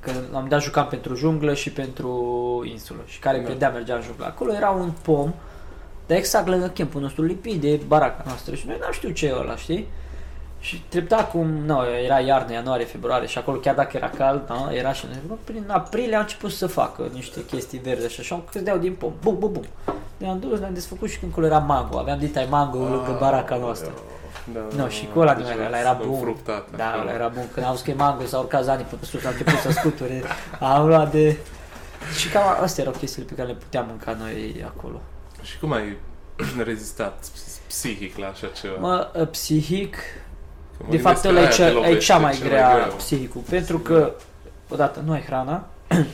că 0.00 0.12
am 0.32 0.46
dat 0.48 0.62
jucam 0.62 0.86
pentru 0.86 1.14
junglă 1.14 1.54
și 1.54 1.70
pentru 1.70 2.62
insulă 2.70 3.00
și 3.06 3.18
care 3.18 3.38
da. 3.38 3.44
credea 3.44 3.70
mergea 3.70 3.94
în 3.94 4.02
junglă. 4.02 4.24
Acolo 4.24 4.52
era 4.52 4.70
un 4.70 4.90
pom, 5.02 5.32
dar 6.06 6.16
exact 6.16 6.46
lângă 6.46 6.66
campul 6.66 7.00
nostru, 7.00 7.22
lipit 7.22 7.60
de 7.60 7.80
baraca 7.86 8.22
noastră 8.26 8.54
și 8.54 8.66
noi 8.66 8.76
n-am 8.80 8.92
știut 8.92 9.14
ce 9.14 9.26
e 9.26 9.34
ăla, 9.34 9.56
știi? 9.56 9.88
Și 10.66 10.82
treptat 10.88 11.30
cum, 11.30 11.46
nu, 11.46 11.80
era 12.04 12.20
iarnă, 12.20 12.52
ianuarie, 12.52 12.84
februarie 12.84 13.26
și 13.26 13.38
acolo 13.38 13.58
chiar 13.58 13.74
dacă 13.74 13.96
era 13.96 14.08
cald, 14.08 14.46
da, 14.46 14.68
era 14.72 14.92
și 14.92 15.06
prin 15.44 15.64
aprilie 15.66 16.16
a 16.16 16.20
început 16.20 16.50
să 16.50 16.66
facă 16.66 17.10
niște 17.12 17.44
chestii 17.44 17.78
verzi 17.78 18.12
și 18.12 18.20
așa, 18.20 18.42
cădeau 18.52 18.78
din 18.78 18.94
pom, 18.94 19.12
bum, 19.22 19.38
bum, 19.38 19.52
bum. 19.52 19.64
Ne-am 20.16 20.38
dus, 20.38 20.58
ne-am 20.58 20.74
desfăcut 20.74 21.10
și 21.10 21.18
când 21.18 21.32
acolo 21.32 21.46
era 21.46 21.58
mango, 21.58 21.98
aveam 21.98 22.18
ditai 22.18 22.46
mango 22.50 22.84
ah, 22.84 22.90
lângă 22.90 23.16
baraca 23.20 23.56
noastră. 23.56 23.92
Da, 24.52 24.60
no, 24.60 24.82
da, 24.82 24.88
și 24.88 25.08
cu 25.12 25.18
ăla 25.18 25.34
din 25.34 25.44
ăla 25.66 25.78
era 25.78 25.92
bun. 25.92 26.18
Fructat, 26.18 26.68
da, 26.76 26.98
ăla 27.00 27.12
era 27.12 27.28
bun. 27.28 27.48
Când 27.52 27.66
am 27.66 27.70
văzut 27.70 27.84
că 27.84 27.90
e 27.90 27.94
mango, 27.94 28.24
s-au 28.24 28.42
urcat 28.42 28.64
zanii 28.64 28.84
pe 28.84 29.04
sus, 29.06 29.24
am 29.24 29.32
început 29.32 29.58
să 29.58 29.70
scuture. 29.70 30.22
Am 30.74 30.86
luat 30.86 31.10
de... 31.10 31.36
Și 32.18 32.28
cam 32.28 32.62
astea 32.62 32.84
erau 32.84 32.96
chestiile 32.98 33.28
pe 33.28 33.34
care 33.34 33.48
le 33.48 33.54
puteam 33.54 33.86
mânca 33.86 34.16
noi 34.18 34.64
acolo. 34.66 35.00
Și 35.42 35.58
cum 35.58 35.72
ai 35.72 35.96
rezistat 36.70 37.24
psihic 37.66 38.16
la 38.16 38.26
așa 38.26 38.46
ceva? 38.46 38.76
Mă, 38.78 39.26
psihic, 39.30 39.96
de 40.88 40.98
fapt, 40.98 41.24
ăla 41.24 41.42
e, 41.42 41.48
cea, 41.48 41.88
e 41.88 41.96
cea 41.96 42.18
mai 42.18 42.38
grea 42.42 42.70
mai 42.70 42.92
psihicul, 42.96 43.42
pentru 43.48 43.78
că, 43.78 44.12
odată, 44.68 45.02
nu 45.04 45.12
ai 45.12 45.22
hrana, 45.22 45.66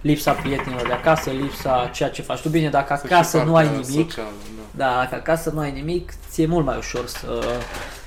lipsa 0.00 0.32
prietenilor 0.32 0.86
de 0.86 0.92
acasă, 0.92 1.30
lipsa 1.30 1.90
ceea 1.92 2.10
ce 2.10 2.22
faci 2.22 2.40
tu. 2.40 2.48
Bine, 2.48 2.68
dacă 2.68 2.92
acasă 2.92 3.42
nu 3.42 3.54
ai 3.54 3.68
nimic, 3.68 4.10
social, 4.10 4.32
da. 4.70 4.84
da, 4.84 4.98
dacă 4.98 5.14
acasă 5.14 5.50
nu 5.54 5.60
ai 5.60 5.72
nimic, 5.72 6.12
ți-e 6.30 6.46
mult 6.46 6.64
mai 6.64 6.76
ușor 6.76 7.06
să, 7.06 7.58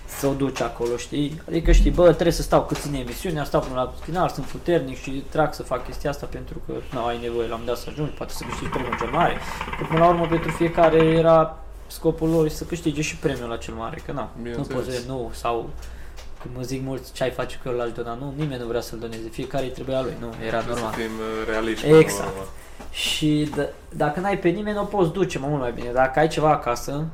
să 0.05 0.27
o 0.27 0.33
duci 0.33 0.61
acolo, 0.61 0.97
știi? 0.97 1.41
Adică 1.47 1.71
știi, 1.71 1.91
bă, 1.91 2.11
trebuie 2.11 2.31
să 2.31 2.41
stau 2.41 2.63
cât 2.63 2.77
ține 2.77 2.97
emisiunea, 2.97 3.43
stau 3.43 3.61
până 3.61 3.75
la 3.75 3.93
final, 4.03 4.29
sunt 4.29 4.45
puternic 4.45 5.01
și 5.01 5.23
trag 5.29 5.53
să 5.53 5.63
fac 5.63 5.85
chestia 5.85 6.09
asta 6.09 6.27
pentru 6.31 6.61
că 6.65 6.73
nu 6.91 7.05
ai 7.05 7.19
nevoie 7.21 7.47
la 7.47 7.55
un 7.55 7.65
dat 7.65 7.77
să 7.77 7.87
ajungi, 7.89 8.11
poate 8.11 8.33
să 8.33 8.43
câștigi 8.47 8.69
premiul 8.69 8.97
cel 8.99 9.09
mare. 9.09 9.37
Că 9.77 9.85
până 9.87 9.99
la 9.99 10.07
urmă 10.07 10.25
pentru 10.25 10.51
fiecare 10.51 10.97
era 10.97 11.64
scopul 11.87 12.29
lor 12.29 12.47
să 12.47 12.63
câștige 12.63 13.01
și 13.01 13.15
premiul 13.15 13.49
la 13.49 13.57
cel 13.57 13.73
mare, 13.73 14.01
că 14.05 14.11
na, 14.11 14.29
nu 14.55 14.61
poți 14.61 14.91
să 14.91 15.03
nu, 15.07 15.31
sau 15.33 15.69
cum 16.41 16.51
mă 16.55 16.61
zic 16.61 16.83
mulți 16.83 17.13
ce 17.13 17.23
ai 17.23 17.31
face 17.31 17.59
că 17.63 17.69
eu 17.69 17.75
l-aș 17.75 17.91
dona, 17.91 18.13
nu, 18.13 18.33
nimeni 18.37 18.61
nu 18.61 18.67
vrea 18.67 18.81
să-l 18.81 18.99
doneze, 18.99 19.27
fiecare 19.31 19.63
îi 19.63 19.71
trebuia 19.71 20.01
lui, 20.01 20.13
nu, 20.19 20.33
era 20.45 20.57
Trebuie 20.57 20.73
normal. 20.75 20.93
Să 20.93 20.99
fim 20.99 21.11
uh, 21.19 21.47
realiști. 21.49 21.87
Exact. 21.87 22.33
Și 22.91 23.49
d- 23.59 23.69
dacă 23.89 24.19
n-ai 24.19 24.37
pe 24.39 24.49
nimeni, 24.49 24.77
o 24.77 24.83
poți 24.83 25.11
duce 25.11 25.39
mă 25.39 25.47
mult 25.47 25.61
mai 25.61 25.71
bine. 25.71 25.91
Dacă 25.91 26.19
ai 26.19 26.27
ceva 26.27 26.49
acasă 26.49 27.05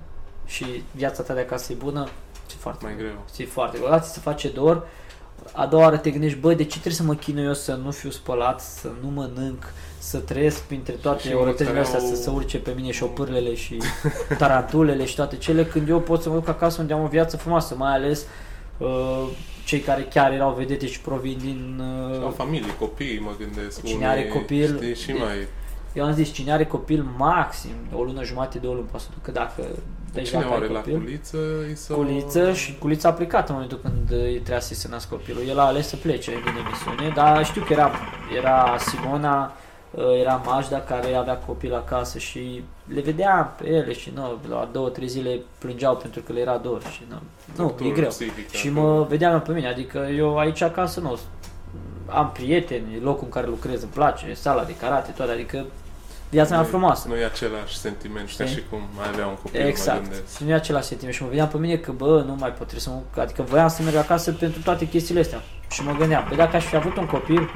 și 0.45 0.83
viața 0.91 1.23
ta 1.23 1.33
de 1.33 1.39
acasă 1.39 1.71
e 1.71 1.75
bună, 1.75 2.07
e 2.49 2.53
foarte 2.59 2.85
mai 2.85 2.95
greu. 2.97 3.25
E 3.37 3.45
foarte 3.45 3.77
greu. 3.77 3.87
Odată 3.87 4.07
se 4.07 4.19
face 4.19 4.49
dor, 4.49 4.87
a 5.53 5.65
doua 5.65 5.83
oară 5.83 5.97
te 5.97 6.09
gândești, 6.09 6.37
bă, 6.37 6.53
de 6.53 6.63
ce 6.63 6.69
trebuie 6.69 6.93
să 6.93 7.03
mă 7.03 7.13
chinui 7.13 7.43
eu 7.43 7.53
să 7.53 7.79
nu 7.83 7.91
fiu 7.91 8.09
spălat, 8.09 8.61
să 8.61 8.89
nu 9.01 9.09
mănânc, 9.09 9.73
să 9.97 10.17
trăiesc 10.17 10.61
printre 10.61 10.93
toate 10.93 11.33
orătările 11.33 11.79
astea, 11.79 11.99
au... 11.99 12.05
să 12.05 12.15
se 12.15 12.29
urce 12.29 12.57
pe 12.57 12.73
mine 12.75 12.91
șopârlele 12.91 13.55
și 13.55 13.77
tarantulele 14.37 15.05
și 15.05 15.15
toate 15.15 15.35
cele, 15.35 15.65
când 15.65 15.89
eu 15.89 15.99
pot 15.99 16.21
să 16.21 16.29
mă 16.29 16.35
duc 16.35 16.47
acasă 16.47 16.81
unde 16.81 16.93
am 16.93 17.03
o 17.03 17.07
viață 17.07 17.37
frumoasă, 17.37 17.75
mai 17.77 17.93
ales 17.93 18.25
uh, 18.77 19.27
cei 19.65 19.79
care 19.79 20.01
chiar 20.01 20.31
erau 20.31 20.53
vedete 20.53 20.87
și 20.87 21.01
provin 21.01 21.37
din... 21.37 21.81
Uh, 22.11 22.23
au 22.23 22.29
familie, 22.29 22.75
copii, 22.75 23.19
mă 23.19 23.31
gândesc. 23.39 23.83
Cine 23.83 24.07
are 24.07 24.27
copil... 24.27 24.75
Știi, 24.75 24.95
și 24.95 25.11
mai... 25.11 25.47
Eu 25.93 26.05
am 26.05 26.13
zis, 26.13 26.31
cine 26.31 26.51
are 26.51 26.65
copil 26.65 27.05
maxim, 27.17 27.75
o 27.95 28.03
lună 28.03 28.23
jumate, 28.23 28.57
două 28.57 28.73
luni 28.73 28.87
poate 28.87 29.05
să 29.05 29.11
ducă 29.13 29.31
dacă 29.31 29.63
deci 30.13 30.29
Cine 30.29 30.45
are 30.51 30.67
la 30.67 30.79
culiță? 30.79 31.37
Să... 31.73 31.93
Culiță 31.93 32.53
și 32.53 32.77
culița 32.77 33.09
a 33.09 33.13
plecat 33.13 33.47
în 33.47 33.53
momentul 33.53 33.79
când 33.81 34.07
trebuia 34.33 34.59
să 34.59 34.73
se 34.73 34.87
nască 34.89 35.15
copilul. 35.15 35.47
El 35.47 35.59
a 35.59 35.65
ales 35.65 35.87
să 35.87 35.95
plece 35.95 36.31
din 36.31 36.65
emisiune, 36.65 37.13
dar 37.15 37.45
știu 37.45 37.61
că 37.61 37.73
era, 37.73 37.91
era 38.37 38.75
Simona, 38.77 39.53
uh, 39.91 40.19
era 40.19 40.41
Majda 40.45 40.79
care 40.79 41.13
avea 41.13 41.37
copil 41.37 41.73
acasă 41.73 42.17
și 42.17 42.63
le 42.87 43.01
vedeam 43.01 43.53
pe 43.57 43.69
ele 43.69 43.93
și 43.93 44.11
nu, 44.15 44.37
la 44.49 44.69
două, 44.71 44.89
trei 44.89 45.07
zile 45.07 45.39
plângeau 45.57 45.95
pentru 45.95 46.21
că 46.21 46.33
le 46.33 46.39
era 46.39 46.57
dor 46.57 46.81
și 46.83 47.03
nu, 47.09 47.21
nu 47.55 47.85
e 47.85 47.89
greu. 47.89 48.09
Psihic, 48.09 48.49
și 48.49 48.69
mă 48.69 49.05
vedeam 49.09 49.41
pe 49.41 49.51
mine, 49.51 49.67
adică 49.67 50.07
eu 50.17 50.37
aici 50.37 50.61
acasă 50.61 50.99
nu 50.99 51.19
am 52.05 52.31
prieteni, 52.31 52.99
locul 53.01 53.23
în 53.23 53.29
care 53.29 53.47
lucrez 53.47 53.81
îmi 53.81 53.91
place, 53.91 54.33
sala 54.33 54.63
de 54.63 54.75
karate, 54.75 55.11
toate, 55.11 55.31
adică 55.31 55.65
viața 56.31 56.55
mea 56.55 56.63
frumoasă. 56.63 57.07
Nu 57.07 57.15
e 57.15 57.25
același 57.25 57.77
sentiment 57.77 58.27
Știi? 58.27 58.45
ca 58.45 58.51
și 58.51 58.63
cum 58.69 58.81
mai 58.95 59.07
avea 59.13 59.27
un 59.27 59.35
copil, 59.35 59.65
Exact. 59.65 60.07
Mă 60.07 60.45
nu 60.45 60.49
e 60.49 60.53
același 60.53 60.87
sentiment 60.87 61.15
și 61.15 61.23
mă 61.23 61.29
vedeam 61.29 61.47
pe 61.47 61.57
mine 61.57 61.75
că, 61.75 61.91
bă, 61.91 62.23
nu 62.25 62.35
mai 62.39 62.53
pot 62.53 62.69
să 62.69 62.89
mă... 62.89 63.21
Adică 63.21 63.41
voiam 63.41 63.67
să 63.67 63.81
merg 63.83 63.95
acasă 63.95 64.31
pentru 64.31 64.61
toate 64.61 64.87
chestiile 64.87 65.19
astea. 65.19 65.41
Și 65.69 65.83
mă 65.83 65.95
gândeam, 65.97 66.25
pe 66.29 66.35
dacă 66.35 66.55
aș 66.55 66.65
fi 66.65 66.75
avut 66.75 66.97
un 66.97 67.05
copil, 67.05 67.49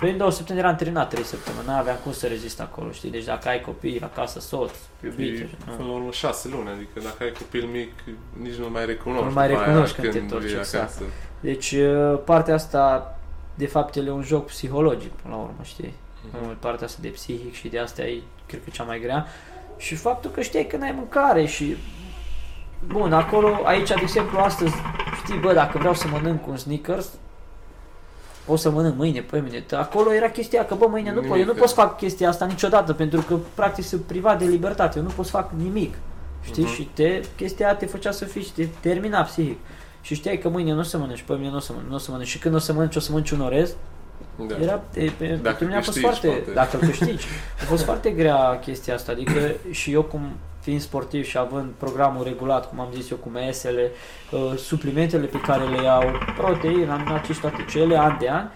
pe 0.00 0.10
două 0.10 0.30
săptămâni 0.30 0.64
eram 0.64 0.76
terminat, 0.76 1.08
trei 1.08 1.24
săptămâni, 1.24 1.66
nu 1.66 1.72
aveam 1.72 1.96
cum 2.02 2.12
să 2.12 2.26
rezist 2.26 2.60
acolo, 2.60 2.90
știi? 2.90 3.10
Deci 3.10 3.24
dacă 3.24 3.48
ai 3.48 3.60
copii 3.60 4.00
acasă, 4.00 4.40
soț, 4.40 4.70
iubit... 5.04 5.48
Până 5.76 5.88
la 5.88 5.94
urmă 5.94 6.10
șase 6.10 6.48
luni, 6.48 6.68
adică 6.68 7.00
dacă 7.02 7.16
ai 7.20 7.32
copil 7.38 7.64
mic, 7.72 7.92
nici 8.42 8.54
nu 8.54 8.70
mai 8.70 8.86
recunoști. 8.86 9.24
Nu 9.24 9.32
mai 9.32 9.46
recunoști 9.46 9.94
când, 9.94 10.12
când 10.12 10.28
te 10.28 10.34
întorci, 10.34 10.52
exact. 10.58 11.02
Deci 11.40 11.74
partea 12.24 12.54
asta, 12.54 13.14
de 13.54 13.66
fapt, 13.66 13.96
e 13.96 14.10
un 14.10 14.22
joc 14.22 14.46
psihologic, 14.46 15.12
până 15.12 15.34
la 15.34 15.40
urmă, 15.40 15.60
știi? 15.62 15.94
Mm-hmm. 16.28 16.58
Partea 16.58 16.86
asta 16.86 16.98
de 17.02 17.08
psihic 17.08 17.54
și 17.54 17.68
de 17.68 17.78
asta 17.78 18.02
e, 18.02 18.22
cred 18.46 18.64
că, 18.64 18.70
cea 18.70 18.82
mai 18.82 19.00
grea. 19.00 19.26
Și 19.76 19.94
faptul 19.94 20.30
că 20.30 20.40
știi 20.40 20.66
că 20.66 20.76
n-ai 20.76 20.92
mâncare 20.96 21.46
și... 21.46 21.76
Bun, 22.86 23.12
acolo, 23.12 23.60
aici, 23.64 23.88
de 23.88 23.94
exemplu, 24.00 24.38
astăzi, 24.38 24.74
știi, 25.24 25.38
bă, 25.38 25.52
dacă 25.52 25.78
vreau 25.78 25.94
să 25.94 26.06
mănânc 26.08 26.46
un 26.46 26.56
Snickers, 26.56 27.08
o 28.46 28.56
să 28.56 28.70
mănânc 28.70 28.96
mâine, 28.96 29.20
pe 29.20 29.40
mine. 29.40 29.64
Acolo 29.72 30.12
era 30.12 30.30
chestia 30.30 30.64
că, 30.64 30.74
bă, 30.74 30.86
mâine 30.86 31.12
nu 31.12 31.20
pot, 31.20 31.38
eu 31.38 31.44
nu 31.44 31.54
pot 31.54 31.68
să 31.68 31.74
fac 31.74 31.96
chestia 31.96 32.28
asta 32.28 32.44
niciodată, 32.44 32.92
pentru 32.92 33.20
că, 33.20 33.38
practic, 33.54 33.84
sunt 33.84 34.02
privat 34.02 34.38
de 34.38 34.44
libertate, 34.44 34.98
eu 34.98 35.04
nu 35.04 35.10
pot 35.10 35.24
să 35.24 35.30
fac 35.30 35.50
nimic. 35.62 35.94
Știi? 36.42 36.64
Uh-huh. 36.64 36.74
Și 36.74 36.88
te, 36.94 37.20
chestia 37.36 37.74
te 37.74 37.86
făcea 37.86 38.10
să 38.10 38.24
fii 38.24 38.42
și 38.42 38.52
te 38.52 38.68
termina 38.80 39.22
psihic. 39.22 39.58
Și 40.00 40.14
știai 40.14 40.38
că 40.38 40.48
mâine 40.48 40.72
nu 40.72 40.78
o 40.78 40.82
să 40.82 40.98
mănânci, 40.98 41.22
pe 41.22 41.34
mine 41.34 41.50
nu 41.50 41.56
o 41.56 41.60
să 41.60 41.72
mănânci, 41.72 41.90
nu 41.90 41.94
o 41.94 41.98
să 41.98 42.10
mănânci. 42.10 42.28
Și 42.28 42.38
când 42.38 42.54
o 42.54 42.58
să 42.58 42.72
mănânci, 42.72 42.96
o 42.96 43.00
să 43.00 43.10
mănânci 43.10 43.30
un 43.30 43.40
orez, 43.40 43.74
Da. 44.46 44.56
Era, 44.62 44.82
e, 44.94 45.10
pentru 45.42 45.64
mine 45.64 45.76
a 45.76 45.80
fost 45.80 45.98
foarte, 45.98 46.26
poate. 46.26 46.50
dacă 46.52 46.78
îl 46.80 46.86
câștigi, 46.88 47.26
a 47.60 47.64
fost 47.64 47.84
foarte 47.84 48.10
grea 48.10 48.58
chestia 48.58 48.94
asta, 48.94 49.12
adică 49.12 49.40
și 49.70 49.92
eu 49.92 50.02
cum 50.02 50.20
fiind 50.60 50.80
sportiv 50.80 51.24
și 51.24 51.38
având 51.38 51.70
programul 51.78 52.24
regulat, 52.24 52.68
cum 52.68 52.80
am 52.80 52.88
zis 52.94 53.10
eu, 53.10 53.16
cu 53.16 53.28
mesele, 53.28 53.90
uh, 54.30 54.56
suplimentele 54.56 55.26
pe 55.26 55.40
care 55.40 55.64
le 55.64 55.82
iau, 55.82 56.02
proteine, 56.36 56.90
aminoacizi 56.90 57.32
și 57.32 57.40
toate 57.40 57.64
cele, 57.68 57.98
an 57.98 58.16
de 58.20 58.28
an, 58.28 58.48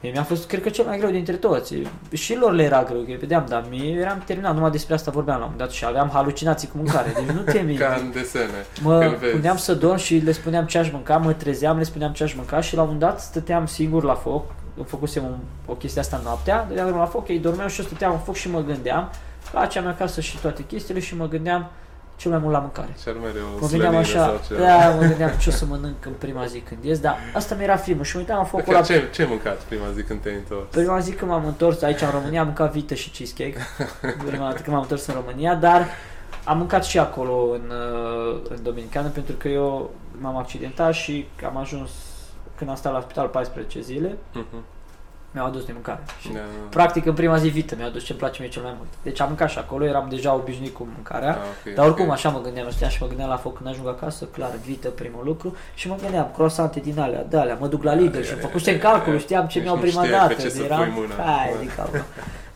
Mie 0.00 0.10
mi-a 0.12 0.22
fost, 0.22 0.46
cred 0.46 0.62
că, 0.62 0.68
cel 0.68 0.84
mai 0.84 0.98
greu 0.98 1.10
dintre 1.10 1.34
toți. 1.34 1.74
Și 2.12 2.36
lor 2.36 2.52
le 2.52 2.62
era 2.62 2.82
greu, 2.82 3.00
că 3.00 3.12
vedeam, 3.18 3.44
dar 3.48 3.64
mie 3.70 4.00
eram 4.00 4.22
terminat, 4.26 4.54
numai 4.54 4.70
despre 4.70 4.94
asta 4.94 5.10
vorbeam 5.10 5.40
la 5.40 5.46
un 5.46 5.56
dat 5.56 5.70
și 5.70 5.84
aveam 5.84 6.10
halucinații 6.12 6.68
cu 6.68 6.76
mâncare, 6.76 7.12
deci 7.14 7.34
nu 7.34 7.40
te 7.40 7.74
Ca 7.74 7.98
în 8.00 8.10
desene. 8.12 8.66
Mă 8.82 9.16
puneam 9.32 9.56
să 9.56 9.74
dorm 9.74 9.96
și 9.96 10.16
le 10.16 10.32
spuneam 10.32 10.66
ce 10.66 10.78
aș 10.78 10.90
mânca, 10.90 11.16
mă 11.16 11.32
trezeam, 11.32 11.76
le 11.76 11.82
spuneam 11.82 12.12
ce 12.12 12.22
aș 12.22 12.34
mânca 12.34 12.60
și 12.60 12.76
la 12.76 12.82
un 12.82 12.98
dat 12.98 13.20
stăteam 13.20 13.66
singur 13.66 14.02
la 14.02 14.14
foc, 14.14 14.44
făcusem 14.84 15.24
un, 15.24 15.36
o 15.66 15.72
chestie 15.72 16.00
asta 16.00 16.20
noaptea, 16.24 16.64
dădeam 16.68 16.96
la 16.96 17.06
foc, 17.06 17.28
ei 17.28 17.38
dormeau 17.38 17.68
și 17.68 17.80
eu 17.80 17.86
stăteam 17.86 18.12
în 18.12 18.18
foc 18.18 18.34
și 18.34 18.50
mă 18.50 18.60
gândeam 18.60 19.10
la 19.52 19.66
cea 19.66 19.80
mea 19.80 19.94
casă 19.94 20.20
și 20.20 20.38
toate 20.38 20.64
chestiile 20.64 21.00
și 21.00 21.16
mă 21.16 21.28
gândeam 21.28 21.70
cel 22.16 22.30
mai 22.30 22.40
mult 22.40 22.52
la 22.52 22.58
mâncare. 22.58 22.96
Și 23.00 23.08
mereu 23.08 23.44
mă 23.60 23.66
gândeam 23.68 23.96
așa, 23.96 24.40
da, 24.58 24.90
mă 24.90 25.00
gândeam 25.00 25.30
ce 25.38 25.48
o 25.48 25.52
să 25.52 25.64
mănânc 25.64 26.06
în 26.06 26.12
prima 26.18 26.46
zi 26.46 26.58
când 26.58 26.84
ies, 26.84 26.98
dar 26.98 27.16
asta 27.34 27.54
mi 27.54 27.62
era 27.62 27.76
filmul 27.76 28.04
și 28.04 28.14
mă 28.14 28.20
uitam 28.20 28.36
la 28.36 28.44
focul 28.44 28.74
ăla. 28.74 28.84
Ce, 28.84 29.08
ce 29.12 29.24
mâncat 29.24 29.60
prima 29.60 29.84
zi 29.94 30.02
când 30.02 30.20
te-ai 30.20 30.34
întors? 30.34 30.68
Prima 30.70 30.98
zi 30.98 31.12
când 31.12 31.30
m-am 31.30 31.46
întors 31.46 31.82
aici 31.82 32.00
în 32.00 32.10
România 32.10 32.40
am 32.40 32.46
mâncat 32.46 32.72
vită 32.72 32.94
și 32.94 33.10
cheesecake, 33.10 33.56
prima 34.26 34.44
dată 34.44 34.60
când 34.62 34.68
m-am 34.68 34.82
întors 34.82 35.06
în 35.06 35.14
România, 35.14 35.54
dar 35.54 35.86
am 36.44 36.58
mâncat 36.58 36.84
și 36.84 36.98
acolo 36.98 37.50
în, 37.52 37.72
uh, 37.72 38.40
în 38.48 38.62
Dominicană 38.62 39.08
pentru 39.08 39.34
că 39.34 39.48
eu 39.48 39.90
m-am 40.20 40.36
accidentat 40.36 40.94
și 40.94 41.28
am 41.46 41.56
ajuns 41.56 41.90
când 42.58 42.70
am 42.70 42.76
stat 42.76 42.92
la 42.92 43.00
spital 43.00 43.26
14 43.26 43.80
zile. 43.80 44.08
Uh-huh 44.12 44.76
mi-au 45.30 45.46
adus 45.46 45.64
de 45.64 45.72
mâncare. 45.72 46.00
Și 46.20 46.32
da. 46.32 46.38
Practic 46.68 47.06
în 47.06 47.14
prima 47.14 47.36
zi 47.36 47.48
vită 47.48 47.74
mi-au 47.76 47.88
adus 47.88 48.04
ce-mi 48.04 48.18
place 48.18 48.42
mie 48.42 48.50
cel 48.50 48.62
mai 48.62 48.74
mult. 48.76 48.88
Deci 49.02 49.20
am 49.20 49.26
mâncat 49.26 49.50
și 49.50 49.58
acolo, 49.58 49.84
eram 49.84 50.06
deja 50.08 50.34
obișnuit 50.34 50.74
cu 50.74 50.88
mâncarea, 50.94 51.32
da, 51.32 51.38
okay, 51.60 51.72
dar 51.72 51.84
oricum 51.84 52.04
okay. 52.04 52.16
așa 52.16 52.28
mă 52.28 52.40
gândeam, 52.40 52.70
știam 52.70 52.90
și 52.90 52.98
mă 53.00 53.06
gândeam 53.08 53.28
la 53.28 53.36
foc 53.36 53.56
când 53.56 53.68
ajung 53.68 53.88
acasă, 53.88 54.24
clar, 54.24 54.50
vită 54.64 54.88
primul 54.88 55.24
lucru 55.24 55.56
și 55.74 55.88
mă 55.88 55.96
gândeam, 56.00 56.30
croissante 56.34 56.80
din 56.80 56.98
alea, 56.98 57.24
de 57.24 57.36
alea, 57.36 57.56
mă 57.60 57.66
duc 57.66 57.82
la 57.82 57.94
Lidl 57.94 58.20
și 58.20 58.32
am 58.32 58.38
făcut 58.38 58.66
în 58.66 58.78
calcul, 58.78 59.18
știam 59.18 59.46
ce 59.46 59.58
deci 59.58 59.68
mi-au 59.68 59.78
prima 59.78 60.06
dată. 60.06 60.34
Ce 60.34 60.62
eram, 60.64 60.92
hai, 61.16 61.54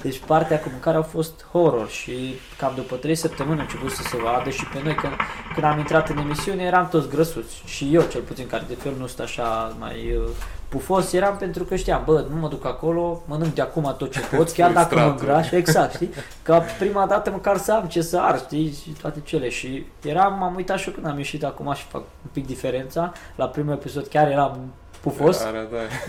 deci 0.02 0.20
partea 0.26 0.60
cu 0.60 0.68
mâncare 0.70 0.96
a 0.96 1.02
fost 1.02 1.44
horror 1.52 1.88
și 1.88 2.34
cam 2.58 2.72
după 2.74 2.96
3 2.96 3.14
săptămâni 3.14 3.58
a 3.58 3.62
început 3.62 3.90
să 3.90 4.02
se 4.02 4.16
vadă 4.16 4.50
și 4.50 4.64
pe 4.64 4.80
noi 4.84 4.94
când, 4.94 5.12
când 5.54 5.66
am 5.66 5.78
intrat 5.78 6.08
în 6.08 6.16
emisiune 6.16 6.62
eram 6.62 6.88
toți 6.88 7.08
grăsuți 7.08 7.62
și 7.64 7.94
eu 7.94 8.02
cel 8.02 8.20
puțin 8.20 8.46
care 8.46 8.64
de 8.68 8.74
fel 8.74 8.92
nu 8.98 9.06
sunt 9.06 9.20
așa 9.20 9.76
mai 9.78 10.14
uh, 10.16 10.28
pufos 10.72 11.12
eram 11.12 11.36
pentru 11.36 11.64
că 11.64 11.76
știam, 11.76 12.02
bă, 12.04 12.24
nu 12.30 12.36
mă 12.36 12.48
duc 12.48 12.64
acolo, 12.64 13.22
mănânc 13.26 13.54
de 13.54 13.62
acum 13.62 13.94
tot 13.98 14.12
ce 14.12 14.20
pot, 14.36 14.50
chiar 14.50 14.72
dacă 14.72 14.94
mă 14.94 15.14
îngraș, 15.18 15.50
exact, 15.50 15.94
știi? 15.94 16.10
Ca 16.42 16.58
prima 16.78 17.06
dată 17.06 17.30
măcar 17.30 17.56
să 17.56 17.72
am 17.72 17.84
ce 17.86 18.02
să 18.02 18.18
ar, 18.18 18.38
știi, 18.38 18.78
și 18.82 18.90
toate 19.00 19.20
cele. 19.24 19.48
Și 19.48 19.86
eram, 20.02 20.38
m-am 20.38 20.54
uitat 20.54 20.78
și 20.78 20.88
eu 20.88 20.94
când 20.94 21.06
am 21.06 21.16
ieșit 21.16 21.44
acum 21.44 21.72
și 21.72 21.84
fac 21.84 22.00
un 22.00 22.30
pic 22.32 22.46
diferența, 22.46 23.12
la 23.34 23.46
primul 23.46 23.72
episod 23.72 24.06
chiar 24.06 24.30
eram 24.30 24.58
pufos. 25.00 25.42
Da, 25.42 25.50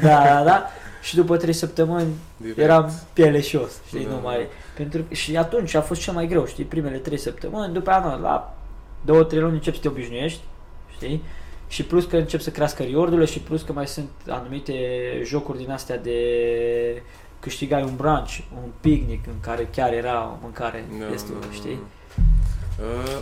da, 0.01 0.23
da, 0.23 0.43
da. 0.43 0.69
Și 1.03 1.15
după 1.15 1.37
trei 1.37 1.53
săptămâni 1.53 2.13
Direct. 2.37 2.57
eram 2.59 2.91
pieleșos, 3.13 3.71
știi, 3.87 4.05
da. 4.05 4.09
nu 4.09 4.19
mai... 4.21 4.47
Pentru, 4.75 5.03
și 5.09 5.37
atunci 5.37 5.73
a 5.73 5.81
fost 5.81 6.01
cel 6.01 6.13
mai 6.13 6.27
greu, 6.27 6.45
știi, 6.45 6.63
primele 6.63 6.97
trei 6.97 7.17
săptămâni, 7.17 7.73
după 7.73 7.89
aia, 7.89 8.19
la 8.21 8.57
două, 9.05 9.23
trei 9.23 9.39
luni 9.41 9.53
începi 9.53 9.75
să 9.75 9.81
te 9.81 9.87
obișnuiești, 9.87 10.41
știi? 10.95 11.23
Și 11.67 11.83
plus 11.83 12.05
că 12.05 12.17
încep 12.17 12.39
să 12.39 12.49
crească 12.49 12.83
riordurile 12.83 13.25
și 13.25 13.39
plus 13.39 13.61
că 13.61 13.73
mai 13.73 13.87
sunt 13.87 14.09
anumite 14.27 14.73
jocuri 15.23 15.57
din 15.57 15.71
astea 15.71 15.97
de 15.97 16.17
câștigai 17.39 17.83
un 17.83 17.95
brunch, 17.95 18.37
un 18.63 18.69
picnic 18.81 19.27
în 19.27 19.39
care 19.41 19.69
chiar 19.71 19.93
era 19.93 20.23
o 20.23 20.37
mâncare 20.41 20.85
no, 20.99 21.09
destul, 21.09 21.35
no, 21.45 21.51
știi? 21.51 21.79
Uh, 22.79 23.21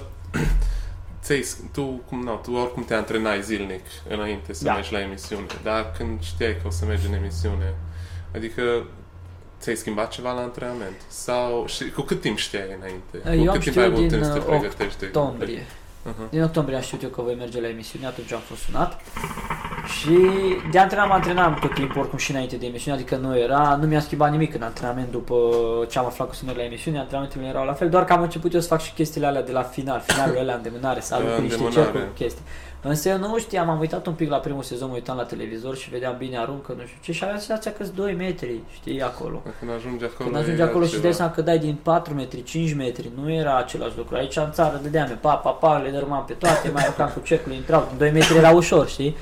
ți 1.23 1.57
tu, 1.71 1.83
cum, 1.83 2.23
no, 2.23 2.35
tu 2.35 2.51
oricum 2.51 2.83
te 2.83 2.93
antrenai 2.93 3.41
zilnic 3.41 3.85
înainte 4.09 4.53
să 4.53 4.63
da. 4.63 4.73
mergi 4.73 4.91
la 4.91 5.01
emisiune, 5.01 5.45
dar 5.63 5.91
când 5.97 6.21
știai 6.21 6.57
că 6.61 6.67
o 6.67 6.69
să 6.69 6.85
mergi 6.85 7.07
în 7.07 7.13
emisiune, 7.13 7.75
adică 8.35 8.85
ți-ai 9.59 9.75
schimbat 9.75 10.11
ceva 10.11 10.31
la 10.31 10.41
antrenament? 10.41 11.01
Sau 11.07 11.65
și, 11.67 11.89
cu 11.89 12.01
cât 12.01 12.21
timp 12.21 12.37
știai 12.37 12.75
înainte? 12.77 13.41
Eu 13.43 13.45
cu 13.45 13.51
cât 13.51 13.61
timp 13.61 13.77
ai 13.77 13.83
avut 13.83 14.07
timp 14.07 14.23
să 14.23 14.31
te 14.31 14.39
pregătești? 14.39 15.03
octombrie. 15.03 15.65
Uh-huh. 16.09 16.29
Din 16.29 16.43
octombrie 16.43 16.75
am 16.75 16.81
știut 16.81 17.03
eu 17.03 17.09
că 17.09 17.21
voi 17.21 17.35
merge 17.35 17.61
la 17.61 17.67
emisiune, 17.67 18.05
atunci 18.05 18.33
am 18.33 18.39
fost 18.39 18.61
sunat. 18.61 19.01
Și 19.85 20.17
de 20.71 20.79
antrenam, 20.79 21.11
antrenam 21.11 21.57
tot 21.61 21.73
timpul, 21.73 21.99
oricum 21.99 22.17
și 22.17 22.31
înainte 22.31 22.55
de 22.55 22.65
emisiune, 22.65 22.97
adică 22.97 23.15
nu 23.15 23.37
era, 23.37 23.77
nu 23.81 23.87
mi-a 23.87 23.99
schimbat 23.99 24.31
nimic 24.31 24.53
în 24.53 24.61
antrenament 24.61 25.11
după 25.11 25.35
ce 25.89 25.99
am 25.99 26.05
aflat 26.05 26.29
că 26.29 26.35
să 26.35 26.41
merg 26.45 26.57
la 26.57 26.63
emisiune, 26.63 26.99
antrenamentele 26.99 27.45
erau 27.45 27.65
la 27.65 27.73
fel, 27.73 27.89
doar 27.89 28.05
că 28.05 28.13
am 28.13 28.21
început 28.21 28.53
eu 28.53 28.59
să 28.59 28.67
fac 28.67 28.81
și 28.81 28.93
chestiile 28.93 29.27
alea 29.27 29.43
de 29.43 29.51
la 29.51 29.61
final, 29.61 30.03
finalul 30.05 30.37
ăla 30.37 30.53
îndemânare, 30.53 30.99
să 30.99 31.15
aduc 31.15 31.37
niște 31.41 31.67
cercuri 31.71 32.03
cu 32.03 32.13
chestii. 32.13 32.43
Însă 32.83 33.09
eu 33.09 33.17
nu 33.17 33.39
știam, 33.39 33.69
am 33.69 33.79
uitat 33.79 34.05
un 34.05 34.13
pic 34.13 34.29
la 34.29 34.37
primul 34.37 34.63
sezon, 34.63 34.87
mă 34.87 34.93
uitam 34.93 35.17
la 35.17 35.23
televizor 35.23 35.75
și 35.75 35.89
vedeam 35.89 36.15
bine 36.17 36.37
aruncă, 36.37 36.73
nu 36.77 36.85
știu 36.85 36.97
ce, 37.01 37.11
și 37.11 37.23
avea 37.23 37.37
senzația 37.37 37.73
că 37.73 37.83
2 37.95 38.13
metri, 38.13 38.59
știi, 38.73 39.01
acolo. 39.01 39.43
Când 39.59 39.71
ajungi 39.71 40.03
acolo, 40.03 40.29
Când 40.29 40.41
ajungi 40.41 40.61
acolo 40.61 40.85
și 40.85 40.99
dai 40.99 41.13
seama 41.13 41.31
că 41.31 41.41
dai 41.41 41.59
din 41.59 41.77
4 41.83 42.13
metri, 42.13 42.43
5 42.43 42.73
metri, 42.73 43.11
nu 43.21 43.31
era 43.31 43.57
același 43.57 43.97
lucru. 43.97 44.15
Aici 44.15 44.35
în 44.35 44.51
țară 44.51 44.79
dădeam, 44.83 45.17
pa, 45.21 45.33
pa, 45.33 45.49
pa, 45.49 45.77
le 45.77 45.89
dărmam 45.89 46.25
pe 46.25 46.33
toate, 46.33 46.69
mai 46.69 46.83
aruncam 46.83 47.09
cu 47.09 47.19
cercul, 47.23 47.51
intrau, 47.51 47.85
din 47.87 47.97
2 47.97 48.11
metri 48.11 48.37
era 48.37 48.51
ușor, 48.51 48.87
știi? 48.87 49.15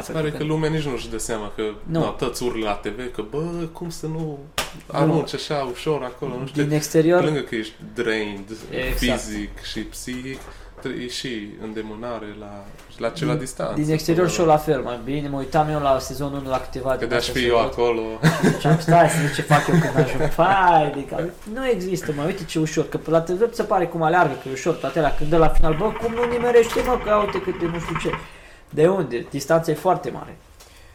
Se 0.00 0.12
pare 0.12 0.30
că 0.30 0.44
lumea 0.44 0.70
nici 0.70 0.82
nu-și 0.82 1.10
dă 1.10 1.18
seama 1.18 1.52
că 1.56 1.62
nu. 1.82 1.98
No, 1.98 2.06
toți 2.06 2.42
urlă 2.42 2.64
la 2.64 2.72
TV 2.72 3.12
că 3.14 3.24
bă, 3.30 3.66
cum 3.72 3.90
să 3.90 4.06
nu 4.06 4.38
arunci 4.86 5.34
așa 5.34 5.68
ușor 5.72 6.02
acolo, 6.02 6.38
nu 6.38 6.46
știu. 6.46 6.62
Din 6.62 6.72
exterior... 6.72 7.24
Lângă 7.24 7.40
că 7.40 7.54
ești 7.54 7.74
drained 7.94 8.50
exact. 8.70 9.20
fizic 9.20 9.62
și 9.62 9.80
psihic, 9.80 10.38
e 10.69 10.69
și 11.08 11.48
îndemânare 11.62 12.36
la, 12.38 12.64
la 12.98 13.08
ce 13.08 13.24
la 13.24 13.34
distanță. 13.34 13.80
Din 13.80 13.92
exterior 13.92 14.30
și 14.30 14.40
eu 14.40 14.46
la 14.46 14.56
fel, 14.56 14.80
mai 14.80 15.00
bine. 15.04 15.28
Mă 15.28 15.38
uitam 15.38 15.68
eu 15.68 15.80
la 15.80 15.98
sezonul 15.98 16.38
1 16.38 16.48
la 16.48 16.60
câteva 16.60 16.96
Că 16.96 17.06
de-aș 17.06 17.28
fi 17.28 17.46
eu 17.46 17.58
acolo. 17.58 18.02
Și 18.60 18.66
am 18.66 18.78
stai 18.78 19.08
să 19.08 19.34
ce 19.34 19.42
fac 19.42 19.66
eu 19.68 19.74
când 19.78 20.04
ajung. 20.04 20.30
Fai, 20.40 20.86
adică 20.92 21.30
nu 21.54 21.68
există, 21.68 22.12
mă, 22.16 22.22
uite 22.22 22.44
ce 22.44 22.58
ușor. 22.58 22.88
Că 22.88 22.98
la 23.04 23.20
televizor 23.20 23.52
se 23.52 23.62
pare 23.62 23.86
cum 23.86 24.02
aleargă, 24.02 24.32
că 24.32 24.48
e 24.48 24.52
ușor 24.52 24.74
toate 24.74 24.98
alea. 24.98 25.14
Când 25.14 25.30
dă 25.30 25.36
la 25.36 25.48
final, 25.48 25.74
bă, 25.74 25.84
cum 25.84 26.14
nu 26.14 26.30
nimerește, 26.30 26.82
mă, 26.86 27.00
că 27.04 27.14
uite 27.14 27.40
câte 27.40 27.64
nu 27.72 27.78
știu 27.78 27.96
ce. 27.98 28.10
De 28.70 28.88
unde? 28.88 29.26
Distanța 29.30 29.70
e 29.70 29.74
foarte 29.74 30.10
mare. 30.10 30.36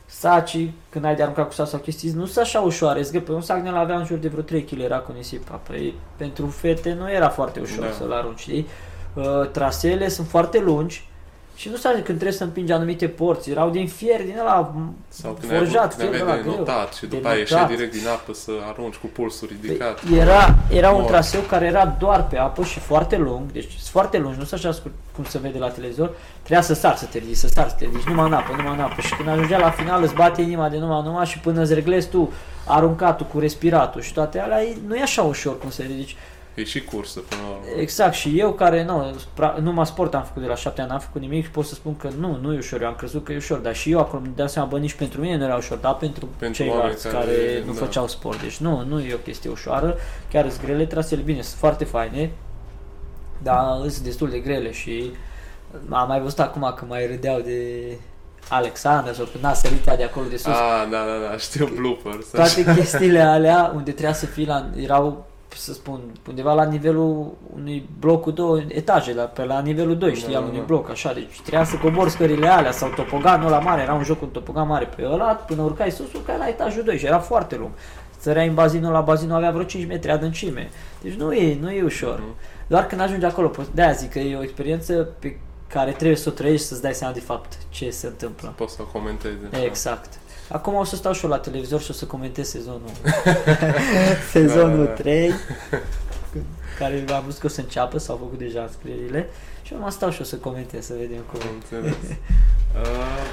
Saci, 0.05 0.69
când 0.89 1.05
ai 1.05 1.15
de 1.15 1.21
aruncat 1.21 1.47
cu 1.47 1.53
sac 1.53 1.67
sau 1.67 1.79
chestii, 1.79 2.11
nu 2.11 2.25
sunt 2.25 2.45
așa 2.45 2.59
ușoare. 2.59 3.01
Zic, 3.01 3.25
pe 3.25 3.31
un 3.31 3.41
sac 3.41 3.61
ne 3.61 3.69
avea 3.69 3.97
în 3.97 4.05
jur 4.05 4.17
de 4.17 4.27
vreo 4.27 4.41
3 4.41 4.63
kg, 4.63 4.79
era 4.79 4.97
cu 4.97 5.11
nisip. 5.15 5.47
Păi, 5.67 5.93
pentru 6.15 6.47
fete 6.47 6.93
nu 6.93 7.11
era 7.11 7.29
foarte 7.29 7.59
ușor 7.59 7.85
da. 7.85 7.91
să-l 7.91 8.11
arunci, 8.11 8.39
știi? 8.39 8.67
Uh, 9.15 9.49
traseele 9.51 10.07
sunt 10.07 10.27
foarte 10.27 10.59
lungi 10.59 11.07
și 11.55 11.69
nu 11.69 11.75
știu 11.77 11.89
când 11.89 12.03
trebuie 12.03 12.31
să 12.31 12.43
împingi 12.43 12.71
anumite 12.71 13.07
porți, 13.07 13.49
erau 13.49 13.69
din 13.69 13.87
fier, 13.87 14.23
din 14.23 14.37
ăla 14.39 14.73
Sau 15.07 15.37
când 15.39 15.57
forjat, 15.57 15.99
ai, 15.99 16.07
când 16.09 16.21
aveai 16.21 16.43
de 16.43 16.49
notat 16.49 16.93
și 16.93 17.05
după 17.05 17.27
aia 17.27 17.37
ieșeai 17.37 17.67
direct 17.67 17.91
din 17.91 18.07
apă 18.07 18.33
să 18.33 18.51
arunci 18.71 18.95
cu 18.95 19.07
pulsul 19.07 19.49
ridicat. 19.61 19.99
Păi, 19.99 20.17
era, 20.17 20.55
era 20.69 20.91
un 20.91 21.05
traseu 21.05 21.41
care 21.41 21.65
era 21.65 21.95
doar 21.99 22.27
pe 22.27 22.37
apă 22.37 22.63
și 22.63 22.79
foarte 22.79 23.17
lung, 23.17 23.51
deci 23.51 23.77
foarte 23.89 24.17
lung, 24.17 24.35
nu 24.35 24.43
sunt 24.43 24.65
așa 24.65 24.79
cum 25.15 25.23
se 25.23 25.37
vede 25.37 25.57
la 25.57 25.69
televizor, 25.69 26.15
trebuia 26.41 26.61
să 26.61 26.73
sar 26.73 26.95
să 26.95 27.05
te 27.05 27.17
ridici, 27.17 27.35
să 27.35 27.47
sar 27.47 27.69
să 27.69 27.75
te 27.77 27.85
ridici, 27.85 28.03
numai 28.03 28.25
în 28.25 28.33
apă, 28.33 28.53
numai 28.57 28.73
în 28.73 28.79
apă. 28.79 29.01
Și 29.01 29.15
când 29.15 29.29
ajungea 29.29 29.57
la 29.57 29.69
final 29.69 30.03
îți 30.03 30.13
bate 30.13 30.41
inima 30.41 30.69
de 30.69 30.77
numai 30.77 31.01
numai 31.03 31.25
și 31.25 31.39
până 31.39 31.61
îți 31.61 31.73
reglezi 31.73 32.09
tu 32.09 32.31
aruncatul 32.65 33.25
cu 33.25 33.39
respiratul 33.39 34.01
și 34.01 34.13
toate 34.13 34.39
alea, 34.39 34.59
nu 34.87 34.95
e 34.95 35.01
așa 35.01 35.21
ușor 35.21 35.59
cum 35.59 35.69
să 35.69 35.81
ridici. 35.81 36.15
E 36.55 36.63
și 36.63 36.83
cursă 36.83 37.19
până 37.19 37.41
la 37.41 37.47
urmă. 37.47 37.81
Exact, 37.81 38.13
și 38.13 38.39
eu 38.39 38.53
care 38.53 38.83
nu, 38.83 39.15
numai 39.61 39.85
sport 39.85 40.13
am 40.13 40.23
făcut 40.23 40.41
de 40.41 40.47
la 40.47 40.55
șapte 40.55 40.81
ani, 40.81 40.89
n-am 40.89 40.99
făcut 40.99 41.21
nimic 41.21 41.43
și 41.43 41.49
pot 41.49 41.65
să 41.65 41.73
spun 41.73 41.97
că 41.97 42.09
nu, 42.19 42.37
nu 42.41 42.53
e 42.53 42.57
ușor, 42.57 42.81
eu 42.81 42.87
am 42.87 42.95
crezut 42.95 43.23
că 43.23 43.31
e 43.31 43.35
ușor, 43.35 43.57
dar 43.57 43.75
și 43.75 43.91
eu 43.91 43.99
acolo 43.99 44.21
îmi 44.25 44.35
dau 44.35 44.47
seama, 44.47 44.67
bă, 44.67 44.77
nici 44.77 44.93
pentru 44.93 45.21
mine 45.21 45.37
nu 45.37 45.43
era 45.43 45.55
ușor, 45.55 45.77
dar 45.77 45.95
pentru, 45.95 46.27
pentru 46.37 46.63
ceilalți 46.63 47.07
care, 47.07 47.17
care 47.17 47.63
nu 47.65 47.73
da. 47.73 47.79
făceau 47.79 48.07
sport, 48.07 48.41
deci 48.41 48.57
nu, 48.57 48.83
nu 48.87 48.99
e 48.99 49.13
o 49.13 49.17
chestie 49.17 49.49
ușoară, 49.49 49.97
chiar 50.31 50.49
sunt 50.49 50.65
grele, 50.65 50.85
trasele 50.85 51.21
bine, 51.21 51.41
sunt 51.41 51.59
foarte 51.59 51.83
faine, 51.83 52.31
dar 53.43 53.79
sunt 53.79 54.03
destul 54.03 54.29
de 54.29 54.39
grele 54.39 54.71
și 54.71 55.11
am 55.89 56.07
mai 56.07 56.19
văzut 56.19 56.39
acum 56.39 56.73
că 56.77 56.85
mai 56.87 57.07
râdeau 57.07 57.39
de 57.39 57.59
Alexandra 58.49 59.13
sau 59.13 59.25
când 59.25 59.45
a 59.45 59.53
sărit 59.53 59.83
de 59.97 60.03
acolo 60.03 60.25
de 60.29 60.37
sus. 60.37 60.53
Ah, 60.53 60.87
da, 60.91 60.97
da, 60.97 61.29
da, 61.29 61.37
știu 61.37 61.69
bloopers. 61.75 62.27
Toate 62.29 62.73
chestiile 62.75 63.19
alea 63.35 63.71
unde 63.75 63.91
trebuia 63.91 64.13
să 64.13 64.25
fii 64.25 64.45
la, 64.45 64.69
erau 64.75 65.27
să 65.47 65.73
spun, 65.73 65.99
undeva 66.27 66.53
la 66.53 66.63
nivelul 66.63 67.33
unui 67.55 67.89
bloc 67.99 68.21
cu 68.21 68.31
două 68.31 68.61
etaje, 68.67 69.13
la, 69.13 69.23
pe 69.23 69.43
la 69.43 69.59
nivelul 69.59 69.97
2, 69.97 70.15
știi, 70.15 70.33
da, 70.33 70.37
al 70.37 70.43
unui 70.43 70.57
da. 70.57 70.63
bloc, 70.63 70.89
așa, 70.89 71.13
deci 71.13 71.41
trebuia 71.41 71.63
să 71.63 71.77
cobori 71.77 72.09
scările 72.09 72.47
alea 72.47 72.71
sau 72.71 72.89
topoganul 72.89 73.49
la 73.49 73.59
mare, 73.59 73.81
era 73.81 73.93
un 73.93 74.03
joc 74.03 74.17
cu 74.17 74.25
un 74.25 74.31
topogan 74.31 74.67
mare 74.67 74.85
pe 74.95 75.05
ăla, 75.05 75.25
până 75.25 75.61
urcai 75.61 75.91
sus, 75.91 76.13
urcai 76.13 76.37
la 76.37 76.47
etajul 76.47 76.83
2 76.83 76.97
și 76.97 77.05
era 77.05 77.19
foarte 77.19 77.55
lung. 77.55 77.71
Săreai 78.19 78.47
în 78.47 78.53
bazinul, 78.53 78.91
la 78.91 79.01
bazinul 79.01 79.35
avea 79.35 79.51
vreo 79.51 79.63
5 79.63 79.87
metri 79.87 80.11
adâncime. 80.11 80.69
Deci 81.01 81.13
nu 81.13 81.33
e, 81.33 81.57
nu 81.61 81.71
e 81.71 81.83
ușor. 81.83 82.19
Mm-hmm. 82.19 82.67
Doar 82.67 82.87
când 82.87 83.01
ajungi 83.01 83.25
acolo, 83.25 83.51
de-aia 83.71 83.91
zic 83.91 84.11
că 84.11 84.19
e 84.19 84.37
o 84.37 84.43
experiență 84.43 84.93
pe 85.19 85.39
care 85.67 85.91
trebuie 85.91 86.17
să 86.17 86.29
o 86.29 86.31
trăiești 86.31 86.65
să-ți 86.65 86.81
dai 86.81 86.93
seama 86.93 87.13
de 87.13 87.19
fapt 87.19 87.57
ce 87.69 87.89
se 87.89 88.07
întâmplă. 88.07 88.53
Poți 88.55 88.75
să 88.75 88.81
o 88.81 88.85
comentezi. 88.85 89.35
Exact. 89.65 90.19
Acum 90.49 90.73
o 90.73 90.83
să 90.83 90.95
stau 90.95 91.13
și 91.13 91.23
eu 91.23 91.29
la 91.29 91.37
televizor 91.39 91.81
și 91.81 91.91
o 91.91 91.93
să 91.93 92.05
comentez 92.05 92.47
sezonul 92.49 92.89
sezonul 94.31 94.85
3 94.85 95.31
care 96.79 97.05
am 97.13 97.23
văzut 97.25 97.39
că 97.39 97.45
o 97.45 97.49
să 97.49 97.59
înceapă, 97.61 97.97
s-au 97.97 98.15
făcut 98.17 98.37
deja 98.37 98.61
înscrierile 98.61 99.29
și 99.61 99.73
eu 99.73 99.79
mă 99.79 99.91
stau 99.91 100.11
și 100.11 100.21
o 100.21 100.23
să 100.23 100.35
comentez, 100.35 100.85
să 100.85 100.93
vedem 100.99 101.21
cum. 101.31 101.39
Am 101.41 101.53
înțeles. 101.53 101.95
uh, 102.81 103.25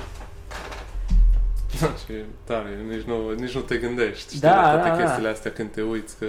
ce 2.07 2.25
tare, 2.45 2.69
nici 2.89 3.03
nu, 3.03 3.31
nici 3.31 3.55
nu 3.55 3.61
te 3.61 3.77
gândești, 3.77 4.27
știi, 4.29 4.41
Da, 4.41 4.55
la 4.63 4.73
toate 4.73 4.89
da, 4.89 4.97
da. 4.97 5.03
chestiile 5.03 5.29
astea 5.29 5.51
când 5.53 5.71
te 5.71 5.83
uiți, 5.83 6.17
că 6.19 6.27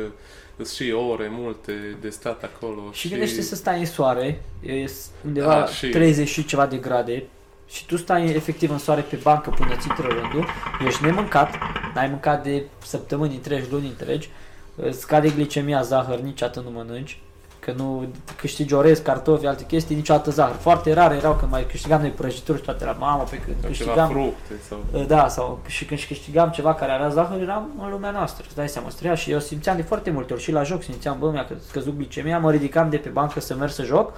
sunt 0.55 0.67
și 0.67 0.91
ore 0.91 1.27
multe 1.31 1.71
de 2.01 2.09
stat 2.09 2.43
acolo. 2.43 2.81
Și 2.91 3.09
gândește 3.09 3.41
să 3.41 3.55
stai 3.55 3.79
în 3.79 3.85
soare, 3.85 4.41
e 4.61 4.85
undeva 5.25 5.47
Da, 5.53 5.59
da, 5.59 5.65
și- 5.65 5.89
30 5.89 6.27
și 6.27 6.45
ceva 6.45 6.65
de 6.65 6.77
grade 6.77 7.23
și 7.69 7.85
tu 7.85 7.97
stai 7.97 8.33
efectiv 8.33 8.71
în 8.71 8.77
soare 8.77 9.01
pe 9.01 9.19
bancă 9.23 9.49
până 9.49 9.75
ți 9.75 9.87
intră 9.87 10.07
rândul, 10.07 10.45
ești 10.87 11.03
nemâncat, 11.03 11.49
n-ai 11.93 12.07
mâncat 12.07 12.43
de 12.43 12.63
săptămâni 12.85 13.35
întregi, 13.35 13.71
luni 13.71 13.87
întregi, 13.87 14.29
îți 14.75 14.99
scade 14.99 15.29
glicemia, 15.29 15.81
zahăr, 15.81 16.19
niciodată 16.19 16.59
nu 16.59 16.69
mănânci, 16.69 17.19
că 17.59 17.73
nu 17.77 18.07
câștigi 18.37 18.73
orez, 18.73 18.99
cartofi, 18.99 19.45
alte 19.45 19.63
chestii, 19.65 19.95
niciodată 19.95 20.31
zahăr. 20.31 20.55
Foarte 20.55 20.93
rar 20.93 21.11
erau 21.11 21.33
când 21.33 21.51
mai 21.51 21.65
câștigam 21.65 22.01
noi 22.01 22.09
prăjituri 22.09 22.57
și 22.57 22.63
toate 22.63 22.85
la 22.85 22.91
mamă, 22.91 23.23
pe 23.29 23.37
când 23.37 23.55
sau 23.61 23.71
ceva 23.71 23.91
câștigam 23.91 24.09
fructe 24.09 24.53
sau... 24.67 25.03
da, 25.03 25.27
sau 25.27 25.59
și 25.65 25.85
când 25.85 25.99
câștigam 25.99 26.49
ceva 26.49 26.73
care 26.73 26.91
avea 26.91 27.09
zahăr, 27.09 27.41
eram 27.41 27.69
în 27.83 27.89
lumea 27.89 28.11
noastră, 28.11 28.43
îți 28.47 28.55
dai 28.55 28.69
seama, 28.69 28.89
stărea 28.89 29.15
și 29.15 29.31
eu 29.31 29.39
simțeam 29.39 29.75
de 29.75 29.81
foarte 29.81 30.11
multe 30.11 30.33
ori 30.33 30.41
și 30.41 30.51
la 30.51 30.63
joc 30.63 30.83
simțeam, 30.83 31.19
bă, 31.19 31.29
mi-a 31.31 31.47
scăzut 31.67 31.97
glicemia, 31.97 32.39
mă 32.39 32.51
ridicam 32.51 32.89
de 32.89 32.97
pe 32.97 33.09
bancă 33.09 33.39
să 33.39 33.55
merg 33.55 33.71
să 33.71 33.83
joc 33.83 34.13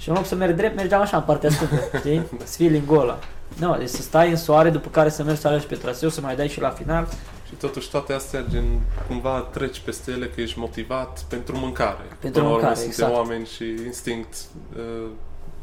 și 0.00 0.08
în 0.08 0.14
loc 0.14 0.26
să 0.26 0.34
merg 0.34 0.56
drept, 0.56 0.76
mergeam 0.76 1.00
așa 1.00 1.16
în 1.16 1.22
partea 1.22 1.50
stângă, 1.50 1.80
știi? 1.98 2.22
Feeling 2.44 2.90
ăla. 2.90 3.18
Nu, 3.58 3.76
deci 3.78 3.88
să 3.88 4.02
stai 4.02 4.30
în 4.30 4.36
soare, 4.36 4.70
după 4.70 4.88
care 4.88 5.08
să 5.08 5.22
mergi 5.22 5.40
să 5.40 5.48
alegi 5.48 5.66
pe 5.66 5.74
traseu, 5.74 6.08
să 6.08 6.20
mai 6.20 6.36
dai 6.36 6.48
și 6.48 6.60
la 6.60 6.70
final. 6.70 7.06
Și 7.48 7.54
totuși 7.54 7.90
toate 7.90 8.12
astea, 8.12 8.44
gen, 8.50 8.64
cumva 9.08 9.48
treci 9.52 9.78
peste 9.80 10.10
ele 10.10 10.26
că 10.26 10.40
ești 10.40 10.58
motivat 10.58 11.24
pentru 11.28 11.58
mâncare. 11.58 12.04
Pentru 12.20 12.30
Până 12.30 12.42
la 12.42 12.42
urmă, 12.42 12.52
mâncare, 12.54 12.74
suntem 12.74 13.06
exact. 13.06 13.14
oameni 13.14 13.46
și 13.46 13.64
instinct 13.86 14.34
uh, 14.76 15.08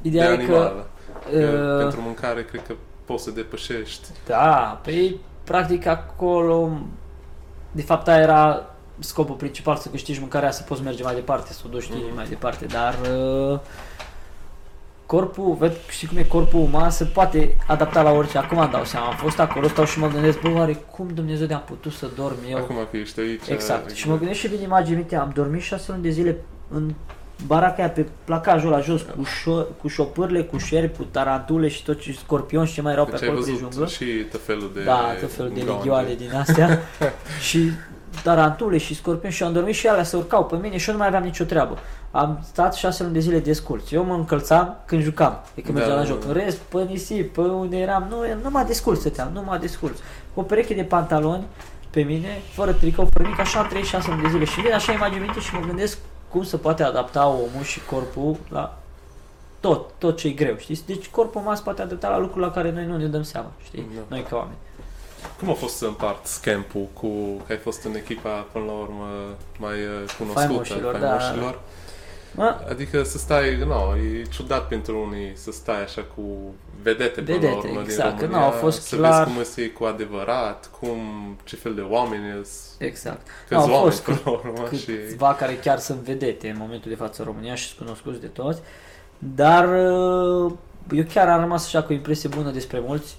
de 0.02 0.08
Ideea 0.08 0.32
e 0.32 0.36
că, 0.36 0.42
animal. 0.42 0.86
Că 1.32 1.38
uh, 1.74 1.82
Pentru 1.82 2.02
mâncare 2.02 2.44
cred 2.46 2.62
că 2.68 2.74
poți 3.06 3.24
să 3.24 3.32
depășești. 3.32 4.08
da, 4.26 4.80
păi, 4.84 5.20
practic 5.44 5.86
acolo, 5.86 6.70
de 7.72 7.82
fapt, 7.82 8.08
aia 8.08 8.22
era 8.22 8.66
scopul 9.00 9.36
principal, 9.36 9.76
să 9.76 9.90
câștigi 9.90 10.20
mâncarea, 10.20 10.52
să 10.52 10.64
poți 10.64 10.82
merge 10.84 11.04
mai 11.04 11.14
departe, 11.14 11.54
să 11.54 11.62
o 11.66 11.70
duci 11.70 11.90
Mhm. 11.90 11.98
mm-hmm. 11.98 12.16
mai 12.16 12.28
departe, 12.28 12.66
dar 12.66 12.96
uh, 13.52 13.60
corpul, 15.08 15.56
ved, 15.60 15.74
știi 15.90 16.08
cum 16.08 16.18
e 16.18 16.24
corpul 16.24 16.60
uman, 16.60 16.90
se 16.90 17.04
poate 17.04 17.58
adapta 17.68 18.02
la 18.02 18.12
orice. 18.12 18.38
Acum 18.38 18.58
îmi 18.60 18.72
dau 18.72 18.84
seama, 18.84 19.08
am 19.08 19.16
fost 19.16 19.40
acolo, 19.40 19.68
stau 19.68 19.86
și 19.86 20.00
mă 20.00 20.08
gândesc, 20.08 20.40
bă, 20.42 20.50
oare 20.56 20.74
cum 20.92 21.08
Dumnezeu 21.14 21.48
de-am 21.48 21.64
putut 21.66 21.92
să 21.92 22.08
dorm 22.16 22.36
eu? 22.50 22.58
Acum 22.58 22.76
că 22.92 22.98
ești 22.98 23.20
aici... 23.20 23.48
exact. 23.50 23.92
Și 23.92 24.10
mă 24.10 24.18
gândesc 24.18 24.40
și 24.40 24.48
vin 24.48 24.62
imagini, 24.62 24.98
uite, 24.98 25.16
am 25.16 25.32
dormit 25.34 25.62
șase 25.62 25.92
luni 25.92 26.04
de 26.04 26.10
zile 26.10 26.38
în 26.70 26.94
baraca 27.46 27.76
aia 27.82 27.90
pe 27.92 28.06
placajul 28.24 28.70
la 28.70 28.80
jos, 28.80 29.02
cu, 29.02 29.24
șo- 29.26 29.78
cu 29.82 29.88
șopârle, 29.88 30.42
cu 30.44 30.58
șerpi, 30.58 30.98
cu 30.98 31.04
tarantule 31.12 31.68
și 31.68 31.84
tot 31.84 32.00
ce 32.00 32.12
scorpioni 32.14 32.68
și 32.68 32.74
ce 32.74 32.82
mai 32.82 32.92
erau 32.92 33.06
pe 33.06 33.12
Deci 33.12 33.22
ai 33.22 33.28
acolo 33.28 33.42
prin 33.44 33.54
văzut 33.56 33.72
junglă. 33.72 33.88
și 33.88 34.06
tot 34.32 34.42
felul 34.46 34.72
de... 34.74 34.84
Da, 34.84 35.14
tot 35.22 35.34
felul 35.34 35.52
de 35.54 35.60
gaunde. 35.60 35.74
ligioane 35.78 36.14
din 36.14 36.34
astea. 36.36 36.80
și 37.48 37.60
tarantule 38.24 38.78
și 38.78 38.96
scorpioni 38.96 39.34
și 39.34 39.44
am 39.44 39.54
dormit 39.54 39.76
și 39.76 39.88
alea 39.88 40.04
să 40.04 40.18
urcau 40.18 40.46
pe 40.46 40.56
mine 40.56 40.78
și 40.78 40.88
eu 40.88 40.94
nu 40.94 41.00
mai 41.00 41.08
aveam 41.08 41.24
nicio 41.24 41.44
treabă. 41.44 41.78
Am 42.12 42.40
stat 42.44 42.74
șase 42.74 43.02
luni 43.04 43.14
de 43.14 43.20
zile 43.20 43.40
desculț. 43.40 43.92
Eu 43.92 44.04
mă 44.04 44.14
încălțam 44.14 44.78
când 44.86 45.02
jucam, 45.02 45.40
de 45.56 45.62
când 45.62 45.74
Da, 45.78 45.80
mergeam 45.80 46.00
la 46.00 46.04
da, 46.04 46.10
joc. 46.14 46.22
da. 46.24 46.28
În 46.28 46.34
rest, 46.34 46.58
pe 46.58 46.82
nisip, 46.84 47.34
pe 47.34 47.42
unde 47.42 47.78
eram, 47.78 48.06
nu, 48.10 48.16
nu 48.44 48.50
mă 48.50 48.64
desculț 48.68 49.00
stăteam, 49.00 49.30
nu 49.34 49.44
mă 49.46 49.58
desculț. 49.62 49.98
Cu 50.34 50.40
o 50.40 50.44
pereche 50.44 50.74
de 50.74 50.84
pantaloni 50.84 51.44
pe 51.90 52.02
mine, 52.02 52.42
fără 52.54 52.72
tricou, 52.74 53.08
fără 53.14 53.24
nimic, 53.24 53.40
așa 53.40 53.60
am 53.60 53.68
trăit 53.68 53.86
șase 53.86 54.10
luni 54.10 54.22
de 54.22 54.30
zile. 54.30 54.46
Și 54.46 54.62
vin 54.62 54.74
așa 54.74 54.92
imagini 54.92 55.22
minte 55.22 55.40
și 55.40 55.54
mă 55.54 55.66
gândesc 55.66 55.98
cum 56.30 56.44
se 56.44 56.58
poate 56.58 56.84
adapta 56.84 57.28
omul 57.28 57.64
și 57.64 57.80
corpul 57.90 58.36
la 58.50 58.78
tot, 59.60 59.90
tot 59.98 60.18
ce 60.18 60.28
e 60.28 60.32
greu, 60.32 60.56
știți? 60.58 60.86
Deci 60.86 61.08
corpul 61.08 61.42
uman 61.42 61.56
se 61.56 61.62
poate 61.64 61.82
adapta 61.82 62.10
la 62.10 62.18
lucruri 62.18 62.46
la 62.46 62.52
care 62.52 62.72
noi 62.72 62.86
nu 62.86 62.98
ne 62.98 63.06
dăm 63.06 63.24
seama, 63.24 63.52
știi? 63.64 63.88
Da. 63.96 64.02
Noi 64.08 64.26
ca 64.30 64.36
oameni. 64.36 64.58
Cum 65.40 65.50
a 65.50 65.54
fost 65.54 65.76
să 65.76 65.86
împarți 65.86 66.42
campul 66.42 66.88
cu... 66.94 67.08
că 67.46 67.52
ai 67.52 67.58
fost 67.58 67.84
în 67.84 67.96
echipa, 67.96 68.30
până 68.52 68.66
la 68.66 68.72
urmă, 68.72 69.08
mai 69.58 69.74
uh, 69.74 70.16
cunoscută, 70.18 70.48
Faimoșilor, 70.48 70.96
da. 70.98 71.08
faimoșilor. 71.08 71.60
Mă, 72.36 72.58
Adică 72.70 73.04
să 73.04 73.18
stai, 73.18 73.58
nu, 73.58 73.96
e 73.96 74.22
ciudat 74.30 74.68
pentru 74.68 75.08
unii 75.08 75.32
să 75.36 75.52
stai 75.52 75.84
așa 75.84 76.06
cu 76.16 76.22
vedete, 76.82 77.22
până 77.22 77.38
Vedete, 77.38 77.52
la 77.52 77.70
urmă 77.70 77.82
exact, 77.82 78.10
din 78.10 78.18
că 78.18 78.26
nu, 78.26 78.32
România, 78.32 78.46
au 78.46 78.60
fost 78.60 78.82
să 78.82 78.96
clar- 78.96 79.24
vezi 79.24 79.30
cum 79.30 79.38
îți 79.38 79.62
e 79.62 79.68
cu 79.68 79.84
adevărat, 79.84 80.70
cum, 80.80 80.98
ce 81.44 81.56
fel 81.56 81.74
de 81.74 81.82
oameni 81.82 82.24
sunt, 82.46 82.48
Exact. 82.78 83.28
că 83.48 83.56
Au 83.56 83.62
oameni 83.62 83.82
fost 83.82 84.04
până 84.04 84.20
la 84.24 84.32
urmă 84.32 84.68
și... 84.78 84.86
câțiva 84.86 85.34
care 85.34 85.54
chiar 85.54 85.80
sunt 85.80 86.00
vedete 86.00 86.50
în 86.50 86.56
momentul 86.60 86.90
de 86.90 86.96
față 86.96 87.22
în 87.22 87.28
România 87.28 87.56
și 87.56 87.68
sunt 87.68 87.80
cunoscuți 87.80 88.22
de 88.22 88.28
toți, 88.28 88.62
dar 89.18 89.64
uh, 89.64 90.52
eu 90.92 91.04
chiar 91.14 91.30
am 91.30 91.40
rămas 91.40 91.66
așa 91.66 91.84
cu 91.84 91.92
o 91.92 91.96
impresie 91.96 92.30
bună 92.30 92.52
despre 92.52 92.80
mulți. 92.80 93.18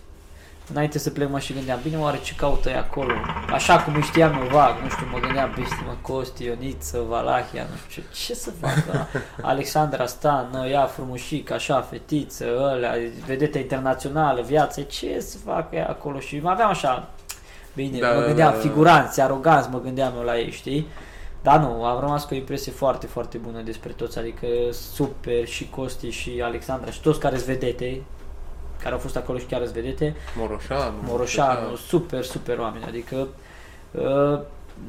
Înainte 0.70 0.98
să 0.98 1.10
plec 1.10 1.30
mă 1.30 1.38
și 1.38 1.52
gândeam, 1.52 1.78
bine 1.82 1.96
oare 1.98 2.18
ce 2.22 2.34
caută 2.34 2.68
ei 2.68 2.76
acolo? 2.76 3.12
Așa 3.52 3.82
cum 3.82 3.94
îi 3.94 4.02
știam 4.02 4.32
eu 4.42 4.48
vag, 4.48 4.74
nu 4.82 4.88
știu, 4.88 5.06
mă 5.12 5.18
gândeam 5.18 5.50
peste 5.50 5.76
mă 5.86 5.94
Costi, 6.02 6.44
Ioniță, 6.44 7.04
Valahia, 7.08 7.66
nu 7.70 7.76
știu 7.88 8.02
ce, 8.12 8.24
ce 8.24 8.34
să 8.34 8.50
facă? 8.60 9.06
Alexandra 9.52 10.06
Stan, 10.06 10.48
nă, 10.52 10.66
ea 10.66 10.84
frumușică, 10.84 11.54
așa, 11.54 11.80
fetiță, 11.80 12.44
ălea, 12.72 12.94
vedete 13.26 13.58
internațională, 13.58 14.42
viață, 14.42 14.80
ce 14.80 15.20
să 15.20 15.38
facă 15.44 15.76
ea 15.76 15.88
acolo? 15.88 16.20
Și 16.20 16.40
mă 16.40 16.50
aveam 16.50 16.68
așa, 16.68 17.10
bine, 17.74 17.98
Da, 17.98 18.12
mă 18.12 18.20
da, 18.20 18.26
gândeam, 18.26 18.50
da, 18.50 18.56
da. 18.56 18.62
figuranți, 18.62 19.20
aroganți, 19.20 19.68
mă 19.70 19.80
gândeam 19.80 20.12
eu 20.16 20.24
la 20.24 20.38
ei, 20.38 20.50
știi? 20.50 20.86
Dar 21.42 21.58
nu, 21.58 21.84
am 21.84 22.00
rămas 22.00 22.24
cu 22.24 22.34
o 22.34 22.36
impresie 22.36 22.72
foarte, 22.72 23.06
foarte 23.06 23.38
bună 23.38 23.60
despre 23.60 23.92
toți, 23.92 24.18
adică 24.18 24.46
super 24.70 25.46
și 25.46 25.68
Costi 25.68 26.10
și 26.10 26.40
Alexandra 26.42 26.90
și 26.90 27.00
toți 27.00 27.20
care 27.20 27.36
sunt 27.36 27.48
vedete, 27.48 28.02
care 28.82 28.94
au 28.94 29.00
fost 29.00 29.16
acolo 29.16 29.38
și 29.38 29.44
chiar 29.44 29.60
sunt 29.62 29.72
vedete, 29.74 30.14
Moroșanu. 30.36 30.94
Moroșanu, 31.02 31.76
super, 31.76 32.24
super 32.24 32.58
oameni, 32.58 32.84
adică 32.84 33.28
uh, 33.90 34.40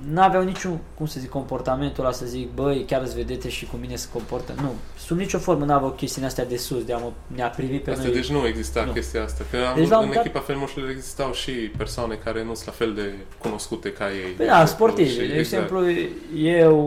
n-aveau 0.09 0.43
niciun, 0.43 0.79
cum 0.97 1.05
să 1.05 1.19
zic, 1.19 1.29
comportamentul 1.29 2.03
ăla 2.03 2.13
să 2.13 2.25
zic, 2.25 2.49
băi, 2.53 2.83
chiar 2.87 3.01
îți 3.01 3.15
vedete 3.15 3.49
și 3.49 3.65
cu 3.65 3.75
mine 3.81 3.95
se 3.95 4.07
comportă. 4.13 4.53
Nu, 4.61 4.73
sub 4.97 5.17
nicio 5.17 5.37
formă 5.37 5.65
n-aveau 5.65 5.89
chestiile 5.91 6.27
astea 6.27 6.45
de 6.45 6.57
sus, 6.57 6.83
de 6.83 6.93
a 6.93 6.97
mă, 6.97 7.11
ne-a 7.27 7.47
privit 7.47 7.83
pe 7.83 7.91
Asta, 7.91 8.03
noi. 8.03 8.13
deci 8.13 8.29
nu 8.29 8.47
exista 8.47 8.83
Nu. 8.83 8.91
chestia 8.91 9.23
asta. 9.23 9.43
Că 9.51 9.57
am, 9.57 9.63
Deci, 9.73 9.81
deci, 9.83 9.91
la 9.91 9.97
un 9.99 10.05
în 10.07 10.11
dat- 10.13 10.23
echipa 10.25 10.39
Felmușilor 10.39 10.89
existau 10.89 11.31
și 11.33 11.51
persoane 11.51 12.15
care 12.23 12.43
nu 12.43 12.53
sunt 12.53 12.65
la 12.65 12.71
fel 12.71 12.93
de 12.93 13.13
cunoscute 13.37 13.91
ca 13.93 14.05
ei. 14.11 14.19
Păi 14.21 14.33
de 14.37 14.45
da, 14.45 14.61
exemplu, 14.61 14.85
sportivi. 14.85 15.09
și- 15.09 15.17
De 15.17 15.23
exact. 15.23 15.39
exemplu, 15.39 15.89
eu, 16.35 16.77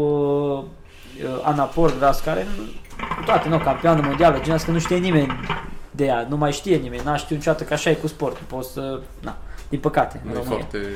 uh, 0.59 0.65
uh, 1.25 1.41
Ana 1.43 1.65
Porgras, 1.65 2.21
care 2.21 2.47
nu- 2.57 2.63
cu 3.17 3.23
toate, 3.25 3.49
nu, 3.49 3.59
campioană 3.59 4.01
mondială, 4.05 4.37
genul 4.41 4.55
ăsta, 4.55 4.67
că 4.67 4.73
nu 4.73 4.79
știe 4.79 4.97
nimeni 4.97 5.33
de 5.95 6.05
ea, 6.05 6.27
nu 6.29 6.37
mai 6.37 6.53
știe 6.53 6.77
nimeni, 6.77 7.03
n-a 7.05 7.17
știut 7.17 7.39
niciodată 7.39 7.65
că 7.65 7.73
așa 7.73 7.91
e 7.91 7.95
cu 7.95 8.07
sportul, 8.07 8.45
poți 8.49 8.73
să, 8.73 9.01
na, 9.21 9.37
din 9.69 9.81
păcate, 9.81 10.21
în 10.25 10.31
Nu 10.31 10.37
e 10.39 10.43
România. 10.43 10.67
foarte... 10.71 10.89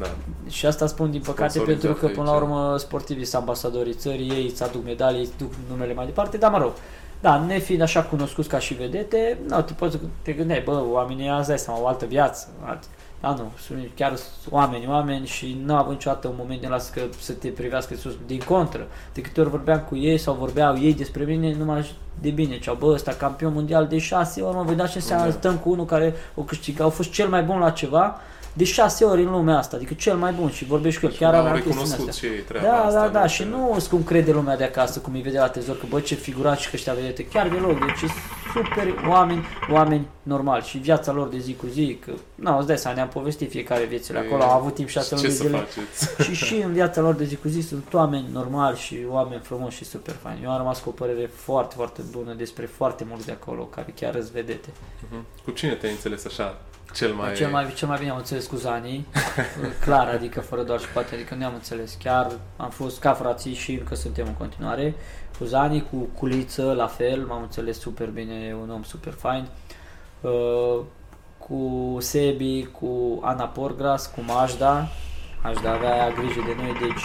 Da. 0.00 0.06
Și 0.48 0.66
asta 0.66 0.86
spun 0.86 1.10
din 1.10 1.20
păcate 1.20 1.48
Sponsorizat 1.52 1.82
pentru 1.82 2.06
că 2.06 2.12
până 2.14 2.26
la 2.30 2.32
aici. 2.32 2.42
urmă 2.42 2.76
sportivii 2.78 3.24
sunt 3.24 3.40
ambasadorii 3.40 3.94
țării, 3.94 4.30
ei 4.30 4.46
îți 4.50 4.62
aduc 4.62 4.84
medalii, 4.84 5.20
îți 5.20 5.32
duc 5.38 5.52
numele 5.70 5.94
mai 5.94 6.04
departe, 6.04 6.36
dar 6.36 6.50
mă 6.50 6.58
rog. 6.58 6.72
Da, 7.26 7.44
nefiind 7.46 7.82
așa 7.82 8.02
cunoscuți 8.02 8.48
ca 8.48 8.58
și 8.58 8.74
vedete, 8.74 9.38
nu, 9.48 9.62
te 9.62 9.72
poți 9.72 9.98
te 10.22 10.32
gândeai, 10.32 10.62
bă, 10.64 10.84
oamenii 10.92 11.28
azi 11.28 11.48
dai 11.48 11.58
seama, 11.58 11.80
o 11.80 11.86
altă 11.86 12.04
viață. 12.06 12.48
Alt... 12.64 12.82
Da, 13.20 13.28
nu, 13.28 13.52
sunt 13.66 13.88
chiar 13.94 14.16
sunt 14.16 14.52
oameni, 14.54 14.86
oameni 14.88 15.26
și 15.26 15.60
nu 15.64 15.76
au 15.76 15.90
niciodată 15.90 16.28
un 16.28 16.34
moment 16.38 16.60
din 16.60 16.68
las 16.68 16.88
că 16.88 17.00
să 17.18 17.32
te 17.32 17.48
privească 17.48 17.94
sus. 17.94 18.12
Din 18.26 18.40
contră, 18.44 18.86
de 19.12 19.20
câte 19.20 19.40
ori 19.40 19.50
vorbeam 19.50 19.80
cu 19.80 19.96
ei 19.96 20.18
sau 20.18 20.34
vorbeau 20.34 20.78
ei 20.78 20.94
despre 20.94 21.24
mine, 21.24 21.54
numai 21.54 21.94
de 22.20 22.30
bine. 22.30 22.58
Ceau, 22.58 22.74
bă, 22.74 22.86
ăsta 22.86 23.12
campion 23.12 23.52
mondial 23.52 23.86
de 23.86 23.98
șase 23.98 24.40
ori, 24.40 24.56
mă, 24.56 24.62
voi 24.62 24.74
da 24.74 24.86
ce 24.86 24.98
înseamnă, 24.98 25.26
Da. 25.26 25.32
stăm 25.32 25.56
cu 25.56 25.70
unul 25.70 25.84
care 25.84 26.14
o 26.34 26.42
câștiga, 26.42 26.84
au 26.84 26.90
fost 26.90 27.10
cel 27.10 27.28
mai 27.28 27.42
bun 27.42 27.58
la 27.58 27.70
ceva, 27.70 28.20
de 28.56 28.64
șase 28.64 29.04
ori 29.04 29.22
în 29.22 29.30
lumea 29.30 29.58
asta, 29.58 29.76
adică 29.76 29.94
cel 29.94 30.16
mai 30.16 30.32
bun 30.32 30.50
și 30.50 30.64
vorbești 30.64 31.00
cu 31.00 31.06
el. 31.06 31.12
Chiar 31.12 31.34
au 31.34 31.40
aveam 31.40 31.54
chestiile 31.54 31.78
recunoscut 31.80 32.08
astea. 32.08 32.28
și 32.28 32.34
ei 32.36 32.40
treaba 32.42 32.66
Da, 32.66 32.84
asta. 32.84 33.00
da, 33.00 33.08
da, 33.08 33.20
nu? 33.20 33.26
și 33.28 33.42
Că- 33.42 33.48
nu 33.48 33.66
sunt 33.78 33.90
cum 33.90 34.02
crede 34.02 34.32
lumea 34.32 34.56
de 34.56 34.64
acasă, 34.64 34.98
cum 34.98 35.14
îi 35.14 35.20
vede 35.20 35.38
la 35.38 35.48
tezor, 35.48 35.78
că 35.78 35.86
bă, 35.88 36.00
ce 36.00 36.14
figurat 36.14 36.58
și 36.58 36.64
că 36.70 36.76
ăștia 36.76 36.94
vedete, 36.94 37.26
chiar 37.26 37.48
deloc, 37.48 37.78
deci 37.86 37.96
sunt 37.98 38.10
super 38.54 38.94
oameni, 39.08 39.44
oameni 39.70 40.06
normali 40.22 40.64
și 40.64 40.78
viața 40.78 41.12
lor 41.12 41.28
de 41.28 41.38
zi 41.38 41.54
cu 41.54 41.66
zi, 41.66 41.98
că, 42.04 42.12
nu, 42.34 42.58
îți 42.58 42.66
dai 42.66 42.78
seama, 42.78 42.96
ne-am 42.96 43.08
povestit 43.08 43.50
fiecare 43.50 43.84
viețile 43.84 44.18
Păi, 44.18 44.26
acolo, 44.28 44.42
au 44.42 44.58
avut 44.58 44.74
timp 44.74 44.88
șase 44.88 45.14
luni 45.14 45.22
Ce 45.26 45.30
de 45.32 45.34
să 45.36 45.44
zile 45.44 45.56
faceți? 45.58 46.22
și 46.36 46.44
și 46.44 46.54
în 46.54 46.72
viața 46.72 47.00
lor 47.00 47.14
de 47.14 47.24
zi 47.24 47.36
cu 47.36 47.48
zi 47.48 47.60
sunt 47.60 47.92
oameni 47.94 48.26
normali 48.32 48.76
și 48.76 48.98
oameni 49.08 49.40
frumoși 49.44 49.76
și 49.76 49.84
super 49.84 50.14
faini. 50.22 50.40
Eu 50.44 50.50
am 50.50 50.56
rămas 50.56 50.80
cu 50.80 50.88
o 50.88 50.92
părere 50.92 51.30
foarte, 51.34 51.74
foarte 51.76 52.02
bună 52.10 52.32
despre 52.32 52.66
foarte 52.66 53.04
mulți 53.08 53.26
de 53.26 53.32
acolo, 53.40 53.62
care 53.62 53.94
chiar 54.00 54.14
îți 54.14 54.30
vedete. 54.32 54.68
Mhm. 55.10 55.24
Cu 55.44 55.50
cine 55.50 55.72
te-ai 55.74 55.92
înțeles 55.92 56.24
așa 56.24 56.58
cel 56.96 57.12
mai... 57.12 57.34
Cel 57.34 57.50
mai, 57.50 57.72
cel 57.74 57.88
mai 57.88 57.98
bine 57.98 58.10
am 58.10 58.16
înțeles 58.16 58.46
cu 58.46 58.56
Zanii, 58.56 59.06
clar, 59.84 60.08
adică 60.08 60.40
fără 60.40 60.62
doar 60.62 60.80
și 60.80 60.88
poate, 60.88 61.14
adică 61.14 61.34
ne-am 61.34 61.54
înțeles. 61.54 61.96
Chiar 62.02 62.30
am 62.56 62.70
fost 62.70 63.00
ca 63.00 63.12
frații 63.12 63.54
și 63.54 63.72
încă 63.72 63.94
suntem 63.94 64.26
în 64.26 64.34
continuare. 64.34 64.94
Cu 65.38 65.44
Zanii, 65.44 65.86
cu 65.90 65.96
Culiță, 65.96 66.72
la 66.72 66.86
fel, 66.86 67.24
m-am 67.24 67.42
înțeles 67.42 67.78
super 67.78 68.08
bine, 68.08 68.34
e 68.34 68.54
un 68.54 68.70
om 68.70 68.82
super 68.82 69.12
fain. 69.12 69.46
Uh, 70.20 70.80
cu 71.38 71.96
Sebi, 72.00 72.66
cu 72.66 73.20
Ana 73.22 73.44
Porgras, 73.44 74.06
cu 74.06 74.20
Majda. 74.26 74.88
Majda 75.42 75.72
avea 75.72 76.10
grijă 76.10 76.40
de 76.46 76.62
noi, 76.62 76.72
deci 76.80 77.04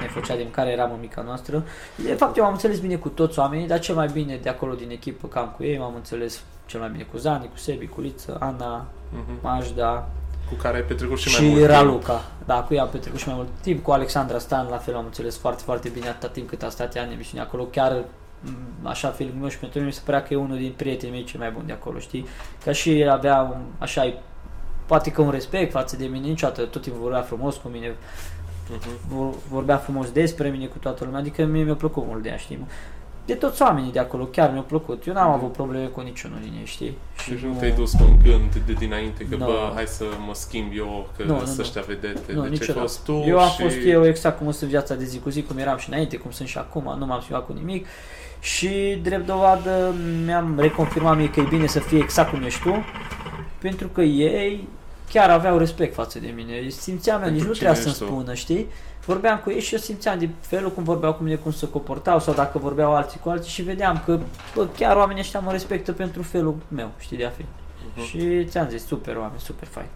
ne 0.00 0.06
făcea 0.06 0.36
din 0.36 0.50
care 0.50 0.70
eram 0.70 0.92
în 0.92 1.00
mica 1.00 1.22
noastră. 1.22 1.64
De 1.96 2.14
fapt, 2.14 2.36
eu 2.36 2.44
m-am 2.44 2.52
înțeles 2.52 2.78
bine 2.78 2.96
cu 2.96 3.08
toți 3.08 3.38
oamenii, 3.38 3.66
dar 3.66 3.78
cel 3.78 3.94
mai 3.94 4.08
bine 4.12 4.36
de 4.42 4.48
acolo 4.48 4.74
din 4.74 4.90
echipă, 4.90 5.28
cam 5.28 5.54
cu 5.56 5.62
ei, 5.62 5.78
m-am 5.78 5.94
înțeles 5.94 6.42
cel 6.68 6.80
mai 6.80 6.88
bine 6.88 7.02
cu 7.02 7.16
Zani, 7.16 7.48
cu 7.52 7.56
Sebi, 7.56 7.86
cu 7.86 8.00
Liță, 8.00 8.36
Ana, 8.40 8.84
uh-huh. 8.84 9.42
Majda, 9.42 10.08
cu 10.48 10.54
care 10.54 10.76
ai 10.76 10.82
petrecut 10.82 11.18
și, 11.18 11.28
și 11.28 11.42
mai 11.42 11.50
mult 11.50 11.66
Raluca. 11.66 12.12
Timp. 12.12 12.46
Da, 12.46 12.62
cu 12.62 12.74
ea 12.74 12.82
am 12.82 12.88
petrecut 12.88 13.18
și 13.18 13.26
mai 13.26 13.36
mult 13.36 13.48
timp. 13.60 13.82
Cu 13.82 13.90
Alexandra 13.90 14.38
Stan, 14.38 14.66
la 14.70 14.76
fel, 14.76 14.96
am 14.96 15.04
înțeles 15.04 15.36
foarte, 15.36 15.62
foarte 15.62 15.88
bine 15.88 16.08
atâta 16.08 16.32
timp 16.32 16.48
cât 16.48 16.62
a 16.62 16.68
stat 16.68 16.96
ea 16.96 17.02
în 17.02 17.10
emisiune 17.10 17.42
acolo. 17.42 17.64
Chiar 17.64 18.04
așa 18.82 19.08
filmul 19.08 19.40
meu 19.40 19.48
și 19.48 19.58
pentru 19.58 19.78
mine 19.78 19.90
mi 19.90 19.96
se 19.96 20.02
părea 20.04 20.22
că 20.22 20.34
e 20.34 20.36
unul 20.36 20.56
din 20.56 20.72
prietenii 20.76 21.14
mei 21.14 21.24
cei 21.24 21.38
mai 21.40 21.50
buni 21.50 21.66
de 21.66 21.72
acolo, 21.72 21.98
știi? 21.98 22.26
Ca 22.64 22.72
și 22.72 23.06
avea 23.10 23.40
un, 23.40 23.60
așa, 23.78 24.14
poate 24.86 25.10
că 25.10 25.22
un 25.22 25.30
respect 25.30 25.72
față 25.72 25.96
de 25.96 26.06
mine, 26.06 26.26
niciodată 26.26 26.64
tot 26.64 26.82
timpul 26.82 27.02
vorbea 27.02 27.22
frumos 27.22 27.56
cu 27.56 27.68
mine, 27.68 27.90
uh-huh. 27.90 29.48
vorbea 29.48 29.76
frumos 29.76 30.10
despre 30.10 30.48
mine 30.48 30.66
cu 30.66 30.78
toată 30.78 31.04
lumea, 31.04 31.20
adică 31.20 31.44
mie 31.44 31.62
mi-a 31.62 31.74
plăcut 31.74 32.06
mult 32.06 32.22
de 32.22 32.28
ea, 32.28 32.36
știi? 32.36 32.66
De 33.28 33.34
toți 33.34 33.62
oamenii 33.62 33.92
de 33.92 33.98
acolo, 33.98 34.24
chiar 34.24 34.52
mi-a 34.52 34.60
plăcut. 34.60 35.06
Eu 35.06 35.14
n-am 35.14 35.30
avut 35.30 35.52
probleme 35.52 35.86
cu 35.86 36.00
niciunul 36.00 36.38
din 36.42 36.52
ei, 36.58 36.66
știi? 36.66 36.96
Și 37.22 37.30
deci 37.30 37.40
nu 37.40 37.54
te-ai 37.58 37.72
dus 37.72 37.92
cu 37.92 38.02
un 38.02 38.16
gând 38.22 38.54
de 38.66 38.72
dinainte 38.72 39.24
că, 39.24 39.36
no. 39.36 39.44
bă, 39.44 39.72
hai 39.74 39.86
să 39.86 40.04
mă 40.26 40.34
schimb 40.34 40.72
eu, 40.76 41.08
că 41.16 41.24
no, 41.24 41.44
să 41.44 41.60
ăștia 41.60 41.82
vedete. 41.86 42.32
Nu, 42.32 42.42
deci 42.42 42.50
niciodată. 42.50 42.78
fost 42.78 43.04
tu 43.04 43.12
Eu 43.26 43.38
am 43.38 43.48
și... 43.48 43.62
fost 43.62 43.76
eu 43.84 44.06
exact 44.06 44.38
cum 44.38 44.50
sunt 44.50 44.70
viața 44.70 44.94
de 44.94 45.04
zi 45.04 45.18
cu 45.18 45.30
zi, 45.30 45.42
cum 45.42 45.58
eram 45.58 45.78
și 45.78 45.88
înainte, 45.88 46.16
cum 46.16 46.30
sunt 46.30 46.48
și 46.48 46.58
acum, 46.58 46.94
nu 46.98 47.06
m-am 47.06 47.20
schimbat 47.20 47.46
cu 47.46 47.52
nimic. 47.52 47.86
Și, 48.40 48.98
drept 49.02 49.26
dovadă, 49.26 49.94
mi-am 50.24 50.58
reconfirmat 50.58 51.16
mie 51.16 51.30
că 51.30 51.40
e 51.40 51.46
bine 51.48 51.66
să 51.66 51.78
fie 51.78 51.98
exact 51.98 52.30
cum 52.30 52.42
ești 52.42 52.62
tu, 52.62 52.84
pentru 53.58 53.88
că 53.88 54.00
ei 54.00 54.68
chiar 55.12 55.30
aveau 55.30 55.58
respect 55.58 55.94
față 55.94 56.18
de 56.18 56.32
mine. 56.36 56.68
Simțeam, 56.68 57.22
nici 57.22 57.42
nu 57.42 57.52
trebuia 57.52 57.74
să-mi 57.74 57.94
spună, 57.94 58.34
știi? 58.34 58.66
Vorbeam 59.08 59.38
cu 59.38 59.50
ei 59.50 59.60
și 59.60 59.74
eu 59.74 59.80
simțeam 59.80 60.18
de 60.18 60.28
felul 60.40 60.70
cum 60.70 60.84
vorbeau 60.84 61.14
cu 61.14 61.22
mine, 61.22 61.34
cum 61.34 61.52
se 61.52 61.68
comportau 61.68 62.20
sau 62.20 62.34
dacă 62.34 62.58
vorbeau 62.58 62.94
alții 62.94 63.20
cu 63.20 63.28
alții 63.28 63.50
și 63.50 63.62
vedeam 63.62 64.02
că 64.04 64.18
bă, 64.54 64.66
chiar 64.78 64.96
oamenii 64.96 65.20
ăștia 65.20 65.40
mă 65.40 65.50
respectă 65.50 65.92
pentru 65.92 66.22
felul 66.22 66.56
meu, 66.68 66.90
știi, 66.98 67.16
de 67.16 67.24
a 67.24 67.30
fi. 67.30 67.42
Uh-huh. 67.42 68.04
Și 68.08 68.44
ți-am 68.44 68.68
zis, 68.68 68.86
super 68.86 69.16
oameni, 69.16 69.40
super 69.40 69.68
fain. 69.68 69.86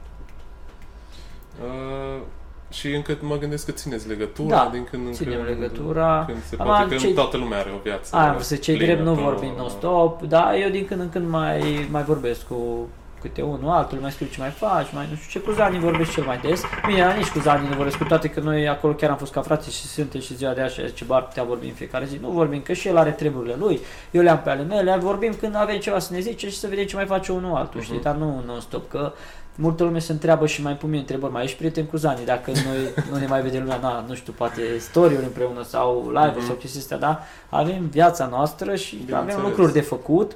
Uh, 1.63 2.23
și 2.71 2.95
încă 2.95 3.17
mă 3.21 3.39
gândesc 3.39 3.65
că 3.65 3.73
țineți 3.73 4.09
legătura 4.09 4.57
da, 4.57 4.69
din 4.73 4.85
când 4.91 5.07
în 5.07 5.13
ținem 5.13 5.45
când. 5.45 5.49
legătura. 5.49 6.25
Când 6.27 6.43
se 6.43 6.57
poate, 6.57 6.95
că 6.95 7.01
cei... 7.01 7.13
toată 7.13 7.37
lumea 7.37 7.59
are 7.59 7.71
o 7.75 7.81
viață. 7.83 8.17
Aia, 8.17 8.37
să 8.41 8.57
cei 8.57 8.77
drept 8.77 9.03
nu 9.03 9.15
vorbim 9.15 9.53
non-stop, 9.57 10.23
dar 10.23 10.55
eu 10.55 10.69
din 10.69 10.87
când 10.87 11.01
în 11.01 11.09
când 11.09 11.29
mai, 11.29 11.89
mai 11.91 12.03
vorbesc 12.03 12.47
cu 12.47 12.89
câte 13.23 13.43
unul 13.43 13.71
altul, 13.71 13.99
mai 13.99 14.11
scriu 14.11 14.27
ce 14.27 14.41
mai 14.41 14.51
faci, 14.51 14.93
mai 14.93 15.07
nu 15.11 15.17
știu 15.17 15.41
ce, 15.41 15.47
cu 15.47 15.53
Zani 15.53 15.79
vorbesc 15.79 16.11
cel 16.13 16.25
mai 16.25 16.39
des. 16.43 16.63
Bine, 16.87 17.15
nici 17.17 17.29
cu 17.29 17.39
Zani 17.39 17.69
nu 17.69 17.75
vorbesc, 17.75 17.97
cu 17.97 18.05
toate 18.05 18.29
că 18.29 18.41
noi 18.41 18.69
acolo 18.69 18.93
chiar 18.93 19.11
am 19.11 19.17
fost 19.17 19.33
ca 19.33 19.41
frate 19.43 19.71
și 19.71 19.87
suntem 19.87 20.21
și 20.21 20.37
ziua 20.37 20.53
de 20.53 20.61
așa, 20.61 20.83
ce 20.89 21.05
bar 21.05 21.23
putea 21.27 21.43
vorbi 21.43 21.67
în 21.67 21.73
fiecare 21.73 22.05
zi. 22.05 22.19
Nu 22.21 22.29
vorbim, 22.29 22.61
că 22.61 22.73
și 22.73 22.89
el 22.89 22.97
are 22.97 23.11
treburile 23.11 23.55
lui, 23.59 23.81
eu 24.11 24.23
le-am 24.23 24.41
pe 24.45 24.51
ale 24.51 24.63
mele, 24.63 24.97
vorbim 25.01 25.33
când 25.41 25.57
avem 25.57 25.79
ceva 25.79 25.99
să 25.99 26.13
ne 26.13 26.21
zice 26.21 26.49
și 26.51 26.59
să 26.59 26.67
vedem 26.67 26.85
ce 26.85 26.97
mai 26.97 27.07
face 27.07 27.33
unul 27.33 27.55
altul, 27.57 27.81
uh-huh. 27.81 27.85
știi, 27.85 28.01
dar 28.01 28.15
nu 28.15 28.43
non-stop, 28.47 28.91
că 28.91 29.13
multă 29.55 29.85
lume 29.85 29.99
se 29.99 30.13
întreabă 30.13 30.47
și 30.47 30.63
mai 30.63 30.77
pun 30.77 30.91
mie 30.91 30.99
întrebări, 30.99 31.33
mai 31.33 31.45
ești 31.45 31.57
prieten 31.57 31.85
cu 31.85 31.97
Zani, 31.97 32.25
dacă 32.25 32.51
noi 32.67 33.05
nu 33.11 33.19
ne 33.19 33.27
mai 33.27 33.43
vedem 33.43 33.61
lumea, 33.61 33.79
na, 33.79 34.05
nu 34.09 34.15
știu, 34.15 34.33
poate 34.33 34.79
story 34.79 35.15
împreună 35.15 35.63
sau 35.63 36.07
live 36.09 36.35
uh-huh. 36.41 36.47
sau 36.47 36.55
chestii 36.55 36.81
astea, 36.81 36.99
da? 36.99 37.23
Avem 37.49 37.89
viața 37.91 38.27
noastră 38.27 38.75
și 38.75 38.97
Bine 38.97 39.17
avem 39.17 39.29
înțeles. 39.29 39.49
lucruri 39.49 39.73
de 39.73 39.81
făcut 39.81 40.33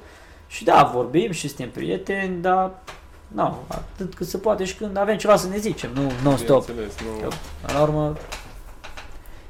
și 0.47 0.63
da, 0.63 0.91
vorbim 0.93 1.31
și 1.31 1.47
suntem 1.47 1.69
prieteni, 1.69 2.41
dar 2.41 2.71
nu, 3.27 3.57
atât 3.67 4.13
cât 4.13 4.27
se 4.27 4.37
poate 4.37 4.63
și 4.63 4.75
când 4.75 4.97
avem 4.97 5.17
ceva 5.17 5.35
să 5.35 5.47
ne 5.47 5.57
zicem, 5.57 5.89
nu 5.93 6.11
non-stop. 6.23 6.67
Nu. 6.67 7.27
la 7.73 7.81
urmă, 7.81 8.15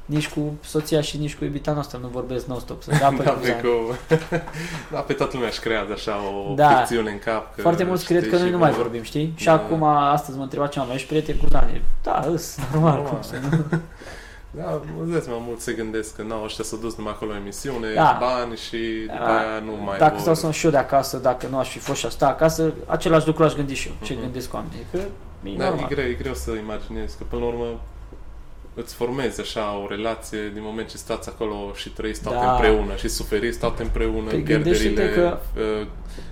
nici 0.04 0.28
cu 0.28 0.54
soția 0.60 1.00
și 1.00 1.16
nici 1.16 1.36
cu 1.36 1.44
iubita 1.44 1.72
noastră 1.72 1.98
nu 2.02 2.08
vorbesc 2.08 2.46
non-stop. 2.46 2.82
Să 2.82 2.90
da, 3.00 3.14
da, 3.22 3.30
pe, 3.30 3.50
cu... 3.50 3.96
da, 4.92 4.98
pe 4.98 5.12
toată 5.12 5.30
lumea 5.32 5.48
își 5.48 5.60
creează 5.60 5.92
așa 5.92 6.16
o 6.50 6.54
da. 6.54 6.68
ficțiune 6.68 7.10
în 7.10 7.18
cap. 7.18 7.54
Că 7.54 7.60
Foarte 7.60 7.84
mulți 7.84 8.04
cred 8.04 8.28
că 8.28 8.36
noi 8.36 8.50
nu 8.50 8.58
mai 8.58 8.70
vorbim, 8.70 9.02
știi? 9.02 9.26
Da. 9.26 9.36
Și 9.36 9.48
acum, 9.48 9.82
astăzi 9.82 10.36
mă 10.36 10.42
întreba 10.42 10.66
ce 10.66 10.78
mai 10.78 10.94
ești 10.94 11.08
prieten 11.08 11.36
cu 11.36 11.46
Dani? 11.48 11.82
Da, 12.02 12.24
îs, 12.30 12.56
normal, 12.72 12.92
normal. 12.92 13.12
cum 13.12 13.22
să 13.22 13.34
nu. 13.50 13.64
Da, 14.50 14.80
îți 15.16 15.28
mai 15.28 15.42
mult 15.46 15.60
se 15.60 15.72
gândesc 15.72 16.16
că 16.16 16.22
nu, 16.22 16.42
ăștia 16.44 16.64
s-au 16.64 16.78
dus 16.78 16.96
numai 16.96 17.12
acolo 17.12 17.30
în 17.30 17.36
emisiune, 17.36 17.92
da. 17.94 18.18
bani 18.20 18.56
și 18.56 18.76
după 19.00 19.24
da. 19.24 19.38
aia 19.38 19.58
nu 19.64 19.72
mai 19.84 19.98
Dacă 19.98 20.12
vor... 20.12 20.20
stau 20.20 20.34
să 20.34 20.50
și 20.50 20.64
eu 20.64 20.70
de 20.70 20.76
acasă, 20.76 21.16
dacă 21.18 21.46
nu 21.50 21.58
aș 21.58 21.68
fi 21.68 21.78
fost 21.78 21.98
și 21.98 22.06
asta 22.06 22.28
acasă, 22.28 22.72
același 22.86 23.26
lucru 23.26 23.44
aș 23.44 23.54
gândi 23.54 23.74
și 23.74 23.88
eu, 23.88 23.94
ce 24.02 24.14
uh-huh. 24.14 24.20
gândesc 24.20 24.54
oamenii. 24.54 24.86
Că 24.90 24.98
e 25.42 25.56
da, 25.56 25.64
normal. 25.64 25.86
e 25.90 25.94
greu, 25.94 26.04
e 26.04 26.12
greu 26.12 26.34
să 26.34 26.50
imaginezi, 26.50 27.16
că 27.18 27.24
până 27.28 27.42
la 27.42 27.48
urmă 27.48 27.80
îți 28.74 28.94
formezi 28.94 29.40
așa 29.40 29.78
o 29.84 29.86
relație 29.88 30.50
din 30.52 30.62
moment 30.64 30.88
ce 30.88 30.96
stați 30.96 31.28
acolo 31.28 31.72
și 31.74 31.88
trăiți 31.88 32.22
toate 32.22 32.44
da. 32.44 32.52
împreună 32.52 32.94
și 32.96 33.08
suferiți 33.08 33.58
toate 33.58 33.82
împreună, 33.82 34.30
păi 34.30 34.40
pierderile, 34.40 35.10
că... 35.10 35.38
Uh, 35.56 35.86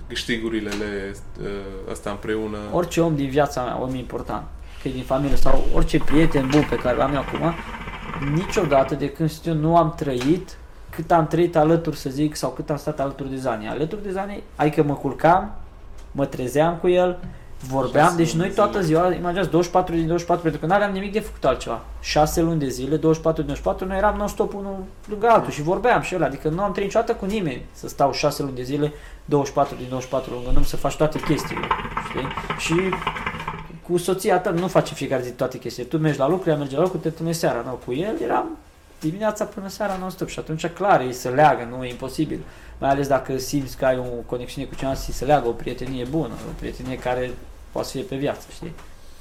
câștigurile 0.07 0.69
le, 0.69 1.15
uh, 1.41 1.47
asta 1.91 2.09
împreună. 2.09 2.57
Orice 2.71 3.01
om 3.01 3.15
din 3.15 3.29
viața 3.29 3.63
mea, 3.63 3.81
om 3.81 3.95
important, 3.95 4.43
că 4.81 4.87
e 4.87 4.91
din 4.91 5.03
familie 5.03 5.35
sau 5.35 5.63
orice 5.73 5.97
prieten 5.97 6.47
bun 6.51 6.65
pe 6.69 6.75
care 6.75 6.97
l-am 6.97 7.13
eu 7.13 7.19
acum, 7.19 7.53
niciodată 8.33 8.95
de 8.95 9.09
când 9.09 9.31
știu 9.31 9.53
nu 9.53 9.77
am 9.77 9.93
trăit 9.97 10.57
cât 10.89 11.11
am 11.11 11.27
trăit 11.27 11.55
alături, 11.55 11.97
să 11.97 12.09
zic, 12.09 12.35
sau 12.35 12.49
cât 12.49 12.69
am 12.69 12.77
stat 12.77 12.99
alături 12.99 13.29
de 13.29 13.35
Zani. 13.35 13.67
Alături 13.67 14.03
de 14.03 14.11
Zani, 14.11 14.43
adică 14.55 14.83
mă 14.83 14.93
culcam, 14.93 15.51
mă 16.11 16.25
trezeam 16.25 16.75
cu 16.75 16.87
el, 16.87 17.19
vorbeam, 17.67 18.15
deci 18.15 18.33
noi 18.33 18.49
toată 18.49 18.81
ziua, 18.81 19.13
imaginați, 19.13 19.49
24 19.49 19.95
din 19.95 20.05
24, 20.05 20.43
pentru 20.43 20.61
că 20.61 20.65
nu 20.67 20.73
aveam 20.73 20.91
nimic 20.91 21.11
de 21.11 21.19
făcut 21.19 21.45
altceva. 21.45 21.81
6 21.99 22.41
luni 22.41 22.59
de 22.59 22.67
zile, 22.67 22.95
24 22.95 23.41
din 23.41 23.45
24, 23.45 23.87
noi 23.87 23.97
eram 23.97 24.17
non-stop 24.17 24.53
unul 24.53 24.75
lângă 25.05 25.27
altul 25.27 25.51
și 25.51 25.61
vorbeam 25.61 26.01
și 26.01 26.13
el, 26.13 26.23
adică 26.23 26.49
nu 26.49 26.61
am 26.61 26.71
trăit 26.71 26.87
niciodată 26.87 27.13
cu 27.13 27.25
nimeni 27.25 27.65
să 27.71 27.87
stau 27.87 28.11
6 28.11 28.43
luni 28.43 28.55
de 28.55 28.63
zile, 28.63 28.93
24 29.25 29.75
din 29.75 29.85
24 29.89 30.33
lângă 30.33 30.49
noi, 30.53 30.63
să 30.63 30.77
faci 30.77 30.95
toate 30.95 31.19
chestiile, 31.19 31.65
știi? 32.09 32.27
Și 32.57 32.81
cu 33.87 33.97
soția 33.97 34.39
ta 34.39 34.49
nu 34.49 34.67
face 34.67 34.93
fiecare 34.93 35.23
zi 35.23 35.31
toate 35.31 35.57
chestiile. 35.57 35.89
Tu 35.89 35.97
mergi 35.97 36.19
la 36.19 36.27
lucru, 36.27 36.49
ea 36.49 36.55
merge 36.55 36.75
la 36.75 36.81
lucru, 36.81 36.97
te 36.97 37.07
întâlnești 37.07 37.41
seara. 37.41 37.61
Nu, 37.61 37.79
cu 37.85 37.93
el 37.93 38.21
eram 38.21 38.57
dimineața 38.99 39.45
până 39.45 39.67
seara 39.67 39.97
non-stop 39.97 40.27
și 40.27 40.39
atunci 40.39 40.67
clar 40.67 41.01
ei 41.01 41.13
se 41.13 41.29
leagă, 41.29 41.67
nu 41.69 41.83
e 41.83 41.89
imposibil. 41.89 42.39
Mai 42.77 42.89
ales 42.89 43.07
dacă 43.07 43.37
simți 43.37 43.77
că 43.77 43.85
ai 43.85 43.97
o 43.97 44.21
conexiune 44.25 44.67
cu 44.67 44.75
cineva, 44.75 44.95
să 44.95 45.11
se 45.11 45.25
leagă 45.25 45.47
o 45.47 45.51
prietenie 45.51 46.05
bună, 46.05 46.33
o 46.49 46.51
prietenie 46.59 46.97
care 46.97 47.31
poate 47.71 47.87
să 47.87 47.93
fie 47.93 48.03
pe 48.03 48.15
viață, 48.15 48.47
știi? 48.53 48.73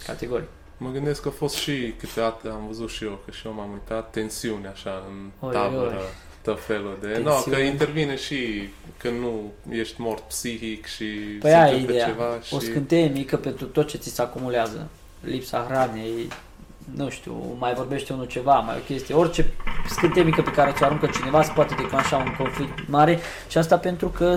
Categoric. 0.07 0.49
Mă 0.77 0.91
gândesc 0.91 1.23
că 1.23 1.29
a 1.29 1.31
fost 1.37 1.55
și 1.55 1.95
câteodată, 1.99 2.51
am 2.51 2.67
văzut 2.67 2.91
și 2.91 3.05
eu, 3.05 3.19
că 3.25 3.31
și 3.31 3.47
eu 3.47 3.53
m-am 3.53 3.71
uitat, 3.73 4.11
tensiune 4.11 4.69
așa 4.69 5.03
în 5.09 5.49
oi, 5.49 5.53
tabără. 5.53 5.97
Oi 5.97 6.26
tot 6.47 6.65
felul 6.65 6.99
de... 7.01 7.21
Nu, 7.23 7.45
că 7.51 7.57
intervine 7.57 8.17
și 8.17 8.69
când 8.97 9.21
nu 9.21 9.53
ești 9.71 10.01
mort 10.01 10.23
psihic 10.23 10.87
și 10.87 11.05
păi 11.41 11.51
se 11.51 11.57
ai 11.57 11.83
ideea. 11.83 12.07
ceva 12.07 12.39
și... 12.43 12.55
O 12.55 12.59
scânteie 12.59 13.09
mică 13.09 13.37
pentru 13.37 13.67
tot 13.67 13.89
ce 13.89 13.97
ți 13.97 14.15
se 14.15 14.23
acumulează. 14.23 14.89
Lipsa 15.21 15.67
hranei, 15.69 16.29
nu 16.95 17.09
știu, 17.09 17.57
mai 17.59 17.75
vorbește 17.75 18.13
unul 18.13 18.25
ceva, 18.27 18.59
mai 18.59 18.77
o 18.77 18.85
chestie, 18.87 19.15
orice 19.15 19.53
scânteie 19.89 20.25
mică 20.25 20.43
pe 20.43 20.51
care 20.51 20.73
ți-o 20.73 20.85
aruncă 20.85 21.07
cineva 21.07 21.43
se 21.43 21.53
poate 21.55 21.75
declanșa 21.75 22.17
un 22.17 22.35
conflict 22.39 22.89
mare 22.89 23.19
și 23.49 23.59
asta 23.59 23.79
pentru 23.79 24.09
că 24.09 24.35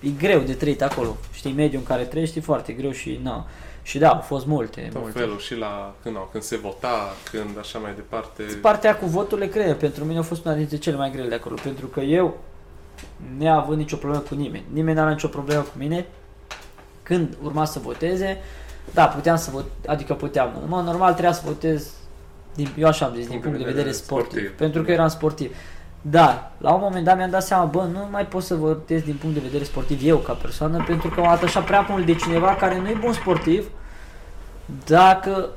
e 0.00 0.08
greu 0.18 0.40
de 0.40 0.52
trăit 0.52 0.82
acolo. 0.82 1.16
Știi, 1.32 1.52
mediul 1.52 1.80
în 1.80 1.86
care 1.86 2.02
trăiești 2.02 2.38
e 2.38 2.40
foarte 2.40 2.72
greu 2.72 2.90
și 2.90 3.20
nu. 3.22 3.46
Și 3.88 3.98
da, 3.98 4.08
au 4.08 4.20
fost 4.20 4.46
multe. 4.46 4.88
Tot 4.92 5.00
multe. 5.00 5.18
felul 5.18 5.38
și 5.38 5.56
la 5.56 5.94
când, 6.02 6.14
no, 6.14 6.20
când 6.20 6.42
se 6.42 6.56
vota, 6.56 7.14
când 7.30 7.58
așa 7.58 7.78
mai 7.78 7.92
departe. 7.94 8.42
Partea 8.42 8.96
cu 8.96 9.06
voturile 9.06 9.48
cred, 9.48 9.76
pentru 9.76 10.04
mine 10.04 10.18
a 10.18 10.22
fost 10.22 10.44
una 10.44 10.54
dintre 10.54 10.76
cele 10.76 10.96
mai 10.96 11.10
grele 11.10 11.28
de 11.28 11.34
acolo, 11.34 11.54
pentru 11.62 11.86
că 11.86 12.00
eu, 12.00 12.38
neavând 13.38 13.78
nicio 13.78 13.96
problemă 13.96 14.22
cu 14.28 14.34
nimeni, 14.34 14.64
nimeni 14.72 14.96
n-a 14.96 15.10
nicio 15.10 15.28
problemă 15.28 15.62
cu 15.62 15.72
mine, 15.76 16.06
când 17.02 17.36
urma 17.42 17.64
să 17.64 17.78
voteze, 17.78 18.40
da, 18.94 19.06
puteam 19.06 19.36
să 19.36 19.50
vot, 19.50 19.64
adică 19.86 20.14
puteam, 20.14 20.58
în 20.62 20.68
mod 20.68 20.84
normal 20.84 21.12
trebuia 21.12 21.32
să 21.32 21.42
votez, 21.44 21.90
din, 22.54 22.68
eu 22.78 22.86
așa 22.86 23.06
am 23.06 23.14
zis, 23.14 23.28
din 23.28 23.40
punct 23.40 23.58
de 23.58 23.64
vedere 23.64 23.92
sportiv, 23.92 24.28
sportiv 24.28 24.56
pentru 24.56 24.80
că 24.80 24.86
da. 24.86 24.92
eram 24.92 25.08
sportiv. 25.08 25.56
Dar, 26.02 26.50
la 26.58 26.72
un 26.72 26.80
moment 26.82 27.04
dat 27.04 27.16
mi-am 27.16 27.30
dat 27.30 27.42
seama, 27.42 27.64
bă, 27.64 27.88
nu 27.92 28.08
mai 28.10 28.26
pot 28.26 28.42
să 28.42 28.54
votez 28.54 29.02
din 29.02 29.16
punct 29.20 29.34
de 29.34 29.42
vedere 29.42 29.64
sportiv 29.64 30.00
eu 30.04 30.16
ca 30.16 30.32
persoană, 30.32 30.84
pentru 30.86 31.08
că 31.08 31.20
am 31.20 31.28
atașat 31.28 31.64
prea 31.64 31.86
mult 31.88 32.06
de 32.06 32.14
cineva 32.14 32.54
care 32.54 32.78
nu 32.78 32.88
e 32.88 32.96
bun 33.00 33.12
sportiv, 33.12 33.70
dacă 34.86 35.48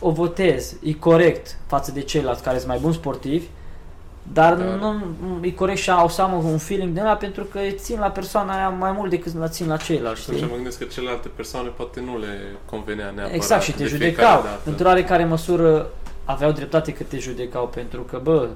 o 0.00 0.10
votez, 0.10 0.76
e 0.82 0.92
corect 0.92 1.58
față 1.66 1.92
de 1.92 2.00
ceilalți 2.00 2.42
care 2.42 2.56
sunt 2.56 2.68
mai 2.68 2.78
buni 2.78 2.94
sportivi, 2.94 3.46
dar 4.32 4.54
da. 4.54 4.64
nu 4.64 5.40
e 5.40 5.50
corect 5.50 5.78
și 5.78 5.90
au 5.90 6.08
să 6.08 6.22
am 6.22 6.44
un 6.44 6.58
feeling 6.58 6.92
de 6.92 7.00
la 7.00 7.14
pentru 7.14 7.44
că 7.44 7.58
țin 7.70 7.98
la 7.98 8.08
persoana 8.08 8.56
aia 8.56 8.68
mai 8.68 8.92
mult 8.92 9.10
decât 9.10 9.38
la 9.38 9.48
țin 9.48 9.68
la 9.68 9.76
ceilalți, 9.76 10.20
știi? 10.20 10.40
mă 10.40 10.54
gândesc 10.54 10.78
că 10.78 10.84
celelalte 10.84 11.28
persoane 11.28 11.68
poate 11.68 12.00
nu 12.00 12.18
le 12.18 12.40
convenea 12.64 13.04
neapărat. 13.04 13.34
Exact, 13.34 13.62
și 13.62 13.72
te 13.72 13.84
judecau. 13.84 14.44
Într-o 14.64 14.86
oarecare 14.86 15.24
măsură 15.24 15.90
aveau 16.24 16.50
dreptate 16.50 16.92
că 16.92 17.02
te 17.02 17.18
judecau 17.18 17.68
pentru 17.68 18.02
că, 18.02 18.20
bă, 18.22 18.48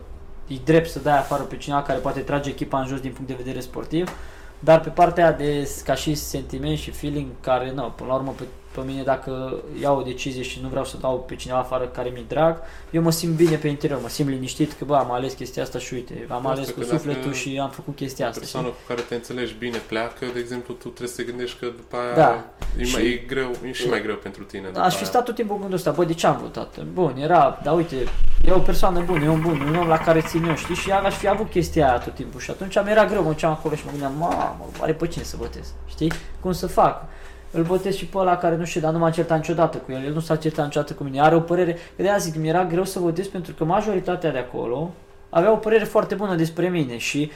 e 0.50 0.60
drept 0.64 0.90
să 0.90 0.98
dai 0.98 1.18
afară 1.18 1.42
pe 1.42 1.56
cineva 1.56 1.82
care 1.82 1.98
poate 1.98 2.20
trage 2.20 2.50
echipa 2.50 2.80
în 2.80 2.86
jos 2.86 3.00
din 3.00 3.12
punct 3.12 3.28
de 3.28 3.42
vedere 3.42 3.60
sportiv, 3.60 4.16
Dar 4.58 4.80
pe 4.80 4.88
partea 4.88 5.24
aia 5.24 5.32
de 5.32 5.70
ca 5.84 5.94
și 5.94 6.14
sentiment 6.14 6.78
și 6.78 6.90
feeling 6.90 7.26
care, 7.40 7.72
nu, 7.72 7.92
până 7.96 8.08
la 8.08 8.14
urmă 8.14 8.34
pe 8.36 8.44
pe 8.74 8.80
mine 8.84 9.02
dacă 9.02 9.54
iau 9.80 9.98
o 9.98 10.02
decizie 10.02 10.42
și 10.42 10.58
nu 10.62 10.68
vreau 10.68 10.84
să 10.84 10.96
dau 11.00 11.18
pe 11.18 11.36
cineva 11.36 11.58
afară 11.58 11.84
care 11.84 12.08
mi-e 12.08 12.24
drag, 12.28 12.56
eu 12.90 13.02
mă 13.02 13.10
simt 13.10 13.34
bine 13.34 13.56
pe 13.56 13.68
interior, 13.68 14.00
mă 14.00 14.08
simt 14.08 14.28
liniștit 14.28 14.72
că 14.72 14.84
bă, 14.84 14.96
am 14.96 15.12
ales 15.12 15.32
chestia 15.32 15.62
asta 15.62 15.78
și 15.78 15.94
uite, 15.94 16.26
am 16.28 16.46
ales 16.46 16.70
cu 16.70 16.82
sufletul 16.82 17.32
și 17.32 17.58
am 17.62 17.70
făcut 17.70 17.96
chestia 17.96 18.26
asta. 18.26 18.38
Persoana 18.38 18.66
cu 18.68 18.74
care 18.86 19.00
te 19.00 19.14
înțelegi 19.14 19.54
bine 19.58 19.78
pleacă, 19.88 20.26
de 20.32 20.38
exemplu, 20.38 20.74
tu 20.74 20.88
trebuie 20.88 21.08
să 21.08 21.16
te 21.16 21.22
gândești 21.22 21.58
că 21.58 21.66
după 21.66 21.96
aia 21.96 22.14
da. 22.14 22.44
e, 22.78 22.84
și, 22.84 22.94
mai, 22.94 23.06
e, 23.06 23.16
greu, 23.16 23.50
e 23.66 23.72
și 23.72 23.88
mai 23.88 24.02
greu 24.02 24.16
pentru 24.16 24.44
tine. 24.44 24.68
Da, 24.72 24.82
aș 24.82 24.96
fi 24.96 25.04
stat 25.04 25.24
tot 25.24 25.34
timpul 25.34 25.58
gândul 25.58 25.76
ăsta, 25.76 25.90
bă, 25.90 26.04
de 26.04 26.14
ce 26.14 26.26
am 26.26 26.38
votat? 26.40 26.84
Bun, 26.84 27.16
era, 27.16 27.60
dar 27.62 27.76
uite, 27.76 27.96
e 28.44 28.52
o 28.52 28.58
persoană 28.58 29.00
bună, 29.00 29.24
e 29.24 29.28
un 29.28 29.40
bun, 29.40 29.60
un 29.60 29.76
om 29.76 29.88
la 29.88 29.98
care 29.98 30.20
țin 30.20 30.44
eu, 30.44 30.56
știi? 30.56 30.74
Și 30.74 30.90
aș 30.90 31.16
fi 31.16 31.28
avut 31.28 31.50
chestia 31.50 31.88
aia 31.88 31.98
tot 31.98 32.14
timpul 32.14 32.40
și 32.40 32.50
atunci 32.50 32.74
mi 32.84 32.90
era 32.90 33.04
greu, 33.04 33.22
mă 33.22 33.28
duceam 33.28 33.52
acolo 33.52 33.74
și 33.74 33.82
mă 33.84 33.90
gândeam, 33.90 34.14
mamă, 34.18 34.66
are 34.80 34.92
pe 34.92 35.06
cine 35.06 35.24
să 35.24 35.36
votez, 35.38 35.72
știi? 35.88 36.12
Cum 36.40 36.52
să 36.52 36.66
fac? 36.66 37.04
Îl 37.50 37.62
votez 37.62 37.94
și 37.94 38.06
pe 38.06 38.18
ăla 38.18 38.36
care 38.36 38.56
nu 38.56 38.64
știu, 38.64 38.80
dar 38.80 38.92
nu 38.92 38.98
m-a 38.98 39.10
certat 39.10 39.36
niciodată 39.36 39.76
cu 39.76 39.92
el, 39.92 40.04
el 40.04 40.12
nu 40.12 40.20
s-a 40.20 40.36
certat 40.36 40.64
niciodată 40.64 40.92
cu 40.92 41.04
mine, 41.04 41.20
are 41.20 41.34
o 41.34 41.40
părere, 41.40 41.72
că 41.72 42.02
de 42.02 42.08
aia 42.08 42.16
zic, 42.16 42.36
mi 42.36 42.48
era 42.48 42.64
greu 42.64 42.84
să 42.84 42.98
votez 42.98 43.26
pentru 43.26 43.54
că 43.54 43.64
majoritatea 43.64 44.32
de 44.32 44.38
acolo 44.38 44.90
avea 45.30 45.52
o 45.52 45.56
părere 45.56 45.84
foarte 45.84 46.14
bună 46.14 46.34
despre 46.34 46.68
mine 46.68 46.96
și 46.96 47.30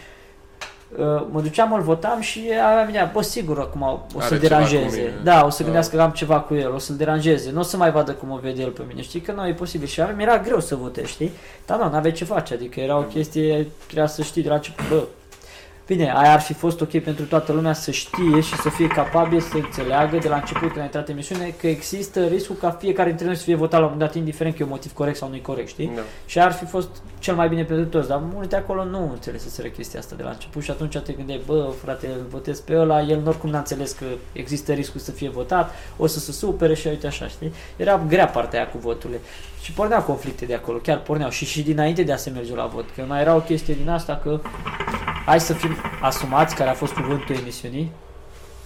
uh, 0.99 1.27
mă 1.31 1.41
duceam, 1.41 1.73
îl 1.73 1.81
votam 1.81 2.21
și 2.21 2.43
avea 2.71 2.85
mine, 2.85 3.11
bă, 3.12 3.23
sigur, 3.23 3.59
acum 3.59 3.83
o 4.15 4.21
să-l 4.21 4.39
deranjeze. 4.39 5.12
Da, 5.23 5.45
o 5.45 5.51
să 5.51 5.59
da. 5.59 5.65
gândească 5.65 5.97
că 5.97 6.03
am 6.03 6.11
ceva 6.11 6.41
cu 6.41 6.55
el, 6.55 6.73
o 6.73 6.79
să-l 6.79 6.97
deranjeze, 6.97 7.51
nu 7.51 7.61
o 7.61 7.62
să 7.62 7.77
mai 7.77 7.91
vadă 7.91 8.12
cum 8.12 8.31
o 8.31 8.39
vede 8.43 8.62
el 8.62 8.71
pe 8.71 8.83
mine, 8.89 9.03
știi, 9.03 9.21
că 9.21 9.33
nu 9.33 9.47
e 9.47 9.53
posibil. 9.53 9.87
Și 9.87 10.03
mi 10.17 10.23
era 10.23 10.39
greu 10.39 10.61
să 10.61 10.75
votez, 10.75 11.07
știi? 11.07 11.31
Dar 11.67 11.79
nu, 11.79 11.91
n-aveai 11.91 12.12
ce 12.12 12.25
face, 12.25 12.55
adică 12.55 12.81
era 12.81 12.99
o 12.99 13.03
chestie, 13.03 13.69
trebuia 13.87 14.07
să 14.07 14.23
știi 14.23 14.43
de 14.43 14.49
la 14.49 14.55
început, 14.55 14.89
bă, 14.89 15.03
Bine, 15.87 16.12
aia 16.14 16.32
ar 16.32 16.41
fi 16.41 16.53
fost 16.53 16.80
ok 16.80 16.99
pentru 16.99 17.24
toată 17.24 17.53
lumea 17.53 17.72
să 17.72 17.91
știe 17.91 18.41
și 18.41 18.55
să 18.55 18.68
fie 18.68 18.87
capabil 18.87 19.41
să 19.41 19.57
înțeleagă 19.57 20.18
de 20.18 20.28
la 20.28 20.37
început 20.37 20.68
când 20.68 20.80
a 20.80 20.82
intrat 20.82 21.09
emisiune 21.09 21.55
că 21.61 21.66
există 21.66 22.26
riscul 22.26 22.57
ca 22.57 22.70
fiecare 22.70 23.09
dintre 23.09 23.26
noi 23.26 23.37
să 23.37 23.43
fie 23.43 23.55
votat 23.55 23.80
la 23.80 23.87
un 23.87 23.93
moment 23.93 24.09
dat, 24.09 24.18
indiferent 24.18 24.55
că 24.55 24.62
e 24.62 24.64
un 24.64 24.70
motiv 24.70 24.93
corect 24.93 25.16
sau 25.16 25.28
nu 25.28 25.35
e 25.35 25.39
corect, 25.39 25.68
știi? 25.68 25.93
Da. 25.95 26.01
Și 26.26 26.41
ar 26.41 26.53
fi 26.53 26.64
fost 26.64 26.89
cel 27.18 27.35
mai 27.35 27.49
bine 27.49 27.64
pentru 27.64 27.85
toți, 27.85 28.09
dar 28.09 28.22
multe 28.32 28.57
acolo 28.57 28.85
nu 28.85 29.11
înțeleseseră 29.12 29.68
chestia 29.68 29.99
asta 30.01 30.14
de 30.16 30.22
la 30.22 30.30
început 30.30 30.62
și 30.62 30.70
atunci 30.70 30.99
te 30.99 31.12
gândeai, 31.12 31.43
bă, 31.47 31.72
frate, 31.82 32.07
îl 32.07 32.26
votez 32.30 32.61
pe 32.61 32.76
ăla, 32.76 33.03
el 33.03 33.22
oricum 33.26 33.51
n-a 33.51 33.59
înțeles 33.59 33.93
că 33.93 34.05
există 34.32 34.72
riscul 34.72 35.01
să 35.01 35.11
fie 35.11 35.28
votat, 35.28 35.74
o 35.97 36.07
să 36.07 36.18
se 36.18 36.32
supere 36.32 36.74
și 36.74 36.87
uite 36.87 37.07
așa, 37.07 37.26
știi? 37.26 37.53
Era 37.76 38.05
grea 38.09 38.26
partea 38.26 38.61
aia 38.61 38.68
cu 38.68 38.78
voturile. 38.78 39.20
Și 39.65 39.73
porneau 39.73 40.03
conflicte 40.03 40.45
de 40.45 40.55
acolo, 40.55 40.79
chiar 40.79 41.01
porneau 41.01 41.31
și 41.31 41.45
și 41.45 41.62
dinainte 41.62 42.03
de 42.03 42.12
a 42.12 42.17
se 42.17 42.31
merge 42.31 42.55
la 42.55 42.67
vot, 42.67 42.85
că 42.97 43.05
mai 43.09 43.21
era 43.21 43.35
o 43.35 43.41
chestie 43.41 43.75
din 43.75 43.89
asta 43.89 44.21
că 44.23 44.41
hai 45.27 45.41
să 45.41 45.53
fim 45.53 45.77
asumați, 46.03 46.55
care 46.55 46.71
a 46.71 46.75
fost 46.75 46.93
cuvântul 46.93 47.35
emisiunii, 47.35 47.91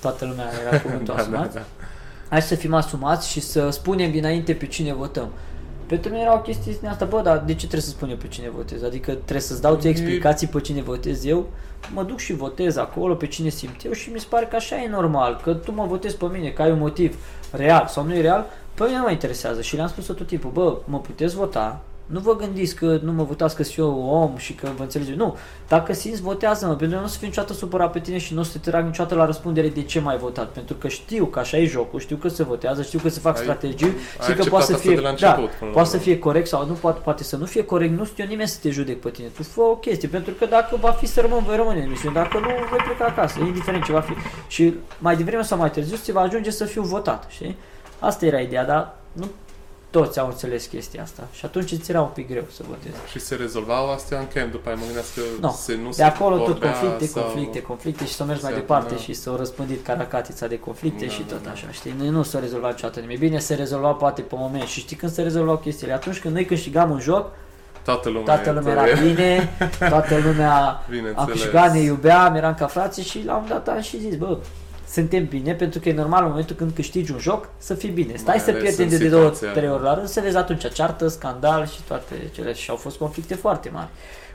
toată 0.00 0.24
lumea 0.24 0.46
era 0.66 0.80
cuvântul 0.80 1.14
da, 1.14 1.20
asumați, 1.20 1.54
da, 1.54 1.60
da. 1.60 1.86
hai 2.28 2.42
să 2.42 2.54
fim 2.54 2.74
asumați 2.74 3.30
și 3.30 3.40
să 3.40 3.70
spunem 3.70 4.10
dinainte 4.10 4.54
pe 4.54 4.66
cine 4.66 4.92
votăm. 4.92 5.28
Pentru 5.86 6.10
mine 6.10 6.22
era 6.22 6.34
o 6.34 6.40
chestie 6.40 6.76
din 6.80 6.88
asta, 6.88 7.04
bă, 7.04 7.20
dar 7.20 7.38
de 7.38 7.52
ce 7.52 7.58
trebuie 7.58 7.80
să 7.80 7.88
spun 7.88 8.10
eu 8.10 8.16
pe 8.16 8.28
cine 8.28 8.50
votez? 8.56 8.82
Adică 8.82 9.12
trebuie 9.12 9.40
să-ți 9.40 9.62
dau 9.62 9.76
ție 9.76 9.90
explicații 9.90 10.46
pe 10.46 10.60
cine 10.60 10.82
votez 10.82 11.24
eu? 11.24 11.48
Mă 11.92 12.02
duc 12.02 12.18
și 12.18 12.32
votez 12.32 12.76
acolo 12.76 13.14
pe 13.14 13.26
cine 13.26 13.48
simt 13.48 13.84
eu 13.84 13.92
și 13.92 14.10
mi 14.10 14.20
se 14.20 14.26
pare 14.28 14.46
că 14.46 14.56
așa 14.56 14.82
e 14.82 14.88
normal, 14.88 15.40
că 15.42 15.52
tu 15.52 15.72
mă 15.72 15.84
votezi 15.86 16.16
pe 16.16 16.26
mine, 16.32 16.48
că 16.48 16.62
ai 16.62 16.70
un 16.70 16.78
motiv 16.78 17.16
real 17.50 17.86
sau 17.86 18.04
nu 18.04 18.14
e 18.14 18.20
real, 18.20 18.46
pe 18.78 18.84
mine 18.84 18.96
nu 18.96 19.02
mă 19.02 19.10
interesează 19.10 19.62
și 19.62 19.76
le-am 19.76 19.88
spus 19.88 20.04
tot 20.06 20.26
timpul, 20.26 20.50
bă, 20.50 20.76
mă 20.84 21.00
puteți 21.00 21.34
vota, 21.34 21.80
nu 22.08 22.20
vă 22.20 22.36
gândiți 22.36 22.74
că 22.74 22.98
nu 23.02 23.12
mă 23.12 23.22
votați 23.22 23.56
că 23.56 23.62
sunt 23.62 23.76
eu 23.78 24.08
om 24.08 24.36
și 24.36 24.52
că 24.52 24.68
vă 24.76 24.82
înțelegeți. 24.82 25.16
Nu. 25.16 25.36
Dacă 25.68 25.92
simți, 25.92 26.22
votează-mă. 26.22 26.74
Pentru 26.74 26.96
că 26.96 27.00
nu 27.00 27.06
o 27.06 27.10
să 27.10 27.18
fiu 27.18 27.26
niciodată 27.26 27.52
supărat 27.52 27.92
pe 27.92 27.98
tine 27.98 28.18
și 28.18 28.34
nu 28.34 28.40
o 28.40 28.42
să 28.42 28.58
te 28.58 28.70
trag 28.70 28.84
niciodată 28.84 29.14
la 29.14 29.24
răspundere 29.24 29.68
de 29.68 29.82
ce 29.82 30.00
m-ai 30.00 30.18
votat. 30.18 30.48
Pentru 30.48 30.74
că 30.74 30.88
știu 30.88 31.24
că 31.24 31.38
așa 31.38 31.56
e 31.56 31.64
jocul, 31.64 32.00
știu 32.00 32.16
că 32.16 32.28
se 32.28 32.42
votează, 32.42 32.82
știu 32.82 32.98
că 32.98 33.08
se 33.08 33.20
fac 33.20 33.36
ai, 33.36 33.42
strategii 33.42 33.92
și 34.26 34.32
că 34.32 34.44
poate 34.44 34.64
să 34.64 34.76
fie, 34.76 35.00
da, 35.00 35.08
început, 35.08 35.50
da, 35.60 35.66
poate 35.66 35.88
să 35.88 35.96
fie 35.96 36.18
corect 36.18 36.46
sau 36.46 36.66
nu, 36.66 36.72
poate, 36.72 37.00
poate 37.04 37.22
să 37.22 37.36
nu 37.36 37.44
fie 37.44 37.64
corect. 37.64 37.98
Nu 37.98 38.04
știu 38.04 38.24
eu 38.24 38.30
nimeni 38.30 38.48
să 38.48 38.58
te 38.62 38.70
judec 38.70 39.00
pe 39.00 39.10
tine. 39.10 39.26
Tu 39.36 39.42
fă 39.42 39.60
o 39.60 39.76
chestie. 39.76 40.08
Pentru 40.08 40.32
că 40.32 40.46
dacă 40.46 40.76
va 40.80 40.90
fi 40.90 41.06
să 41.06 41.20
rămân, 41.20 41.42
voi 41.46 41.56
rămâne 41.56 41.78
în 41.78 41.84
emisiune. 41.84 42.14
Dacă 42.14 42.38
nu, 42.38 42.48
voi 42.70 42.78
pleca 42.84 43.04
acasă. 43.04 43.40
Indiferent 43.40 43.84
ce 43.84 43.92
va 43.92 44.00
fi. 44.00 44.12
Și 44.48 44.74
mai 44.98 45.16
devreme 45.16 45.42
sau 45.42 45.58
mai 45.58 45.70
târziu 45.70 45.96
ți 45.96 46.12
va 46.12 46.20
ajunge 46.20 46.50
să 46.50 46.64
fiu 46.64 46.82
votat. 46.82 47.24
Știi? 47.28 47.56
Asta 47.98 48.26
era 48.26 48.40
ideea, 48.40 48.64
dar 48.64 48.94
nu 49.12 49.26
toți 49.90 50.18
au 50.18 50.26
înțeles 50.26 50.66
chestia 50.66 51.02
asta 51.02 51.22
și 51.32 51.44
atunci 51.44 51.72
îți 51.72 51.90
era 51.90 52.00
un 52.00 52.08
pic 52.14 52.28
greu 52.28 52.44
să 52.52 52.62
votezi. 52.68 52.96
Și 53.10 53.18
se 53.18 53.34
rezolvau 53.34 53.90
astea 53.90 54.18
în 54.18 54.26
camp, 54.34 54.50
după 54.50 54.68
aia 54.68 54.76
mă 54.76 54.84
gândesc 54.84 55.14
că 55.14 55.20
no. 55.40 55.50
se, 55.50 55.78
nu 55.82 55.90
de 55.96 56.02
acolo 56.02 56.38
tot 56.38 56.60
conflicte, 56.60 57.06
sau... 57.06 57.22
conflicte, 57.22 57.62
conflicte 57.62 58.06
și 58.06 58.12
s-au 58.12 58.26
mers 58.26 58.42
mai 58.42 58.52
departe 58.52 58.94
da. 58.94 59.00
și 59.00 59.12
s-au 59.12 59.36
răspândit 59.36 59.84
caracatița 59.84 60.46
de 60.46 60.58
conflicte 60.58 61.04
da, 61.04 61.10
și 61.10 61.22
da, 61.22 61.32
tot 61.32 61.42
da. 61.42 61.50
așa, 61.50 61.66
știi? 61.70 61.94
Noi 61.98 62.08
nu 62.08 62.22
s-au 62.22 62.40
rezolvat 62.40 62.70
niciodată 62.70 63.00
nimic. 63.00 63.18
Bine, 63.18 63.38
se 63.38 63.54
rezolva 63.54 63.92
poate 63.92 64.22
pe 64.22 64.34
moment 64.38 64.66
și 64.66 64.80
știi 64.80 64.96
când 64.96 65.12
se 65.12 65.22
rezolvau 65.22 65.56
chestiile? 65.56 65.92
Atunci 65.92 66.20
când 66.20 66.34
noi 66.34 66.44
câștigam 66.44 66.90
un 66.90 67.00
joc, 67.00 67.30
Toată 67.84 68.08
lumea, 68.08 68.24
toată 68.24 68.50
lumea 68.50 68.72
era 68.72 69.00
bine, 69.00 69.50
toată 69.88 70.16
lumea 70.24 70.82
a 71.14 71.24
câștigat, 71.24 71.72
ne 71.72 71.78
iubeam, 71.78 72.34
eram 72.34 72.54
ca 72.54 72.66
frații 72.66 73.02
și 73.02 73.24
la 73.24 73.36
un 73.36 73.44
dat 73.48 73.68
am 73.68 73.80
și 73.80 74.00
zis, 74.00 74.16
bă, 74.16 74.38
suntem 74.90 75.26
bine, 75.26 75.54
pentru 75.54 75.80
că 75.80 75.88
e 75.88 75.92
normal 75.92 76.22
în 76.22 76.28
momentul 76.28 76.56
când 76.56 76.72
câștigi 76.74 77.12
un 77.12 77.18
joc 77.18 77.48
să 77.58 77.74
fii 77.74 77.90
bine. 77.90 78.16
Stai 78.16 78.34
Mai 78.36 78.54
să 78.54 78.60
pierdem 78.60 78.88
de, 78.88 78.96
de 78.96 79.08
două, 79.08 79.28
trei 79.28 79.70
ori 79.70 79.82
la 79.82 79.94
rând, 79.94 80.08
să 80.08 80.20
vezi 80.20 80.36
atunci 80.36 80.72
ceartă, 80.72 81.08
scandal 81.08 81.66
și 81.66 81.82
toate 81.86 82.30
cele. 82.32 82.52
Și 82.52 82.70
au 82.70 82.76
fost 82.76 82.96
conflicte 82.96 83.34
foarte 83.34 83.70
mari. 83.72 83.88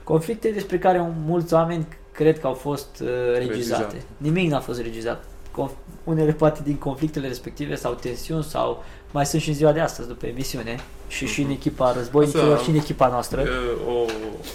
Conflicte 0.04 0.48
despre 0.48 0.78
care 0.78 1.12
mulți 1.24 1.54
oameni 1.54 1.86
cred 2.12 2.40
că 2.40 2.46
au 2.46 2.54
fost 2.54 2.88
uh, 3.02 3.08
regizate. 3.36 3.82
Regizat. 3.82 3.94
Nimic 4.16 4.50
n-a 4.50 4.60
fost 4.60 4.80
regizat. 4.80 5.24
Conf- 5.50 6.04
unele 6.04 6.32
poate 6.32 6.60
din 6.64 6.76
conflictele 6.76 7.28
respective 7.28 7.74
sau 7.74 7.94
tensiuni 7.94 8.44
sau 8.44 8.84
mai 9.10 9.26
sunt 9.26 9.42
și 9.42 9.48
în 9.48 9.54
ziua 9.54 9.72
de 9.72 9.80
astăzi 9.80 10.08
după 10.08 10.26
emisiune 10.26 10.76
și 11.08 11.24
uh-huh. 11.24 11.28
și 11.28 11.40
în 11.40 11.46
mhm. 11.46 11.54
echipa 11.54 11.92
războinicilor 11.92 12.60
și 12.60 12.70
în 12.70 12.76
echipa 12.76 13.08
noastră. 13.08 13.44
O, 13.88 14.04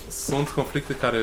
sunt 0.09 0.49
conflicte 0.49 0.93
care 0.93 1.17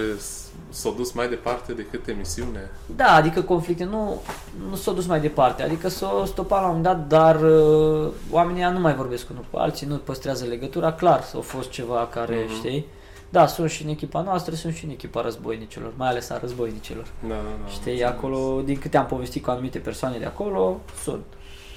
s-au 0.77 0.93
dus 0.93 1.13
mai 1.13 1.29
departe 1.29 1.73
decât 1.73 2.09
emisiune? 2.09 2.71
Da, 2.97 3.15
adică 3.15 3.43
conflicte 3.43 3.85
nu, 3.85 4.23
nu 4.69 4.77
s-au 4.77 4.95
dus 4.95 5.07
mai 5.07 5.21
departe, 5.21 5.63
adică 5.63 5.89
s-au 5.89 6.25
stopat 6.27 6.63
la 6.63 6.69
un 6.69 6.83
dat, 6.83 7.07
dar 7.07 7.43
uh, 7.43 8.09
oamenii 8.31 8.63
nu 8.73 8.81
mai 8.81 8.95
vorbesc 8.95 9.31
unul 9.31 9.45
cu 9.51 9.59
alții, 9.59 9.87
nu 9.87 9.97
păstrează 9.97 10.45
legătura, 10.45 10.93
clar, 10.93 11.23
s-au 11.23 11.41
fost 11.41 11.71
ceva 11.71 12.09
care, 12.13 12.45
uh-huh. 12.45 12.57
știi? 12.57 12.87
Da, 13.29 13.47
sunt 13.47 13.71
și 13.71 13.83
în 13.83 13.89
echipa 13.89 14.21
noastră, 14.23 14.55
sunt 14.55 14.75
și 14.75 14.85
în 14.85 14.91
echipa 14.91 15.21
războinicilor, 15.21 15.93
mai 15.97 16.09
ales 16.09 16.31
a 16.31 16.39
războinicilor. 16.39 17.07
Da, 17.29 17.35
da, 17.35 17.35
da. 17.65 17.71
Știi, 17.71 18.05
acolo, 18.05 18.63
din 18.65 18.79
câte 18.79 18.97
am 18.97 19.07
povestit 19.07 19.43
cu 19.43 19.51
anumite 19.51 19.79
persoane 19.79 20.19
de 20.19 20.25
acolo, 20.25 20.81
sunt, 21.03 21.25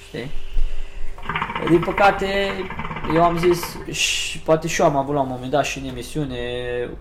știi? 0.08 0.32
Din 1.70 1.80
păcate, 1.80 2.28
eu 3.16 3.24
am 3.24 3.38
zis, 3.38 3.78
și 3.92 4.40
poate 4.40 4.68
și 4.68 4.82
eu 4.82 4.88
am 4.88 4.96
avut 4.96 5.14
la 5.14 5.22
un 5.22 5.28
moment 5.30 5.52
dat 5.52 5.66
și 5.66 5.78
în 5.78 5.86
emisiune, 5.86 6.38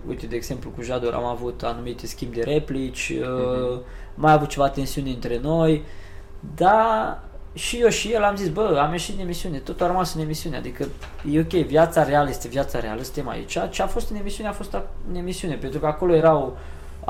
uite, 0.08 0.26
de 0.26 0.36
exemplu, 0.36 0.70
cu 0.70 0.82
Jador 0.82 1.12
am 1.12 1.24
avut 1.24 1.62
anumite 1.62 2.06
schimb 2.06 2.32
de 2.32 2.42
replici, 2.42 3.12
mm-hmm. 3.12 3.80
mai 4.14 4.32
avut 4.32 4.48
ceva 4.48 4.68
tensiune 4.68 5.10
între 5.10 5.38
noi, 5.42 5.82
dar 6.56 7.22
și 7.52 7.76
eu 7.76 7.88
și 7.88 8.12
el 8.12 8.22
am 8.22 8.36
zis, 8.36 8.48
bă, 8.48 8.78
am 8.82 8.92
ieșit 8.92 9.14
în 9.14 9.20
emisiune, 9.20 9.58
tot 9.58 9.80
a 9.80 9.86
rămas 9.86 10.14
în 10.14 10.20
emisiune, 10.20 10.56
adică 10.56 10.86
e 11.30 11.40
ok, 11.40 11.66
viața 11.66 12.04
reală 12.04 12.28
este 12.28 12.48
viața 12.48 12.80
reală, 12.80 13.02
suntem 13.02 13.28
aici, 13.28 13.58
ce 13.70 13.82
a 13.82 13.86
fost 13.86 14.10
în 14.10 14.16
emisiune 14.16 14.48
a 14.48 14.52
fost 14.52 14.76
în 15.08 15.14
emisiune, 15.14 15.54
pentru 15.54 15.78
că 15.78 15.86
acolo 15.86 16.14
erau 16.14 16.56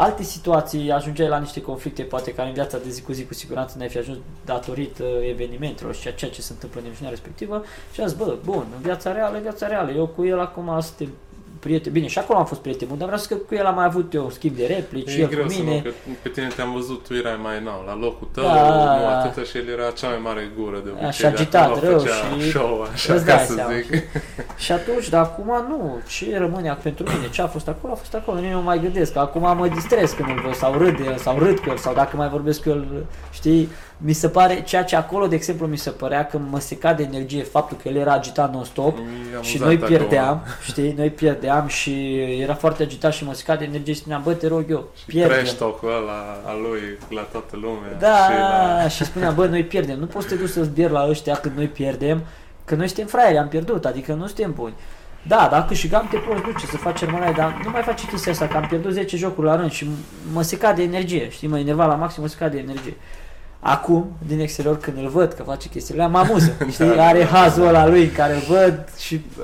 alte 0.00 0.22
situații 0.22 0.90
ajungeai 0.90 1.28
la 1.28 1.38
niște 1.38 1.60
conflicte, 1.60 2.02
poate 2.02 2.34
care 2.34 2.48
în 2.48 2.54
viața 2.54 2.78
de 2.78 2.90
zi 2.90 3.02
cu 3.02 3.12
zi 3.12 3.26
cu 3.26 3.34
siguranță 3.34 3.78
n-ai 3.78 3.88
fi 3.88 3.98
ajuns 3.98 4.18
datorită 4.44 5.04
evenimentelor 5.28 5.94
și 5.94 6.08
a 6.08 6.12
ceea 6.12 6.30
ce 6.30 6.42
se 6.42 6.52
întâmplă 6.52 6.80
în 6.80 6.86
emisiunea 6.86 7.12
respectivă 7.12 7.64
și 7.92 8.00
am 8.00 8.06
zis, 8.06 8.16
bă, 8.16 8.36
bun, 8.44 8.66
în 8.76 8.82
viața 8.82 9.12
reală, 9.12 9.36
în 9.36 9.42
viața 9.42 9.66
reală, 9.66 9.90
eu 9.90 10.06
cu 10.06 10.24
el 10.24 10.40
acum 10.40 10.80
suntem 10.80 11.12
prieten, 11.60 11.92
bine, 11.92 12.06
și 12.06 12.18
acolo 12.18 12.38
am 12.38 12.44
fost 12.44 12.60
prieten 12.60 12.88
bun, 12.88 12.98
dar 12.98 13.06
vreau 13.06 13.22
să 13.22 13.28
că 13.28 13.34
cu 13.34 13.54
el 13.54 13.66
am 13.66 13.74
mai 13.74 13.84
avut 13.84 14.14
eu 14.14 14.30
schimb 14.30 14.56
de 14.56 14.66
replici, 14.66 15.14
e 15.14 15.20
el 15.20 15.28
greu 15.28 15.44
cu 15.44 15.52
mine. 15.52 15.80
Să 15.82 15.86
nu, 15.86 15.90
că 15.90 16.16
pe 16.22 16.28
tine 16.28 16.46
te-am 16.56 16.72
văzut, 16.72 17.06
tu 17.06 17.14
erai 17.14 17.38
mai 17.42 17.60
nou, 17.64 17.84
la 17.86 17.96
locul 17.96 18.28
tău, 18.32 18.44
da, 18.44 18.98
nu 18.98 19.06
atâta 19.06 19.42
și 19.42 19.56
el 19.56 19.68
era 19.68 19.90
cea 19.90 20.08
mai 20.08 20.20
mare 20.22 20.50
gură 20.58 20.80
de 20.84 20.90
obicei. 20.90 21.08
Așa 21.08 21.28
agitat 21.28 21.82
rău 21.82 22.00
și 22.00 22.50
show, 22.50 22.86
așa 22.92 23.14
ca 23.14 23.38
să 23.38 23.52
seama. 23.52 23.72
zic. 23.72 23.86
și 24.64 24.72
atunci, 24.72 25.08
dar 25.08 25.22
acum 25.22 25.50
nu, 25.68 26.00
ce 26.08 26.38
rămâne 26.38 26.78
pentru 26.82 27.04
mine, 27.12 27.28
ce 27.30 27.42
a 27.42 27.46
fost 27.46 27.68
acolo, 27.68 27.92
a 27.92 27.96
fost 27.96 28.14
acolo, 28.14 28.40
nu 28.40 28.62
mai 28.62 28.80
gândesc, 28.80 29.16
acum 29.16 29.56
mă 29.56 29.68
distrez 29.68 30.10
când 30.10 30.28
îl 30.28 30.42
văd 30.44 30.54
sau 30.54 30.72
râd 30.72 31.18
sau 31.18 31.38
râd 31.38 31.58
cu 31.58 31.70
el 31.70 31.76
sau 31.76 31.94
dacă 31.94 32.16
mai 32.16 32.28
vorbesc 32.28 32.62
cu 32.62 32.68
el, 32.68 33.06
știi, 33.30 33.68
mi 34.00 34.12
se 34.12 34.28
pare, 34.28 34.62
ceea 34.62 34.84
ce 34.84 34.96
acolo, 34.96 35.26
de 35.26 35.34
exemplu, 35.34 35.66
mi 35.66 35.76
se 35.76 35.90
părea 35.90 36.26
că 36.26 36.38
mă 36.50 36.60
seca 36.60 36.92
de 36.92 37.02
energie 37.02 37.42
faptul 37.42 37.76
că 37.82 37.88
el 37.88 37.96
era 37.96 38.12
agitat 38.12 38.52
non-stop 38.52 38.98
și 39.40 39.58
noi 39.58 39.78
pierdeam, 39.78 40.28
acolo. 40.28 40.52
știi, 40.62 40.94
noi 40.96 41.10
pierdeam 41.10 41.66
și 41.66 42.14
era 42.40 42.54
foarte 42.54 42.82
agitat 42.82 43.12
și 43.12 43.24
mă 43.24 43.34
seca 43.34 43.56
de 43.56 43.64
energie 43.64 43.92
și 43.92 44.00
spuneam, 44.00 44.22
bă, 44.22 44.32
te 44.32 44.46
rog 44.46 44.64
eu, 44.70 44.88
pierdem. 45.06 45.44
Și 45.44 45.54
talk-ul 45.54 45.88
ăla 45.88 46.40
a 46.44 46.52
lui 46.68 46.98
la 47.08 47.20
toată 47.20 47.56
lumea. 47.56 47.92
Da, 47.98 48.28
și, 48.30 48.38
la... 48.38 48.88
și 48.88 49.04
spuneam, 49.04 49.34
bă, 49.34 49.46
noi 49.46 49.64
pierdem, 49.64 49.98
nu 49.98 50.06
poți 50.06 50.28
să 50.28 50.34
te 50.34 50.40
duci 50.40 50.50
să-ți 50.50 50.80
la 50.80 51.06
ăștia 51.08 51.34
când 51.34 51.56
noi 51.56 51.66
pierdem, 51.66 52.22
că 52.64 52.74
noi 52.74 52.86
suntem 52.86 53.06
fraieri, 53.06 53.38
am 53.38 53.48
pierdut, 53.48 53.84
adică 53.84 54.12
nu 54.12 54.26
suntem 54.26 54.52
buni. 54.52 54.74
Da, 55.22 55.48
dacă 55.50 55.64
câștigam 55.68 56.08
te 56.10 56.16
poți 56.16 56.42
duce 56.42 56.66
să 56.66 56.76
faci 56.76 56.98
cermănaie, 56.98 57.34
dar 57.36 57.60
nu 57.64 57.70
mai 57.70 57.82
face 57.82 58.06
chestia 58.06 58.32
asta, 58.32 58.46
că 58.46 58.56
am 58.56 58.66
pierdut 58.68 58.92
10 58.92 59.16
jocuri 59.16 59.46
la 59.46 59.56
rând 59.56 59.70
și 59.70 59.90
mă 60.32 60.42
seca 60.42 60.72
de 60.72 60.82
energie, 60.82 61.30
știi, 61.30 61.48
mă 61.48 61.58
enerva 61.58 61.86
la 61.86 61.94
maxim, 61.94 62.22
mă 62.22 62.28
seca 62.28 62.48
de 62.48 62.58
energie. 62.58 62.96
Acum, 63.60 64.12
din 64.26 64.40
exterior, 64.40 64.78
când 64.78 64.96
îl 64.98 65.08
văd 65.08 65.32
că 65.32 65.42
face 65.42 65.68
chestiile 65.68 66.02
alea, 66.02 66.12
mă 66.22 66.26
amuză, 66.28 66.52
știi, 66.72 66.94
Da, 66.94 67.06
are 67.06 67.18
da, 67.18 67.26
hazul 67.26 67.62
da. 67.62 67.68
ăla 67.68 67.86
lui 67.86 68.02
în 68.02 68.12
care 68.12 68.34
îl 68.34 68.40
văd 68.48 68.88
și 68.98 69.24
Da. 69.38 69.42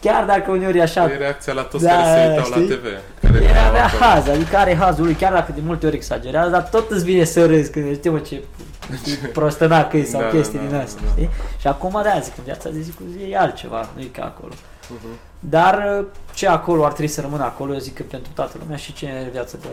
chiar 0.00 0.24
dacă 0.24 0.50
uneori 0.50 0.78
e 0.78 0.82
așa, 0.82 1.04
E 1.12 1.16
reacția 1.16 1.52
la 1.52 1.62
toți 1.62 1.84
Da, 1.84 1.90
care 1.90 2.04
se 2.04 2.28
uitau 2.30 2.44
știi? 2.44 2.68
la 2.68 2.74
TV. 2.74 2.84
Care 3.20 3.34
el 3.36 3.42
erau 3.50 3.68
avea 3.68 3.84
acolo. 3.84 4.02
haz, 4.02 4.28
adică 4.28 4.56
are 4.56 4.74
hazul 4.74 5.04
lui, 5.04 5.14
chiar 5.14 5.32
dacă 5.32 5.52
de 5.54 5.60
multe 5.64 5.86
ori 5.86 5.94
exagerează, 5.96 6.50
dar 6.50 6.62
tot 6.62 6.90
îți 6.90 7.04
vine 7.04 7.24
să 7.24 7.46
râzi 7.46 7.70
când 7.70 7.94
știi, 7.96 8.10
mă, 8.10 8.18
ce 8.18 8.42
știi, 9.04 9.14
prostănac 9.14 9.92
e 9.92 10.04
sau 10.04 10.20
Da, 10.20 10.26
chestii 10.28 10.58
da, 10.58 10.64
din 10.64 10.76
da, 10.76 10.82
astea, 10.82 11.02
da. 11.04 11.10
știi? 11.10 11.30
Și 11.60 11.66
acum 11.66 12.00
de 12.02 12.20
zic, 12.22 12.32
în 12.38 12.44
viața 12.44 12.68
de 12.70 12.80
zi 12.80 12.90
cu 12.90 13.02
zi 13.12 13.30
e 13.30 13.38
altceva, 13.38 13.88
nu 13.96 14.00
e 14.02 14.04
ca 14.04 14.24
acolo. 14.24 14.52
Mhm. 14.88 15.08
Dar 15.48 15.98
uh, 16.00 16.06
ce 16.34 16.48
acolo 16.48 16.84
ar 16.84 16.92
trebui 16.92 17.10
să 17.10 17.20
rămână 17.20 17.42
acolo, 17.44 17.72
eu 17.72 17.78
zic 17.78 17.94
că 17.94 18.02
pentru 18.02 18.32
toată 18.34 18.56
lumea 18.62 18.76
și 18.76 18.92
ce 18.92 19.06
e 19.06 19.28
viața 19.32 19.58
de 19.60 19.68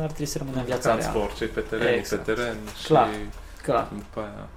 ar 0.00 0.06
trebui 0.06 0.26
să 0.26 0.38
rămână 0.38 0.56
în 0.58 0.64
viața 0.64 0.88
Ca 0.88 0.94
în 0.94 1.00
reală. 1.00 1.14
sport, 1.18 1.36
ce 1.36 1.44
pe 1.44 1.60
teren, 1.60 1.94
Exact. 1.98 2.24
pe 2.24 2.32
teren 2.32 2.56
Clar. 2.84 3.06
și 3.08 3.62
Clar. 3.62 3.88
după 3.94 4.20
aia. 4.20 4.48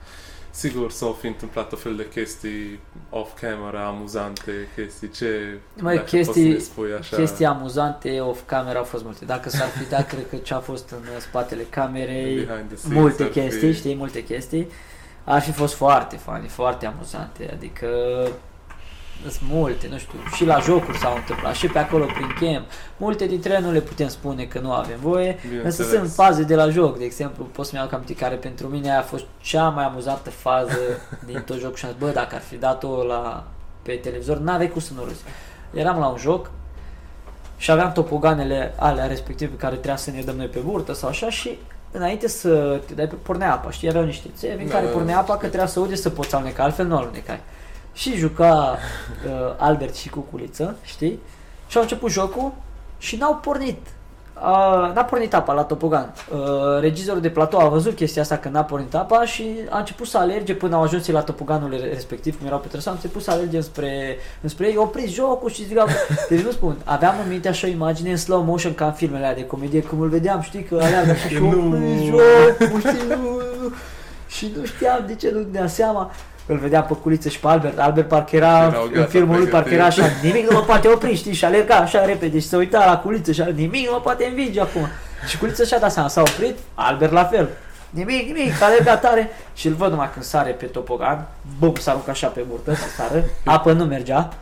Sigur 0.50 0.92
s-au 0.92 1.12
fi 1.12 1.28
întâmplat 1.28 1.72
o 1.72 1.76
fel 1.76 1.96
de 1.96 2.08
chestii 2.10 2.80
off-camera, 3.10 3.86
amuzante, 3.88 4.52
chestii, 4.76 5.10
ce... 5.10 5.58
Măi, 5.80 5.96
dacă 5.96 6.08
chestii- 6.08 6.26
poți 6.26 6.40
să 6.42 6.48
ne 6.48 6.58
spui 6.58 6.90
așa... 7.00 7.16
Chestii 7.16 7.46
amuzante 7.46 8.20
off-camera 8.20 8.78
au 8.78 8.84
fost 8.84 9.04
multe. 9.04 9.26
Dacă 9.26 9.50
s-ar 9.50 9.68
fi 9.68 9.90
dat, 9.90 10.08
cred 10.08 10.30
că 10.30 10.36
ce 10.36 10.54
a 10.54 10.60
fost 10.60 10.90
în 10.90 10.98
uh, 11.02 11.20
spatele 11.20 11.64
camerei, 11.70 12.34
behind 12.36 12.68
the 12.68 12.76
scenes 12.76 12.98
multe 13.00 13.24
ar 13.24 13.30
fi- 13.30 13.40
chestii, 13.40 13.74
știi, 13.74 13.96
multe 13.96 14.24
chestii. 14.24 14.68
Ar 15.24 15.42
fi 15.42 15.52
fost 15.52 15.74
foarte 15.74 16.16
funny, 16.16 16.48
foarte 16.48 16.86
amuzante, 16.86 17.50
adică 17.54 17.88
sunt 19.22 19.49
multe, 19.52 19.88
nu 19.91 19.98
știu, 19.98 20.19
și 20.35 20.45
la 20.45 20.60
jocuri 20.60 20.98
s-au 20.98 21.15
întâmplat, 21.15 21.53
și 21.56 21.68
pe 21.68 21.80
acolo 21.80 22.06
prin 22.06 22.27
camp. 22.40 22.65
Multe 22.98 23.26
dintre 23.26 23.49
ele 23.53 23.60
nu 23.65 23.72
le 23.72 23.80
putem 23.80 24.07
spune 24.07 24.44
că 24.44 24.60
nu 24.60 24.72
avem 24.72 24.98
voie, 25.02 25.30
însă 25.44 25.48
Bineînțeles. 25.48 25.90
sunt 25.91 26.10
faze 26.11 26.44
de 26.44 26.56
la 26.56 26.69
joc, 26.69 26.98
de 26.98 27.03
exemplu, 27.03 27.44
pot 27.44 27.65
să-mi 27.65 27.81
iau 27.81 27.90
aminte 27.94 28.15
care 28.15 28.35
pentru 28.35 28.68
mine 28.68 28.91
a 28.91 29.02
fost 29.02 29.23
cea 29.41 29.69
mai 29.69 29.84
amuzantă 29.84 30.30
fază 30.30 30.77
din 31.27 31.44
tot 31.45 31.60
jocul 31.60 31.76
și 31.76 31.85
am 31.85 31.91
zis, 31.91 31.99
bă, 31.99 32.10
dacă 32.14 32.35
ar 32.35 32.41
fi 32.41 32.56
dat-o 32.56 33.03
la, 33.03 33.44
pe 33.81 33.91
televizor, 33.94 34.38
n-aveai 34.38 34.69
cum 34.69 34.81
să 34.81 34.91
nu 34.95 35.03
râzi. 35.03 35.22
Eram 35.73 35.99
la 35.99 36.07
un 36.07 36.18
joc 36.18 36.49
și 37.57 37.72
aveam 37.72 37.91
topoganele 37.91 38.73
alea 38.77 39.06
respective 39.06 39.52
pe 39.52 39.57
care 39.57 39.73
trebuia 39.73 39.95
să 39.95 40.11
ne 40.11 40.22
dăm 40.22 40.35
noi 40.35 40.45
pe 40.48 40.60
burtă 40.60 40.94
sau 40.94 41.10
așa 41.10 41.30
și 41.30 41.57
înainte 41.91 42.27
să 42.27 42.81
te 42.85 42.94
dai 42.94 43.07
pe 43.07 43.15
pornea 43.15 43.53
apa, 43.53 43.72
știi, 43.72 43.90
aveau 43.90 44.03
niște 44.03 44.27
țevi 44.38 44.61
în 44.61 44.68
Da, 44.68 44.73
care 44.73 44.85
da, 44.85 44.91
pornea 44.91 45.14
da, 45.14 45.19
apa 45.19 45.31
că 45.31 45.35
știu. 45.38 45.48
trebuia 45.48 45.68
să 45.68 45.80
aude 45.80 45.95
să 45.95 46.10
poți 46.10 46.35
aluneca, 46.35 46.64
altfel 46.64 46.85
nu 46.85 46.98
alunecai. 46.98 47.40
Și 47.94 48.15
juca 48.15 48.78
uh, 49.26 49.32
Albert 49.57 49.95
și 49.95 50.10
Cuculiță, 50.10 50.76
știi? 50.84 51.20
Și 51.68 51.78
au 51.78 51.84
început 51.84 52.11
jocul 52.11 52.52
și 52.98 53.15
n-au 53.15 53.36
pornit. 53.36 53.78
Uh, 54.36 54.91
n-a 54.94 55.03
pornit 55.10 55.34
apa 55.34 55.53
la 55.53 55.64
topogan. 55.64 56.14
Uh, 56.34 56.40
regizorul 56.80 57.22
de 57.22 57.30
platou 57.30 57.60
a 57.60 57.68
văzut 57.68 57.95
chestia 57.95 58.22
asta 58.22 58.38
că 58.38 58.49
n-a 58.49 58.64
pornit 58.64 58.95
apa 58.95 59.26
și 59.26 59.45
a 59.70 59.78
început 59.78 60.07
să 60.07 60.18
alerge 60.18 60.53
până 60.56 60.76
au 60.76 60.82
ajuns 60.82 61.07
ei 61.07 61.14
la 61.14 61.22
topoganul 61.22 61.70
respectiv, 61.94 62.38
cum 62.38 62.48
erau 62.48 62.60
pe 62.60 62.68
trăsă, 62.68 62.90
a 62.90 62.91
început 62.91 63.22
să 63.22 63.32
alerge 63.32 63.56
înspre, 63.57 64.18
înspre 64.41 64.68
ei, 64.68 64.78
oprit 64.78 65.10
jocul 65.10 65.49
și 65.49 65.65
zicau, 65.65 65.88
deci 66.30 66.41
nu 66.41 66.52
spun, 66.52 66.76
aveam 66.84 67.15
în 67.24 67.30
minte 67.30 67.48
așa 67.48 67.68
o 67.68 67.70
imagine 67.70 68.10
în 68.10 68.18
slow 68.18 68.41
motion 68.41 68.74
ca 68.74 68.86
în 68.86 68.91
filmele 68.94 69.26
alea 69.26 69.38
de 69.38 69.45
comedie, 69.45 69.82
cum 69.82 69.99
îl 69.99 70.10
vedeam, 70.10 70.41
știi, 70.41 70.64
că 70.64 70.76
aleargă 70.82 71.11
așa 71.18 71.28
și 71.28 71.38
Nu. 71.38 71.48
oprit 71.68 72.03
jocul, 72.06 72.80
știi, 72.80 73.07
nu, 73.07 73.15
nu. 73.61 73.74
și 74.28 74.52
nu 74.57 74.65
știam 74.65 75.03
de 75.07 75.15
ce 75.15 75.32
nu 75.32 75.41
dea 75.41 75.68
seama. 75.68 76.11
Îl 76.45 76.57
vedeam 76.57 76.86
pe 76.86 76.94
Culiță 76.94 77.30
și 77.30 77.40
pe 77.40 77.48
Albert. 77.48 77.80
Albert 77.80 78.07
parcă 78.07 78.36
era 78.36 78.64
Erau 78.68 78.84
în 78.84 78.91
gata, 78.91 79.06
filmul 79.07 79.38
lui, 79.38 79.48
parcă 79.48 79.74
era 79.74 79.86
pregătiți. 79.88 80.07
așa, 80.22 80.28
nimic 80.28 80.49
nu 80.49 80.57
mă 80.57 80.64
poate 80.64 80.88
opri, 80.88 81.15
știi, 81.15 81.34
și 81.34 81.45
alerga 81.45 81.76
așa 81.76 82.06
repede 82.06 82.40
și 82.40 82.48
se 82.48 82.56
uita 82.57 82.86
la 82.86 82.98
Culiță 82.98 83.32
și 83.32 83.41
a- 83.41 83.45
nimic 83.56 83.86
nu 83.86 83.91
mă 83.91 83.99
poate 83.99 84.26
învinge 84.26 84.61
acum. 84.61 84.88
Și 85.28 85.38
Culiță 85.38 85.64
și-a 85.64 85.80
dat 85.80 85.91
seama, 85.91 86.07
s-a 86.07 86.22
oprit, 86.22 86.57
Albert 86.74 87.11
la 87.11 87.24
fel. 87.26 87.49
Nimic, 87.90 88.26
nimic, 88.36 88.61
alerga 88.61 88.98
tare 88.98 89.30
și 89.53 89.68
îl 89.68 89.74
văd 89.74 89.90
numai 89.90 90.10
când 90.14 90.26
sare 90.26 90.52
pe 90.52 90.65
topogan, 90.65 91.28
bum, 91.60 91.74
s-a 91.80 91.91
aruncat 91.91 92.14
așa 92.14 92.28
pe 92.28 92.41
burtă 92.49 92.74
să 92.74 92.84
sară, 92.98 93.24
apă 93.45 93.72
nu 93.72 93.84
mergea 93.84 94.34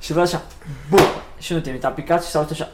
și 0.00 0.12
văd 0.12 0.22
așa, 0.22 0.42
bum, 0.88 1.00
și 1.38 1.52
nu 1.52 1.58
te 1.58 1.70
uita, 1.70 1.86
a 1.86 1.90
picat 1.90 2.24
și 2.24 2.30
s-a 2.30 2.38
uitat 2.38 2.52
așa, 2.52 2.68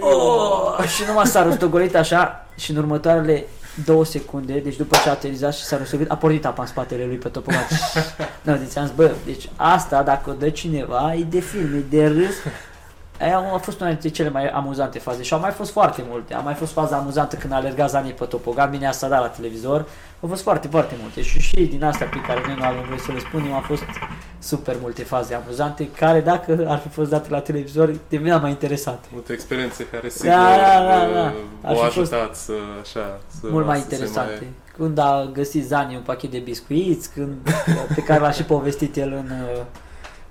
oh, 0.00 0.84
și 0.96 1.02
numai 1.06 1.26
s-a 1.26 1.42
rostogolit 1.42 1.96
așa 1.96 2.46
și 2.56 2.70
în 2.70 2.76
următoarele 2.76 3.44
două 3.84 4.04
secunde, 4.04 4.58
deci 4.58 4.76
după 4.76 4.96
ce 5.02 5.08
a 5.08 5.12
aterizat 5.12 5.54
și 5.54 5.64
s-a 5.64 5.76
rostogolit, 5.76 6.10
a 6.10 6.16
pornit 6.16 6.44
apa 6.44 6.62
în 6.62 6.68
spatele 6.68 7.04
lui 7.04 7.16
pe 7.16 7.28
topogan. 7.28 7.66
nu, 8.42 8.56
deci 8.56 8.76
am 8.76 8.86
zis, 8.86 8.94
bă, 8.94 9.14
deci 9.24 9.48
asta 9.56 10.02
dacă 10.02 10.30
o 10.30 10.32
dă 10.32 10.48
cineva, 10.48 11.14
e 11.14 11.22
de 11.22 11.40
film, 11.40 11.74
e 11.74 11.84
de 11.88 12.06
râs. 12.06 12.34
Aia 13.20 13.38
a 13.54 13.58
fost 13.58 13.80
una 13.80 13.88
dintre 13.88 14.08
cele 14.08 14.28
mai 14.28 14.48
amuzante 14.48 14.98
faze 14.98 15.22
și 15.22 15.32
au 15.32 15.40
mai 15.40 15.50
fost 15.50 15.70
foarte 15.70 16.04
multe. 16.08 16.34
A 16.34 16.38
mai 16.40 16.54
fost 16.54 16.72
faza 16.72 16.96
amuzantă 16.96 17.36
când 17.36 17.52
a 17.52 17.56
alergat 17.56 17.90
Zanii 17.90 18.12
pe 18.12 18.24
topogan, 18.24 18.70
bine 18.70 18.86
asta 18.86 19.08
da 19.08 19.20
la 19.20 19.28
televizor. 19.28 19.84
Au 20.20 20.28
fost 20.28 20.42
foarte, 20.42 20.68
foarte 20.68 20.94
multe 21.00 21.22
și 21.22 21.40
și 21.40 21.64
din 21.64 21.84
astea 21.84 22.06
pe 22.06 22.20
care 22.26 22.40
noi 22.46 22.54
nu 22.58 22.64
avem 22.64 22.84
voie 22.88 22.98
să 22.98 23.12
le 23.12 23.18
spunem, 23.18 23.52
au 23.52 23.60
fost 23.60 23.82
super 24.38 24.76
multe 24.80 25.02
faze 25.02 25.34
amuzante 25.34 25.88
care 25.88 26.20
dacă 26.20 26.64
ar 26.68 26.78
fi 26.78 26.88
fost 26.88 27.10
date 27.10 27.30
la 27.30 27.40
televizor 27.40 27.94
devenea 28.08 28.38
mai 28.38 28.50
interesante. 28.50 29.08
Multe 29.12 29.32
experiențe 29.32 29.86
care 29.86 30.08
sigur 30.08 30.28
Da, 30.28 30.56
da, 30.56 30.84
da, 30.86 31.12
da. 31.12 31.20
uh, 31.20 31.32
Ar 31.62 31.74
v-au 31.74 31.84
fi 31.88 31.98
fost 31.98 32.12
ajutat 32.12 32.36
să, 32.36 32.52
așa, 32.82 33.18
să 33.40 33.46
mult 33.50 33.66
mai 33.66 33.78
să 33.78 33.84
se 33.88 33.94
interesante. 33.94 34.46
Când 34.76 34.98
a 34.98 35.30
găsit 35.32 35.66
Zani 35.66 35.96
un 35.96 36.02
pachet 36.02 36.30
de 36.30 36.38
biscuiți, 36.38 37.10
când, 37.12 37.34
pe 37.94 38.02
care 38.02 38.20
l-a 38.20 38.30
și 38.30 38.42
povestit 38.42 38.96
el 38.96 39.12
în, 39.12 39.30
uh, 39.30 39.62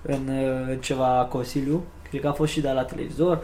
în, 0.02 0.28
uh, 0.28 0.68
în 0.70 0.78
ceva 0.78 1.28
consiliu, 1.30 1.84
cred 2.20 2.32
că 2.32 2.36
a 2.36 2.42
fost 2.42 2.52
și 2.52 2.62
dat 2.62 2.74
la 2.76 2.84
televizor, 2.84 3.40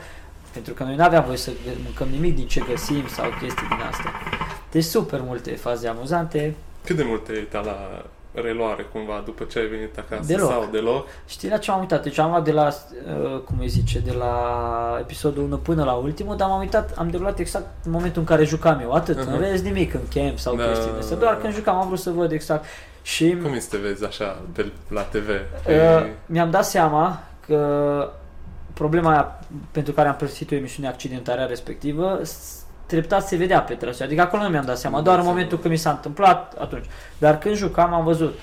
pentru 0.54 0.74
că 0.74 0.84
noi 0.84 0.96
nu 0.96 1.04
aveam 1.04 1.24
voie 1.26 1.38
să 1.38 1.52
mâncăm 1.84 2.08
nimic 2.08 2.36
din 2.36 2.48
ce 2.48 2.64
găsim 2.70 3.08
sau 3.08 3.26
chestii 3.42 3.68
din 3.68 3.86
astea. 3.92 4.12
Deci 4.72 4.84
super 4.84 5.20
multe 5.24 5.52
faze 5.52 5.88
amuzante. 5.88 6.56
Cât 6.86 6.96
de 6.96 7.04
mult 7.08 7.24
te-ai 7.24 7.38
uitat 7.38 7.66
la 7.66 8.04
reluare 8.34 8.86
cumva 8.92 9.22
după 9.26 9.44
ce 9.44 9.60
ai 9.60 9.66
venit 9.66 9.98
acasă 9.98 10.24
Deloc. 10.34 10.50
sau 10.50 10.68
deloc? 10.72 11.08
Știi 11.28 11.50
la 11.50 11.58
ce 11.58 11.72
am 11.72 11.80
uitat? 11.80 12.04
Deci 12.04 12.18
am 12.18 12.30
luat 12.30 12.44
de 12.44 12.52
la, 12.52 12.68
uh, 12.68 13.40
cum 13.40 13.56
îi 13.60 13.68
zice, 13.68 14.00
de 14.00 14.12
la 14.12 14.34
episodul 15.00 15.44
1 15.44 15.58
până 15.58 15.84
la 15.84 15.94
ultimul, 15.94 16.36
dar 16.36 16.48
m-am 16.48 16.60
uitat, 16.60 16.98
am 16.98 17.10
derulat 17.10 17.40
exact 17.40 17.66
în 17.86 17.92
momentul 17.92 18.22
în 18.22 18.28
care 18.28 18.44
jucam 18.44 18.80
eu, 18.80 18.92
atât, 18.92 19.18
Mhm. 19.18 19.32
în 19.34 19.40
rest 19.40 19.64
nimic, 19.64 19.94
în 19.94 20.00
camp 20.14 20.40
sau 20.40 20.56
Da, 20.56 20.64
chestii 20.68 20.92
de 20.92 20.98
astea, 21.00 21.16
da, 21.16 21.22
doar 21.22 21.34
da. 21.36 21.40
când 21.42 21.54
jucam 21.54 21.76
am 21.76 21.88
vrut 21.88 22.00
să 22.00 22.10
văd 22.12 22.32
exact. 22.32 22.66
Și 23.02 23.38
Cum 23.44 23.54
este 23.54 23.76
te 23.76 23.82
vezi 23.82 24.06
așa 24.06 24.38
pe, 24.54 24.72
la 24.88 25.02
TV? 25.02 25.28
Uh, 25.28 25.74
E- 25.74 26.14
mi-am 26.26 26.50
dat 26.52 26.66
seama 26.66 27.24
că 27.48 28.10
problema 28.74 29.12
aia 29.12 29.40
pentru 29.72 29.94
care 29.94 30.08
am 30.08 30.16
părăsit 30.16 30.52
o 30.52 30.56
emisiune 30.56 30.88
accidentarea 30.90 31.46
respectivă 31.46 32.20
s- 32.24 32.60
treptat 32.86 33.28
se 33.28 33.36
vedea 33.36 33.62
pe 33.62 33.74
traseu. 33.74 34.06
Adică 34.06 34.22
acolo 34.22 34.44
nu 34.44 34.50
mi-am 34.50 34.66
dat 34.66 34.78
seama, 34.78 34.98
Nu 34.98 35.04
doar 35.04 35.16
în 35.18 35.22
dai 35.24 35.32
momentul 35.32 35.58
seama. 35.58 35.62
când 35.64 35.74
mi 35.74 35.80
s-a 35.80 35.90
întâmplat, 35.92 36.56
atunci. 36.60 36.86
Dar 37.18 37.38
când 37.38 37.56
jucam 37.56 37.94
am 37.94 38.04
văzut 38.04 38.40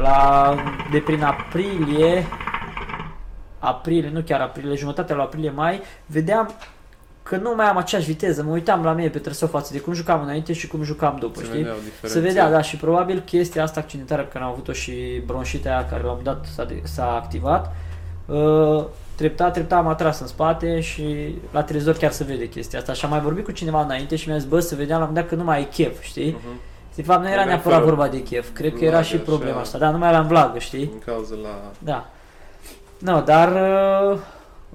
la, 0.00 0.54
de 0.92 0.98
prin 0.98 1.22
aprilie 1.22 2.26
aprilie, 3.58 4.10
nu 4.10 4.20
chiar 4.20 4.40
aprilie, 4.40 4.74
jumătatea 4.76 5.16
la 5.16 5.22
aprilie-mai, 5.22 5.80
vedeam 6.06 6.50
că 7.22 7.36
nu 7.36 7.54
mai 7.56 7.66
am 7.66 7.76
aceeași 7.76 8.06
viteză, 8.06 8.42
mă 8.42 8.50
uitam 8.50 8.84
la 8.84 8.92
mine 8.92 9.08
pe 9.08 9.18
traseu 9.18 9.48
față 9.48 9.72
de 9.72 9.80
cum 9.80 9.92
jucam 9.92 10.22
înainte 10.22 10.52
și 10.52 10.66
cum 10.66 10.82
jucam 10.82 11.16
după, 11.20 11.38
se 11.40 11.44
știi? 11.44 11.56
vedeau 11.58 11.76
Se 11.76 11.82
diferențe. 11.82 12.20
vedea, 12.20 12.50
da, 12.50 12.60
și 12.62 12.76
probabil 12.76 13.20
chestia 13.20 13.62
asta 13.62 13.80
accidentare 13.80 14.22
pe 14.22 14.28
care 14.32 14.44
am 14.44 14.50
avut-o 14.50 14.72
și 14.72 15.22
bronșita 15.26 15.68
aia 15.68 15.86
care 15.86 16.02
la 16.02 16.10
un 16.10 16.16
moment 16.18 16.36
dat 16.36 16.46
s-a, 16.54 16.64
de- 16.64 16.80
s-a 16.84 17.14
activat, 17.14 17.66
uh, 17.66 17.72
treptat, 19.14 19.52
treptat 19.52 19.78
am 19.78 19.86
atras 19.86 20.20
în 20.20 20.26
spate 20.26 20.80
și 20.80 21.34
la 21.50 21.62
televizor 21.62 21.96
chiar 21.96 22.10
se 22.10 22.24
vede 22.24 22.48
chestia 22.48 22.78
asta. 22.78 22.92
Și 22.92 23.04
am 23.04 23.10
mai 23.10 23.20
vorbit 23.20 23.44
cu 23.44 23.50
cineva 23.50 23.82
înainte 23.82 24.16
și 24.16 24.28
mi-a 24.28 24.38
zis, 24.38 24.48
bă, 24.48 24.60
să 24.60 24.74
vedeam 24.74 24.98
la 24.98 25.04
un 25.04 25.10
moment 25.10 25.28
dat 25.28 25.38
că 25.38 25.42
nu 25.42 25.50
mai 25.50 25.60
e 25.60 25.64
chef, 25.64 26.02
știi? 26.02 26.30
Mhm. 26.30 26.60
De 26.94 27.02
fapt, 27.02 27.20
nu 27.20 27.26
era 27.26 27.40
Era 27.40 27.44
neapărat 27.44 27.78
fără 27.78 27.90
vorba 27.90 28.08
de 28.08 28.22
chef, 28.22 28.48
cred 28.52 28.74
că 28.74 28.84
era 28.84 28.90
blagă, 28.90 29.06
și 29.06 29.16
problema 29.16 29.52
așa. 29.52 29.60
asta, 29.60 29.78
dar 29.78 29.92
nu 29.92 29.98
mai 29.98 30.08
eram 30.08 30.26
blagă, 30.26 30.58
știi? 30.58 30.86
Din 30.86 31.02
cauza 31.04 31.34
la... 31.42 31.70
Da. 31.78 32.10
Nu, 32.98 33.22
dar 33.22 33.52
uh, 33.52 34.18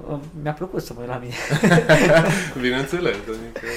uh, 0.10 0.18
mi-a 0.42 0.52
plăcut 0.52 0.82
să 0.82 0.94
mă 0.96 1.00
uit 1.02 1.10
la 1.10 1.22
mine. 1.22 1.34
Bineînțeles, 2.62 3.16
adică... 3.16 3.68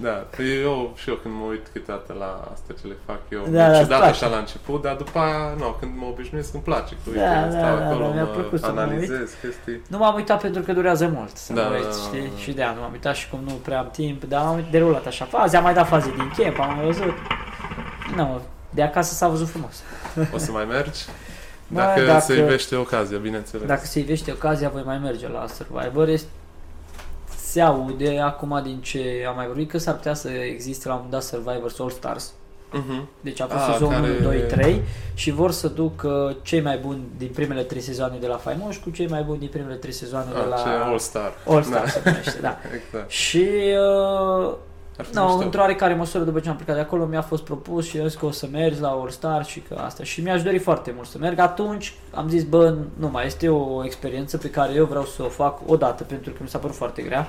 Da, 0.00 0.10
păi 0.36 0.62
eu 0.62 0.92
și 0.96 1.08
eu 1.08 1.14
când 1.14 1.34
mă 1.34 1.44
uit 1.44 1.66
câteodată 1.72 2.14
la 2.18 2.48
asta 2.52 2.74
ce 2.80 2.86
le 2.86 2.96
fac 3.06 3.18
eu, 3.28 3.40
Da, 3.48 3.50
da, 3.50 3.56
da, 3.58 3.66
e 3.66 3.70
îți 3.70 3.80
ciudat 3.82 3.98
place. 3.98 4.12
așa 4.24 4.26
la 4.34 4.36
început, 4.38 4.82
dar 4.82 4.94
după 4.94 5.18
aia, 5.18 5.54
nu, 5.58 5.76
când 5.80 5.92
mă 5.96 6.06
obișnuiesc 6.06 6.54
îmi 6.54 6.62
place. 6.62 6.92
Că, 6.94 7.10
uite, 7.10 7.18
Da, 7.20 7.40
da, 7.46 7.50
stau 7.50 7.76
da, 7.76 7.86
acolo, 7.86 8.06
da, 8.06 8.12
mi-a 8.14 8.22
mă 8.24 8.28
plăcut 8.28 8.60
să 8.60 8.66
mă 8.66 8.72
uit. 8.72 8.78
analizez 8.80 9.30
chestii. 9.42 9.80
Nu 9.88 9.98
m-am 9.98 10.14
uitat 10.14 10.40
pentru 10.40 10.62
că 10.62 10.72
durează 10.72 11.06
mult 11.16 11.36
să 11.36 11.52
Da, 11.52 11.62
mă 11.62 11.68
da, 11.68 11.74
uit, 11.76 11.84
da, 11.84 11.90
știi? 12.06 12.28
da. 12.32 12.36
Și 12.42 12.52
de 12.52 12.62
aia 12.62 12.72
nu 12.72 12.80
m-am 12.80 12.92
uitat 12.92 13.14
și 13.14 13.28
cum 13.30 13.40
nu 13.44 13.52
prea 13.52 13.78
am 13.78 13.88
timp, 13.92 14.24
dar 14.24 14.44
am 14.44 14.64
derulat 14.70 15.06
așa 15.06 15.24
faze, 15.24 15.56
am 15.56 15.62
mai 15.62 15.74
dat 15.74 15.86
faze 15.88 16.10
din 16.10 16.32
camp, 16.36 16.58
am 16.60 16.76
mai 16.76 16.84
văzut. 16.84 17.14
Nu, 18.16 18.40
de 18.70 18.82
acasă 18.82 19.14
s-a 19.14 19.28
văzut 19.28 19.48
frumos. 19.48 19.82
O 20.34 20.38
să 20.38 20.50
mai 20.50 20.64
mergi? 20.64 21.00
Bă, 21.68 21.78
Dacă, 21.80 22.00
dacă- 22.04 22.20
se 22.20 22.38
ivește 22.38 22.76
ocazia, 22.76 23.18
bineînțeles. 23.18 23.66
Dacă 23.66 23.84
se 23.84 23.98
ivește 23.98 24.32
ocazia, 24.32 24.68
voi 24.68 24.82
mai 24.84 24.98
merge 24.98 25.28
la 25.28 25.46
Survivor. 25.46 26.08
Este, 26.08 26.28
se 27.52 27.60
aude 27.60 28.18
acum 28.18 28.60
din 28.62 28.80
ce 28.80 29.24
am 29.28 29.34
mai 29.36 29.46
vorbit 29.46 29.70
că 29.70 29.78
s-ar 29.78 29.94
putea 29.94 30.14
să 30.14 30.28
existe 30.28 30.88
la 30.88 30.94
un 30.94 31.00
moment 31.04 31.20
dat 31.20 31.28
Survivor 31.30 31.72
All 31.78 31.90
Stars. 31.90 32.32
Mhm. 32.72 33.08
Deci 33.20 33.40
a 33.40 33.46
fost 33.46 33.64
Ah, 33.64 33.72
sezonul 33.72 33.94
care- 34.00 34.12
1, 34.12 34.22
2, 34.22 34.38
3 34.40 34.82
și 35.14 35.30
vor 35.30 35.50
să 35.50 35.68
ducă 35.68 36.36
cei 36.42 36.60
mai 36.60 36.76
buni 36.78 37.00
din 37.16 37.30
primele 37.34 37.62
trei 37.62 37.80
sezoane 37.80 38.16
de 38.20 38.26
la 38.26 38.36
Faimoș 38.36 38.76
cu 38.76 38.90
cei 38.90 39.08
mai 39.08 39.22
buni 39.22 39.38
din 39.38 39.48
primele 39.48 39.74
trei 39.74 39.92
sezoane 39.92 40.26
de 40.32 40.38
Ah, 40.38 40.46
la 40.48 40.56
ce 40.56 40.68
All-Star. 40.68 41.32
All 41.48 41.62
Star 41.62 41.80
Da. 41.82 41.86
se 41.88 42.00
numește, 42.04 42.38
da. 42.40 42.58
Exact. 42.84 43.10
Și 43.10 43.48
uh, 44.38 44.46
Ar 44.46 44.50
fi 44.50 44.71
no, 45.12 45.24
mișto. 45.24 45.44
într-o 45.44 45.60
oarecare 45.60 45.94
măsură 45.94 46.24
după 46.24 46.40
ce 46.40 46.48
am 46.48 46.56
plecat 46.56 46.74
de 46.74 46.80
acolo 46.80 47.04
mi-a 47.04 47.22
fost 47.22 47.42
propus 47.42 47.86
și 47.86 47.96
eu 47.96 48.06
zis 48.06 48.18
că 48.18 48.26
o 48.26 48.30
să 48.30 48.46
mergi 48.52 48.80
la 48.80 48.88
All 48.88 49.10
Star 49.10 49.44
și 49.44 49.60
că 49.60 49.74
asta. 49.84 50.04
Și 50.04 50.20
mi-aș 50.20 50.42
dori 50.42 50.58
foarte 50.58 50.92
mult 50.96 51.08
să 51.08 51.18
merg. 51.18 51.38
Atunci 51.38 51.94
am 52.10 52.28
zis, 52.28 52.44
bă, 52.44 52.74
nu 52.96 53.08
mai 53.08 53.26
este 53.26 53.48
o 53.48 53.84
experiență 53.84 54.36
pe 54.38 54.50
care 54.50 54.72
eu 54.72 54.84
vreau 54.84 55.04
să 55.04 55.22
o 55.22 55.28
fac 55.28 55.58
odată 55.66 56.04
pentru 56.04 56.30
că 56.30 56.38
mi 56.42 56.48
s-a 56.48 56.58
părut 56.58 56.76
foarte 56.76 57.02
grea. 57.02 57.26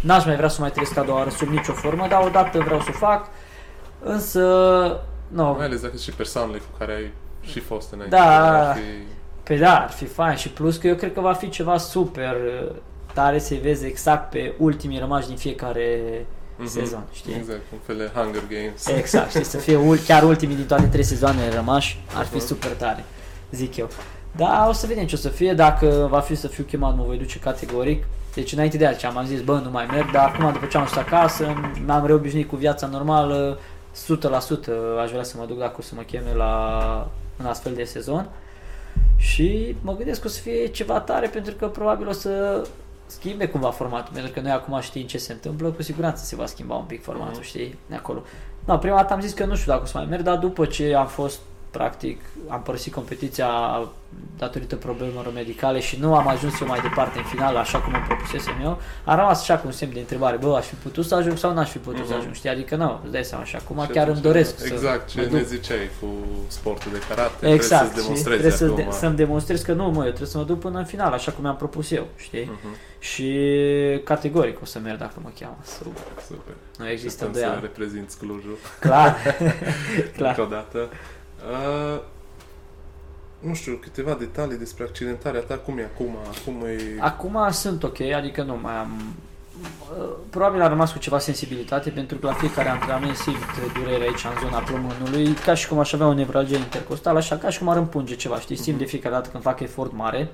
N-aș 0.00 0.24
mai 0.24 0.36
vrea 0.36 0.48
să 0.48 0.60
mai 0.60 0.70
trăiesc 0.70 0.96
a 0.96 1.02
doua 1.02 1.16
oară 1.18 1.30
sub 1.30 1.48
nicio 1.48 1.72
formă, 1.72 2.06
dar 2.08 2.24
odată 2.26 2.58
vreau 2.58 2.80
să 2.80 2.88
o 2.90 2.96
fac. 2.96 3.28
Însă, 4.02 4.40
nu, 5.28 5.54
Mai 5.56 5.64
ales 5.64 5.80
dacă 5.80 5.96
și 5.96 6.10
persoanele 6.10 6.58
cu 6.58 6.78
care 6.78 6.94
ai 6.94 7.12
și 7.40 7.60
fost 7.60 7.92
înainte. 7.92 8.16
Da. 8.16 8.68
Ar 8.68 8.76
fi... 8.76 8.80
Pe 9.42 9.56
da, 9.56 9.80
ar 9.82 9.90
fi 9.90 10.04
fain 10.04 10.36
și 10.36 10.48
plus 10.48 10.76
că 10.76 10.86
eu 10.86 10.94
cred 10.94 11.12
că 11.12 11.20
va 11.20 11.32
fi 11.32 11.48
ceva 11.48 11.76
super 11.76 12.34
uh, 12.34 12.74
tare 13.14 13.38
să-i 13.38 13.58
vezi 13.58 13.86
exact 13.86 14.30
pe 14.30 14.54
ultimii 14.58 14.98
rămași 14.98 15.26
din 15.26 15.36
fiecare 15.36 16.00
Mhm. 16.64 16.72
sezon, 16.72 17.04
știi? 17.12 17.34
Exact, 17.34 17.60
un 17.72 17.78
fel 17.86 17.96
de 17.96 18.10
Hunger 18.14 18.42
Games. 18.48 18.86
Exact, 18.86 19.30
știi, 19.30 19.44
să 19.44 19.56
fie 19.56 19.76
ul- 19.76 19.98
chiar 20.06 20.22
ultimii 20.22 20.56
din 20.56 20.66
toate 20.66 20.86
trei 20.86 21.02
sezoanele 21.04 21.54
rămași, 21.54 22.00
ar 22.14 22.24
fi 22.24 22.36
Mhm. 22.36 22.46
super 22.46 22.70
tare, 22.70 23.04
zic 23.50 23.76
eu. 23.76 23.88
Da, 24.36 24.66
o 24.68 24.72
să 24.72 24.86
vedem 24.86 25.06
ce 25.06 25.14
o 25.14 25.18
să 25.18 25.28
fie, 25.28 25.52
dacă 25.52 26.06
va 26.10 26.20
fi 26.20 26.34
să 26.34 26.48
fiu 26.48 26.64
chemat, 26.64 26.96
mă 26.96 27.02
voi 27.06 27.16
duce 27.18 27.38
categoric. 27.38 28.04
Deci 28.34 28.52
înainte 28.52 28.76
de 28.76 28.86
aceea 28.86 29.12
am 29.12 29.24
zis, 29.26 29.40
bă, 29.40 29.60
nu 29.64 29.70
mai 29.70 29.86
merg, 29.90 30.10
dar 30.10 30.32
acum 30.34 30.52
după 30.52 30.66
ce 30.66 30.76
am 30.78 30.86
stat 30.86 31.06
acasă, 31.06 31.54
m-am 31.86 32.06
reobișnuit 32.06 32.48
cu 32.48 32.56
viața 32.56 32.86
normală, 32.86 33.58
100% 33.94 34.70
aș 35.02 35.10
vrea 35.10 35.22
să 35.22 35.34
mă 35.38 35.44
duc 35.46 35.58
dacă 35.58 35.74
o 35.78 35.82
să 35.82 35.92
mă 35.96 36.02
cheme 36.02 36.34
la 36.36 37.10
un 37.40 37.46
astfel 37.46 37.72
de 37.74 37.84
sezon. 37.84 38.28
Și 39.16 39.76
mă 39.80 39.94
gândesc 39.96 40.20
că 40.20 40.26
o 40.26 40.30
să 40.30 40.40
fie 40.40 40.66
ceva 40.66 41.00
tare 41.00 41.26
pentru 41.26 41.54
că 41.54 41.66
probabil 41.66 42.08
o 42.08 42.12
să 42.12 42.62
schimbe 43.12 43.48
cumva 43.48 43.70
formatul, 43.70 44.12
pentru 44.14 44.32
că 44.32 44.40
noi 44.40 44.50
acum 44.50 44.80
știm 44.80 45.06
ce 45.06 45.18
se 45.18 45.32
întâmplă, 45.32 45.68
cu 45.70 45.82
siguranță 45.82 46.24
se 46.24 46.36
va 46.36 46.46
schimba 46.46 46.74
un 46.74 46.84
pic 46.84 47.02
formatul, 47.02 47.32
Mhm. 47.36 47.42
știi, 47.42 47.78
de 47.88 47.94
acolo. 47.94 48.22
Da, 48.64 48.78
prima 48.78 48.96
dată 48.96 49.12
am 49.12 49.20
zis 49.20 49.32
că 49.32 49.44
nu 49.44 49.54
știu 49.56 49.72
dacă 49.72 49.82
o 49.84 49.86
să 49.86 49.96
mai 49.98 50.06
merg, 50.06 50.22
dar 50.22 50.36
după 50.36 50.64
ce 50.66 50.94
am 50.94 51.06
fost, 51.06 51.40
practic, 51.72 52.20
am 52.48 52.62
părăsit 52.62 52.92
competiția 52.92 53.48
datorită 54.38 54.76
problemelor 54.76 55.32
medicale 55.34 55.80
și 55.80 55.98
nu 56.00 56.14
am 56.14 56.28
ajuns 56.28 56.60
eu 56.60 56.66
mai 56.66 56.80
departe 56.80 57.18
în 57.18 57.24
final, 57.24 57.56
așa 57.56 57.78
cum 57.78 57.92
îmi 57.94 58.02
propusesem 58.02 58.54
eu, 58.62 58.80
a 59.04 59.14
rămas 59.14 59.40
așa 59.40 59.56
cu 59.56 59.66
un 59.66 59.72
semn 59.72 59.92
de 59.92 59.98
întrebare, 59.98 60.36
bă, 60.36 60.56
aș 60.56 60.66
fi 60.66 60.74
putut 60.74 61.04
să 61.04 61.14
ajung 61.14 61.36
sau 61.38 61.52
n-aș 61.54 61.70
fi 61.70 61.78
putut 61.78 62.04
să 62.06 62.10
Mhm. 62.10 62.18
ajung, 62.20 62.34
știi, 62.34 62.48
adică 62.50 62.76
nu, 62.76 63.00
îți 63.02 63.12
dai 63.12 63.24
seama 63.24 63.44
și 63.44 63.56
acum 63.56 63.76
Și 63.82 63.86
chiar 63.90 64.06
îmi 64.06 64.16
atunci, 64.16 64.20
doresc 64.24 64.58
să 64.58 64.66
Exact, 64.72 65.08
ce 65.08 65.20
mă 65.20 65.26
ne 65.26 65.38
duc 65.38 65.46
ziceai 65.46 65.90
cu 66.00 66.06
sportul 66.46 66.92
de 66.92 66.98
karate. 67.08 67.48
Exact, 67.50 67.92
Trebuie 67.92 68.14
să-ți 68.14 68.18
și 68.18 68.24
demonstrezi 68.24 68.38
trebuie 68.38 68.52
să 68.58 68.64
acum. 68.64 68.76
de- 68.76 68.96
să-mi 68.98 69.16
demonstrez 69.16 69.62
că 69.62 69.72
nu, 69.72 69.84
mă, 69.90 69.96
eu 70.02 70.08
trebuie 70.08 70.28
să 70.28 70.38
mă 70.38 70.44
duc 70.44 70.58
până 70.58 70.78
în 70.78 70.84
final, 70.84 71.12
așa 71.12 71.32
cum 71.32 71.42
mi-am 71.42 71.56
propus 71.56 71.90
eu, 71.90 72.06
știi? 72.16 72.44
Mhm, 72.50 72.76
Și 72.98 73.38
categoric 74.04 74.60
o 74.62 74.64
să 74.64 74.78
merg 74.78 74.98
dacă 74.98 75.14
mă 75.22 75.28
cheamă. 75.40 75.56
Super. 75.78 76.02
Super. 76.26 76.54
Nu 76.78 76.88
există 76.88 77.24
Așteptăm 77.24 77.32
să 77.32 77.38
îndoială. 77.48 77.60
reprezinți 77.60 78.18
Clujul 78.18 78.56
Clar. 78.80 79.16
Clar. 80.16 80.28
încă 80.38 80.42
o 80.42 80.54
dată. 80.56 80.88
Uh, 81.50 82.00
nu 83.38 83.54
știu, 83.54 83.78
câteva 83.82 84.14
detalii 84.14 84.58
despre 84.58 84.84
accidentarea 84.84 85.40
ta. 85.40 85.54
Cum 85.56 85.78
e 85.78 85.90
acum? 85.94 86.16
Acum 86.38 86.66
e... 86.66 86.96
Acum 87.00 87.38
sunt 87.50 87.82
ok, 87.82 88.00
adică 88.00 88.42
nu 88.42 88.58
mai 88.62 88.74
am... 88.74 89.14
Probabil 90.30 90.62
am 90.62 90.68
rămas 90.68 90.92
cu 90.92 90.98
ceva 90.98 91.18
sensibilitate 91.18 91.90
pentru 91.90 92.18
că 92.18 92.26
la 92.26 92.32
fiecare 92.32 92.68
antrenament 92.68 93.16
simt 93.16 93.36
durere 93.74 94.02
aici 94.02 94.24
în 94.24 94.48
zona 94.48 94.58
plămânului, 94.58 95.32
ca 95.32 95.54
și 95.54 95.68
cum 95.68 95.78
aș 95.78 95.92
avea 95.92 96.06
o 96.06 96.14
nevralgie 96.14 96.56
intercostală, 96.56 97.18
așa 97.18 97.36
ca 97.36 97.50
și 97.50 97.58
cum 97.58 97.68
ar 97.68 97.76
împunge 97.76 98.16
ceva, 98.16 98.40
știi, 98.40 98.56
simt 98.56 98.78
de 98.78 98.84
fiecare 98.84 99.14
dată 99.14 99.28
când 99.28 99.42
fac 99.42 99.60
efort 99.60 99.92
mare. 99.92 100.30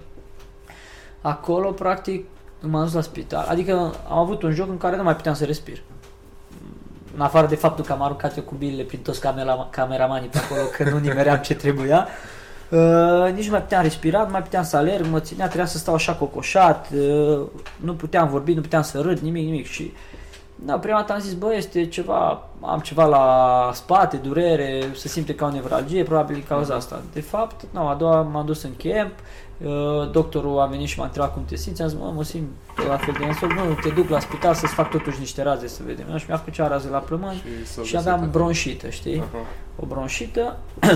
Acolo, 1.20 1.70
practic, 1.70 2.26
m-am 2.60 2.82
dus 2.82 2.92
la 2.92 3.00
spital, 3.00 3.46
adică 3.48 3.94
am 4.08 4.18
avut 4.18 4.42
un 4.42 4.52
joc 4.52 4.68
în 4.68 4.78
care 4.78 4.96
nu 4.96 5.02
mai 5.02 5.16
puteam 5.16 5.34
să 5.34 5.44
respir. 5.44 5.82
În 7.14 7.20
afară 7.20 7.46
de 7.46 7.54
faptul 7.54 7.84
că 7.84 7.92
am 7.92 8.02
aruncat 8.02 8.36
eu 8.36 8.42
cu 8.42 8.54
bilele 8.58 8.82
prin 8.82 9.00
toți 9.00 9.20
camera, 9.20 9.68
cameramanii 9.70 10.28
pe 10.28 10.38
acolo, 10.38 10.60
că 10.76 10.90
nu 10.90 10.98
nimeream 10.98 11.38
ce 11.38 11.54
trebuia. 11.54 12.08
Uh, 12.70 13.32
nici 13.34 13.44
nu 13.44 13.50
mai 13.50 13.62
puteam 13.62 13.82
respira, 13.82 14.22
nu 14.22 14.30
mai 14.30 14.42
puteam 14.42 14.64
să 14.64 14.76
alerg, 14.76 15.06
mă 15.10 15.20
ținea, 15.20 15.46
trebuia 15.46 15.66
să 15.66 15.78
stau 15.78 15.94
așa 15.94 16.12
cocoșat, 16.12 16.88
uh, 16.92 17.46
nu 17.76 17.94
puteam 17.94 18.28
vorbi, 18.28 18.54
nu 18.54 18.60
puteam 18.60 18.82
să 18.82 19.00
râd, 19.00 19.18
nimic, 19.18 19.44
nimic. 19.44 19.66
Și 19.66 19.92
da, 20.64 20.78
prima 20.78 20.96
dată 20.96 21.12
am 21.12 21.18
zis, 21.18 21.34
bă, 21.34 21.54
este 21.54 21.86
ceva, 21.86 22.48
am 22.60 22.80
ceva 22.80 23.06
la 23.06 23.70
spate, 23.74 24.16
durere, 24.16 24.84
se 24.94 25.08
simte 25.08 25.34
ca 25.34 25.46
o 25.46 25.50
nevralgie, 25.50 26.02
probabil 26.02 26.34
din 26.34 26.44
cauza 26.48 26.74
asta. 26.74 27.02
De 27.12 27.20
fapt, 27.20 27.64
nu, 27.70 27.88
a 27.88 27.94
doua 27.94 28.22
m-am 28.22 28.46
dus 28.46 28.62
în 28.62 28.70
camp, 28.76 29.12
uh, 29.58 30.10
doctorul 30.10 30.60
a 30.60 30.66
venit 30.66 30.88
și 30.88 30.98
m-a 30.98 31.04
întrebat 31.04 31.32
cum 31.32 31.44
te 31.44 31.56
simți, 31.56 31.82
am 31.82 31.88
zis, 31.88 31.98
mă, 31.98 32.12
mă 32.14 32.22
simt 32.22 32.48
la 32.88 32.96
fel 32.96 33.14
de 33.18 33.26
nasol, 33.26 33.48
nu, 33.48 33.74
te 33.82 33.88
duc 33.88 34.08
la 34.08 34.18
spital 34.18 34.54
să-ți 34.54 34.74
fac 34.74 34.90
totuși 34.90 35.18
niște 35.18 35.42
raze 35.42 35.66
să 35.66 35.82
vedem. 35.86 36.16
Și 36.16 36.24
mi-a 36.28 36.36
făcut 36.36 36.52
cea 36.52 36.68
raze 36.68 36.88
la 36.88 36.98
plămâni 36.98 37.42
s-a 37.64 37.82
și 37.82 37.92
găsit 37.92 37.96
aveam 37.96 38.14
acolo. 38.14 38.30
bronșită, 38.30 38.88
știi? 38.88 39.18
Aha. 39.18 39.44
o 39.76 39.86
bronșită 39.86 40.56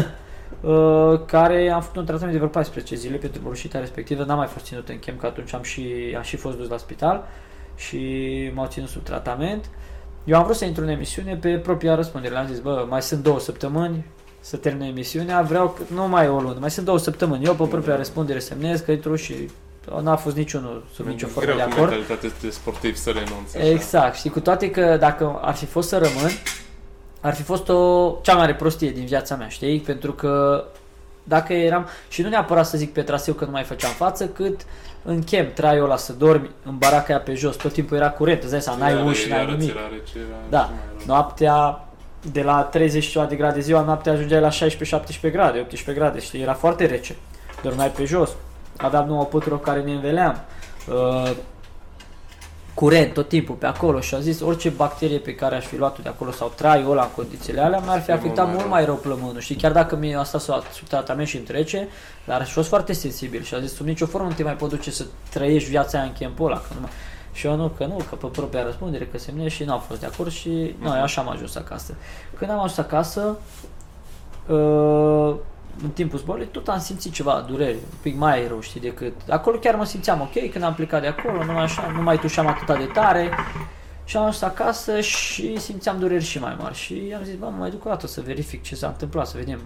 uh, 0.61 1.21
care 1.27 1.71
am 1.71 1.81
făcut 1.81 1.97
un 1.97 2.05
tratament 2.05 2.33
de 2.33 2.39
vreo 2.39 2.51
14 2.51 2.95
zile 2.95 3.17
pentru 3.17 3.41
bronșita 3.43 3.79
respectivă, 3.79 4.25
n-am 4.25 4.39
mai 4.39 4.47
fost 4.47 4.65
ținut 4.65 4.89
în 4.89 4.99
chem, 4.99 5.17
că 5.17 5.27
atunci 5.27 5.55
am 5.55 5.63
și, 5.63 6.15
am 6.17 6.23
și 6.23 6.37
fost 6.37 6.57
dus 6.57 6.69
la 6.69 6.77
spital 6.77 7.25
și 7.87 8.01
m-au 8.55 8.67
ținut 8.67 8.89
sub 8.89 9.03
tratament. 9.03 9.65
Eu 10.25 10.37
am 10.39 10.45
vrut 10.45 10.57
să 10.57 10.65
intru 10.65 10.83
în 10.83 10.89
emisiune 10.89 11.35
pe 11.37 11.57
propria 11.59 11.95
răspundere, 11.95 12.33
le-am 12.33 12.47
zis, 12.47 12.59
bă, 12.59 12.87
mai 12.89 13.03
sunt 13.03 13.23
două 13.23 13.41
săptămâni 13.41 14.05
să 14.41 14.57
termin 14.57 14.87
emisiunea, 14.89 15.43
vreau, 15.43 15.69
că- 15.69 15.83
nu 15.95 16.09
mai 16.09 16.25
e 16.25 16.29
o 16.29 16.41
lună, 16.41 16.57
mai 16.61 16.71
sunt 16.71 16.87
două 16.87 16.99
săptămâni, 16.99 17.45
eu 17.45 17.55
pe 17.55 17.65
propria 17.65 17.97
răspundere 17.97 18.39
semnez 18.39 18.81
că 18.81 18.93
intru 18.93 19.17
și 19.17 19.35
n-a 20.03 20.17
fost 20.17 20.37
niciunul 20.37 20.85
sub 20.95 21.07
nicio 21.07 21.27
formă 21.27 21.53
Greu 21.53 21.57
de 21.57 21.63
cu 21.63 21.71
acord. 21.81 21.91
mentalitate 21.91 22.33
de 22.41 22.51
sportiv 22.51 22.97
să 22.97 23.11
renunți. 23.11 23.57
așa. 23.59 23.69
Exact, 23.69 24.17
știi, 24.17 24.31
cu 24.31 24.41
toate 24.41 24.71
că 24.71 24.97
dacă 25.01 25.39
ar 25.43 25.55
fi 25.55 25.67
fost 25.67 25.89
să 25.89 25.97
rămân, 25.99 26.31
ar 27.21 27.35
fi 27.35 27.43
fost 27.43 27.69
o 27.69 28.11
cea 28.23 28.33
mai 28.33 28.41
mare 28.41 28.55
prostie 28.55 28.91
din 28.91 29.05
viața 29.05 29.35
mea, 29.37 29.49
știi? 29.49 29.81
Pentru 29.81 30.13
că 30.13 30.65
dacă 31.25 31.53
eram, 31.53 31.87
și 32.09 32.23
nu 32.23 32.29
neapărat 32.29 32.67
să 32.67 32.77
zic 32.77 32.93
pe 32.93 33.03
traseu 33.03 33.35
că 33.35 33.45
nu 33.45 33.51
mai 33.51 33.63
făceam 33.63 33.91
față, 33.91 34.27
cât 34.29 34.61
în 35.05 35.23
camp 35.31 35.53
traiul 35.55 35.85
ăla 35.85 35.97
să 35.97 36.13
dormi 36.13 36.51
în 36.65 36.79
baraca 36.79 37.05
aia 37.09 37.19
pe 37.21 37.35
jos, 37.35 37.57
tot 37.57 37.73
timpul 37.73 37.97
era 37.97 38.11
curent, 38.11 38.43
îți 38.43 38.51
dai 38.51 38.61
seama, 38.61 38.79
n-ai 38.79 38.93
Iară- 38.93 39.05
uși, 39.05 39.29
n-ai 39.29 39.39
iară 39.39 39.51
nimic. 39.51 39.71
ți 39.71 39.77
era 39.77 39.87
rece, 39.91 40.19
era 40.29 40.37
Da, 40.49 40.63
și 40.63 40.71
mai 40.71 40.79
rău. 40.97 41.07
noaptea 41.07 41.85
de 42.33 42.43
la 42.43 42.63
30 42.63 43.03
și 43.03 43.11
ceva 43.11 43.25
de 43.25 43.37
grade 43.37 43.61
ziua, 43.61 43.81
noaptea 43.81 44.13
ajungeai 44.13 44.41
la 44.41 44.49
16-17 44.49 45.31
grade, 45.33 45.59
18 45.61 45.93
grade, 46.03 46.21
știi, 46.21 46.41
era 46.43 46.55
foarte 46.55 46.87
rece. 46.87 47.17
Dormeai 47.63 47.89
pe 47.91 48.05
jos, 48.05 48.31
aveam 48.77 49.07
nouă 49.07 49.25
pătură 49.25 49.55
cu 49.55 49.61
care 49.63 49.81
ne 49.83 49.93
înveleam. 49.93 50.41
Uh, 50.89 51.31
curent 52.75 53.13
tot 53.13 53.29
timpul 53.29 53.55
pe 53.55 53.67
acolo 53.67 54.01
și 54.01 54.15
a 54.15 54.21
zis 54.21 54.41
orice 54.41 54.69
bacterie 54.69 55.19
pe 55.19 55.35
care 55.35 55.57
aș 55.57 55.65
fi 55.67 55.77
luat-o 55.77 56.03
de 56.03 56.09
acolo 56.09 56.31
sau 56.31 56.53
traiul 56.57 56.91
ăla 56.91 57.03
în 57.03 57.11
condițiile 57.15 57.61
alea 57.61 57.79
mi-ar 57.79 58.01
fi 58.01 58.11
E 58.11 58.15
afectat 58.15 58.47
mult 58.47 58.47
mai 58.47 58.57
mult 58.57 58.71
mai 58.71 58.85
rău 58.85 58.95
plămânul. 58.95 59.41
Și 59.41 59.55
chiar 59.55 59.73
dacă 59.73 59.97
mi-a 59.97 60.25
stat 60.25 60.41
sub 60.41 60.55
sub 60.73 60.87
tratament 60.89 61.29
și 61.29 61.37
îmi 61.37 61.45
trece, 61.45 61.89
dar 62.27 62.41
aș 62.41 62.47
fi 62.47 62.53
fost 62.53 62.69
foarte 62.69 62.93
sensibil 62.93 63.43
și 63.43 63.55
a 63.55 63.61
zis 63.61 63.75
sub 63.75 63.87
nicio 63.87 64.07
formă 64.07 64.29
nu 64.29 64.35
te 64.35 64.43
mai 64.43 64.57
pot 64.57 64.69
duce 64.69 64.91
să 64.91 65.05
trăiești 65.31 65.71
viața 65.71 65.99
aia 65.99 66.07
în 66.07 66.15
campul 66.19 66.47
ăla, 66.47 66.61
că 66.61 66.69
nu 66.75 66.81
mai... 66.81 66.91
Și 67.33 67.47
eu 67.47 67.57
nu, 67.57 67.69
că 67.69 67.85
nu, 67.85 67.97
că 68.11 68.15
pe 68.15 68.27
propria 68.27 68.63
răspundere, 68.63 69.09
că 69.13 69.19
semnez 69.19 69.51
și 69.51 69.65
n-au 69.65 69.79
fost 69.79 70.01
de 70.01 70.07
acord 70.07 70.31
și 70.31 70.75
noi 70.81 70.99
așa 70.99 71.21
am 71.21 71.29
ajuns 71.29 71.57
acasă. 71.57 71.95
Când 72.39 72.51
am 72.51 72.57
ajuns 72.57 72.79
acasă, 72.79 73.37
uh, 74.47 75.35
în 75.83 75.91
timpul 75.91 76.19
zborului, 76.19 76.47
tot 76.47 76.69
am 76.69 76.79
simțit 76.79 77.13
ceva 77.13 77.45
durere, 77.49 77.73
un 77.75 77.99
pic 78.03 78.17
mai 78.17 78.47
rău, 78.49 78.61
știi, 78.61 78.81
decât... 78.81 79.13
Acolo 79.29 79.59
chiar 79.59 79.75
mă 79.75 79.85
simțeam 79.85 80.21
ok, 80.21 80.51
când 80.51 80.65
am 80.65 80.75
plecat 80.75 81.01
de 81.01 81.07
acolo, 81.07 81.45
nu 81.45 81.53
mai, 81.53 81.63
așa, 81.63 81.93
nu 81.95 82.03
mai 82.03 82.19
tușeam 82.19 82.47
atât 82.47 82.79
de 82.79 82.85
tare 82.93 83.31
și 84.05 84.17
am 84.17 84.23
ajuns 84.23 84.43
acasă 84.43 85.01
și 85.01 85.59
simțeam 85.59 85.99
dureri 85.99 86.25
și 86.25 86.39
mai 86.41 86.57
mari 86.61 86.75
și 86.75 87.15
am 87.17 87.23
zis, 87.25 87.35
bă, 87.35 87.45
mă 87.45 87.57
mai 87.59 87.71
duc 87.71 87.85
o 87.85 87.89
dată 87.89 88.07
să 88.07 88.21
verific 88.21 88.63
ce 88.63 88.75
s-a 88.75 88.87
întâmplat, 88.87 89.27
să 89.27 89.37
vedem. 89.39 89.61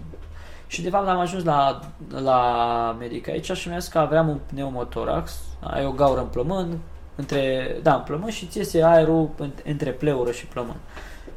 Și 0.67 0.81
de 0.81 0.89
fapt 0.89 1.07
am 1.07 1.19
ajuns 1.19 1.43
la, 1.43 1.79
la 2.21 2.95
medic 2.99 3.27
aici 3.27 3.51
și 3.51 3.67
mi-a 3.67 3.77
zis 3.77 3.89
că 3.89 3.97
aveam 3.99 4.29
un 4.29 4.37
pneumotorax, 4.45 5.35
ai 5.59 5.85
o 5.85 5.91
gaură 5.91 6.19
în 6.19 6.25
plămân, 6.27 6.77
între, 7.15 7.75
da, 7.83 7.93
în 7.95 8.01
plămân 8.01 8.29
și 8.29 8.45
ți 8.45 8.57
iese 8.57 8.83
aerul 8.83 9.29
în- 9.37 9.51
între 9.65 9.91
pleură 9.91 10.31
și 10.31 10.45
plămân. 10.45 10.75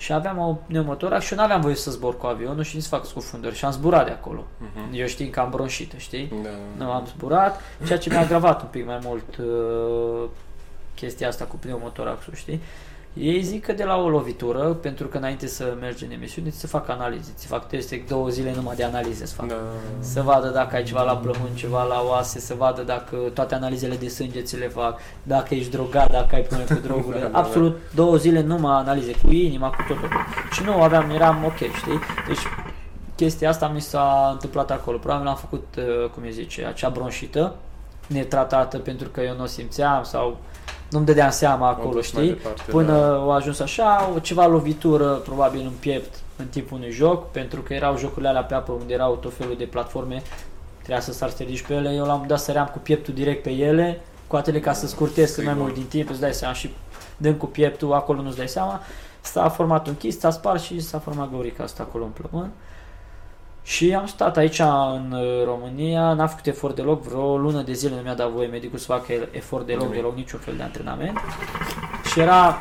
Și 0.00 0.12
aveam 0.12 0.38
o 0.38 0.56
pneumotorax 0.66 1.24
și 1.24 1.32
eu 1.32 1.38
nu 1.38 1.44
aveam 1.44 1.60
voie 1.60 1.74
să 1.74 1.90
zbor 1.90 2.16
cu 2.16 2.26
avionul 2.26 2.62
și 2.62 2.74
nici 2.74 2.84
să 2.84 2.88
fac 2.88 3.06
scufundări 3.06 3.54
și 3.54 3.64
am 3.64 3.70
zburat 3.72 4.04
de 4.04 4.10
acolo. 4.10 4.44
Mhm. 4.58 4.90
Eu 4.92 5.06
știind 5.06 5.32
că 5.32 5.40
am 5.40 5.50
bronșită, 5.50 5.96
știi? 5.96 6.32
Da. 6.42 6.84
Nu 6.84 6.90
am 6.90 7.06
zburat, 7.06 7.60
ceea 7.86 7.98
ce 7.98 8.10
mi-a 8.10 8.20
agravat 8.20 8.62
un 8.62 8.68
pic 8.70 8.86
mai 8.86 8.98
mult 9.02 9.36
uh, 9.36 10.28
chestia 10.94 11.28
asta 11.28 11.44
cu 11.44 11.56
pneumotoraxul, 11.56 12.34
știi? 12.34 12.60
Ei 13.14 13.42
zic 13.42 13.64
că 13.64 13.72
de 13.72 13.84
la 13.84 13.96
o 13.96 14.08
lovitură, 14.08 14.58
pentru 14.58 15.06
că 15.06 15.16
înainte 15.16 15.46
să 15.46 15.76
mergi 15.80 16.04
în 16.04 16.10
emisiune, 16.10 16.50
ți 16.50 16.58
se 16.58 16.66
fac 16.66 16.88
analize, 16.88 17.30
ți 17.36 17.46
fac 17.46 17.68
teste 17.68 18.04
două 18.08 18.28
zile 18.28 18.54
numai 18.54 18.76
de 18.76 18.84
analize 18.84 19.26
să 19.26 19.34
fac. 19.34 19.48
Da. 19.48 19.54
Să 19.98 20.22
vadă 20.22 20.48
dacă 20.48 20.76
ai 20.76 20.82
ceva 20.82 21.02
la 21.02 21.16
plămâni, 21.16 21.54
ceva 21.54 21.82
la 21.82 22.04
oase, 22.08 22.40
să 22.40 22.54
vadă 22.54 22.82
dacă 22.82 23.16
toate 23.34 23.54
analizele 23.54 23.96
de 23.96 24.08
sânge 24.08 24.40
ți 24.40 24.58
le 24.58 24.68
fac, 24.68 24.98
dacă 25.22 25.54
ești 25.54 25.70
drogat, 25.70 26.10
dacă 26.10 26.34
ai 26.34 26.42
probleme 26.42 26.80
cu 26.80 26.80
drogurile. 26.86 27.28
Da, 27.32 27.38
Absolut 27.38 27.80
două 27.94 28.16
zile 28.16 28.42
numai 28.42 28.78
analize 28.78 29.12
cu 29.22 29.30
inima, 29.30 29.68
cu 29.68 29.84
tot, 29.88 30.00
tot. 30.00 30.10
Și 30.52 30.62
nu 30.64 30.82
aveam, 30.82 31.10
eram 31.10 31.44
ok, 31.44 31.56
știi? 31.56 31.98
Deci 32.26 32.42
chestia 33.16 33.48
asta 33.48 33.68
mi 33.68 33.80
s-a 33.80 34.28
întâmplat 34.32 34.70
acolo. 34.70 34.98
Probabil 34.98 35.26
am 35.26 35.36
făcut, 35.36 35.66
uh, 35.78 36.10
cum 36.10 36.22
îi 36.22 36.32
zice, 36.32 36.64
acea 36.64 36.88
bronșită 36.88 37.54
netratată 38.06 38.78
pentru 38.78 39.08
că 39.08 39.20
eu 39.20 39.36
nu 39.36 39.42
o 39.42 39.46
simțeam 39.46 40.02
sau 40.02 40.38
nu-mi 40.90 41.04
dădeam 41.04 41.30
seama 41.30 41.68
acolo, 41.68 42.00
știi? 42.00 42.26
Departe, 42.26 42.62
Până 42.70 42.92
da. 42.92 43.14
au 43.14 43.32
ajuns 43.32 43.60
așa, 43.60 44.12
ceva 44.22 44.46
lovitură 44.46 45.12
probabil 45.14 45.60
în 45.60 45.72
piept 45.80 46.14
în 46.36 46.46
timpul 46.46 46.76
unui 46.76 46.90
joc, 46.90 47.30
pentru 47.30 47.60
că 47.60 47.74
erau 47.74 47.98
jocurile 47.98 48.28
alea 48.28 48.42
pe 48.42 48.54
apă 48.54 48.72
unde 48.72 48.92
erau 48.92 49.14
tot 49.14 49.34
felul 49.34 49.56
de 49.56 49.64
platforme, 49.64 50.22
trebuia 50.78 51.00
să 51.00 51.12
sar 51.12 51.30
să 51.30 51.44
pe 51.66 51.74
ele, 51.74 51.90
eu 51.90 52.04
l-am 52.04 52.24
dat 52.26 52.38
săream 52.38 52.66
cu 52.72 52.78
pieptul 52.78 53.14
direct 53.14 53.42
pe 53.42 53.50
ele, 53.50 54.00
cu 54.26 54.36
atele 54.36 54.60
ca 54.60 54.72
să 54.72 54.86
scurtez 54.86 55.34
cât 55.34 55.44
mai 55.44 55.54
mult 55.54 55.74
din 55.74 55.86
timp, 55.88 56.10
îți 56.10 56.20
dai 56.20 56.32
seama 56.32 56.54
și 56.54 56.74
dăm 57.16 57.34
cu 57.34 57.46
pieptul, 57.46 57.92
acolo 57.92 58.22
nu-ți 58.22 58.36
dai 58.36 58.48
seama, 58.48 58.80
s-a 59.20 59.48
format 59.48 59.86
un 59.86 59.96
chist, 59.96 60.20
s-a 60.20 60.30
spart 60.30 60.62
și 60.62 60.80
s-a 60.80 60.98
format 60.98 61.30
gaurica 61.30 61.62
asta 61.62 61.82
acolo 61.82 62.04
în 62.04 62.10
plămân. 62.10 62.50
Și 63.62 63.94
am 63.94 64.06
stat 64.06 64.36
aici 64.36 64.58
în 64.94 65.12
uh, 65.12 65.44
România, 65.44 66.12
n-am 66.12 66.28
făcut 66.28 66.46
efort 66.46 66.74
deloc, 66.74 67.02
vreo 67.02 67.36
lună 67.36 67.62
de 67.62 67.72
zile 67.72 67.94
nu 67.94 68.00
mi-a 68.00 68.14
dat 68.14 68.30
voie. 68.30 68.46
Medicul 68.46 68.78
să 68.78 68.84
facă 68.84 69.12
efort 69.30 69.66
deloc, 69.66 69.92
deloc, 69.92 70.16
niciun 70.16 70.38
fel 70.38 70.54
de 70.56 70.62
antrenament. 70.62 71.18
Și 72.12 72.20
era 72.20 72.58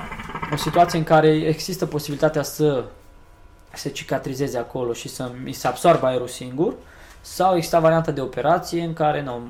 o 0.53 0.55
situație 0.55 0.97
în 0.97 1.05
care 1.05 1.27
există 1.27 1.85
posibilitatea 1.85 2.43
să 2.43 2.83
se 3.73 3.89
cicatrizeze 3.89 4.57
acolo 4.57 4.93
și 4.93 5.09
să 5.09 5.31
mi 5.43 5.51
se 5.51 5.67
absorbă 5.67 6.05
aerul 6.05 6.27
singur, 6.27 6.73
sau 7.21 7.55
exista 7.55 7.79
varianta 7.79 8.11
de 8.11 8.21
operație 8.21 8.83
în 8.83 8.93
care 8.93 9.21
nu, 9.21 9.41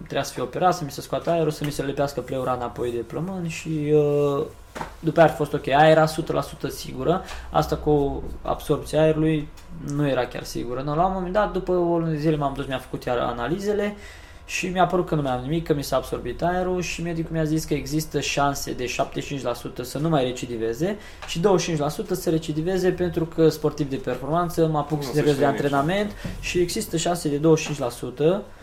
trebuia 0.00 0.22
să 0.22 0.32
fie 0.32 0.42
operat, 0.42 0.74
să 0.74 0.84
mi 0.84 0.90
se 0.90 1.00
scoată 1.00 1.30
aerul, 1.30 1.50
să 1.50 1.64
mi 1.64 1.70
se 1.70 1.82
lepească 1.82 2.20
pleura 2.20 2.52
înapoi 2.52 2.90
de 2.90 2.98
plămân 2.98 3.48
și 3.48 3.92
uh, 3.92 4.44
după 5.00 5.20
aia 5.20 5.28
a 5.28 5.32
fost 5.32 5.52
ok. 5.52 5.68
Aia 5.68 5.88
era 5.88 6.06
100% 6.06 6.10
sigură, 6.68 7.22
asta 7.50 7.76
cu 7.76 8.22
absorpția 8.42 9.02
aerului 9.02 9.48
nu 9.94 10.08
era 10.08 10.26
chiar 10.26 10.42
sigură. 10.42 10.82
No, 10.82 10.94
la 10.94 11.06
un 11.06 11.12
moment 11.12 11.32
dat, 11.32 11.52
după 11.52 11.72
o 11.72 11.98
lună 11.98 12.10
de 12.10 12.16
zile 12.16 12.36
m-am 12.36 12.52
dus, 12.56 12.66
mi-a 12.66 12.78
făcut 12.78 13.04
iar 13.04 13.18
analizele 13.18 13.96
și 14.48 14.66
mi-a 14.66 14.86
părut 14.86 15.06
că 15.06 15.14
nu 15.14 15.22
mai 15.22 15.32
am 15.32 15.42
nimic, 15.42 15.66
că 15.66 15.74
mi 15.74 15.82
s-a 15.82 15.96
absorbit 15.96 16.42
aerul 16.42 16.80
și 16.80 17.02
medicul 17.02 17.32
mi-a 17.32 17.44
zis 17.44 17.64
că 17.64 17.74
există 17.74 18.20
șanse 18.20 18.72
de 18.72 18.94
75% 19.80 19.82
să 19.82 19.98
nu 19.98 20.08
mai 20.08 20.24
recidiveze 20.24 20.96
și 21.26 21.40
25% 21.40 21.42
să 22.10 22.30
recidiveze 22.30 22.90
pentru 22.90 23.24
că 23.24 23.48
sportiv 23.48 23.90
de 23.90 23.96
performanță 23.96 24.66
mă 24.66 24.78
apuc 24.78 25.02
serios 25.02 25.36
de 25.36 25.44
antrenament 25.44 26.10
și 26.40 26.58
există 26.58 26.96
șanse 26.96 27.28
de 27.28 27.48
25% 28.40 28.57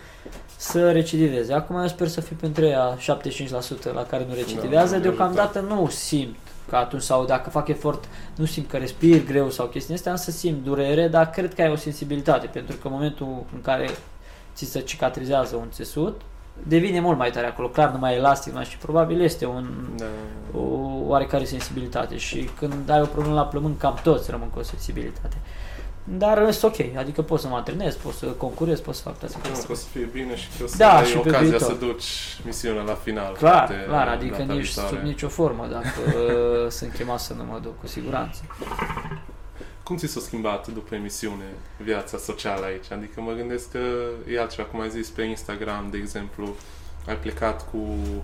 să 0.57 0.91
recidiveze. 0.91 1.53
Acum 1.53 1.75
eu 1.75 1.87
sper 1.87 2.07
să 2.07 2.21
fiu 2.21 2.35
pentru 2.39 2.65
ea 2.65 2.97
75% 2.97 3.93
la 3.93 4.03
care 4.03 4.25
nu 4.27 4.33
recidivează. 4.33 4.95
Da, 4.95 5.01
Deocamdată 5.01 5.59
nu 5.59 5.87
simt 5.89 6.35
că 6.69 6.75
atunci 6.75 7.01
sau 7.01 7.25
dacă 7.25 7.49
fac 7.49 7.67
efort 7.67 8.03
nu 8.35 8.45
simt 8.45 8.69
că 8.69 8.77
respir 8.77 9.23
greu 9.25 9.49
sau 9.49 9.65
chestii 9.65 9.93
astea, 9.93 10.15
să 10.15 10.31
simt 10.31 10.63
durere, 10.63 11.07
dar 11.07 11.29
cred 11.29 11.53
că 11.53 11.61
ai 11.61 11.71
o 11.71 11.75
sensibilitate 11.75 12.47
pentru 12.47 12.75
că 12.75 12.87
în 12.87 12.93
momentul 12.93 13.43
în 13.53 13.61
care 13.61 13.89
ți 14.55 14.65
se 14.65 14.79
cicatrizează 14.79 15.55
un 15.55 15.67
țesut, 15.71 16.21
devine 16.63 16.99
mult 16.99 17.17
mai 17.17 17.31
tare 17.31 17.45
acolo, 17.45 17.67
clar 17.67 17.91
nu 17.91 17.97
mai 17.97 18.15
elastic, 18.15 18.53
mai 18.53 18.65
și 18.65 18.77
probabil 18.77 19.21
este 19.21 19.45
un, 19.45 19.67
da. 19.97 20.05
o 20.59 20.61
oarecare 21.05 21.43
sensibilitate 21.43 22.17
și 22.17 22.49
când 22.57 22.89
ai 22.89 23.01
o 23.01 23.05
problemă 23.05 23.35
la 23.35 23.45
plămân, 23.45 23.77
cam 23.77 23.99
toți 24.03 24.31
rămân 24.31 24.49
cu 24.49 24.59
o 24.59 24.63
sensibilitate. 24.63 25.35
Dar 26.07 26.47
este 26.47 26.65
ok, 26.65 26.75
adică 26.97 27.21
pot 27.21 27.39
să 27.39 27.47
mă 27.47 27.55
antrenez, 27.55 27.95
pot 27.95 28.13
să 28.13 28.25
concurez, 28.25 28.79
pot 28.79 28.95
să 28.95 29.01
fac 29.01 29.19
toate 29.19 29.35
chestii. 29.41 29.71
o 29.71 29.75
să 29.75 29.85
fie 29.91 30.09
bine 30.11 30.35
și 30.35 30.47
că 30.57 30.63
o 30.63 30.67
să 30.67 30.77
da, 30.77 30.97
ai 30.97 31.05
și 31.05 31.17
ocazia 31.17 31.57
să 31.57 31.73
duci 31.73 32.03
misiunea 32.45 32.81
la 32.81 32.93
final. 32.93 33.33
Clar, 33.33 33.85
clar, 33.87 34.07
adică 34.07 34.41
nici 34.41 34.67
sub 34.67 34.97
nicio 35.03 35.27
formă, 35.27 35.67
dacă 35.71 36.17
sunt 36.77 36.93
chemat 36.93 37.19
să 37.19 37.33
nu 37.33 37.43
mă 37.43 37.59
duc, 37.61 37.79
cu 37.79 37.87
siguranță. 37.87 38.41
Cum 39.83 39.97
ți 39.97 40.07
s-a 40.07 40.19
schimbat 40.19 40.67
după 40.67 40.95
emisiune 40.95 41.45
viața 41.77 42.17
socială 42.17 42.65
aici? 42.65 42.91
Adică 42.91 43.21
mă 43.21 43.31
gândesc 43.31 43.71
că 43.71 43.79
e 44.31 44.39
altceva, 44.39 44.67
cum 44.67 44.81
ai 44.81 44.89
zis 44.89 45.09
pe 45.09 45.23
Instagram, 45.23 45.87
de 45.91 45.97
exemplu, 45.97 46.55
ai 47.07 47.17
plecat 47.17 47.69
cu... 47.69 47.77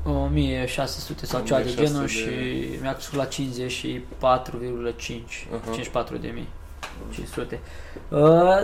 1600 0.09 1.25
sau 1.25 1.43
ceva 1.43 1.59
de 1.59 1.73
genul 1.75 2.01
de... 2.01 2.07
și 2.07 2.29
mi-a 2.81 2.93
crescut 2.93 3.17
la 3.17 3.27
54,5, 3.27 3.27
uh-huh. 3.27 5.63
54 5.63 6.17
de 6.17 6.31
mii. 6.33 6.47
500. 7.13 7.59
Uh, 8.09 8.19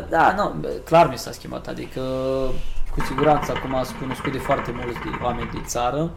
da, 0.10 0.34
nu, 0.36 0.68
clar 0.84 1.10
mi 1.10 1.18
s-a 1.18 1.32
schimbat, 1.32 1.68
adică 1.68 2.02
cu 2.92 3.02
siguranță 3.06 3.52
acum 3.56 3.76
am 3.76 3.86
cunoscut 4.00 4.32
de 4.32 4.38
foarte 4.38 4.72
mulți 4.72 5.00
de 5.00 5.24
oameni 5.24 5.50
din 5.50 5.64
țară, 5.66 6.12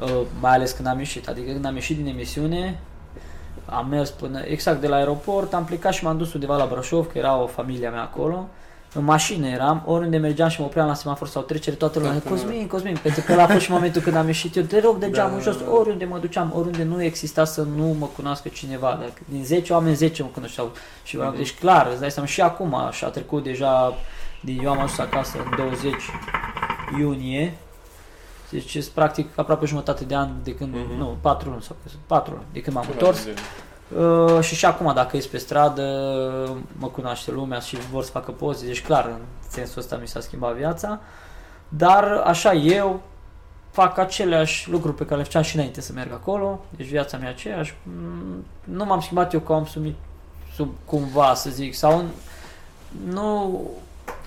uh, 0.00 0.20
mai 0.40 0.52
ales 0.52 0.72
când 0.72 0.88
am 0.88 0.98
ieșit, 0.98 1.28
adică 1.28 1.52
când 1.52 1.64
am 1.64 1.74
ieșit 1.74 1.96
din 1.96 2.06
emisiune, 2.06 2.80
am 3.64 3.88
mers 3.88 4.10
până 4.10 4.40
exact 4.40 4.80
de 4.80 4.88
la 4.88 4.96
aeroport, 4.96 5.54
am 5.54 5.64
plecat 5.64 5.92
și 5.92 6.04
m-am 6.04 6.16
dus 6.16 6.32
undeva 6.32 6.56
la 6.56 6.66
Brașov, 6.66 7.06
că 7.06 7.18
era 7.18 7.36
o 7.36 7.46
familie 7.46 7.88
mea 7.88 8.02
acolo, 8.02 8.48
în 8.94 9.04
mașină 9.04 9.46
eram, 9.46 9.82
oriunde 9.86 10.16
mergeam 10.16 10.48
și 10.48 10.60
mă 10.60 10.66
opream 10.66 10.86
la 10.86 10.94
semafor 10.94 11.28
sau 11.28 11.42
trecere, 11.42 11.76
toată 11.76 11.98
lumea, 11.98 12.22
Cosmin, 12.28 12.66
Cosmin, 12.66 12.98
pentru 13.02 13.20
că 13.20 13.34
la 13.34 13.46
fost 13.46 13.60
și 13.60 13.70
momentul 13.70 14.00
când 14.00 14.16
am 14.16 14.26
ieșit 14.26 14.56
eu, 14.56 14.62
te 14.62 14.80
rog 14.80 14.98
de 14.98 15.10
geamul 15.10 15.38
da, 15.38 15.50
jos, 15.50 15.56
oriunde 15.70 16.04
mă 16.04 16.18
duceam, 16.18 16.52
oriunde 16.56 16.82
nu 16.82 17.02
exista 17.02 17.44
să 17.44 17.62
nu 17.76 17.96
mă 17.98 18.06
cunoască 18.06 18.48
cineva, 18.48 18.98
dacă 19.00 19.20
din 19.28 19.44
10 19.44 19.72
oameni 19.72 19.94
10 19.94 20.22
mă 20.22 20.28
cunoșteau 20.32 20.72
și 21.02 21.18
uh-huh. 21.18 21.36
deci 21.36 21.58
clar, 21.58 21.88
îți 21.90 22.00
dai 22.00 22.10
seama, 22.10 22.28
și 22.28 22.40
acum 22.40 22.76
și 22.90 23.04
a 23.04 23.08
trecut 23.08 23.42
deja, 23.42 23.94
din 24.40 24.60
eu 24.62 24.70
am 24.70 24.78
ajuns 24.78 24.98
acasă 24.98 25.36
în 25.44 25.56
20 25.56 25.94
iunie, 26.98 27.56
deci 28.50 28.88
practic 28.94 29.38
aproape 29.38 29.66
jumătate 29.66 30.04
de 30.04 30.14
an 30.14 30.30
de 30.42 30.54
când, 30.54 30.74
uh-huh. 30.74 30.98
nu, 30.98 31.16
4 31.20 31.48
luni 31.48 31.62
sau 31.62 31.76
4 32.06 32.32
luni, 32.32 32.46
de 32.52 32.60
când 32.60 32.76
m-am 32.76 32.86
întors. 32.90 33.26
Uh, 33.96 34.40
și 34.40 34.54
și 34.54 34.64
acum, 34.64 34.92
dacă 34.94 35.16
ești 35.16 35.30
pe 35.30 35.38
stradă, 35.38 35.82
mă 36.78 36.86
cunoaște 36.86 37.30
lumea 37.30 37.58
și 37.58 37.76
vor 37.90 38.04
să 38.04 38.10
facă 38.10 38.30
poze, 38.30 38.66
deci 38.66 38.82
clar, 38.82 39.06
în 39.06 39.20
sensul 39.48 39.80
ăsta 39.80 39.96
mi 40.00 40.08
s-a 40.08 40.20
schimbat 40.20 40.54
viața. 40.54 41.00
Dar 41.68 42.04
așa 42.04 42.52
eu 42.52 43.00
fac 43.70 43.98
aceleași 43.98 44.70
lucruri 44.70 44.96
pe 44.96 45.04
care 45.04 45.16
le 45.16 45.22
făceam 45.22 45.42
și 45.42 45.56
înainte 45.56 45.80
să 45.80 45.92
merg 45.92 46.12
acolo, 46.12 46.60
deci 46.76 46.86
viața 46.86 47.16
mea 47.16 47.28
aceeași. 47.28 47.74
Mm, 47.82 48.44
nu 48.64 48.84
m-am 48.84 49.00
schimbat 49.00 49.32
eu 49.32 49.40
ca 49.40 49.54
om 49.54 49.66
sub, 49.66 49.84
sub 50.54 50.74
cumva, 50.84 51.34
să 51.34 51.50
zic, 51.50 51.74
sau 51.74 52.04
nu... 53.08 53.60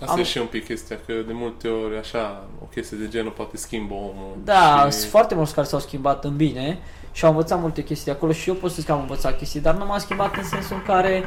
Asta 0.01 0.13
am... 0.13 0.19
e 0.19 0.23
și 0.23 0.37
un 0.37 0.45
pic 0.45 0.65
chestia, 0.65 0.97
că 1.05 1.13
de 1.27 1.33
multe 1.33 1.67
ori 1.67 1.97
așa, 1.97 2.43
o 2.61 2.65
chestie 2.65 2.97
de 2.97 3.07
genul 3.07 3.31
poate 3.31 3.57
schimbă 3.57 3.93
omul. 3.93 4.37
Da, 4.43 4.85
și... 4.85 4.97
sunt 4.97 5.09
foarte 5.11 5.35
mulți 5.35 5.53
care 5.53 5.67
s-au 5.67 5.79
schimbat 5.79 6.23
în 6.23 6.35
bine 6.35 6.79
și 7.15 7.25
am 7.25 7.31
învățat 7.31 7.59
multe 7.59 7.83
chestii 7.83 8.11
acolo 8.11 8.31
și 8.31 8.49
eu 8.49 8.55
pot 8.55 8.69
să 8.69 8.75
zic 8.75 8.85
că 8.85 8.91
am 8.91 8.99
învățat 8.99 9.37
chestii, 9.37 9.59
dar 9.59 9.75
nu 9.75 9.85
m-am 9.85 9.99
schimbat 9.99 10.35
în 10.35 10.43
sensul 10.43 10.75
în 10.75 10.93
care 10.93 11.23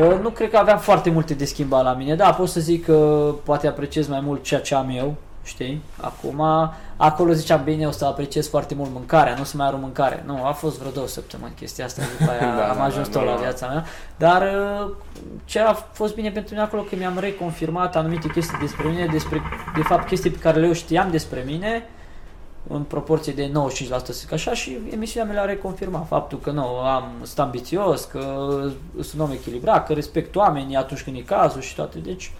uh, 0.00 0.18
nu 0.20 0.30
cred 0.30 0.50
că 0.50 0.56
aveam 0.56 0.78
foarte 0.78 1.10
multe 1.10 1.34
de 1.34 1.44
schimbat 1.44 1.84
la 1.84 1.92
mine. 1.92 2.14
Da, 2.14 2.32
pot 2.32 2.48
să 2.48 2.60
zic 2.60 2.84
că 2.84 3.34
poate 3.44 3.66
apreciez 3.66 4.08
mai 4.08 4.20
mult 4.20 4.42
ceea 4.42 4.60
ce 4.60 4.74
am 4.74 4.90
eu, 4.96 5.14
știi? 5.42 5.82
Acum, 6.00 6.42
acolo 6.96 7.32
ziceam, 7.32 7.64
bine, 7.64 7.86
o 7.86 7.90
să 7.90 8.04
apreciez 8.04 8.48
foarte 8.48 8.74
mult 8.74 8.90
mâncarea, 8.92 9.34
nu 9.34 9.40
o 9.40 9.44
să 9.44 9.56
mai 9.56 9.66
arunc 9.66 9.82
mâncare. 9.82 10.22
Nu, 10.26 10.44
a 10.44 10.52
fost 10.52 10.78
vreo 10.78 10.90
două 10.90 11.06
săptămâni 11.06 11.54
chestia 11.54 11.84
asta, 11.84 12.02
după 12.18 12.30
aia 12.30 12.54
da, 12.58 12.68
am 12.68 12.76
da, 12.76 12.84
ajuns 12.84 13.08
da, 13.08 13.18
tot 13.18 13.26
da, 13.26 13.34
la 13.34 13.40
viața 13.40 13.66
mea. 13.66 13.84
Dar 14.16 14.42
uh, 14.42 14.90
ce 15.44 15.60
a 15.60 15.72
fost 15.72 16.14
bine 16.14 16.30
pentru 16.30 16.54
mine 16.54 16.64
acolo, 16.64 16.82
că 16.82 16.96
mi-am 16.96 17.18
reconfirmat 17.18 17.96
anumite 17.96 18.28
chestii 18.28 18.58
despre 18.60 18.88
mine, 18.88 19.06
despre, 19.12 19.42
de 19.74 19.82
fapt, 19.82 20.06
chestii 20.08 20.30
pe 20.30 20.38
care 20.38 20.60
le 20.60 20.66
eu 20.66 20.72
știam 20.72 21.10
despre 21.10 21.42
mine, 21.46 21.88
în 22.66 22.82
proporție 22.82 23.32
de 23.32 23.50
95% 23.50 23.86
să 23.88 24.12
zic 24.12 24.32
așa 24.32 24.54
și 24.54 24.78
emisiunea 24.90 25.32
mea 25.32 25.42
le-a 25.42 25.54
reconfirmat 25.54 26.06
faptul 26.06 26.38
că 26.38 26.50
nu, 26.50 26.64
am, 26.66 27.12
sunt 27.22 27.38
ambițios, 27.38 28.04
că 28.04 28.48
sunt 29.02 29.20
om 29.20 29.30
echilibrat, 29.30 29.86
că 29.86 29.92
respect 29.92 30.36
oamenii 30.36 30.76
atunci 30.76 31.02
când 31.02 31.16
e 31.16 31.20
cazul 31.20 31.60
și 31.60 31.74
toate, 31.74 31.98
deci 31.98 32.32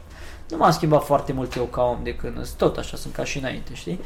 nu 0.49 0.57
m-am 0.57 0.71
schimbat 0.71 1.05
foarte 1.05 1.33
mult 1.33 1.55
eu 1.55 1.65
ca 1.65 1.83
om 1.83 1.99
de 2.03 2.15
când 2.15 2.49
tot 2.49 2.77
așa 2.77 2.97
sunt 2.97 3.15
ca 3.15 3.25
și 3.25 3.39
înainte, 3.39 3.75
știi? 3.75 4.01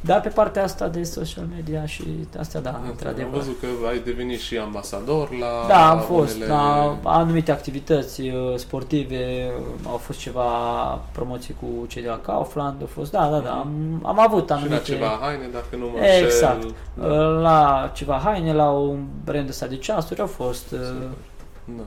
Dar 0.00 0.20
pe 0.20 0.28
partea 0.28 0.62
asta 0.62 0.88
de 0.88 1.02
social 1.02 1.44
media 1.54 1.86
și 1.86 2.04
astea, 2.38 2.60
da, 2.60 2.80
într-adevăr. 2.88 3.32
Am 3.32 3.38
văzut 3.38 3.60
că 3.60 3.66
ai 3.88 3.98
devenit 3.98 4.40
și 4.40 4.56
ambasador 4.56 5.30
la 5.38 5.64
Da, 5.68 5.90
am 5.90 6.00
fost 6.00 6.34
unele... 6.36 6.50
la 6.50 6.98
anumite 7.02 7.50
activități 7.52 8.20
uh, 8.20 8.56
sportive, 8.56 9.50
au 9.86 9.96
fost 9.96 10.18
ceva 10.18 10.42
promoții 11.12 11.54
cu 11.60 11.86
cei 11.86 12.02
de 12.02 12.08
la 12.08 12.18
Kaufland, 12.18 12.80
au 12.80 12.86
fost, 12.86 13.10
da, 13.10 13.28
da, 13.30 13.38
da, 13.38 13.50
am, 13.50 14.00
am 14.02 14.20
avut 14.20 14.50
anumite... 14.50 14.84
Și 14.84 14.90
la 14.90 14.96
ceva 14.96 15.18
haine, 15.20 15.48
dacă 15.52 15.76
nu 15.76 15.86
mă 15.86 15.98
Exact, 16.04 16.66
da. 16.94 17.06
la 17.16 17.90
ceva 17.94 18.20
haine, 18.24 18.52
la 18.52 18.70
un 18.70 19.04
brand 19.24 19.48
ăsta 19.48 19.66
de 19.66 19.76
ceasuri 19.76 20.20
au 20.20 20.26
fost... 20.26 20.70
Uh, 20.72 20.78
da. 21.64 21.82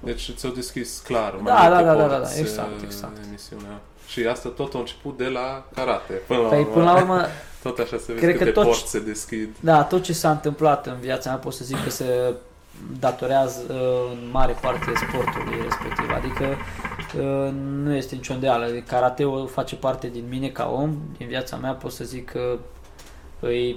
Deci 0.00 0.32
ți-au 0.36 0.52
deschis 0.52 0.98
clar 1.04 1.34
mai 1.40 1.52
Da, 1.52 1.68
multe 1.68 1.84
da, 1.84 1.94
da, 1.94 2.00
da, 2.00 2.08
da, 2.08 2.16
porți, 2.16 2.40
exact, 2.40 2.76
uh, 2.76 2.82
exact. 2.84 3.16
emisiunea. 3.28 3.80
Și 4.06 4.26
asta 4.26 4.48
tot 4.48 4.74
a 4.74 4.78
început 4.78 5.16
de 5.16 5.28
la 5.28 5.64
karate. 5.74 6.12
Până 6.12 6.40
la 6.40 6.48
Păi 6.48 6.58
urmă, 6.60 6.72
până 6.72 6.84
la 6.84 6.96
urmă, 6.96 7.20
tot 7.62 7.78
așa 7.78 7.96
se 7.96 8.12
vede 8.12 8.20
cred 8.20 8.32
că 8.32 8.38
câte 8.38 8.50
tot- 8.50 8.64
porți 8.64 8.90
se 8.90 9.00
deschid. 9.00 9.56
da, 9.60 9.82
tot 9.82 10.02
ce 10.02 10.12
s-a 10.12 10.30
întâmplat 10.30 10.86
în 10.86 10.96
viața 11.00 11.30
mea 11.30 11.38
pot 11.38 11.52
să 11.52 11.64
zic 11.64 11.82
că 11.84 11.90
se 11.90 12.34
datorează 13.00 13.60
uh, 13.68 13.76
în 14.12 14.28
mare 14.30 14.56
parte 14.60 14.92
sportului 15.08 15.58
respectiv. 15.62 16.10
Adică 16.16 16.44
uh, 17.18 17.52
nu 17.82 17.94
este 17.94 18.14
nicio 18.14 18.32
îndeală. 18.32 18.66
Karateul 18.86 19.48
face 19.48 19.76
parte 19.76 20.08
din 20.08 20.24
mine 20.28 20.48
ca 20.48 20.70
om, 20.76 20.96
din 21.16 21.26
viața 21.26 21.56
mea 21.56 21.72
pot 21.72 21.92
să 21.92 22.04
zic 22.04 22.30
că 22.30 22.58
e 23.48 23.74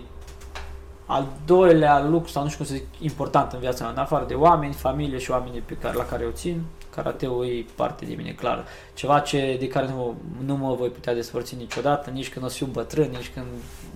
al 1.06 1.26
doilea 1.46 2.04
lucru, 2.04 2.30
sau 2.30 2.44
nu 2.44 2.50
știu 2.50 2.64
cum 2.66 2.74
să 2.76 2.80
zic, 2.82 3.02
important 3.02 3.52
în 3.52 3.60
viața 3.60 3.84
mea, 3.84 3.94
în 3.94 4.00
afară 4.00 4.26
de 4.28 4.34
oameni, 4.34 4.74
familie 4.74 5.18
și 5.18 5.32
oamenii 5.32 5.60
pe 5.60 5.74
care, 5.82 5.96
la 5.98 6.06
care 6.06 6.26
o 6.26 6.32
țin, 6.32 6.62
karateul 6.98 7.46
e 7.46 7.66
parte 7.76 8.06
din 8.06 8.16
mine, 8.18 8.32
clar. 8.32 8.66
Ceva 8.94 9.20
ce, 9.20 9.56
de 9.60 9.68
care 9.68 9.88
nu, 9.88 10.16
nu 10.46 10.56
mă 10.56 10.74
voi 10.74 10.90
putea 10.90 11.14
despărți 11.14 11.56
niciodată, 11.56 12.10
nici 12.10 12.30
când 12.30 12.46
o 12.46 12.48
să 12.48 12.56
fiu 12.56 12.66
bătrân, 12.66 13.10
nici 13.10 13.32
când... 13.34 13.46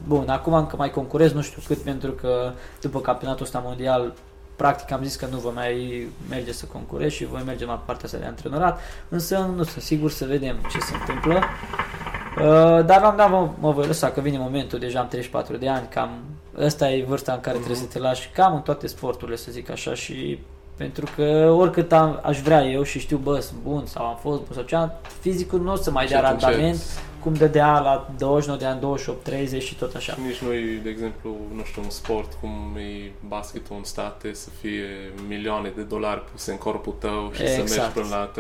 Bun, 0.08 0.30
acum 0.30 0.54
încă 0.54 0.76
mai 0.76 0.90
concurez, 0.90 1.32
nu 1.32 1.42
știu 1.42 1.62
cât, 1.68 1.78
pentru 1.78 2.12
că 2.12 2.52
după 2.82 3.00
campionatul 3.02 3.46
ăsta 3.46 3.62
mondial, 3.66 4.14
practic 4.56 4.92
am 4.92 5.04
zis 5.04 5.16
că 5.16 5.28
nu 5.32 5.38
vă 5.38 5.52
mai 5.54 6.08
merge 6.30 6.52
să 6.52 6.66
concurez 6.66 7.12
și 7.12 7.26
voi 7.26 7.42
merge 7.46 7.66
la 7.66 7.84
partea 7.86 8.06
asta 8.06 8.18
de 8.18 8.26
antrenorat, 8.26 8.80
însă 9.10 9.52
nu 9.56 9.64
sunt 9.64 9.84
sigur 9.84 10.12
să 10.12 10.26
vedem 10.26 10.56
ce 10.72 10.80
se 10.80 10.94
întâmplă. 11.00 11.36
Uh, 11.36 12.86
dar 12.86 13.02
la 13.02 13.10
un 13.10 13.16
dat 13.16 13.30
mă, 13.30 13.50
mă 13.60 13.72
voi 13.72 13.86
lăsa, 13.86 14.12
că 14.12 14.22
vine 14.22 14.38
momentul, 14.38 14.80
deja 14.80 15.00
am 15.00 15.08
34 15.08 15.58
de 15.58 15.70
ani, 15.70 15.88
cam 15.90 16.10
ăsta 16.58 16.92
e 16.92 17.04
vârsta 17.04 17.34
în 17.34 17.40
care 17.40 17.58
trebuie 17.58 17.78
să 17.78 17.86
te 17.86 18.00
lași 18.00 18.30
cam 18.30 18.56
în 18.56 18.62
toate 18.62 18.88
sporturile, 18.88 19.38
să 19.38 19.52
zic 19.52 19.70
așa, 19.70 19.94
și 19.94 20.40
pentru 20.78 21.06
că 21.16 21.56
oricât 21.58 21.92
am, 21.92 22.20
aș 22.24 22.40
vrea 22.40 22.64
eu 22.64 22.84
și 22.84 23.00
știu, 23.00 23.18
bă, 23.18 23.40
sunt 23.40 23.60
bun 23.64 23.86
sau 23.86 24.06
am 24.06 24.18
fost 24.22 24.38
bun 24.38 24.50
sau 24.54 24.64
cea, 24.64 25.00
fizicul 25.20 25.62
nu 25.62 25.72
o 25.72 25.76
să 25.76 25.92
mai 25.92 26.06
Și 26.06 26.12
dea 26.12 26.26
atunci 26.26 26.42
randament 26.42 26.82
cum 27.22 27.34
dădea 27.34 27.80
la 27.80 28.10
29 28.18 28.60
de 28.60 28.66
ani, 28.66 28.80
28, 28.80 29.24
30 29.24 29.64
și 29.64 29.76
tot 29.76 29.96
așa. 29.96 30.18
Nici 30.28 30.38
nu 30.38 30.54
e, 30.54 30.80
de 30.84 30.90
exemplu, 30.90 31.36
nu 31.56 31.64
știu, 31.64 31.82
un 31.84 31.90
sport 31.90 32.38
cum 32.40 32.78
e 32.78 33.12
basketul 33.28 33.76
în 33.78 33.84
state 33.84 34.34
să 34.34 34.50
fie 34.62 34.84
milioane 35.28 35.72
de 35.76 35.82
dolari 35.82 36.24
puse 36.32 36.52
în 36.52 36.58
corpul 36.58 36.96
tău 37.00 37.32
și 37.34 37.38
să 37.38 37.44
mergi 37.44 37.62
Exact. 37.62 37.94
până 37.94 38.08
la 38.10 38.32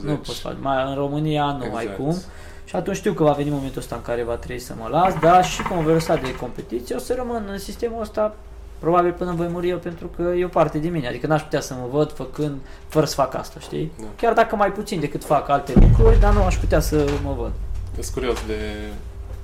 Nu 0.02 0.16
poți 0.16 0.40
face. 0.40 0.56
Mai, 0.60 0.84
în 0.88 0.94
România 0.94 1.44
nu 1.44 1.74
ai 1.74 1.82
Exact. 1.82 1.96
cum. 1.96 2.16
Și 2.64 2.76
atunci 2.76 2.96
știu 2.96 3.12
că 3.12 3.22
va 3.22 3.32
veni 3.32 3.50
momentul 3.50 3.80
ăsta 3.80 3.96
în 3.96 4.02
care 4.02 4.22
va 4.22 4.34
trebui 4.34 4.60
să 4.60 4.74
mă 4.80 4.88
las, 4.90 5.14
dar 5.20 5.44
și 5.44 5.62
cum 5.62 5.82
voi 5.82 5.92
lăsa 5.92 6.16
de 6.16 6.36
competiție, 6.36 6.94
o 6.94 6.98
să 6.98 7.14
rămân 7.14 7.48
în 7.50 7.58
sistemul 7.58 8.00
ăsta 8.00 8.34
probabil 8.78 9.12
până 9.12 9.32
voi 9.36 9.48
muri 9.52 9.68
eu 9.68 9.76
pentru 9.78 10.10
că 10.16 10.22
e 10.22 10.44
o 10.44 10.48
parte 10.48 10.78
din 10.78 10.92
mine, 10.92 11.08
adică 11.08 11.26
n-aș 11.26 11.42
putea 11.42 11.60
să 11.60 11.74
mă 11.74 11.86
văd 11.90 12.12
făcând 12.12 12.56
fără 12.88 13.06
să 13.06 13.14
fac 13.14 13.34
asta, 13.34 13.60
știi? 13.60 13.92
Da. 14.00 14.04
Chiar 14.16 14.32
dacă 14.32 14.56
mai 14.56 14.72
puțin 14.72 15.00
decât 15.00 15.24
fac 15.24 15.48
alte 15.48 15.72
lucruri, 15.80 16.20
dar 16.20 16.32
nu 16.32 16.42
aș 16.44 16.56
putea 16.56 16.80
să 16.80 17.04
mă 17.24 17.34
văd. 17.38 17.52
Sunt 18.00 18.14
curios 18.14 18.38
de 18.46 18.54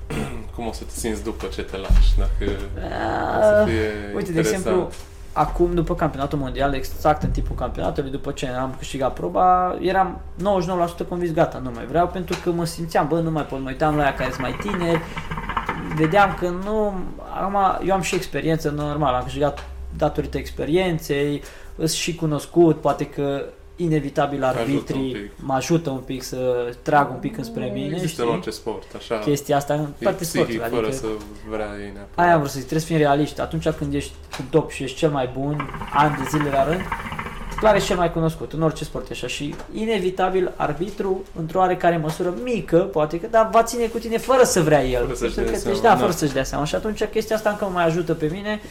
cum 0.55 0.67
o 0.67 0.71
să 0.71 0.83
te 0.83 0.99
simți 0.99 1.23
după 1.23 1.45
ce 1.53 1.61
te 1.61 1.77
lași, 1.77 2.17
dacă 2.17 2.51
o 3.37 3.41
să 3.41 3.59
Ah, 3.61 3.65
fie 3.67 3.89
Uite, 4.15 4.31
de 4.31 4.37
interesant. 4.37 4.55
exemplu, 4.65 4.89
acum 5.33 5.73
după 5.73 5.95
campionatul 5.95 6.39
mondial, 6.39 6.73
exact 6.73 7.23
în 7.23 7.29
timpul 7.29 7.55
campionatului, 7.55 8.11
după 8.11 8.31
ce 8.31 8.47
am 8.47 8.75
câștigat 8.77 9.13
proba, 9.13 9.75
eram 9.81 10.19
99% 11.03 11.07
convins, 11.09 11.31
gata, 11.33 11.57
nu 11.63 11.71
mai 11.75 11.85
vreau, 11.85 12.07
pentru 12.07 12.37
că 12.43 12.49
mă 12.51 12.65
simțeam, 12.65 13.07
bă, 13.07 13.19
nu 13.19 13.31
mai 13.31 13.43
pot, 13.45 13.59
mă 13.59 13.69
uitam 13.69 13.95
la 13.95 14.01
aia 14.03 14.13
care 14.13 14.29
sunt 14.29 14.41
mai 14.41 14.55
tineri, 14.61 15.01
vedeam 15.95 16.35
că 16.39 16.49
nu, 16.49 16.93
acum 17.33 17.87
eu 17.87 17.93
am 17.93 18.01
și 18.01 18.15
experiență, 18.15 18.69
normal, 18.69 19.13
am 19.13 19.23
câștigat 19.23 19.69
datorită 19.97 20.37
experienței, 20.37 21.41
sunt 21.77 21.89
și 21.89 22.15
cunoscut, 22.15 22.81
poate 22.81 23.05
că 23.05 23.43
inevitabil 23.75 24.43
ajută 24.43 24.61
un 24.61 24.69
arbitrii 24.69 25.11
pic. 25.11 25.31
mă 25.35 25.53
ajută 25.53 25.89
un 25.89 25.99
pic 25.99 26.23
să 26.23 26.71
trag 26.81 27.09
un 27.09 27.17
pic 27.17 27.37
înspre 27.37 27.71
mine, 27.73 27.93
Există 27.93 28.07
știi? 28.07 28.23
în 28.23 28.29
orice 28.29 28.49
sport, 28.49 28.95
așa, 28.95 29.17
chestia 29.17 29.57
asta 29.57 29.73
în 29.73 29.87
e 29.97 30.03
toate 30.03 30.23
psihic, 30.23 30.29
sporturile, 30.29 30.65
fără 30.67 30.85
adică 30.85 31.01
să 31.01 31.07
vrea 31.49 31.67
ei 31.79 31.91
neapărat. 31.93 32.25
Aia 32.25 32.33
am 32.33 32.39
vrut 32.39 32.51
să 32.51 32.59
zic, 32.59 32.67
trebuie 32.67 32.87
să 32.87 32.93
fim 32.93 32.97
realiști. 32.97 33.41
Atunci 33.41 33.69
când 33.69 33.93
ești 33.93 34.13
în 34.39 34.45
top 34.45 34.71
și 34.71 34.83
ești 34.83 34.97
cel 34.97 35.09
mai 35.09 35.29
bun, 35.33 35.69
ani 35.93 36.15
de 36.15 36.37
zile 36.37 36.49
la 36.49 36.63
rând, 36.63 36.81
clar 37.63 37.75
ești 37.75 37.87
cel 37.87 37.97
mai 37.97 38.11
cunoscut, 38.11 38.53
în 38.53 38.61
orice 38.61 38.83
sport 38.83 39.09
e 39.09 39.11
așa. 39.11 39.27
Și 39.27 39.55
inevitabil 39.73 40.51
arbitru, 40.55 41.23
într-o 41.39 41.59
oarecare 41.59 41.97
măsură 41.97 42.33
mică, 42.43 42.77
poate 42.77 43.19
că, 43.19 43.27
dar 43.27 43.49
va 43.51 43.63
ține 43.63 43.85
cu 43.85 43.97
tine 43.97 44.17
fără 44.17 44.43
să 44.43 44.61
vrea 44.61 44.83
el. 44.83 45.01
Fără 45.01 45.13
să-și 45.13 45.33
Pentru 45.33 45.43
dea 45.43 45.53
că 45.53 45.59
seama, 45.59 45.73
deci, 45.73 45.83
da, 45.83 45.89
da. 45.89 45.99
fără 45.99 46.11
să-și 46.11 46.33
dea 46.33 46.43
seama. 46.43 46.65
Și 46.65 46.75
atunci 46.75 47.03
chestia 47.03 47.35
asta 47.35 47.49
încă 47.49 47.65
mă 47.65 47.71
mai 47.71 47.85
ajută 47.85 48.13
pe 48.13 48.29
mine 48.31 48.61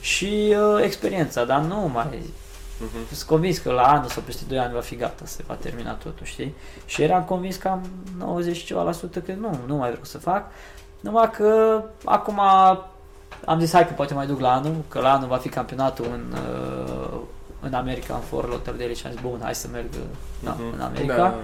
și 0.00 0.54
uh, 0.74 0.82
experiența, 0.82 1.44
dar 1.44 1.60
nu 1.60 1.90
mai... 1.94 2.22
Mhm. 2.78 3.14
Sunt 3.14 3.28
convins 3.28 3.58
că 3.58 3.72
la 3.72 3.82
anul 3.82 4.08
sau 4.08 4.22
peste 4.26 4.42
2 4.48 4.58
ani 4.58 4.72
va 4.72 4.80
fi 4.80 4.96
gata, 4.96 5.22
se 5.24 5.42
va 5.46 5.54
termina 5.54 5.92
totul, 5.92 6.26
știi? 6.26 6.54
Și 6.86 7.02
eram 7.02 7.22
convins 7.22 7.56
că 7.56 7.68
am 7.68 7.88
90 8.18 8.56
și 8.56 8.64
ceva 8.64 8.82
la 8.82 8.92
sută 8.92 9.18
că 9.18 9.32
nu, 9.40 9.58
nu 9.66 9.76
mai 9.76 9.88
vreau 9.88 10.04
să 10.04 10.18
fac. 10.18 10.44
Numai 11.00 11.30
că 11.30 11.82
acum 12.04 12.40
am 13.44 13.58
zis 13.58 13.72
hai 13.72 13.86
că 13.86 13.92
poate 13.92 14.14
mai 14.14 14.26
duc 14.26 14.40
la 14.40 14.52
anul, 14.52 14.74
că 14.88 15.00
la 15.00 15.12
anul 15.12 15.28
va 15.28 15.36
fi 15.36 15.48
campionatul 15.48 16.06
în, 16.12 16.24
uh, 16.32 17.20
în 17.60 17.74
America, 17.74 18.14
în 18.14 18.20
Fort 18.20 18.48
Lauderdale 18.48 18.94
și 18.94 19.06
am 19.06 19.12
zis 19.12 19.20
bun, 19.20 19.38
hai 19.42 19.54
să 19.54 19.68
merg 19.72 19.86
uh, 19.92 20.00
na, 20.40 20.52
Mhm. 20.52 20.74
în 20.74 20.80
America. 20.80 21.16
Da, 21.16 21.34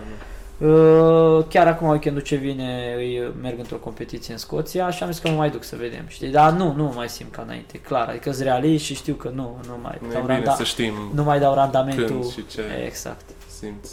Uh, 0.60 1.44
chiar 1.48 1.66
acum 1.66 1.88
weekendul 1.88 2.22
ce 2.22 2.36
vine 2.36 2.94
îi 2.96 3.32
merg 3.40 3.58
într-o 3.58 3.76
competiție 3.76 4.32
în 4.32 4.38
Scoția 4.38 4.90
și 4.90 5.02
am 5.02 5.10
zis 5.10 5.20
că 5.20 5.28
mă 5.28 5.36
mai 5.36 5.50
duc 5.50 5.64
să 5.64 5.76
vedem, 5.76 6.04
știi? 6.08 6.28
Dar 6.28 6.52
nu, 6.52 6.72
nu 6.76 6.82
mă 6.84 6.92
mai 6.94 7.08
simt 7.08 7.32
ca 7.32 7.42
înainte, 7.42 7.78
clar, 7.78 8.08
adică 8.08 8.32
sunt 8.32 8.44
realist 8.44 8.84
și 8.84 8.94
știu 8.94 9.14
că 9.14 9.28
nu, 9.34 9.58
nu 9.66 9.78
mai 9.82 9.98
nu 10.00 10.08
e 10.08 10.12
dau, 10.12 10.20
bine 10.20 10.42
randa- 10.42 10.54
să 10.56 10.64
știm 10.64 10.94
nu 11.14 11.22
mai 11.22 11.38
dau 11.40 11.54
randamentul. 11.54 12.04
când 12.06 12.30
și 12.30 12.46
ce 12.46 12.62
Exact. 12.86 13.24
simți. 13.58 13.92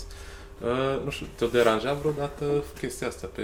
Uh, 0.62 1.02
nu 1.04 1.10
știu, 1.10 1.26
te-a 1.36 1.48
deranjat 1.48 1.96
vreodată 1.96 2.46
chestia 2.80 3.08
asta 3.08 3.30
pe... 3.36 3.42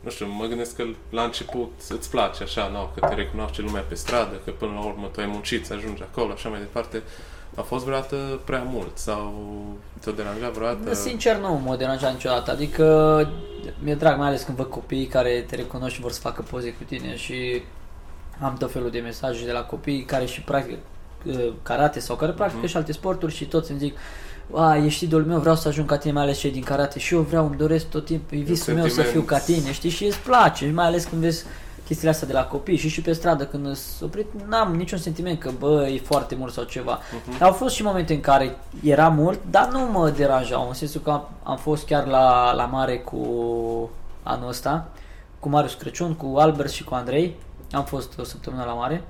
Nu 0.00 0.10
știu, 0.10 0.26
mă 0.26 0.44
gândesc 0.46 0.76
că 0.76 0.84
la 1.10 1.22
început 1.22 1.72
îți 1.88 2.10
place 2.10 2.42
așa, 2.42 2.68
nu, 2.72 2.88
că 2.94 3.06
te 3.06 3.14
recunoaște 3.14 3.62
lumea 3.62 3.84
pe 3.88 3.94
stradă, 3.94 4.40
că 4.44 4.50
până 4.50 4.72
la 4.74 4.84
urmă 4.84 5.06
tu 5.12 5.20
ai 5.20 5.26
muncit 5.26 5.66
să 5.66 5.72
ajungi 5.74 6.02
acolo, 6.02 6.32
așa 6.32 6.48
mai 6.48 6.58
departe. 6.58 7.02
A 7.56 7.60
fost 7.62 7.84
vreodată 7.84 8.16
prea 8.44 8.66
mult 8.72 8.90
sau 8.98 9.34
te-a 10.00 10.12
deranjat 10.12 10.52
vreodată? 10.52 10.94
Sincer, 10.94 11.36
nu 11.36 11.60
mă 11.64 11.76
deranja 11.76 12.08
niciodată. 12.08 12.50
Adică 12.50 12.84
mi-e 13.82 13.94
drag, 13.94 14.18
mai 14.18 14.26
ales 14.28 14.42
când 14.42 14.56
văd 14.56 14.66
copiii 14.66 15.06
care 15.06 15.44
te 15.48 15.56
recunosc 15.56 15.94
și 15.94 16.00
vor 16.00 16.12
să 16.12 16.20
facă 16.20 16.42
poze 16.50 16.72
cu 16.72 16.82
tine 16.86 17.16
și 17.16 17.62
am 18.40 18.56
tot 18.58 18.72
felul 18.72 18.90
de 18.90 18.98
mesaje 18.98 19.44
de 19.44 19.52
la 19.52 19.60
copii 19.62 20.04
care 20.04 20.24
și 20.24 20.40
practică 20.40 20.78
uh, 21.24 21.52
karate 21.62 22.00
sau 22.00 22.16
care 22.16 22.32
practică 22.32 22.60
Mhm. 22.60 22.70
și 22.70 22.76
alte 22.76 22.92
sporturi 22.92 23.34
și 23.34 23.44
toți 23.44 23.70
îmi 23.70 23.80
zic 23.80 23.96
a, 24.54 24.76
ești 24.76 25.04
idolul 25.04 25.26
meu, 25.26 25.38
vreau 25.38 25.54
să 25.56 25.68
ajung 25.68 25.88
ca 25.88 25.96
tine, 25.98 26.12
mai 26.12 26.22
ales 26.22 26.38
cei 26.38 26.50
din 26.50 26.62
karate 26.62 26.98
și 26.98 27.14
eu 27.14 27.20
vreau, 27.20 27.46
îmi 27.46 27.56
doresc 27.56 27.88
tot 27.88 28.04
timpul, 28.04 28.38
e 28.38 28.40
visul 28.40 28.74
meu 28.74 28.82
să 28.82 28.88
sentiment. 28.94 29.10
fiu 29.12 29.22
ca 29.36 29.38
tine, 29.38 29.72
știi, 29.72 29.90
și 29.90 30.04
îți 30.04 30.18
place, 30.18 30.70
mai 30.74 30.86
ales 30.86 31.04
când 31.04 31.20
vezi 31.22 31.44
chestiile 31.86 32.10
astea 32.12 32.26
de 32.26 32.32
la 32.32 32.44
copii 32.44 32.76
și 32.76 32.88
și 32.88 33.00
pe 33.00 33.12
stradă 33.12 33.46
când 33.46 33.66
îți 33.66 34.02
oprit, 34.02 34.26
n-am 34.48 34.74
niciun 34.74 34.98
sentiment 34.98 35.38
că 35.38 35.50
bă, 35.58 35.88
e 35.88 35.98
foarte 35.98 36.34
mult 36.34 36.52
sau 36.52 36.64
ceva. 36.64 36.98
Mhm. 37.26 37.42
Au 37.42 37.52
fost 37.52 37.74
și 37.74 37.82
momente 37.82 38.14
în 38.14 38.20
care 38.20 38.56
era 38.82 39.08
mult, 39.08 39.38
dar 39.50 39.68
nu 39.68 39.78
mă 39.78 40.10
deranjau, 40.10 40.66
în 40.68 40.74
sensul 40.74 41.00
că 41.00 41.10
am, 41.10 41.28
am 41.42 41.56
fost 41.56 41.86
chiar 41.86 42.06
la, 42.06 42.52
la 42.52 42.64
mare 42.64 42.98
cu 42.98 43.20
anul 44.22 44.48
ăsta, 44.48 44.88
cu 45.38 45.48
Marius 45.48 45.74
Crăciun, 45.74 46.14
cu 46.14 46.38
Albert 46.38 46.70
și 46.70 46.84
cu 46.84 46.94
Andrei. 46.94 47.36
Am 47.72 47.84
fost 47.84 48.18
o 48.18 48.24
săptămână 48.24 48.64
la 48.66 48.72
mare. 48.72 49.02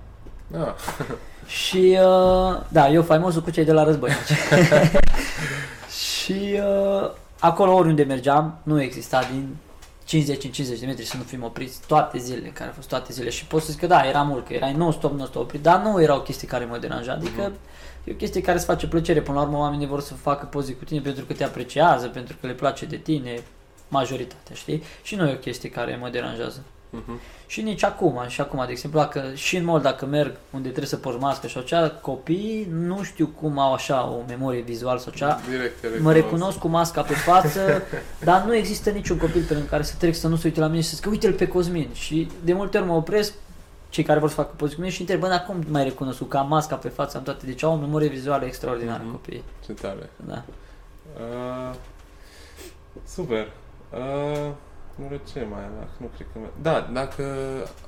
Da. 0.47 0.75
Și, 1.47 1.99
uh, 2.01 2.61
da, 2.69 2.89
eu 2.89 3.03
faimosul 3.03 3.43
cu 3.43 3.51
cei 3.51 3.65
de 3.65 3.73
la 3.73 3.85
război. 3.85 4.11
și 6.11 6.61
uh, 6.61 7.11
acolo 7.39 7.75
oriunde 7.75 8.03
mergeam, 8.03 8.59
nu 8.63 8.83
exista 8.83 9.21
din 9.33 9.57
50 10.07 10.45
în 10.45 10.51
50 10.51 10.81
de 10.81 10.87
metri 10.87 11.05
să 11.05 11.17
nu 11.17 11.23
fim 11.23 11.43
opriți 11.43 11.81
toate 11.87 12.19
zilele, 12.19 12.49
care 12.49 12.69
au 12.69 12.75
fost 12.75 12.89
toate 12.89 13.13
zilele. 13.13 13.31
Și 13.31 13.47
pot 13.47 13.63
să 13.63 13.71
zic 13.71 13.81
că 13.81 13.87
da, 13.87 14.07
era 14.07 14.23
mult, 14.23 14.47
că 14.47 14.53
erai 14.53 14.73
non-stop, 14.73 15.13
non-stop 15.13 15.43
oprit, 15.43 15.63
dar 15.63 15.81
nu 15.81 16.03
erau 16.03 16.21
chestii 16.21 16.47
care 16.47 16.65
mă 16.65 16.79
deranja. 16.79 17.13
Adică 17.13 17.53
e 18.05 18.13
o 18.13 18.15
chestie 18.15 18.41
care 18.41 18.57
îți 18.57 18.67
face 18.67 18.87
plăcere. 18.87 19.23
Până 19.23 19.39
la 19.39 19.43
urmă 19.43 19.59
oamenii 19.59 19.87
vor 19.87 20.01
să 20.01 20.15
facă 20.15 20.47
poze 20.47 20.73
cu 20.73 20.85
tine 20.85 21.01
pentru 21.01 21.25
că 21.25 21.33
te 21.33 21.45
apreciază, 21.45 22.07
pentru 22.07 22.37
că 22.41 22.47
le 22.47 22.53
place 22.53 22.85
de 22.87 22.97
tine, 22.97 23.43
majoritatea, 23.89 24.55
știi? 24.55 24.83
Și 25.03 25.15
nu 25.15 25.29
e 25.29 25.33
o 25.33 25.37
chestie 25.37 25.71
care 25.71 25.97
mă 25.97 26.09
deranjează. 26.09 26.65
Mhm. 27.07 27.21
Și 27.47 27.63
nici 27.63 27.83
acum, 27.85 28.25
și 28.27 28.41
acum, 28.41 28.63
de 28.67 28.71
exemplu, 28.73 28.99
dacă 29.01 29.23
și 29.35 29.57
în 29.57 29.65
mall, 29.65 29.81
dacă 29.81 30.07
merg 30.07 30.37
unde 30.51 30.67
trebuie 30.69 30.89
să 30.89 30.97
porți 30.97 31.19
mască 31.21 31.47
și 31.47 31.65
cea, 31.65 31.91
copiii 31.91 32.69
nu 32.73 33.03
știu 33.03 33.27
cum 33.27 33.59
au 33.59 33.73
așa 33.73 34.07
o 34.09 34.25
memorie 34.29 34.61
vizuală 34.61 34.99
sau 34.99 35.13
cea, 35.13 35.41
Direct, 35.51 35.81
te 35.81 35.89
mă 36.01 36.13
recunosc 36.13 36.59
cu 36.59 36.69
masca 36.69 37.03
pe 37.03 37.15
față, 37.15 37.83
dar 38.25 38.43
nu 38.43 38.55
există 38.55 38.91
niciun 38.91 39.17
copil 39.19 39.43
pe 39.43 39.53
lângă 39.53 39.69
care 39.69 39.83
să 39.83 39.95
trec 39.99 40.15
să 40.15 40.29
nu 40.29 40.37
se 40.37 40.47
uite 40.47 40.61
la 40.61 40.67
mine 40.67 40.81
și 40.81 40.89
să 40.89 40.95
zică, 40.95 41.09
uite-l 41.09 41.33
pe 41.33 41.49
Cosmin. 41.49 41.89
Și 41.93 42.29
de 42.45 42.53
multe 42.53 42.79
ori 42.79 42.87
mă 42.87 42.93
opresc, 42.95 43.33
cei 43.89 44.05
care 44.05 44.19
vor 44.19 44.29
să 44.29 44.35
facă 44.35 44.53
poze 44.57 44.75
cu 44.75 44.81
mine 44.81 44.93
și 44.93 45.01
întreb, 45.01 45.21
bă, 45.21 45.29
dar 45.29 45.45
cum 45.47 45.65
mai 45.69 45.85
recunosc 45.85 46.29
că 46.29 46.37
am 46.37 46.49
masca 46.49 46.77
pe 46.77 46.89
față, 46.89 47.17
am 47.17 47.23
toate, 47.23 47.47
deci 47.47 47.63
au 47.63 47.73
o 47.73 47.77
memorie 47.77 48.09
vizuală 48.09 48.45
extraordinară 48.45 49.01
Mhm. 49.03 49.11
copiii. 49.13 49.43
Ce 49.67 49.73
tare. 49.73 50.11
Da. 50.27 50.43
Uh, 51.21 51.75
super. 53.07 53.49
Uh, 53.91 54.51
Nu 54.97 55.21
ce 55.33 55.47
mai 55.51 55.61
dacă 55.79 55.91
nu 55.97 56.11
cred 56.15 56.27
că... 56.33 56.39
Da, 56.63 56.91
dacă 56.93 57.25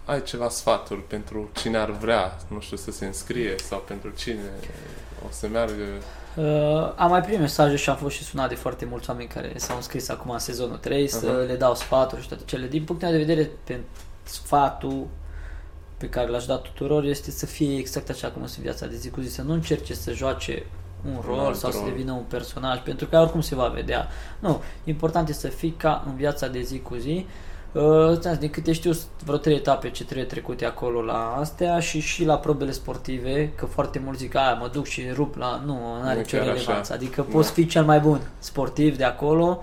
ai 0.05 0.23
ceva 0.23 0.49
sfaturi 0.49 1.03
pentru 1.03 1.51
cine 1.53 1.77
ar 1.77 1.91
vrea, 1.91 2.37
nu 2.49 2.61
știu, 2.61 2.77
să 2.77 2.91
se 2.91 3.07
înscrie 3.07 3.55
sau 3.59 3.79
pentru 3.79 4.11
cine 4.11 4.51
o 5.27 5.31
să 5.31 5.49
meargă... 5.49 5.85
Uh, 6.37 6.93
am 6.97 7.11
mai 7.11 7.21
primit 7.21 7.41
mesaje 7.41 7.77
și 7.77 7.91
am 7.91 7.97
fost 7.97 8.17
și 8.17 8.25
sunat 8.25 8.49
de 8.49 8.55
foarte 8.55 8.85
mulți 8.85 9.11
oameni 9.11 9.29
care 9.29 9.53
s-au 9.57 9.77
înscris 9.77 10.09
acum 10.09 10.31
în 10.31 10.39
sezonul 10.39 10.77
3 10.77 11.05
uh-huh. 11.05 11.11
să 11.11 11.45
le 11.47 11.57
dau 11.57 11.75
sfaturi 11.75 12.23
și 12.23 12.29
toate 12.29 12.43
cele. 12.47 12.67
Din 12.67 12.85
punctul 12.85 13.09
meu 13.09 13.19
de 13.19 13.25
vedere, 13.25 13.51
pentru 13.65 13.87
sfatul 14.23 15.07
pe 15.97 16.09
care 16.09 16.29
l-aș 16.29 16.45
da 16.45 16.57
tuturor 16.57 17.05
este 17.05 17.31
să 17.31 17.47
fie 17.47 17.79
exact 17.79 18.09
așa 18.09 18.29
cum 18.29 18.43
este 18.43 18.61
viața 18.61 18.87
de 18.87 18.97
zi 18.97 19.11
cu 19.11 19.21
zi, 19.21 19.33
să 19.33 19.43
nu 19.43 19.53
încerce 19.53 19.95
să 19.95 20.13
joace 20.13 20.67
un 21.07 21.23
rol 21.27 21.47
un 21.47 21.55
sau 21.55 21.71
rol. 21.71 21.81
să 21.81 21.87
devină 21.87 22.13
un 22.13 22.25
personaj, 22.29 22.79
pentru 22.79 23.07
că 23.07 23.19
oricum 23.19 23.41
se 23.41 23.55
va 23.55 23.67
vedea. 23.67 24.09
Nu, 24.39 24.63
important 24.85 25.29
este 25.29 25.49
să 25.49 25.55
fii 25.55 25.75
ca 25.77 26.05
în 26.07 26.17
viața 26.17 26.49
de 26.49 26.61
zi 26.61 26.81
cu 26.81 26.95
zi. 26.95 27.27
Uh, 27.73 28.39
din 28.39 28.51
câte 28.51 28.73
știu, 28.73 28.93
vreo 29.25 29.37
trei 29.37 29.57
etape 29.57 29.91
ce 29.91 30.05
trebuie 30.05 30.27
trecute 30.27 30.65
acolo 30.65 31.03
la 31.03 31.37
astea 31.39 31.81
și 31.81 32.01
și 32.01 32.25
la 32.25 32.39
probele 32.39 32.71
sportive, 32.71 33.53
că 33.55 33.67
foarte 33.67 34.01
mulți 34.05 34.21
zic, 34.21 34.35
aia 34.35 34.55
mă 34.55 34.69
duc 34.73 34.87
și 34.87 35.11
rup 35.15 35.37
la... 35.37 35.63
Nu, 35.67 35.73
nu 35.73 36.09
are 36.09 36.19
nicio 36.19 36.37
relevanță. 36.37 36.93
Adică 36.93 37.21
da. 37.21 37.33
poți 37.33 37.53
fi 37.53 37.67
cel 37.67 37.85
mai 37.85 38.01
bun 38.01 38.21
sportiv 38.39 38.97
de 38.97 39.05
acolo, 39.05 39.63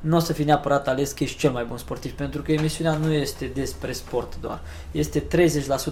nu 0.00 0.16
o 0.16 0.18
să 0.18 0.32
fii 0.32 0.44
neapărat 0.44 0.88
ales 0.88 1.12
că 1.12 1.22
ești 1.22 1.38
cel 1.38 1.50
mai 1.50 1.64
bun 1.64 1.76
sportiv, 1.76 2.12
pentru 2.12 2.42
că 2.42 2.52
emisiunea 2.52 2.96
nu 2.96 3.12
este 3.12 3.50
despre 3.54 3.92
sport 3.92 4.36
doar. 4.40 4.60
Este 4.90 5.22
30% 5.22 5.24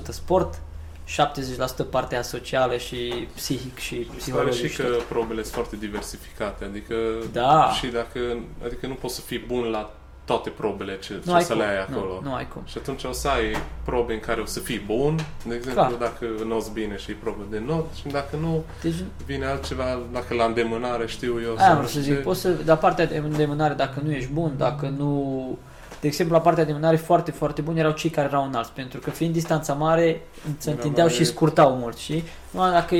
sport, 0.08 0.60
70% 1.06 1.90
partea 1.90 2.22
socială 2.22 2.76
și 2.76 3.28
psihic 3.34 3.78
și 3.78 3.94
psihologic. 3.94 4.70
și 4.70 4.76
că 4.76 4.86
probele 5.08 5.42
sunt 5.42 5.54
foarte 5.54 5.76
diversificate, 5.76 6.64
adică 6.64 6.94
da. 7.32 7.70
și 7.72 7.86
dacă, 7.86 8.20
adică 8.64 8.86
nu 8.86 8.94
poți 8.94 9.14
să 9.14 9.20
fii 9.20 9.38
bun 9.38 9.64
la 9.64 9.94
toate 10.24 10.50
probele 10.50 10.98
ce, 10.98 11.20
nu 11.24 11.38
ce 11.38 11.44
să 11.44 11.52
cum. 11.52 11.62
le 11.62 11.68
ai 11.68 11.80
acolo. 11.80 12.20
Nu, 12.22 12.28
nu 12.28 12.34
ai 12.34 12.48
cum. 12.48 12.62
Și 12.64 12.78
atunci 12.78 13.04
o 13.04 13.12
să 13.12 13.28
ai 13.28 13.56
probe 13.84 14.12
în 14.12 14.20
care 14.20 14.40
o 14.40 14.46
să 14.46 14.60
fii 14.60 14.78
bun, 14.78 15.16
de 15.46 15.54
exemplu, 15.54 15.82
Clar. 15.82 15.92
dacă 15.92 16.26
noți 16.44 16.72
bine 16.72 16.96
și 16.96 17.12
probe 17.12 17.42
de 17.50 17.62
not, 17.66 17.86
și 17.94 18.06
dacă 18.06 18.36
nu, 18.40 18.64
deci, 18.82 18.94
vine 19.26 19.46
altceva, 19.46 20.00
dacă 20.12 20.34
la 20.34 20.44
îndemânare 20.44 21.06
știu 21.06 21.40
eu. 21.42 21.56
Aia, 21.56 21.82
să, 21.82 21.92
să 21.92 22.00
zic, 22.00 22.18
poți 22.18 22.40
să, 22.40 22.56
la 22.64 22.76
partea 22.76 23.06
de 23.06 23.16
îndemânare, 23.16 23.74
dacă 23.74 24.00
nu 24.04 24.12
ești 24.12 24.30
bun, 24.32 24.54
dacă 24.56 24.94
nu 24.96 25.58
de 26.04 26.10
exemplu, 26.10 26.36
la 26.36 26.42
partea 26.42 26.64
de 26.64 26.72
mânare 26.72 26.96
foarte, 26.96 27.30
foarte 27.30 27.60
buni 27.60 27.78
erau 27.78 27.92
cei 27.92 28.10
care 28.10 28.26
erau 28.26 28.44
înalți, 28.44 28.70
pentru 28.72 29.00
că 29.00 29.10
fiind 29.10 29.32
distanța 29.32 29.72
mare, 29.72 30.22
se 30.58 30.70
întindeau 30.70 31.08
și 31.08 31.24
scurtau 31.24 31.76
mult, 31.76 31.96
și 31.96 32.22
dacă 32.50 32.94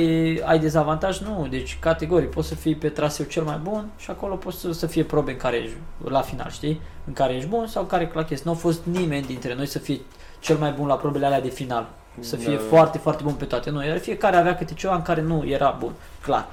ai 0.44 0.58
dezavantaj, 0.58 1.18
nu, 1.18 1.46
deci 1.50 1.76
categoric, 1.80 2.30
poți 2.30 2.48
să 2.48 2.54
fii 2.54 2.74
pe 2.74 2.88
traseu 2.88 3.26
cel 3.26 3.42
mai 3.42 3.60
bun 3.62 3.88
și 3.96 4.10
acolo 4.10 4.34
poți 4.34 4.60
să, 4.60 4.72
să 4.72 4.86
fie 4.86 5.02
probe 5.02 5.30
în 5.30 5.36
care 5.36 5.56
ești, 5.56 5.76
la 6.04 6.20
final, 6.20 6.50
știi, 6.50 6.80
în 7.06 7.12
care 7.12 7.34
ești 7.34 7.48
bun 7.48 7.66
sau 7.66 7.82
în 7.82 7.88
care 7.88 8.08
clachezi. 8.08 8.42
Nu 8.44 8.50
a 8.50 8.54
fost 8.54 8.80
nimeni 8.84 9.26
dintre 9.26 9.54
noi 9.54 9.66
să 9.66 9.78
fie 9.78 10.00
cel 10.40 10.56
mai 10.56 10.70
bun 10.70 10.86
la 10.86 10.96
probele 10.96 11.26
alea 11.26 11.40
de 11.40 11.48
final, 11.48 11.86
să 12.20 12.36
fie 12.36 12.54
da. 12.54 12.62
foarte, 12.68 12.98
foarte 12.98 13.22
bun 13.22 13.34
pe 13.34 13.44
toate. 13.44 13.70
Nu, 13.70 13.84
iar 13.84 13.98
fiecare 13.98 14.36
avea 14.36 14.56
câte 14.56 14.74
ceva 14.74 14.94
în 14.94 15.02
care 15.02 15.20
nu 15.20 15.44
era 15.46 15.76
bun, 15.78 15.92
clar. 16.22 16.46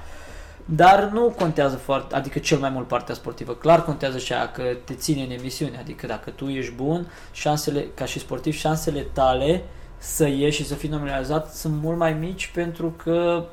Dar 0.64 1.10
nu 1.12 1.34
contează 1.38 1.76
foarte, 1.76 2.14
adică 2.14 2.38
cel 2.38 2.58
mai 2.58 2.70
mult 2.70 2.86
partea 2.86 3.14
sportivă. 3.14 3.52
Clar 3.52 3.84
contează 3.84 4.18
și 4.18 4.32
aia 4.32 4.50
că 4.50 4.62
te 4.84 4.94
ține 4.94 5.22
în 5.22 5.30
emisiune, 5.30 5.76
adică 5.80 6.06
dacă 6.06 6.30
tu 6.30 6.48
ești 6.48 6.72
bun, 6.72 7.06
șansele, 7.32 7.86
ca 7.94 8.04
și 8.04 8.18
sportiv, 8.18 8.54
șansele 8.54 9.06
tale 9.12 9.64
să 9.98 10.28
ieși 10.28 10.56
și 10.56 10.66
să 10.66 10.74
fii 10.74 10.88
nominalizat 10.88 11.54
sunt 11.54 11.82
mult 11.82 11.98
mai 11.98 12.12
mici 12.12 12.50
pentru 12.54 12.94
că 13.04 13.44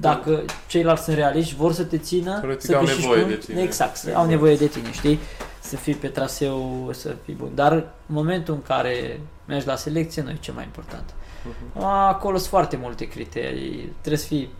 dacă 0.00 0.44
ceilalți 0.66 1.04
sunt 1.04 1.16
realiști, 1.16 1.54
vor 1.54 1.72
să 1.72 1.84
te 1.84 1.98
țină, 1.98 2.38
Teoretic 2.38 2.70
să 2.70 2.76
au 2.76 2.84
nevoie 2.84 3.24
de 3.24 3.34
tine. 3.34 3.62
Exact, 3.62 3.96
exact, 3.96 4.16
au 4.16 4.26
nevoie 4.26 4.56
de 4.56 4.66
tine, 4.66 4.92
știi? 4.92 5.18
Să 5.60 5.76
fii 5.76 5.94
pe 5.94 6.08
traseu, 6.08 6.88
să 6.92 7.14
fii 7.24 7.34
bun. 7.34 7.50
Dar 7.54 7.72
în 7.72 7.84
momentul 8.06 8.54
în 8.54 8.62
care 8.62 9.20
mergi 9.46 9.66
la 9.66 9.76
selecție, 9.76 10.22
nu 10.22 10.30
e 10.30 10.36
cel 10.40 10.54
mai 10.54 10.64
important. 10.64 11.04
Uh-huh. 11.10 11.82
Acolo 11.82 12.36
sunt 12.36 12.48
foarte 12.48 12.76
multe 12.76 13.08
criterii. 13.08 13.92
Trebuie 14.00 14.18
să 14.18 14.26
fii 14.26 14.50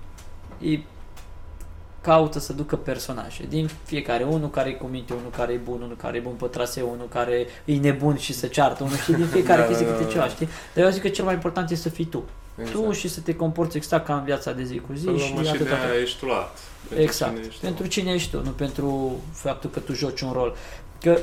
caută 2.07 2.39
să 2.39 2.53
ducă 2.53 2.77
personaje 2.77 3.45
din 3.49 3.71
fiecare, 3.85 4.25
unul 4.25 4.51
care 4.51 4.69
e 4.69 4.73
cu 4.73 4.87
minte, 4.87 5.13
unul 5.13 5.31
care 5.37 5.53
e 5.53 5.57
bun, 5.57 5.81
unul 5.83 5.97
care 5.97 6.17
e 6.17 6.21
bun 6.21 6.33
pe 6.33 6.47
traseu, 6.47 6.91
unul 6.93 7.09
care 7.09 7.47
e 7.65 7.75
nebun 7.75 8.17
și 8.17 8.33
se 8.33 8.49
ceartă, 8.49 8.83
unul 8.85 8.97
știi, 8.97 9.15
din 9.15 9.27
fiecare 9.27 9.61
da, 9.63 9.67
chestie 9.67 9.87
da, 9.87 9.93
câte 9.93 10.05
da, 10.05 10.11
ceva, 10.11 10.25
da. 10.25 10.31
știi? 10.31 10.49
Dar 10.75 10.85
eu 10.85 10.91
zic 10.91 11.03
că 11.03 11.09
cel 11.09 11.25
mai 11.25 11.35
important 11.35 11.71
este 11.71 11.89
să 11.89 11.95
fii 11.95 12.05
tu. 12.05 12.25
Exact. 12.59 12.77
Tu 12.77 12.93
și 12.93 13.09
să 13.09 13.21
te 13.21 13.35
comporți 13.35 13.77
exact 13.77 14.07
ca 14.07 14.15
în 14.15 14.25
viața 14.25 14.53
de 14.53 14.65
zi 14.65 14.79
cu 14.79 14.93
zi 14.95 15.05
Până 15.05 15.19
și, 15.19 15.25
și 15.25 15.63
de 15.63 15.69
aia 15.69 16.01
ești 16.03 16.25
luat. 16.25 16.59
Pentru 16.89 17.05
exact. 17.05 17.35
Cine 17.35 17.47
ești 17.47 17.61
pentru 17.61 17.87
cine 17.87 18.13
ești 18.13 18.31
tu, 18.31 18.43
nu 18.43 18.51
pentru 18.51 19.21
faptul 19.33 19.71
că 19.71 19.79
tu 19.79 19.93
joci 19.93 20.21
un 20.21 20.33
rol. 20.33 20.57
Că 21.01 21.19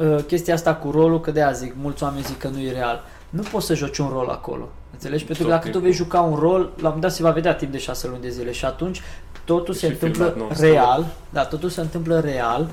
uh, 0.00 0.24
chestia 0.26 0.54
asta 0.54 0.74
cu 0.74 0.90
rolul, 0.90 1.20
că 1.20 1.30
de 1.30 1.42
aia 1.42 1.52
zic, 1.52 1.72
mulți 1.76 2.02
oameni 2.02 2.24
zic 2.24 2.38
că 2.38 2.48
nu 2.48 2.60
e 2.60 2.72
real. 2.72 3.04
Nu 3.30 3.42
poți 3.42 3.66
să 3.66 3.74
joci 3.74 3.98
un 3.98 4.08
rol 4.08 4.28
acolo. 4.28 4.68
Înțelegi? 4.92 5.24
Pentru 5.24 5.44
că 5.44 5.50
dacă 5.50 5.68
tu 5.68 5.78
vei 5.78 5.92
juca 5.92 6.20
un 6.20 6.36
rol, 6.36 6.60
la 6.60 6.66
un 6.66 6.72
moment 6.82 7.00
dat 7.00 7.12
se 7.12 7.22
va 7.22 7.30
vedea 7.30 7.54
timp 7.54 7.72
de 7.72 7.78
șase 7.78 8.06
luni 8.06 8.20
de 8.20 8.28
zile 8.28 8.52
și 8.52 8.64
atunci 8.64 9.02
totul 9.44 9.74
se 9.74 9.86
întâmplă 9.86 10.48
real, 10.58 11.06
da, 11.30 11.44
totul 11.44 11.68
se 11.68 11.80
întâmplă 11.80 12.20
real 12.20 12.68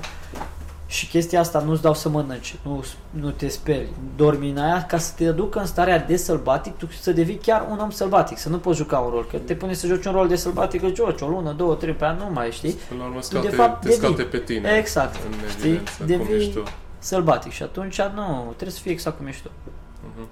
și 0.86 1.06
chestia 1.06 1.40
asta 1.40 1.60
nu-ți 1.60 1.82
dau 1.82 1.94
să 1.94 2.08
mănânci, 2.08 2.56
nu, 2.62 2.84
nu 3.10 3.30
te 3.30 3.48
speri, 3.48 3.88
dormi 4.16 4.50
în 4.50 4.58
aia 4.58 4.84
ca 4.84 4.98
să 4.98 5.12
te 5.16 5.26
aducă 5.26 5.58
în 5.58 5.66
starea 5.66 5.98
de 5.98 6.16
sălbatic, 6.16 6.76
tu 6.76 6.88
să 7.00 7.12
devii 7.12 7.36
chiar 7.42 7.66
un 7.70 7.78
om 7.78 7.90
sălbatic, 7.90 8.38
să 8.38 8.48
nu 8.48 8.58
poți 8.58 8.76
juca 8.76 8.98
un 8.98 9.10
rol, 9.10 9.26
că 9.30 9.36
te 9.36 9.54
pune 9.54 9.74
să 9.74 9.86
joci 9.86 10.04
un 10.04 10.12
rol 10.12 10.28
de 10.28 10.36
sălbatic, 10.36 10.80
că 10.80 10.86
joci 10.94 11.20
o 11.20 11.28
lună, 11.28 11.52
două, 11.52 11.74
trei 11.74 11.92
pe 11.92 12.04
an, 12.04 12.16
nu 12.16 12.30
mai 12.32 12.50
știi. 12.50 12.72
Până 12.72 13.00
la 13.00 13.06
urmă 13.06 13.22
scoate, 13.22 13.46
tu, 13.46 13.50
de 13.50 13.56
fapt, 13.56 13.80
te 13.80 13.88
devii, 13.88 14.04
scate 14.06 14.22
pe 14.22 14.38
tine. 14.38 14.76
Exact, 14.76 15.16
știi, 15.48 15.80
devii 16.06 16.62
sălbatic 16.98 17.52
și 17.52 17.62
atunci 17.62 18.00
nu, 18.14 18.44
trebuie 18.46 18.76
să 18.76 18.80
fie 18.80 18.92
exact 18.92 19.16
cum 19.16 19.26
ești 19.26 19.42
tu. 19.42 19.50
Uh-huh. 19.50 20.26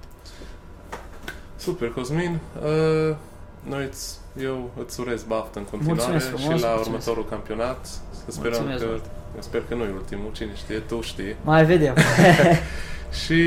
Super, 1.57 1.89
Cosmin. 1.89 2.39
Uh, 2.63 3.17
noi 3.63 3.85
îți 3.85 4.19
eu 4.43 4.71
îți 4.85 5.01
urez 5.01 5.23
baftă 5.23 5.59
în 5.59 5.65
continuare 5.65 6.01
mulțumesc 6.01 6.27
frumos, 6.27 6.59
și 6.59 6.65
la 6.65 6.73
mulțumesc. 6.75 6.89
următorul 6.89 7.25
campionat. 7.31 7.87
Să 8.25 8.31
sperăm 8.31 8.53
mulțumesc 8.53 8.83
că, 8.83 8.89
mult. 8.89 9.05
sper 9.39 9.63
că 9.69 9.75
nu 9.75 9.83
e 9.83 9.91
ultimul, 9.95 10.31
cine 10.33 10.55
știe, 10.55 10.79
tu 10.79 11.01
știi. 11.01 11.37
Mai 11.45 11.65
vedem. 11.65 11.95
și, 13.25 13.43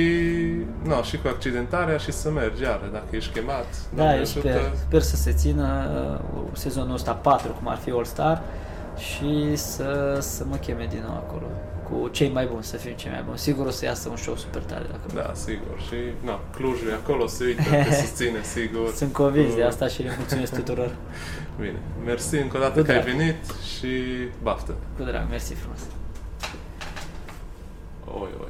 no, 0.83 1.01
și 1.01 1.17
cu 1.17 1.27
accidentarea 1.27 1.97
și 1.97 2.11
să 2.11 2.31
mergi 2.31 2.61
iară, 2.61 2.89
dacă 2.91 3.05
ești 3.11 3.33
chemat. 3.33 3.67
Da, 3.95 4.17
eu 4.17 4.23
sper, 4.23 4.71
sper 4.87 5.01
să 5.01 5.15
se 5.15 5.31
țină 5.31 5.67
uh, 6.35 6.41
sezonul 6.53 6.93
ăsta 6.93 7.11
4, 7.11 7.51
cum 7.51 7.67
ar 7.67 7.77
fi 7.77 7.89
All-Star, 7.89 8.41
și 8.97 9.55
să, 9.55 10.17
să 10.19 10.43
mă 10.49 10.55
cheme 10.55 10.87
din 10.89 11.03
nou 11.07 11.15
acolo 11.15 11.45
cu 11.91 12.07
cei 12.07 12.29
mai 12.29 12.45
buni, 12.45 12.63
să 12.63 12.77
fim 12.77 12.93
cei 12.95 13.11
mai 13.11 13.21
buni. 13.25 13.37
Sigur 13.37 13.65
o 13.65 13.69
să 13.69 13.85
iasă 13.85 14.09
un 14.09 14.15
show 14.15 14.35
super 14.35 14.61
tare 14.61 14.85
dacă 14.91 15.01
Da, 15.13 15.31
sigur. 15.33 15.79
Și 15.87 15.95
na, 16.25 16.39
Clujul 16.55 16.87
e 16.89 16.93
acolo, 16.93 17.27
se 17.27 17.43
uită, 17.45 17.61
te 17.89 17.93
susține, 17.93 18.43
sigur. 18.43 18.93
Sunt 18.93 19.13
convins 19.13 19.55
de 19.55 19.63
asta 19.63 19.87
și 19.87 20.01
le 20.01 20.15
mulțumesc 20.17 20.53
tuturor. 20.55 20.95
Bine. 21.59 21.79
Mersi 22.05 22.35
încă 22.35 22.57
o 22.57 22.59
dată 22.59 22.79
cu 22.79 22.85
că 22.85 22.91
drag. 22.91 23.07
ai 23.07 23.13
venit 23.15 23.35
și 23.77 23.87
baftă. 24.43 24.73
Cu 24.97 25.03
drag, 25.03 25.29
mersi 25.29 25.53
frumos. 25.53 25.79
Oi, 28.05 28.29
oi. 28.41 28.47